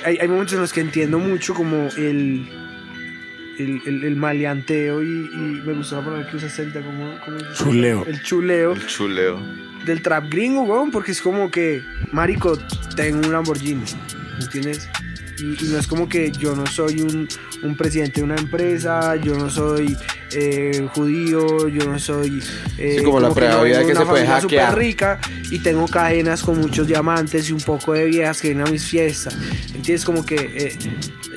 hay, 0.04 0.18
hay 0.20 0.28
momentos 0.28 0.54
en 0.54 0.60
los 0.60 0.72
que 0.72 0.80
entiendo 0.80 1.18
mucho 1.18 1.54
como 1.54 1.88
el... 1.96 2.48
El, 3.56 3.80
el, 3.86 4.02
el 4.02 4.16
maleanteo 4.16 5.00
y, 5.00 5.06
y 5.06 5.62
me 5.64 5.74
gustó 5.74 5.94
la 6.00 6.04
palabra 6.04 6.28
que 6.28 6.38
ahorita 6.38 6.82
como, 6.82 7.20
como 7.24 7.36
Chuleo. 7.54 8.04
el 8.04 8.20
chuleo 8.20 8.72
El 8.72 8.84
chuleo. 8.88 9.40
del 9.86 10.02
trap 10.02 10.28
gringo, 10.28 10.62
weón, 10.62 10.90
porque 10.90 11.12
es 11.12 11.22
como 11.22 11.52
que, 11.52 11.80
marico, 12.10 12.58
tengo 12.96 13.18
un 13.24 13.30
Lamborghini, 13.32 13.84
¿me 14.38 14.44
entiendes? 14.44 14.88
Y, 15.38 15.64
y 15.64 15.68
no 15.70 15.78
es 15.78 15.86
como 15.86 16.08
que 16.08 16.32
yo 16.32 16.56
no 16.56 16.66
soy 16.66 17.00
un, 17.02 17.28
un 17.62 17.76
presidente 17.76 18.22
de 18.22 18.24
una 18.24 18.34
empresa, 18.34 19.14
yo 19.14 19.36
no 19.38 19.48
soy 19.48 19.96
eh, 20.34 20.86
judío, 20.94 21.68
yo 21.68 21.86
no 21.86 21.98
soy... 21.98 22.42
eh, 22.78 22.96
Sí, 22.98 23.04
como 23.04 23.20
la 23.20 23.28
que 23.28 23.34
prueba 23.34 23.54
no 23.56 23.62
vida 23.64 23.78
vengo 23.78 23.88
de 23.88 23.92
que 23.92 23.98
una 23.98 24.00
se 24.00 24.06
puede 24.10 24.24
familia 24.26 24.40
súper 24.40 24.58
hackear. 24.60 24.78
rica 24.78 25.20
y 25.50 25.58
tengo 25.60 25.86
cadenas 25.88 26.42
con 26.42 26.60
muchos 26.60 26.86
diamantes 26.86 27.48
y 27.48 27.52
un 27.52 27.60
poco 27.60 27.92
de 27.92 28.06
viejas 28.06 28.40
que 28.40 28.48
vienen 28.48 28.66
a 28.66 28.70
mis 28.70 28.84
fiestas. 28.84 29.36
¿Entiendes? 29.74 30.04
Como 30.04 30.24
que 30.24 30.36
eh, 30.36 30.78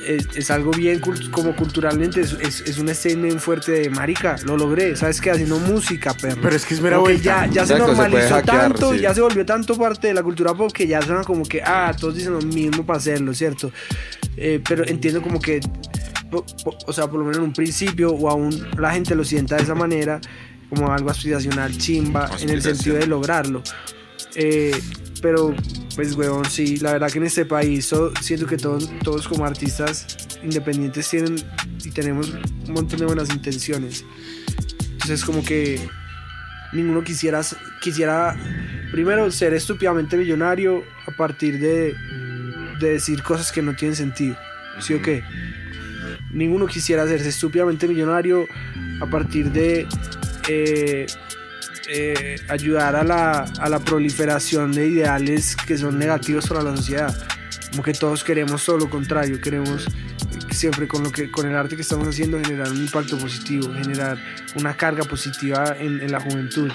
es, 0.06 0.26
es 0.34 0.50
algo 0.50 0.70
bien 0.70 1.00
cult- 1.02 1.30
como 1.30 1.54
culturalmente, 1.54 2.20
es, 2.22 2.32
es, 2.40 2.60
es 2.62 2.78
un 2.78 2.88
statement 2.94 3.38
fuerte 3.40 3.72
de 3.72 3.90
marica, 3.90 4.36
lo 4.44 4.56
logré, 4.56 4.96
¿sabes 4.96 5.20
qué? 5.20 5.30
Haciendo 5.30 5.58
música, 5.58 6.14
perro. 6.14 6.40
Pero 6.42 6.56
es 6.56 6.64
que 6.64 6.74
es 6.74 6.80
mera 6.80 6.96
Como 6.96 7.08
que 7.08 7.14
vuelta. 7.14 7.46
ya, 7.46 7.52
ya 7.52 7.66
se 7.66 7.72
Exacto, 7.74 7.90
se 7.92 7.96
puede 7.96 8.08
normalizó 8.08 8.34
hackear, 8.36 8.60
tanto, 8.72 8.92
sí. 8.94 9.00
ya 9.00 9.14
se 9.14 9.20
volvió 9.20 9.44
tanto 9.44 9.76
parte 9.76 10.08
de 10.08 10.14
la 10.14 10.22
cultura 10.22 10.54
pop 10.54 10.72
que 10.72 10.86
ya 10.86 11.02
suena 11.02 11.24
como 11.24 11.42
que, 11.44 11.60
ah, 11.62 11.94
todos 11.98 12.14
dicen 12.16 12.32
lo 12.32 12.40
mismo 12.40 12.86
para 12.86 12.98
hacerlo, 12.98 13.34
¿cierto? 13.34 13.70
Eh, 14.36 14.62
pero 14.66 14.86
entiendo 14.86 15.20
como 15.20 15.40
que, 15.40 15.60
o 16.86 16.92
sea, 16.92 17.06
por 17.08 17.18
lo 17.20 17.24
menos 17.24 17.38
en 17.38 17.44
un 17.44 17.52
principio, 17.52 18.10
o 18.12 18.28
aún 18.28 18.66
la 18.78 18.92
gente 18.92 19.14
lo 19.14 19.24
sienta 19.24 19.56
de 19.56 19.62
esa 19.62 19.74
manera, 19.74 20.20
como 20.68 20.92
algo 20.92 21.10
aspiracional, 21.10 21.76
chimba, 21.76 22.30
en 22.40 22.50
el 22.50 22.62
sentido 22.62 22.96
de 22.96 23.06
lograrlo. 23.06 23.62
Eh, 24.34 24.78
pero, 25.22 25.54
pues, 25.96 26.14
weón, 26.14 26.44
sí, 26.44 26.76
la 26.76 26.92
verdad 26.92 27.10
que 27.10 27.18
en 27.18 27.24
este 27.24 27.44
país 27.44 27.86
so- 27.86 28.12
siento 28.20 28.46
que 28.46 28.56
todos, 28.56 28.90
todos 29.02 29.26
como 29.26 29.44
artistas 29.46 30.06
independientes 30.44 31.08
tienen 31.08 31.36
y 31.84 31.90
tenemos 31.90 32.28
un 32.66 32.72
montón 32.72 32.98
de 33.00 33.06
buenas 33.06 33.30
intenciones. 33.30 34.04
Entonces, 34.92 35.24
como 35.24 35.42
que 35.42 35.80
ninguno 36.72 37.02
quisiera, 37.02 37.40
quisiera 37.80 38.36
primero 38.92 39.30
ser 39.30 39.54
estúpidamente 39.54 40.16
millonario 40.16 40.84
a 41.06 41.16
partir 41.16 41.58
de, 41.58 41.94
de 42.78 42.90
decir 42.90 43.22
cosas 43.22 43.50
que 43.50 43.62
no 43.62 43.74
tienen 43.74 43.96
sentido. 43.96 44.36
¿Sí 44.80 44.94
o 44.94 45.02
qué? 45.02 45.24
Ninguno 46.32 46.66
quisiera 46.66 47.02
hacerse 47.04 47.28
estúpidamente 47.30 47.88
millonario 47.88 48.46
a 49.00 49.06
partir 49.06 49.50
de 49.50 49.86
eh, 50.48 51.06
eh, 51.88 52.36
ayudar 52.48 52.96
a 52.96 53.04
la, 53.04 53.40
a 53.58 53.68
la 53.68 53.78
proliferación 53.80 54.72
de 54.72 54.88
ideales 54.88 55.56
que 55.56 55.78
son 55.78 55.98
negativos 55.98 56.46
para 56.46 56.62
la 56.62 56.76
sociedad. 56.76 57.16
Como 57.70 57.82
que 57.82 57.92
todos 57.92 58.24
queremos 58.24 58.64
todo 58.64 58.78
lo 58.78 58.90
contrario, 58.90 59.40
queremos 59.40 59.86
siempre 60.50 60.88
con 60.88 61.02
lo 61.04 61.12
que 61.12 61.30
con 61.30 61.46
el 61.46 61.54
arte 61.54 61.76
que 61.76 61.82
estamos 61.82 62.08
haciendo 62.08 62.38
generar 62.40 62.70
un 62.70 62.78
impacto 62.78 63.18
positivo, 63.18 63.72
generar 63.74 64.18
una 64.56 64.74
carga 64.76 65.04
positiva 65.04 65.76
en, 65.78 66.00
en 66.00 66.10
la 66.12 66.20
juventud. 66.20 66.70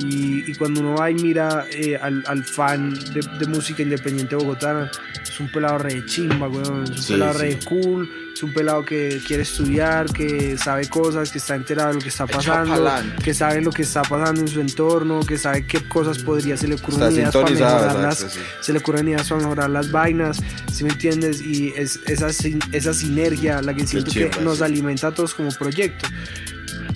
Y, 0.00 0.50
y 0.50 0.54
cuando 0.54 0.80
uno 0.80 0.94
va 0.94 1.10
y 1.10 1.14
mira 1.14 1.66
eh, 1.70 1.96
al, 1.96 2.24
al 2.26 2.44
fan 2.44 2.92
de, 3.12 3.20
de 3.38 3.46
música 3.46 3.82
independiente 3.82 4.34
bogotana, 4.36 4.90
es 5.22 5.38
un 5.40 5.50
pelado 5.52 5.78
re 5.78 6.04
chimba, 6.06 6.48
weón, 6.48 6.84
es 6.84 6.90
un 6.90 6.98
Sí, 6.98 7.12
pelado 7.12 7.34
sí. 7.34 7.40
re 7.40 7.58
cool, 7.64 8.10
es 8.34 8.42
un 8.42 8.52
pelado 8.52 8.84
que 8.84 9.20
quiere 9.26 9.42
estudiar, 9.42 10.06
que 10.12 10.56
sabe 10.56 10.88
cosas, 10.88 11.30
que 11.30 11.38
está 11.38 11.54
enterado 11.54 11.88
de 11.88 11.94
lo 11.94 12.00
que 12.00 12.08
está 12.08 12.26
pasando, 12.26 12.90
que 13.22 13.34
sabe 13.34 13.60
lo 13.60 13.70
que 13.70 13.82
está 13.82 14.02
pasando 14.02 14.40
en 14.40 14.48
su 14.48 14.60
entorno, 14.60 15.20
que 15.20 15.38
sabe 15.38 15.66
qué 15.66 15.86
cosas 15.88 16.18
podría 16.18 16.56
se 16.56 16.68
le 16.68 16.74
ocurren 16.74 17.12
ideas 17.12 17.32
para 17.32 17.46
sintonizado, 17.46 17.86
mejorar 17.86 18.02
las, 18.02 18.22
exacto, 18.22 18.38
sí. 18.38 18.64
se 18.64 18.72
le 18.72 18.78
ocurren 18.78 19.08
ideas 19.08 19.28
para 19.28 19.40
mejorar 19.40 19.70
las 19.70 19.90
vainas, 19.90 20.38
si 20.72 20.84
me 20.84 20.90
entiendes? 20.90 21.40
Y 21.40 21.72
es 21.76 22.00
esa, 22.06 22.28
esa 22.72 22.94
sinergia 22.94 23.62
la 23.62 23.74
que 23.74 23.86
siento 23.86 24.10
que 24.10 24.30
nos 24.40 24.58
sí. 24.58 24.64
alimenta 24.64 25.08
a 25.08 25.14
todos 25.14 25.34
como 25.34 25.50
proyecto 25.50 26.08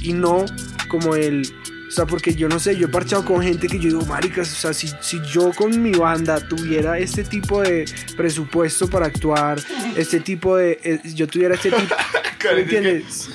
y 0.01 0.13
no 0.13 0.45
como 0.89 1.17
el 1.17 1.43
sea, 1.97 2.07
porque 2.07 2.35
yo 2.35 2.47
no 2.49 2.59
sé, 2.59 2.77
yo 2.77 2.89
he 2.89 2.91
parchado 2.91 3.25
con 3.25 3.43
gente 3.43 3.69
que 3.69 3.79
yo 3.79 3.89
digo, 3.89 4.05
maricas, 4.05 4.53
o 4.53 4.57
sea, 4.57 4.75
si, 4.75 4.91
si 5.01 5.19
yo 5.23 5.51
con 5.53 5.83
mi 5.83 5.93
banda 5.93 6.39
tuviera 6.47 6.99
este 6.99 7.25
tipo 7.25 7.63
de 7.63 7.87
presupuesto 8.19 8.89
para 8.91 9.07
actuar, 9.07 9.59
este 9.97 10.21
tipo 10.21 10.57
de, 10.57 10.79
eh, 10.85 11.01
yo 11.15 11.27
tuviera 11.27 11.55
este 11.55 11.71
tipo, 11.71 11.95
¿me 12.55 12.61
entiendes? 12.61 13.31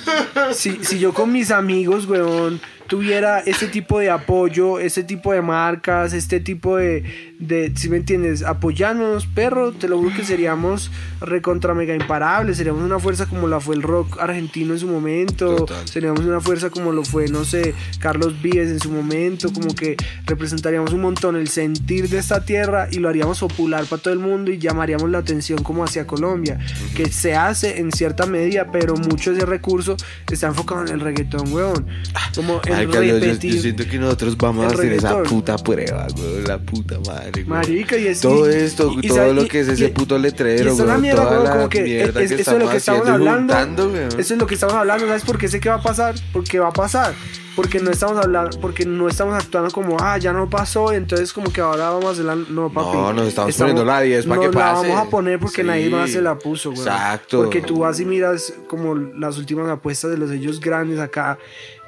Si, 0.53 0.83
si 0.83 0.99
yo 0.99 1.11
con 1.11 1.31
mis 1.31 1.49
amigos, 1.49 2.05
weón, 2.05 2.61
tuviera 2.91 3.39
este 3.39 3.67
tipo 3.67 3.99
de 3.99 4.09
apoyo, 4.09 4.77
este 4.77 5.03
tipo 5.03 5.31
de 5.31 5.41
marcas, 5.41 6.11
este 6.11 6.41
tipo 6.41 6.75
de, 6.75 7.05
de 7.39 7.71
si 7.73 7.87
me 7.87 7.95
entiendes, 7.95 8.43
apoyándonos, 8.43 9.27
perro, 9.27 9.71
te 9.71 9.87
lo 9.87 9.97
juro 9.97 10.13
que 10.13 10.25
seríamos 10.25 10.91
recontra 11.21 11.73
mega 11.73 11.95
imparables, 11.95 12.57
seríamos 12.57 12.83
una 12.83 12.99
fuerza 12.99 13.27
como 13.27 13.47
la 13.47 13.61
fue 13.61 13.75
el 13.75 13.81
rock 13.81 14.19
argentino 14.19 14.73
en 14.73 14.79
su 14.79 14.87
momento, 14.87 15.55
Total. 15.55 15.87
seríamos 15.87 16.19
una 16.19 16.41
fuerza 16.41 16.69
como 16.69 16.91
lo 16.91 17.05
fue, 17.05 17.29
no 17.29 17.45
sé, 17.45 17.73
Carlos 17.99 18.41
Vives 18.41 18.69
en 18.69 18.81
su 18.81 18.91
momento, 18.91 19.53
como 19.53 19.73
que 19.73 19.95
representaríamos 20.25 20.91
un 20.91 20.99
montón 20.99 21.37
el 21.37 21.47
sentir 21.47 22.09
de 22.09 22.17
esta 22.17 22.43
tierra 22.43 22.89
y 22.91 22.97
lo 22.97 23.07
haríamos 23.07 23.39
popular 23.39 23.85
para 23.85 24.01
todo 24.01 24.13
el 24.13 24.19
mundo 24.19 24.51
y 24.51 24.57
llamaríamos 24.57 25.09
la 25.09 25.19
atención 25.19 25.63
como 25.63 25.85
hacia 25.85 26.05
Colombia, 26.05 26.59
que 26.93 27.09
se 27.09 27.35
hace 27.35 27.79
en 27.79 27.93
cierta 27.93 28.25
medida, 28.25 28.69
pero 28.69 28.97
mucho 28.97 29.31
de 29.31 29.37
ese 29.37 29.45
recurso 29.45 29.95
está 30.29 30.47
enfocado 30.47 30.81
en 30.81 30.89
el 30.89 30.99
reggaetón, 30.99 31.53
weón. 31.53 31.87
Como 32.35 32.59
en 32.65 32.80
Marica, 32.87 33.01
yo, 33.03 33.17
yo- 33.17 33.33
yo 33.55 33.61
siento 33.61 33.83
que 33.85 33.97
nosotros 33.99 34.37
vamos 34.37 34.65
a 34.65 34.75
hacer 34.75 34.93
esa 34.93 35.23
puta 35.23 35.57
prueba, 35.57 36.07
güey. 36.15 36.43
La 36.45 36.57
puta 36.57 36.99
madre, 37.05 37.31
güey. 37.31 37.45
Marica, 37.45 37.97
y 37.97 38.07
es- 38.07 38.21
Todo 38.21 38.49
esto, 38.49 38.93
y- 39.01 39.07
todo 39.07 39.33
lo 39.33 39.47
que 39.47 39.59
es 39.61 39.67
ese 39.67 39.85
y- 39.85 39.87
puto 39.89 40.17
letrero, 40.17 40.75
güey. 40.75 40.97
mierda, 40.99 41.23
Toda 41.23 41.43
la 41.43 41.51
como 41.51 41.69
que 41.69 41.81
mierda 41.81 42.21
es- 42.21 42.31
que 42.33 42.41
eso 42.41 42.51
es 42.53 42.59
lo 42.63 42.69
que 42.69 42.77
estamos 42.77 43.01
estamos 43.01 43.09
hablando. 43.29 43.53
juntando. 43.53 43.97
Eso 44.19 44.33
es 44.33 44.39
lo 44.39 44.47
que 44.47 44.53
estamos 44.55 44.75
hablando, 44.75 45.07
¿sabes 45.07 45.23
por 45.23 45.37
qué 45.37 45.47
sé 45.47 45.59
que 45.59 45.69
va 45.69 45.75
a 45.75 45.81
pasar? 45.81 46.15
Porque 46.33 46.59
va 46.59 46.67
a 46.69 46.73
pasar. 46.73 47.13
Porque 47.53 47.81
no 47.81 47.91
estamos 47.91 48.17
hablando, 48.23 48.57
porque 48.61 48.85
no 48.85 49.09
estamos 49.09 49.35
actuando 49.35 49.69
como, 49.71 49.97
ah, 49.99 50.17
ya 50.17 50.31
no 50.31 50.49
pasó, 50.49 50.93
entonces 50.93 51.33
como 51.33 51.51
que 51.51 51.59
ahora 51.59 51.89
vamos 51.89 52.17
a 52.17 52.23
la... 52.23 52.33
No, 52.35 52.71
papi. 52.71 52.95
No, 52.95 53.11
nos 53.11 53.27
estamos 53.27 53.53
poniendo 53.57 53.83
la 53.83 53.99
10 53.99 54.25
pa' 54.25 54.39
que 54.39 54.45
nos 54.45 54.55
la 54.55 54.61
pase. 54.73 54.87
vamos 54.87 55.07
a 55.07 55.09
poner 55.09 55.37
porque 55.37 55.61
Sí. 55.61 55.67
nadie 55.67 55.89
más 55.89 56.11
se 56.11 56.21
la 56.21 56.39
puso, 56.39 56.69
güey. 56.71 56.81
Exacto. 56.81 57.39
Porque 57.43 57.61
tú 57.61 57.79
vas 57.79 57.99
y 57.99 58.05
miras 58.05 58.53
como 58.69 58.95
las 58.95 59.37
últimas 59.37 59.69
apuestas 59.69 60.11
de 60.11 60.17
los 60.17 60.29
sellos 60.29 60.61
grandes 60.61 60.99
acá 60.99 61.37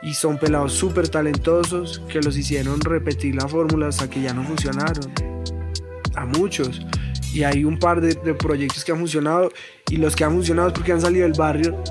y 0.04 0.14
son 0.14 0.38
pelados 0.38 0.74
súper 0.74 1.08
talentosos 1.08 2.02
que 2.10 2.20
los 2.22 2.38
hicieron 2.38 2.82
repetir 2.82 3.36
la 3.36 3.48
fórmula 3.48 3.88
hasta 3.88 4.10
que 4.10 4.22
ya 4.22 4.34
no 4.34 4.44
funcionaron 4.44 5.12
a 6.16 6.26
muchos. 6.26 6.86
Y 7.34 7.44
hay 7.44 7.64
un 7.64 7.80
par 7.80 8.02
de, 8.02 8.14
de 8.14 8.34
proyectos 8.34 8.84
que 8.84 8.92
han 8.92 9.00
funcionado 9.00 9.52
y 9.90 9.98
los 9.98 10.16
que 10.16 10.24
han 10.24 10.34
funcionado 10.34 10.68
es 10.68 10.74
porque 10.74 10.92
han 10.92 11.02
salido 11.02 11.24
del 11.24 11.38
barrio. 11.38 11.82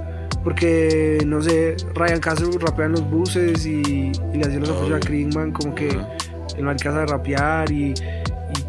Porque, 0.45 1.23
no 1.25 1.41
sé, 1.41 1.77
Ryan 1.95 2.19
Castro 2.19 2.51
rapea 2.59 2.87
en 2.87 2.93
los 2.93 3.09
buses 3.09 3.65
y, 3.65 3.81
y 3.81 4.37
le 4.37 4.41
hacía 4.41 4.59
los 4.59 4.71
ojos 4.71 4.93
a 4.93 4.99
Kringman 4.99 5.53
como 5.53 5.75
que 5.75 5.89
el 6.57 6.65
man 6.65 6.77
de 6.77 7.07
rapear 7.07 7.71
y, 7.71 7.95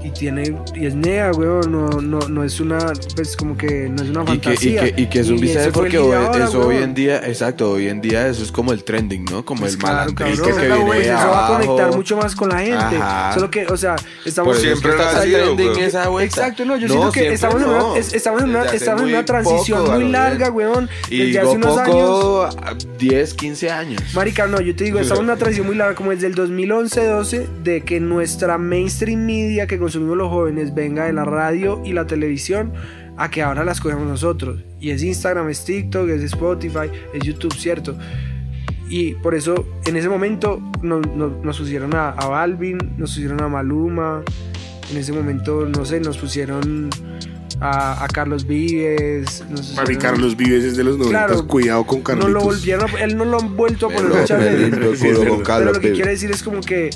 y, 0.03 0.09
tiene 0.11 0.55
y 0.75 0.85
es 0.85 0.95
nea, 0.95 1.31
weón, 1.31 1.71
no, 1.71 1.87
no, 2.01 2.19
no 2.27 2.43
es 2.43 2.59
una, 2.59 2.79
pues 3.15 3.35
como 3.37 3.55
que 3.57 3.89
no 3.89 4.03
es 4.03 4.09
una 4.09 4.21
Y 4.23 4.25
que, 4.25 4.33
y, 4.33 4.39
fantasía. 4.39 4.81
que, 4.95 5.01
y 5.01 5.05
que 5.07 5.19
es 5.19 5.29
un 5.29 5.43
el 5.43 5.71
porque 5.71 5.91
hit 5.91 5.99
hoy- 5.99 6.11
ahora, 6.13 6.45
eso 6.45 6.67
hoy 6.67 6.77
en 6.77 6.93
día, 6.93 7.17
exacto, 7.27 7.71
hoy 7.71 7.87
en 7.87 8.01
día 8.01 8.27
eso 8.27 8.43
es 8.43 8.51
como 8.51 8.73
el 8.73 8.83
trending, 8.83 9.25
¿no? 9.25 9.45
Como 9.45 9.61
Pues 9.61 9.73
el 9.73 9.79
claro, 9.79 10.11
malandril 10.13 10.41
cabrón, 10.41 10.59
que 10.61 10.67
viene 10.93 10.99
eso 11.01 11.13
va 11.29 11.45
a 11.47 11.51
conectar 11.59 11.95
mucho 11.95 12.17
más 12.17 12.35
con 12.35 12.49
la 12.49 12.59
gente. 12.59 12.75
Ajá. 12.97 13.33
Solo 13.33 13.49
que, 13.49 13.65
o 13.67 13.77
sea, 13.77 13.95
estamos 14.25 14.55
Por 14.57 14.63
Siempre 14.65 14.91
está 14.91 15.21
trending 15.21 15.79
esa 15.79 16.07
vuelta. 16.09 16.41
Exacto, 16.41 16.65
no, 16.65 16.77
yo 16.77 16.87
No, 16.87 16.93
siento 16.93 17.11
que 17.11 17.33
estamos, 17.33 17.61
en 17.61 17.69
una, 17.69 17.97
es- 17.97 18.13
estamos 18.13 18.41
en 18.43 18.49
una, 18.49 18.65
estamos 18.65 19.01
en 19.03 19.07
una 19.09 19.25
transición 19.25 19.79
poco, 19.79 19.91
muy 19.93 20.09
larga, 20.09 20.49
bien. 20.49 20.53
weón. 20.69 20.89
Desde 21.09 21.39
hace 21.39 21.49
unos 21.55 21.77
años. 21.77 21.93
poco, 21.95 22.43
a 22.43 22.75
10, 22.97 23.33
15 23.33 23.71
años. 23.71 24.01
Marica, 24.13 24.47
no, 24.47 24.59
yo 24.61 24.75
te 24.75 24.83
digo, 24.83 24.99
estamos 24.99 25.19
en 25.19 25.25
una 25.25 25.37
transición 25.37 25.67
muy 25.67 25.75
larga, 25.75 25.95
como 25.95 26.11
desde 26.11 26.27
el 26.27 26.35
2011-12, 26.35 27.47
de 27.63 27.81
que 27.81 27.99
nuestra 27.99 28.57
mainstream 28.57 29.25
media 29.25 29.67
que 29.67 29.77
consumimos 29.93 30.17
los 30.17 30.29
jóvenes 30.29 30.73
venga 30.73 31.05
de 31.05 31.13
la 31.13 31.23
radio 31.23 31.79
y 31.85 31.93
la 31.93 32.07
televisión 32.07 32.73
a 33.15 33.29
que 33.29 33.43
ahora 33.43 33.63
las 33.63 33.79
cogemos 33.79 34.07
nosotros. 34.07 34.63
Y 34.79 34.89
es 34.89 35.03
Instagram, 35.03 35.49
es 35.49 35.63
TikTok, 35.65 36.09
es 36.09 36.23
Spotify, 36.23 36.89
es 37.13 37.21
YouTube, 37.23 37.53
¿cierto? 37.53 37.95
Y 38.89 39.13
por 39.15 39.35
eso, 39.35 39.67
en 39.85 39.95
ese 39.95 40.09
momento, 40.09 40.59
no- 40.81 40.99
no- 40.99 41.29
nos 41.43 41.59
pusieron 41.59 41.95
a, 41.95 42.09
a 42.09 42.27
Balvin, 42.27 42.77
nos 42.97 43.11
pusieron 43.13 43.41
a 43.41 43.47
Maluma, 43.49 44.23
en 44.91 44.97
ese 44.97 45.13
momento, 45.13 45.65
no 45.67 45.85
sé, 45.85 45.99
nos 45.99 46.17
pusieron 46.17 46.89
a, 47.61 48.03
a 48.03 48.07
Carlos 48.07 48.47
Vives. 48.47 49.43
nos 49.51 49.61
pusieron- 49.77 49.95
Carlos 50.01 50.35
Vives 50.35 50.63
es 50.63 50.75
de 50.77 50.83
los 50.83 50.97
90. 50.97 51.25
Claro, 51.27 51.47
Cuidado 51.47 51.85
con 51.85 51.99
no 51.99 52.03
Carlitos. 52.03 52.31
lo 52.31 52.41
volvieron 52.41 52.89
él 52.99 53.15
no 53.15 53.25
lo 53.25 53.39
han 53.39 53.55
vuelto 53.55 53.87
a 53.87 53.89
poner 53.89 54.11
muchas 54.11 54.39
veces. 54.39 54.71
Carlos 54.71 54.99
Pero 55.45 55.73
lo 55.73 55.79
que 55.79 55.91
quiere 55.93 56.11
decir 56.11 56.31
es 56.31 56.41
como 56.43 56.61
que 56.61 56.89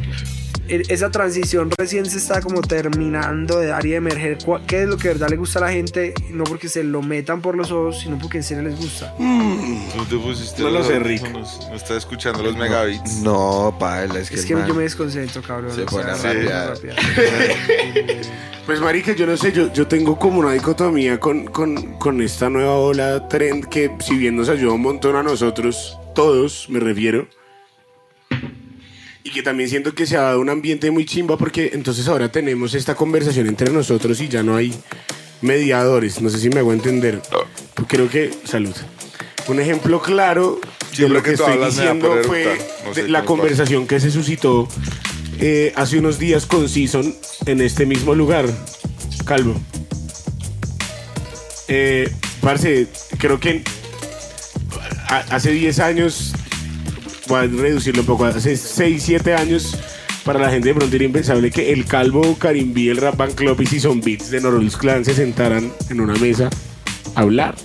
esa 0.69 1.09
transición 1.11 1.69
recién 1.77 2.05
se 2.05 2.17
está 2.17 2.41
como 2.41 2.61
terminando 2.61 3.59
de 3.59 3.67
dar 3.67 3.85
y 3.85 3.91
de 3.91 3.95
emerger 3.97 4.37
qué 4.67 4.83
es 4.83 4.87
lo 4.87 4.97
que 4.97 5.09
de 5.09 5.13
verdad 5.15 5.29
le 5.29 5.37
gusta 5.37 5.59
a 5.59 5.63
la 5.63 5.71
gente, 5.71 6.13
no 6.29 6.43
porque 6.43 6.69
se 6.69 6.83
lo 6.83 7.01
metan 7.01 7.41
por 7.41 7.55
los 7.55 7.71
ojos, 7.71 7.99
sino 8.01 8.17
porque 8.17 8.37
en 8.37 8.43
serio 8.43 8.63
les 8.63 8.77
gusta. 8.77 9.13
Tú 9.17 10.05
te 10.09 10.17
pusiste 10.17 10.61
No 10.61 10.69
lo 10.69 10.83
sé, 10.83 10.99
Rick. 10.99 11.29
No 11.31 11.75
está 11.75 11.97
escuchando 11.97 12.43
los 12.43 12.55
megabits. 12.57 13.21
No, 13.21 13.75
paila, 13.79 14.19
es 14.19 14.29
que, 14.29 14.35
Es 14.35 14.45
que 14.45 14.55
man- 14.55 14.67
yo 14.67 14.73
me 14.73 14.83
desconcentro, 14.83 15.41
cabrón. 15.41 15.73
Se 15.73 15.83
o 15.83 15.85
pone 15.85 16.15
sea, 16.15 16.33
rapear. 16.33 16.95
Pues 18.65 18.81
marica, 18.81 19.13
yo 19.13 19.25
no 19.25 19.37
sé, 19.37 19.53
yo, 19.53 19.71
yo 19.71 19.87
tengo 19.87 20.19
como 20.19 20.39
una 20.41 20.51
dicotomía 20.51 21.21
con, 21.21 21.45
con, 21.45 21.93
con 21.97 22.21
esta 22.21 22.49
nueva 22.49 22.75
ola 22.75 23.25
trend 23.29 23.65
que 23.69 23.95
si 24.01 24.17
bien 24.17 24.35
nos 24.35 24.49
ayuda 24.49 24.73
un 24.73 24.81
montón 24.81 25.15
a 25.15 25.23
nosotros, 25.23 25.97
todos 26.13 26.65
me 26.69 26.81
refiero, 26.81 27.29
y 29.27 29.29
que 29.29 29.43
también 29.43 29.69
siento 29.69 29.93
que 29.93 30.05
se 30.05 30.15
ha 30.15 30.21
dado 30.21 30.39
un 30.39 30.49
ambiente 30.49 30.89
muy 30.89 31.05
chimba 31.05 31.37
porque 31.37 31.71
entonces 31.73 32.07
ahora 32.07 32.31
tenemos 32.31 32.73
esta 32.73 32.95
conversación 32.95 33.47
entre 33.47 33.69
nosotros 33.71 34.21
y 34.21 34.29
ya 34.29 34.41
no 34.41 34.55
hay 34.55 34.73
mediadores, 35.41 36.21
no 36.21 36.29
sé 36.29 36.39
si 36.39 36.49
me 36.49 36.59
hago 36.61 36.71
entender. 36.71 37.21
Creo 37.89 38.09
que, 38.09 38.31
salud. 38.45 38.73
Un 39.49 39.59
ejemplo 39.59 40.01
claro 40.01 40.61
de 40.97 41.09
lo 41.09 41.21
que, 41.21 41.31
estoy 41.31 41.57
diciendo 41.57 42.21
fue. 42.25 42.57
No 42.85 42.93
sé 42.93 43.09
la 43.09 43.19
pasa. 43.19 43.27
conversación 43.27 43.85
que 43.85 43.99
se 43.99 44.11
suscitó 44.11 44.65
eh, 45.41 45.73
hace 45.75 45.99
unos 45.99 46.19
días 46.19 46.45
con 46.45 46.69
Season 46.69 47.13
en 47.45 47.59
este 47.59 47.85
mismo 47.85 48.15
lugar. 48.15 48.45
Calvo. 49.25 49.59
Eh, 51.67 52.09
parce, 52.39 52.87
creo 53.17 53.41
que 53.41 53.61
hace 55.09 55.51
10 55.51 55.79
años, 55.79 56.33
voy 57.27 57.39
a 57.39 57.41
reducirlo 57.43 58.01
un 58.01 58.07
poco, 58.07 58.25
hace 58.25 58.55
6, 58.57 59.01
7 59.03 59.33
años, 59.35 59.77
para 60.23 60.39
la 60.39 60.49
gente 60.49 60.69
de 60.69 60.75
pronto 60.75 60.95
era 60.95 61.05
impensable 61.05 61.51
que 61.51 61.71
el 61.71 61.85
Calvo, 61.85 62.35
Karimbi, 62.37 62.89
el 62.89 62.97
Rap 62.97 63.15
Band 63.17 63.35
Club 63.35 63.59
y 63.61 63.65
Season 63.65 64.01
Beats 64.01 64.29
de 64.31 64.41
Norul's 64.41 64.75
Clan 64.77 65.05
se 65.05 65.13
sentaran 65.13 65.71
en 65.89 66.01
una 66.01 66.13
mesa 66.15 66.49
a 67.15 67.21
hablar 67.21 67.55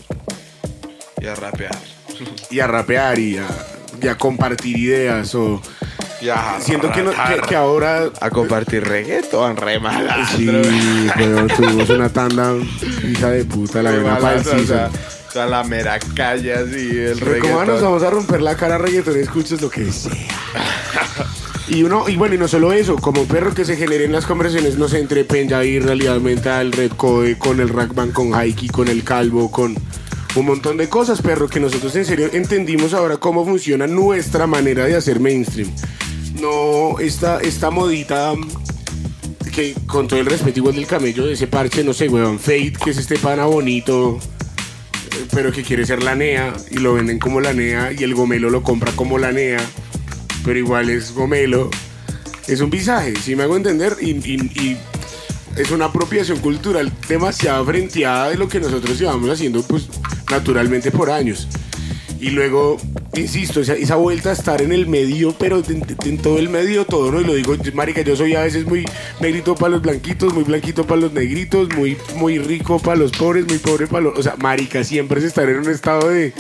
Y 1.21 1.27
a 1.27 1.35
rapear. 1.35 1.77
y 2.51 2.61
a 2.61 2.67
rapear 2.67 3.19
y 3.19 3.39
a, 3.39 3.47
y 4.01 4.09
a 4.09 4.17
compartir 4.17 4.77
ideas 4.79 5.35
o 5.35 5.61
Ya, 6.23 6.59
siento 6.61 6.91
que, 6.93 7.03
no- 7.03 7.11
que- 7.11 7.41
que 7.49 7.57
ahora 7.57 8.11
A 8.21 8.31
compartir 8.31 8.85
reggaeton, 8.85 9.57
re 9.57 9.81
mala. 9.81 10.25
sí 10.37 10.47
pero 11.17 11.47
tuvimos 11.49 11.91
una 11.91 12.09
tanda 12.09 12.55
hija 13.11 13.31
de 13.31 13.45
puta 13.45 13.83
la 13.83 13.91
Re 13.91 14.01
buena 14.03 14.19
sea, 15.33 15.47
la 15.47 15.65
mera 15.65 15.99
calle 16.15 16.53
así, 16.53 16.91
el 16.91 17.19
Pero 17.19 17.41
¿Cómo 17.41 17.55
nos 17.55 17.67
reggaetón. 17.67 17.83
vamos 17.83 18.03
a 18.03 18.11
romper 18.11 18.43
la 18.43 18.57
cara 18.57 18.79
reggaetón? 18.79 19.17
Escuches 19.17 19.61
lo 19.61 19.71
que 19.71 19.91
sea. 19.91 20.13
Y 21.69 21.85
uno, 21.85 22.09
y 22.09 22.17
bueno, 22.17 22.35
y 22.35 22.39
no 22.39 22.49
solo 22.49 22.73
eso, 22.73 22.97
como 22.97 23.25
perro 23.25 23.55
que 23.55 23.65
se 23.65 23.77
generen 23.77 24.13
las 24.13 24.27
conversaciones, 24.27 24.77
no 24.77 24.89
sé, 24.89 24.99
entre 24.99 25.27
y 25.65 25.79
Realidad 25.79 26.21
Mental, 26.21 26.73
Red 26.73 26.93
Code, 26.97 27.39
con 27.39 27.61
el 27.61 27.71
Rackman, 27.71 28.11
con 28.11 28.35
Haiki, 28.35 28.69
con 28.69 28.89
el 28.89 29.05
Calvo, 29.05 29.51
con 29.51 29.75
un 30.35 30.47
montón 30.47 30.77
de 30.77 30.89
cosas, 30.89 31.23
perro, 31.23 31.49
que 31.49 31.61
nosotros 31.61 31.95
en 31.97 32.05
serio 32.05 32.29
entendimos 32.33 32.93
ahora 32.93 33.17
cómo 33.17 33.45
funciona 33.47 33.87
nuestra 33.87 34.47
manera 34.47 34.85
de 34.85 34.97
hacer 34.97 35.21
mainstream. 35.21 35.71
no, 36.41 36.99
esta, 36.99 37.41
esta 37.41 37.71
modita 37.71 38.35
que 39.55 39.75
con 39.87 40.09
todo 40.09 40.19
el 40.19 40.27
respeto 40.27 40.59
igual 40.59 40.75
del 40.75 40.87
camello 40.87 41.25
de 41.27 41.35
ese 41.35 41.47
parche, 41.47 41.85
no 41.85 41.93
sé, 41.93 42.09
weón, 42.09 42.39
Fate, 42.39 42.75
que 42.85 42.91
es 42.91 42.99
este 42.99 43.19
pana 43.19 43.45
bonito, 43.45 44.19
pero 45.33 45.53
que 45.53 45.63
quiere 45.63 45.85
ser 45.87 46.03
la 46.03 46.15
NEA 46.15 46.55
y 46.71 46.79
lo 46.79 46.95
venden 46.95 47.19
como 47.19 47.41
la 47.41 47.53
NEA 47.53 47.93
y 47.93 48.03
el 48.03 48.15
gomelo 48.15 48.51
lo 48.51 48.63
compra 48.63 48.93
como 48.93 49.19
la 49.19 49.33
NEA, 49.33 49.61
pero 50.45 50.59
igual 50.59 50.91
es 50.91 51.13
gomelo. 51.13 51.71
Es 52.49 52.61
un 52.61 52.71
visaje, 52.71 53.15
si 53.17 53.37
me 53.37 53.45
hago 53.45 53.57
entender, 53.57 53.97
y, 54.01 54.11
y- 54.11 54.77
es 55.57 55.71
una 55.71 55.85
apropiación 55.87 56.39
cultural 56.39 56.91
demasiado 57.09 57.65
frenteada 57.67 58.31
de 58.31 58.37
lo 58.37 58.49
que 58.49 58.59
nosotros 58.59 58.99
llevamos 58.99 59.29
haciendo, 59.29 59.63
pues, 59.63 59.87
naturalmente 60.31 60.91
por 60.91 61.11
años. 61.11 61.47
Y 62.23 62.31
luego, 62.31 62.77
insisto, 63.15 63.61
esa, 63.61 63.75
esa 63.75 63.97
vuelta 63.97 64.31
a 64.31 64.33
estar 64.33 64.63
en 64.63 64.71
el 64.73 64.87
medio, 64.87 65.35
pero 65.37 65.59
en, 65.69 65.85
en 66.05 66.19
todo 66.19 66.39
el 66.39 66.49
medio 66.49 66.85
todo, 66.85 67.11
¿no? 67.11 67.21
Y 67.21 67.25
lo 67.25 67.35
digo, 67.35 67.57
marica, 67.75 68.03
yo 68.03 68.15
soy 68.15 68.37
a 68.37 68.43
veces 68.43 68.65
muy 68.65 68.85
negrito 69.19 69.57
para 69.57 69.71
los 69.71 69.83
blanquitos, 69.83 70.33
muy 70.33 70.45
blanquito 70.45 70.87
para 70.87 71.01
los 71.01 71.13
negritos, 71.13 71.69
muy, 71.77 71.97
muy 72.15 72.39
rico 72.39 72.79
para 72.79 72.97
los 72.97 73.11
pobres, 73.11 73.45
muy 73.49 73.59
pobre 73.59 73.89
para 73.89 74.05
los... 74.05 74.17
O 74.17 74.23
sea, 74.23 74.37
marica, 74.37 74.85
siempre 74.85 75.19
es 75.19 75.27
estar 75.27 75.49
en 75.49 75.59
un 75.59 75.69
estado 75.69 76.11
de... 76.11 76.33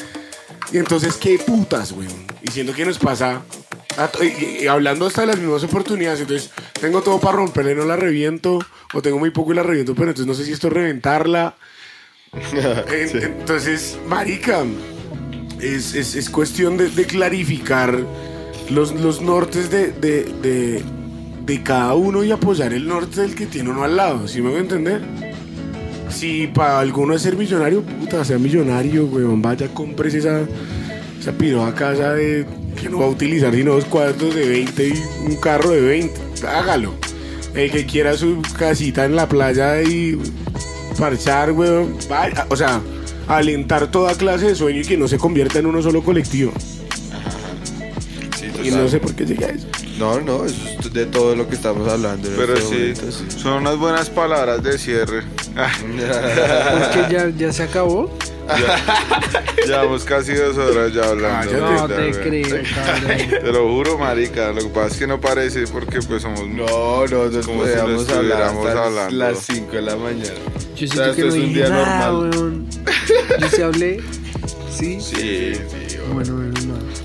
Y 0.72 0.78
entonces, 0.78 1.14
¿qué 1.14 1.36
putas, 1.40 1.90
weón? 1.90 2.12
Y 2.44 2.52
siento 2.52 2.72
que 2.74 2.84
nos 2.84 3.00
pasa... 3.00 3.42
y- 4.22 4.68
hablando 4.68 5.06
hasta 5.06 5.22
de 5.22 5.26
las 5.26 5.38
mismas 5.38 5.64
oportunidades, 5.64 6.20
entonces 6.20 6.50
tengo 6.80 7.02
todo 7.02 7.18
para 7.18 7.38
romperla 7.38 7.72
y 7.72 7.74
no 7.74 7.84
la 7.86 7.96
reviento, 7.96 8.60
o 8.94 9.02
tengo 9.02 9.18
muy 9.18 9.30
poco 9.30 9.52
y 9.52 9.56
la 9.56 9.64
reviento, 9.64 9.96
pero 9.96 10.10
entonces 10.10 10.28
no 10.28 10.34
sé 10.34 10.44
si 10.44 10.52
esto 10.52 10.68
es 10.68 10.72
reventarla. 10.74 11.56
En- 12.92 13.22
Entonces, 13.22 13.98
marica, 14.06 14.64
es, 15.62 15.94
es- 15.94 16.14
es 16.16 16.28
cuestión 16.30 16.76
de, 16.76 16.89
de 16.89 17.05
clarificar 17.06 17.98
los, 18.70 18.93
los 18.94 19.20
nortes 19.20 19.70
de, 19.70 19.93
de, 19.93 20.24
de- 20.43 20.82
cada 21.62 21.94
uno 21.94 22.24
y 22.24 22.30
apoyar 22.32 22.72
el 22.72 22.89
norte 22.89 23.20
del 23.20 23.34
que 23.34 23.47
tiene 23.47 23.68
uno 23.70 23.84
al 23.84 23.97
lado, 23.97 24.26
¿sí 24.26 24.40
me 24.40 24.48
voy 24.48 24.59
a 24.59 24.62
entender? 24.62 25.02
Si 26.09 26.47
para 26.47 26.78
alguno 26.80 27.14
es 27.14 27.22
ser 27.22 27.36
millonario, 27.36 27.82
puta, 27.82 28.24
sea 28.24 28.39
millonario, 28.39 29.05
weón, 29.06 29.43
vaya, 29.43 29.68
compres 29.68 30.14
esa, 30.14 30.40
esa 31.20 31.74
casa 31.74 32.14
de, 32.14 32.47
que 32.80 32.89
no 32.89 32.98
va 33.01 33.05
a 33.06 33.09
utilizar 33.09 33.55
sino 33.55 33.74
dos 33.74 33.84
cuartos 33.84 34.34
de 34.34 34.48
20 34.48 34.89
y 34.89 34.93
un 35.26 35.36
carro 35.36 35.70
de 35.70 35.80
20, 35.80 36.20
hágalo. 36.47 36.94
El 37.55 37.70
que 37.70 37.84
quiera 37.84 38.14
su 38.16 38.40
casita 38.59 39.05
en 39.05 39.14
la 39.16 39.28
playa 39.28 39.82
y 39.82 40.18
parchar, 40.98 41.52
weón, 41.52 41.97
vaya, 42.09 42.47
o 42.48 42.56
sea, 42.56 42.80
alentar 43.28 43.90
toda 43.90 44.15
clase 44.15 44.47
de 44.49 44.55
sueño 44.55 44.81
y 44.81 44.85
que 44.85 44.97
no 44.97 45.09
se 45.09 45.19
convierta 45.19 45.59
en 45.59 45.66
uno 45.66 45.82
solo 45.82 46.03
colectivo. 46.03 46.53
Sí, 48.39 48.47
Y 48.65 48.70
no 48.70 48.89
sé 48.89 48.99
por 48.99 49.15
qué 49.15 49.24
llegué 49.24 49.44
a 49.44 49.49
eso. 49.51 49.66
No, 49.99 50.20
no, 50.20 50.44
eso 50.44 50.57
es 50.81 50.93
de 50.93 51.07
todo 51.07 51.36
lo 51.36 51.49
que 51.49 51.55
estamos 51.55 51.89
hablando. 51.89 52.28
en 52.28 52.35
Pero 52.36 52.55
este 52.55 52.66
sí, 52.94 53.01
momento, 53.01 53.12
sí. 53.12 53.39
son 53.40 53.53
unas 53.55 53.77
buenas 53.78 54.11
palabras 54.11 54.62
de 54.62 54.78
cierre. 54.78 55.23
Ah, 55.57 55.70
Es 56.81 56.89
que 57.07 57.12
ya, 57.12 57.28
ya 57.28 57.53
se 57.53 57.62
acabó. 57.65 58.11
Llevamos 59.66 60.05
casi 60.05 60.35
dos 60.35 60.56
horas 60.59 60.93
ya 60.93 61.05
hablando. 61.05 61.52
No 61.59 61.89
te 61.89 62.10
creo, 62.12 62.62
cabrón. 62.74 63.16
Te 63.31 63.52
lo 63.52 63.69
juro, 63.69 63.98
marica. 63.98 64.52
Lo 64.52 64.60
que 64.62 64.69
pasa 64.69 64.89
es 64.89 64.97
que 64.98 65.06
no 65.06 65.20
parece 65.20 65.66
porque 65.69 66.01
pues 66.02 66.23
somos... 66.23 66.47
No, 66.48 67.06
no, 67.06 67.28
nos 67.31 67.47
Como 67.47 67.64
si 67.64 67.70
lo 67.70 67.77
podíamos 67.82 68.09
hablar 68.10 68.52
estuviéramos 68.52 68.66
hasta 68.66 68.85
hablando. 68.86 69.16
las 69.16 69.39
5 69.39 69.73
de 69.73 69.82
la 69.82 69.97
mañana. 69.97 70.31
Yo 70.77 70.86
O 70.86 70.93
sea, 70.94 71.05
siento 71.05 71.05
que 71.05 71.10
esto 71.10 71.23
no 71.23 71.28
es 71.28 71.35
un 71.35 71.40
dije 71.40 71.55
día 71.55 71.69
nada, 71.69 72.10
normal. 72.10 72.31
weón. 72.32 72.66
Yo 73.40 73.48
sí 73.48 73.62
hablé. 73.62 74.01
¿Sí? 74.70 75.01
Sí, 75.01 75.52
Bueno, 76.12 76.35
bueno, 76.35 76.48
no. 76.48 76.51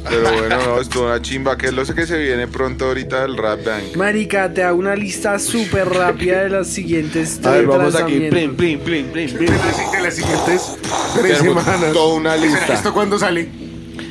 Pero 0.10 0.22
bueno, 0.38 0.58
no, 0.66 0.82
esto 0.82 1.06
una 1.06 1.22
chimba. 1.22 1.58
Que 1.58 1.68
es 1.68 1.74
lo 1.74 1.86
sé 1.86 1.94
que 1.96 2.06
se 2.06 2.18
viene 2.18 2.48
pronto 2.48 2.86
ahorita 2.86 3.22
del 3.24 3.38
Rap 3.38 3.64
Bank. 3.66 3.96
Marica, 3.96 4.54
te 4.54 4.64
hago 4.64 4.78
una 4.78 4.96
lista 4.96 5.40
súper 5.40 5.88
rápida 5.90 6.44
de 6.44 6.50
las 6.50 6.68
siguientes 6.68 7.40
A 7.44 7.52
ver, 7.52 7.66
vamos 7.68 7.96
aquí. 7.96 8.20
lanzamientos. 8.20 8.40
Plin, 8.40 8.80
plin, 8.80 9.10
plin, 9.10 9.30
plin, 9.30 9.38
De 9.38 9.46
las, 9.58 9.92
de 9.92 10.02
las 10.02 10.16
siguientes 10.16 10.78
tres 11.22 11.38
Tenemos 11.40 11.64
semanas. 11.64 11.94
toda 11.94 12.16
una 12.16 12.36
lista. 12.38 12.74
¿Esto 12.74 12.94
cuándo 12.94 13.18
sale? 13.20 13.50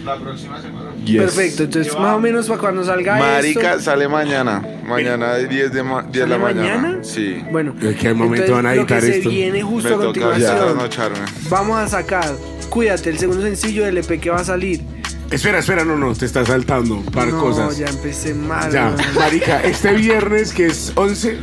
La 0.04 0.16
próxima 0.18 0.60
semana. 0.62 0.90
Yes. 1.04 1.20
Perfecto, 1.20 1.62
entonces 1.64 1.92
más 1.98 2.16
o 2.16 2.18
menos 2.18 2.46
para 2.48 2.58
cuando 2.60 2.84
salga 2.84 3.16
Marica, 3.16 3.70
esto. 3.72 3.82
sale 3.84 4.08
mañana. 4.08 4.60
Mañana 4.84 5.34
de 5.34 5.46
10 5.46 5.72
de, 5.72 5.82
ma- 5.84 6.02
10 6.02 6.12
de 6.12 6.20
la 6.20 6.36
¿Sale 6.36 6.54
mañana. 6.54 6.76
mañana? 6.80 7.04
Sí. 7.04 7.36
Bueno, 7.50 7.74
¿En 7.80 7.94
qué 7.94 8.12
momento 8.14 8.44
entonces, 8.46 8.50
van 8.50 8.66
a 8.66 8.74
editar 8.74 9.02
lo 9.02 9.08
que 9.08 9.16
esto? 9.18 9.30
se 9.30 9.34
viene 9.36 9.62
justo 9.62 9.88
Me 9.88 9.94
a 9.94 9.98
toca 9.98 10.38
ya 10.38 10.58
continuación. 10.58 11.12
Vamos 11.48 11.78
a 11.78 11.88
sacar, 11.88 12.32
cuídate, 12.70 13.10
el 13.10 13.18
segundo 13.18 13.42
sencillo 13.42 13.84
del 13.84 13.98
EP 13.98 14.20
que 14.20 14.30
va 14.30 14.38
a 14.38 14.44
salir. 14.44 14.80
Espera, 15.30 15.58
espera, 15.58 15.84
no, 15.84 15.96
no, 15.96 16.14
te 16.14 16.24
estás 16.24 16.48
saltando 16.48 16.94
un 16.94 17.04
par 17.04 17.28
no, 17.28 17.40
cosas. 17.40 17.76
ya 17.76 17.86
empecé 17.86 18.32
mal. 18.32 18.70
Ya, 18.70 18.94
marica, 19.14 19.60
este 19.62 19.92
viernes 19.92 20.52
que 20.52 20.66
es 20.66 20.92
11 20.94 21.38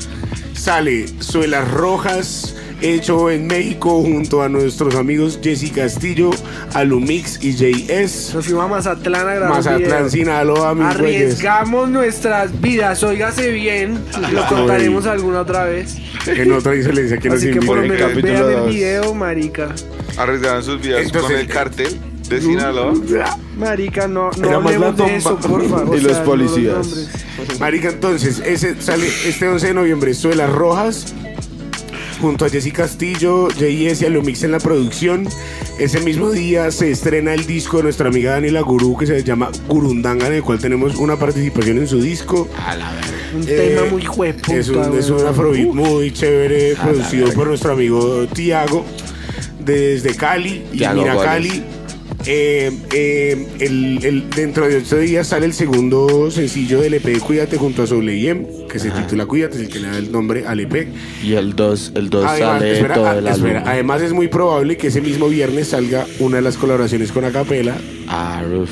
sale 0.53 1.05
Suelas 1.19 1.69
Rojas 1.69 2.55
hecho 2.81 3.29
en 3.29 3.47
México 3.47 4.01
junto 4.01 4.41
a 4.41 4.49
nuestros 4.49 4.95
amigos 4.95 5.39
Jesse 5.41 5.71
Castillo, 5.71 6.31
Alumix 6.73 7.43
y 7.43 7.53
JS. 7.53 8.35
Nos 8.35 8.45
fuimos 8.45 8.63
a 8.63 8.67
Mazatlán 8.67 9.27
a 9.27 9.33
grabar 9.35 9.57
Mazatlán. 9.57 10.09
Sinaloa, 10.09 10.75
mis. 10.75 10.85
Arriesgamos 10.85 11.89
nuestras 11.89 12.59
vidas, 12.61 13.03
óigase 13.03 13.51
bien, 13.51 13.99
lo 14.31 14.45
contaremos 14.47 15.05
alguna 15.07 15.41
otra 15.41 15.65
vez. 15.65 15.97
En 16.27 16.51
otra 16.51 16.73
excelencia 16.73 17.17
que 17.17 17.29
nos 17.29 17.37
Así 17.39 17.51
que 17.51 17.61
por 17.61 17.77
lo 17.77 17.87
menos 17.87 18.21
vean 18.21 18.49
el 18.49 18.69
video, 18.69 19.13
marica. 19.13 19.69
Arriesgaron 20.17 20.63
sus 20.63 20.81
vidas 20.81 21.03
Entonces, 21.03 21.31
con 21.31 21.39
el 21.39 21.47
cartel 21.47 22.12
de 22.29 22.41
Sinaloa. 22.41 22.93
Marica, 23.57 24.07
no, 24.07 24.29
no 24.37 24.47
Era 24.47 24.59
más 24.59 24.71
la 24.79 24.87
hablemos 24.87 24.97
de 24.97 25.15
eso, 25.17 25.35
tomba. 25.35 25.47
por 25.59 25.69
favor. 25.69 25.97
Y 25.97 26.01
los 26.01 26.11
sea, 26.11 26.19
no 26.21 26.25
policías. 26.25 27.09
Marica, 27.59 27.89
entonces, 27.89 28.41
ese 28.45 28.81
sale 28.81 29.07
este 29.25 29.47
11 29.47 29.67
de 29.67 29.73
noviembre, 29.73 30.13
Suelas 30.13 30.49
Rojas, 30.51 31.13
junto 32.21 32.45
a 32.45 32.49
Jessy 32.49 32.71
Castillo, 32.71 33.49
JS 33.49 34.01
y 34.01 34.05
Alumix 34.05 34.43
en 34.43 34.51
la 34.51 34.59
producción. 34.59 35.27
Ese 35.79 35.99
mismo 35.99 36.29
día 36.31 36.71
se 36.71 36.91
estrena 36.91 37.33
el 37.33 37.45
disco 37.45 37.77
de 37.77 37.83
nuestra 37.83 38.07
amiga 38.07 38.31
Daniela 38.33 38.61
Gurú, 38.61 38.95
que 38.97 39.05
se 39.07 39.23
llama 39.23 39.49
Gurundanga, 39.67 40.27
en 40.27 40.33
el 40.33 40.43
cual 40.43 40.59
tenemos 40.59 40.95
una 40.95 41.17
participación 41.17 41.79
en 41.79 41.87
su 41.87 41.99
disco. 42.01 42.47
Un 43.35 43.43
Eh, 43.47 43.75
tema 43.75 43.89
muy 43.91 44.05
jueputa. 44.05 44.55
Es 44.55 44.69
un, 44.69 44.97
es 44.97 45.09
un 45.09 45.25
afrobeat 45.25 45.67
muy 45.73 46.11
chévere, 46.13 46.75
producido 46.75 47.29
por 47.33 47.47
nuestro 47.47 47.73
amigo 47.73 48.25
Tiago, 48.27 48.85
desde 49.59 50.15
Cali 50.15 50.63
y 50.71 50.77
Mira. 50.77 51.17
Cali. 51.17 51.63
Eh, 52.25 52.71
eh, 52.93 53.47
el- 53.59 53.99
el- 54.05 54.29
dentro 54.29 54.67
de 54.67 54.77
ocho 54.77 54.97
días 54.97 55.27
sale 55.27 55.45
el 55.45 55.53
segundo 55.53 56.31
sencillo 56.31 56.79
del 56.79 56.93
EP 56.93 57.19
Cuídate 57.19 57.57
junto 57.57 57.83
a 57.83 57.87
Soul 57.87 58.07
M, 58.09 58.45
que 58.69 58.79
se 58.79 58.91
titula 58.91 59.25
Cuídate, 59.25 59.55
es 59.57 59.61
el 59.63 59.69
que 59.69 59.79
le 59.79 59.87
da 59.89 59.97
el 59.97 60.09
nombre 60.11 60.45
al 60.47 60.59
EP. 60.61 60.87
Y 61.23 61.33
el 61.33 61.53
2 61.55 61.91
el 61.95 62.09
dos 62.09 62.25
Además, 62.25 62.59
sale 62.59 62.73
espera, 62.73 62.95
todo 62.95 63.07
ah, 63.07 63.17
el 63.17 63.27
espera, 63.27 63.59
álbum. 63.59 63.69
además 63.71 64.01
es 64.03 64.13
muy 64.13 64.27
probable 64.29 64.77
que 64.77 64.87
ese 64.87 65.01
mismo 65.01 65.27
viernes 65.27 65.67
salga 65.69 66.05
una 66.19 66.37
de 66.37 66.43
las 66.43 66.55
colaboraciones 66.57 67.11
con 67.11 67.25
Acapela, 67.25 67.75
Ah, 68.07 68.41
Ruf. 68.49 68.69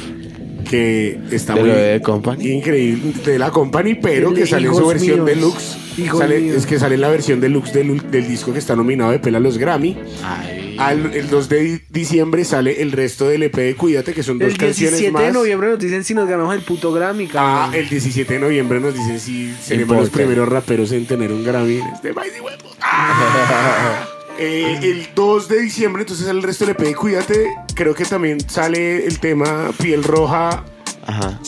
que 0.69 1.19
está 1.31 1.53
¿De 1.55 1.61
muy 1.61 1.69
de 1.71 2.01
Company? 2.01 2.47
increíble 2.51 3.13
de 3.25 3.37
la 3.39 3.51
company, 3.51 3.95
pero 3.95 4.29
El 4.29 4.35
que 4.35 4.45
sale 4.45 4.67
en 4.67 4.75
su 4.75 4.87
versión 4.87 5.25
Míos. 5.25 5.27
deluxe. 5.27 5.77
Sale- 6.17 6.55
es 6.55 6.65
que 6.65 6.79
sale 6.79 6.95
en 6.95 7.01
la 7.01 7.09
versión 7.09 7.41
deluxe 7.41 7.73
del, 7.73 8.09
del 8.09 8.27
disco 8.29 8.53
que 8.53 8.59
está 8.59 8.77
nominado 8.77 9.11
de 9.11 9.19
Pela 9.19 9.39
a 9.39 9.41
los 9.41 9.57
Grammy. 9.57 9.97
Ay. 10.23 10.60
Al, 10.87 11.13
el 11.13 11.29
2 11.29 11.49
de 11.49 11.81
diciembre 11.89 12.43
sale 12.45 12.81
el 12.81 12.91
resto 12.91 13.27
del 13.27 13.43
EP 13.43 13.55
de 13.55 13.75
Cuídate, 13.75 14.13
que 14.13 14.23
son 14.23 14.39
dos 14.39 14.49
El 14.49 14.57
canciones 14.57 14.99
17 14.99 15.11
más. 15.11 15.23
de 15.23 15.31
noviembre 15.31 15.69
nos 15.69 15.79
dicen 15.79 16.03
si 16.03 16.13
nos 16.13 16.27
ganamos 16.27 16.53
el 16.55 16.61
puto 16.61 16.91
Grammy, 16.91 17.25
Ah, 17.35 17.67
cabrón. 17.67 17.75
el 17.75 17.89
17 17.89 18.33
de 18.33 18.39
noviembre 18.39 18.79
nos 18.79 18.93
dicen 18.93 19.19
si 19.19 19.53
seremos 19.61 19.97
los 19.97 20.09
primeros 20.09 20.47
raperos 20.49 20.91
en 20.91 21.05
tener 21.05 21.31
un 21.31 21.43
Grammy 21.43 21.77
en 21.77 21.87
este 21.87 22.13
país 22.13 22.33
de 22.33 22.41
huevos. 22.41 22.77
Ah. 22.83 24.05
Eh, 24.39 24.79
el 24.81 25.09
2 25.13 25.47
de 25.49 25.61
diciembre, 25.61 26.01
entonces 26.01 26.25
sale 26.25 26.39
el 26.39 26.43
resto 26.43 26.65
del 26.65 26.71
EP 26.75 26.79
de 26.81 26.95
Cuídate. 26.95 27.45
Creo 27.75 27.93
que 27.93 28.05
también 28.05 28.39
sale 28.49 29.05
el 29.05 29.19
tema 29.19 29.71
Piel 29.79 30.03
Roja. 30.03 30.63
Ajá. 31.05 31.39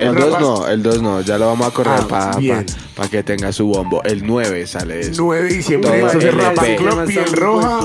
El 0.00 0.14
Bank. 0.14 0.18
2 0.18 0.40
no, 0.40 0.66
el 0.66 0.82
2 0.82 1.02
no, 1.02 1.20
ya 1.20 1.36
lo 1.38 1.46
vamos 1.46 1.68
a 1.68 1.70
correr 1.70 1.92
Ah, 2.00 2.06
para 2.08 2.36
bien. 2.38 2.64
que 3.10 3.22
tenga 3.22 3.52
su 3.52 3.66
bombo. 3.66 4.02
El 4.02 4.26
9 4.26 4.66
sale 4.66 5.00
eso. 5.00 5.12
9 5.22 5.48
de 5.48 5.54
diciembre, 5.54 5.94
entonces 6.00 6.24
el. 6.24 6.76
Club, 6.76 7.06
Piel 7.06 7.32
Roja. 7.32 7.80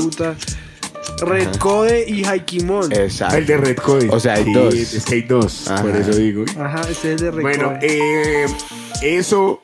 Red 1.21 1.55
Code 1.57 2.05
y 2.07 2.25
Haikimon. 2.25 2.91
Exacto. 2.91 3.37
El 3.37 3.45
de 3.45 3.57
Red 3.57 3.77
Code. 3.77 4.09
O 4.09 4.19
sea, 4.19 4.33
hay 4.35 4.43
Sí, 4.45 4.53
dos. 4.53 4.73
Es 4.75 5.05
que 5.05 5.15
hay 5.15 5.21
dos, 5.23 5.67
Ajá. 5.69 5.81
por 5.81 5.95
eso 5.95 6.11
digo. 6.11 6.45
Ajá, 6.59 6.81
este 6.81 6.91
es 6.91 7.03
el 7.05 7.17
de 7.19 7.31
Red 7.31 7.41
Bueno, 7.41 7.73
Code. 7.73 7.79
eh, 7.81 8.45
eso. 9.01 9.61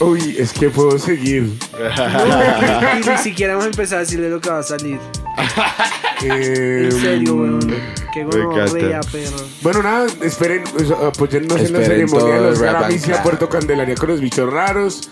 Uy, 0.00 0.36
es 0.38 0.52
que 0.52 0.70
puedo 0.70 0.98
seguir. 0.98 1.52
y 3.04 3.08
ni 3.08 3.18
siquiera 3.18 3.52
hemos 3.52 3.66
empezado 3.66 3.98
a 3.98 4.00
decirle 4.00 4.28
lo 4.28 4.40
que 4.40 4.50
va 4.50 4.58
a 4.60 4.62
salir. 4.62 4.98
Eh, 6.20 6.88
En 6.90 7.00
serio, 7.00 7.34
weón. 7.36 7.60
Qué 8.12 8.24
gonorrea, 8.24 8.98
perro. 9.02 9.36
Bueno, 9.62 9.84
nada, 9.84 10.06
esperen, 10.22 10.64
pues, 10.72 10.90
apóyennos 10.90 11.60
en 11.60 11.72
la 11.74 11.78
ceremonia 11.84 12.34
de 12.34 12.40
los 12.40 12.58
el 12.58 12.64
Rap 12.66 12.78
Grammys 12.80 13.06
y 13.06 13.10
a 13.10 13.14
Bank. 13.14 13.22
Puerto 13.22 13.48
Candelaria 13.48 13.94
con 13.94 14.08
los 14.08 14.20
bichos 14.20 14.52
raros. 14.52 15.08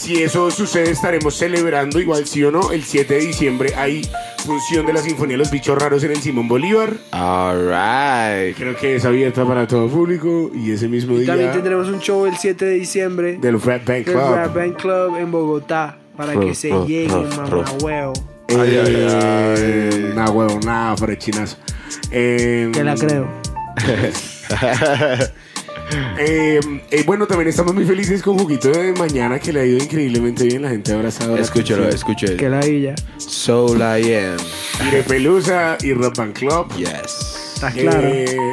Si 0.00 0.22
eso 0.22 0.50
sucede, 0.50 0.90
estaremos 0.92 1.36
celebrando 1.36 2.00
igual, 2.00 2.26
sí 2.26 2.42
o 2.42 2.50
no. 2.50 2.72
El 2.72 2.84
7 2.84 3.12
de 3.14 3.20
diciembre 3.20 3.74
hay 3.76 4.00
función 4.46 4.86
de 4.86 4.94
la 4.94 5.02
Sinfonía 5.02 5.34
de 5.34 5.38
los 5.38 5.50
Bichos 5.50 5.76
Raros 5.76 6.02
en 6.04 6.12
el 6.12 6.16
Simón 6.22 6.48
Bolívar. 6.48 6.94
Alright. 7.10 8.56
Creo 8.56 8.74
que 8.76 8.96
es 8.96 9.04
abierta 9.04 9.44
para 9.44 9.66
todo 9.66 9.88
público 9.88 10.50
y 10.54 10.70
ese 10.72 10.88
mismo 10.88 11.16
Y 11.16 11.18
día 11.18 11.26
también 11.26 11.52
tendremos 11.52 11.88
un 11.88 12.00
show 12.00 12.24
el 12.24 12.34
7 12.38 12.64
de 12.64 12.74
diciembre 12.76 13.36
del 13.38 13.60
Frat 13.60 13.84
Bank 13.84 14.06
del 14.06 14.14
Club. 14.14 14.76
Club 14.78 15.16
en 15.18 15.30
Bogotá 15.30 15.98
para 16.16 16.32
que 16.34 16.54
se 16.54 16.70
ro- 16.70 16.86
lleguen, 16.86 17.10
ro- 17.30 17.62
mamá 17.62 17.72
huevo. 17.82 18.12
Eh, 18.48 18.56
Ay, 18.58 18.80
ay, 18.84 18.96
ay. 20.02 20.12
Nah, 20.14 20.30
huevo, 20.30 20.58
nada, 20.64 20.96
frechinazo. 20.96 21.58
Eh, 22.10 22.70
Que 22.72 22.82
la 22.82 22.94
creo. 22.94 23.28
eh, 26.18 26.60
eh, 26.90 27.02
bueno, 27.06 27.26
también 27.26 27.48
estamos 27.48 27.74
muy 27.74 27.84
felices 27.84 28.22
con 28.22 28.38
Juguito 28.38 28.70
de 28.70 28.92
mañana 28.92 29.38
que 29.38 29.52
le 29.52 29.60
ha 29.60 29.64
ido 29.64 29.78
increíblemente 29.78 30.44
bien. 30.44 30.62
La 30.62 30.70
gente 30.70 30.92
abrazada. 30.92 31.38
Escúchelo, 31.38 31.88
escúchelo. 31.88 32.36
Que 32.36 32.48
la 32.48 32.60
villa. 32.60 32.94
Soul 33.18 33.78
I 33.78 34.14
am. 34.14 34.36
Y 34.86 34.90
de 34.90 35.02
Pelusa 35.02 35.76
y 35.82 35.92
Rock 35.92 36.16
Band 36.16 36.34
Club. 36.34 36.74
Yes. 36.76 37.52
Está 37.54 37.72
claro. 37.72 38.08
Eh, 38.08 38.36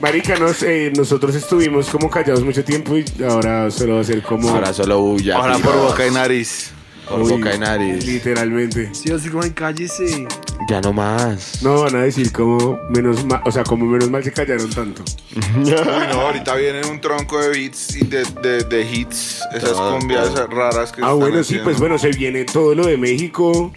Marica, 0.00 0.36
nos, 0.36 0.62
eh, 0.62 0.90
nosotros 0.96 1.34
estuvimos 1.34 1.90
como 1.90 2.08
callados 2.08 2.42
mucho 2.42 2.64
tiempo 2.64 2.96
y 2.96 3.04
ahora 3.22 3.70
solo 3.70 3.96
va 3.96 4.00
a 4.00 4.04
ser 4.04 4.22
como. 4.22 4.48
Ahora 4.48 4.72
solo 4.72 5.00
bulla. 5.00 5.36
Ahora 5.36 5.58
por 5.58 5.76
boca 5.76 6.06
y 6.06 6.10
nariz. 6.10 6.72
Por 7.10 7.20
Uy, 7.22 7.30
boca 7.32 7.54
y 7.54 7.58
nariz. 7.58 8.06
Literalmente. 8.06 8.90
Sí, 8.94 9.10
así 9.12 9.28
como 9.28 9.42
en 9.44 9.52
cállese. 9.52 10.26
Ya 10.68 10.80
no 10.80 10.92
más. 10.92 11.62
No 11.62 11.80
van 11.82 11.96
a 11.96 12.02
decir 12.02 12.30
como 12.32 12.78
menos 12.90 13.24
mal, 13.24 13.40
o 13.44 13.50
sea, 13.50 13.64
como 13.64 13.84
menos 13.86 14.08
mal 14.10 14.22
se 14.22 14.32
callaron 14.32 14.70
tanto. 14.70 15.02
Uy, 15.56 15.70
no, 16.12 16.20
ahorita 16.20 16.54
vienen 16.54 16.86
un 16.86 17.00
tronco 17.00 17.38
de 17.40 17.48
beats 17.48 17.96
y 17.96 18.04
de, 18.06 18.24
de, 18.42 18.62
de 18.64 18.82
hits. 18.82 19.40
Esas 19.52 19.72
cumbias 19.72 20.32
todo. 20.34 20.46
raras 20.46 20.92
que 20.92 21.00
Ah, 21.02 21.06
están 21.06 21.18
bueno, 21.18 21.42
sí, 21.42 21.58
pues 21.64 21.78
bueno, 21.78 21.98
se 21.98 22.10
viene 22.10 22.44
todo 22.44 22.74
lo 22.74 22.86
de 22.86 22.96
México. 22.96 23.72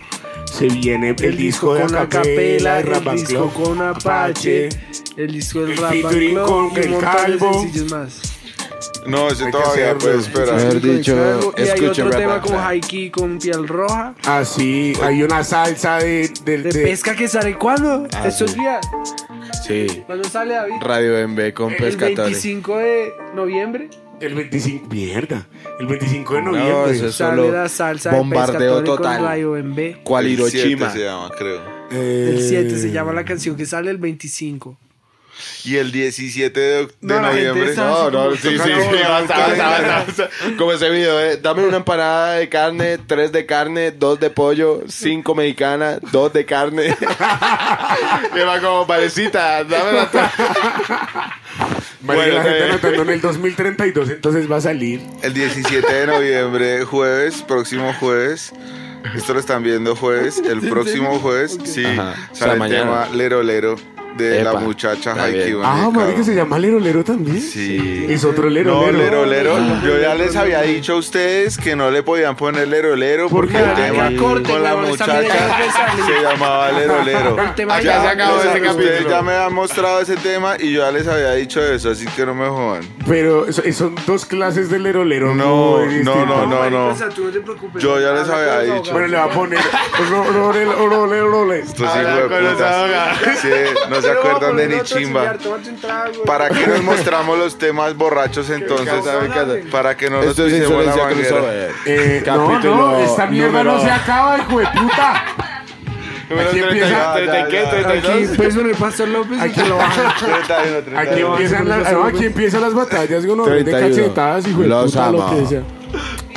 Se 0.45 0.67
viene 0.67 1.15
el, 1.17 1.23
El 1.23 1.37
disco 1.37 1.73
de 1.73 1.81
con 1.81 1.95
Acapela, 1.95 2.79
el 2.79 3.03
disco 3.15 3.49
Club, 3.49 3.53
con 3.53 3.81
Apache, 3.81 4.69
el 5.17 5.31
disco 5.31 5.61
del 5.61 5.71
el 5.71 5.77
Rap 5.77 5.91
con 6.45 6.71
y 6.75 6.79
El 6.79 6.97
Calvo. 6.99 7.65
más. 7.89 8.21
No, 9.07 9.27
ese 9.29 9.45
Hay 9.45 9.51
todavía 9.51 9.71
hacerlo. 9.91 9.99
puede 9.99 10.17
esperar. 10.19 10.55
Mejor 10.55 10.81
dicho, 10.81 11.53
y 11.57 11.61
hay 11.61 11.85
otro 11.85 12.09
Rap 12.09 12.17
tema 12.17 12.41
como 12.41 12.55
Club. 12.55 12.65
Haiki 12.67 13.09
con 13.11 13.39
piel 13.39 13.67
roja. 13.67 14.15
Ah, 14.25 14.43
sí, 14.45 14.93
hay 15.01 15.23
una 15.23 15.43
salsa 15.43 15.97
de, 15.97 16.29
de, 16.45 16.57
De, 16.59 16.71
de- 16.71 16.83
pesca 16.83 17.15
que 17.15 17.27
sale 17.27 17.57
cuándo? 17.57 18.07
Ah, 18.13 18.27
Estos 18.27 18.51
sí. 18.51 18.59
días. 18.59 18.85
Sí. 19.67 20.03
¿Cuándo 20.05 20.27
sale 20.27 20.53
David? 20.55 20.73
Radio 20.81 21.27
MB 21.27 21.53
con 21.53 21.71
el 21.71 21.77
pescadores. 21.77 22.17
25 22.17 22.77
de 22.77 23.13
noviembre 23.35 23.89
el 24.19 24.35
25, 24.35 24.87
mierda, 24.89 25.47
el 25.79 25.85
25 25.87 26.33
de 26.35 26.41
No, 26.43 26.51
noviembre. 26.51 26.95
eso 26.95 27.07
es 27.07 27.15
sale 27.15 27.37
solo 27.41 27.51
la 27.51 27.67
salsa 27.67 28.11
bombardeo 28.11 28.77
de 28.79 28.85
total. 28.85 29.17
con 29.17 29.25
Rayo 29.27 29.57
en 29.57 29.75
B. 29.75 29.97
¿Cuál 30.03 30.27
El 30.27 30.37
siete 30.37 30.57
Hiroshima? 30.59 30.89
se 30.91 30.99
llama, 31.03 31.29
creo. 31.37 31.61
Eh, 31.91 32.29
El 32.35 32.41
7 32.41 32.77
se 32.77 32.91
llama 32.91 33.11
la 33.13 33.23
canción 33.25 33.55
que 33.55 33.65
sale 33.65 33.91
el 33.91 33.97
25. 33.97 34.77
Y 35.65 35.77
el 35.77 35.91
17 35.91 36.59
de, 36.59 36.85
de 36.85 36.87
No, 37.01 37.21
noviembre. 37.21 37.75
No, 37.75 38.11
no, 38.11 38.35
sí, 38.35 38.57
sí, 38.57 38.57
sí. 38.57 40.23
Como 40.57 40.73
ese 40.73 40.89
video, 40.89 41.19
eh. 41.19 41.37
Dame 41.41 41.65
una 41.65 41.77
empanada 41.77 42.33
de 42.33 42.49
carne, 42.49 42.97
tres 42.97 43.31
de 43.31 43.45
carne, 43.45 43.91
dos 43.91 44.19
de 44.19 44.29
pollo, 44.29 44.81
cinco 44.87 45.35
mexicanas, 45.35 45.99
dos 46.11 46.31
de 46.33 46.45
carne. 46.45 46.95
y 48.35 48.39
va 48.39 48.59
como 48.59 48.85
parecita, 48.85 49.63
dame 49.63 49.91
la 49.93 50.09
Marica, 50.11 50.31
la 52.01 52.15
Bueno, 52.15 52.43
gente 52.43 52.59
eh. 52.59 52.63
anotando 52.69 53.01
en 53.03 53.09
el 53.09 53.21
2032, 53.21 54.09
entonces 54.09 54.51
va 54.51 54.57
a 54.57 54.61
salir. 54.61 55.01
El 55.21 55.33
17 55.33 55.93
de 55.93 56.07
noviembre, 56.07 56.83
jueves, 56.83 57.41
próximo 57.41 57.93
jueves. 57.99 58.51
Esto 59.15 59.33
lo 59.33 59.39
están 59.39 59.63
viendo 59.63 59.95
jueves. 59.95 60.39
El 60.45 60.61
próximo 60.61 61.19
jueves, 61.19 61.57
sí. 61.65 61.83
O 61.85 61.93
sea, 61.95 62.29
sale 62.33 62.53
el 62.53 62.59
mañana. 62.59 63.05
tema 63.05 63.09
Lero 63.15 63.43
Lero 63.43 63.75
de 64.17 64.41
Epa, 64.41 64.53
la 64.53 64.59
muchacha 64.59 65.13
bien. 65.25 65.57
Ah, 65.63 65.83
Bonita. 65.85 65.99
marica, 65.99 66.23
se 66.23 66.35
llama 66.35 66.59
Lero 66.59 66.79
Lero 66.79 67.03
también. 67.03 67.41
Sí. 67.41 68.05
Es 68.09 68.23
otro 68.23 68.49
Lero 68.49 68.71
No, 68.73 68.91
Lero. 68.91 69.25
lero, 69.25 69.25
lero. 69.25 69.55
Ah. 69.59 69.81
Yo 69.85 69.99
ya 69.99 70.13
les 70.15 70.35
había 70.35 70.61
dicho 70.61 70.93
a 70.93 70.95
ustedes 70.97 71.57
que 71.57 71.75
no 71.75 71.89
le 71.91 72.03
podían 72.03 72.35
poner 72.35 72.67
lero, 72.67 72.95
lero 72.95 73.29
¿Por 73.29 73.47
porque 73.47 73.57
el 73.57 73.73
tema 73.75 74.11
con 74.17 74.43
la 74.43 74.75
mierda 74.75 74.75
ya 74.75 74.75
muchacha 74.75 76.05
se 76.05 76.21
llamaba 76.21 76.71
lero, 76.71 77.03
lero. 77.03 77.37
El 77.41 77.55
tema 77.55 77.79
Ya 77.81 77.93
ya 77.93 78.01
se 78.01 78.07
acabó 78.07 78.35
ustedes- 78.37 78.55
ese 78.55 78.69
Ustedes 78.69 78.89
capítulo. 78.91 79.09
ya 79.09 79.21
me 79.21 79.33
han 79.35 79.53
mostrado 79.53 80.01
ese 80.01 80.15
tema 80.17 80.55
y 80.59 80.71
yo 80.73 80.81
ya 80.81 80.91
les 80.91 81.07
había 81.07 81.31
dicho 81.33 81.61
eso, 81.63 81.89
así 81.91 82.05
que 82.05 82.25
no 82.25 82.33
me 82.35 82.47
jodan. 82.47 82.83
Pero 83.07 83.51
so- 83.51 83.63
son 83.73 83.95
dos 84.05 84.25
clases 84.25 84.69
de 84.69 84.79
Lero 84.79 85.03
Lero. 85.03 85.33
No, 85.35 85.85
no, 85.85 86.25
no, 86.25 86.45
no. 86.45 86.59
marica, 86.59 86.77
o 86.85 86.95
sea, 86.95 87.09
tú 87.09 87.25
no 87.25 87.31
te 87.31 87.39
preocupes. 87.39 87.81
Yo 87.81 87.99
ya 87.99 88.13
les 88.13 88.29
había 88.29 88.59
dicho. 88.75 88.91
Bueno, 88.91 89.07
le 89.07 89.17
va 89.17 89.23
a 89.25 89.29
poner. 89.29 89.59
ro- 90.09 90.23
ro- 90.31 90.53
lero, 90.53 90.87
ro- 90.89 91.07
lero, 91.07 91.45
lero. 91.45 91.53
Estos 91.63 91.81
hijos 91.81 92.15
de 92.15 92.21
putas. 92.23 93.39
Sí, 93.41 93.49
no 93.89 94.01
se 94.03 94.11
acuerdan 94.11 94.55
de 94.57 94.67
ni 94.67 94.81
chimba. 94.81 95.35
¿Para 96.25 96.49
qué 96.49 96.67
nos 96.67 96.83
mostramos 96.83 97.37
los 97.37 97.57
temas 97.57 97.95
borrachos 97.95 98.49
entonces? 98.49 99.03
Para 99.71 99.95
que 99.97 100.09
no 100.09 100.17
nos 100.17 100.27
Esto 100.27 100.45
es 100.45 100.53
pisemos 100.53 100.85
la 100.85 100.91
insolencia 100.91 101.35
manguera. 101.35 101.67
Eh, 101.85 102.23
no, 102.25 102.47
Capítulo 102.47 102.75
no, 102.75 102.99
esta 102.99 103.25
mierda 103.27 103.63
no 103.63 103.81
se 103.81 103.89
acaba, 103.91 104.37
hijo 104.37 104.59
de 104.59 104.67
puta. 104.67 105.23
Aquí 106.33 106.59
30, 106.59 106.67
empieza- 106.69 107.13
30, 107.13 107.47
¿qué? 107.47 107.53
Ya, 107.55 107.63
ya, 107.63 107.81
ya. 107.81 107.87
32. 108.01 108.15
Aquí 108.29 108.37
peso 108.37 108.61
en 108.61 108.69
el 108.69 108.75
Pastor 108.75 109.07
López 109.09 109.37
y 109.37 109.41
Aquí 109.41 109.61
te 109.61 109.67
lo 109.67 109.77
bajan. 109.77 110.13
31, 110.17 110.81
31. 110.83 110.99
Aquí 110.99 111.21
empiezan, 111.21 111.69
las, 111.69 111.91
no, 111.91 112.03
aquí 112.05 112.25
empiezan 112.25 112.61
las 112.61 112.73
batallas 112.73 113.25
con 113.25 113.37
de 113.45 113.63
31. 113.63 113.89
cachetadas, 113.95 114.47
hijo 114.47 114.61
de 114.61 114.67
Los 114.67 114.85
puta, 114.91 115.11
lo 115.11 115.23
amo. 115.23 115.39
que 115.39 115.45
sea. 115.45 115.61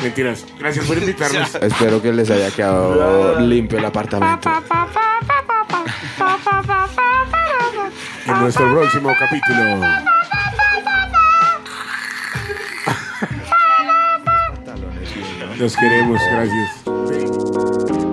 Mentiras. 0.02 0.44
Gracias 0.59 0.84
por 0.84 0.98
invitarnos. 0.98 1.55
Espero 1.55 2.02
que 2.02 2.12
les 2.12 2.30
haya 2.30 2.51
quedado 2.51 3.40
limpio 3.40 3.78
el 3.78 3.84
apartamento. 3.86 4.51
En 8.27 8.40
nuestro 8.40 8.73
próximo 8.73 9.11
capítulo. 9.19 9.81
Los 15.59 15.77
queremos, 15.77 16.20
gracias. 16.31 18.06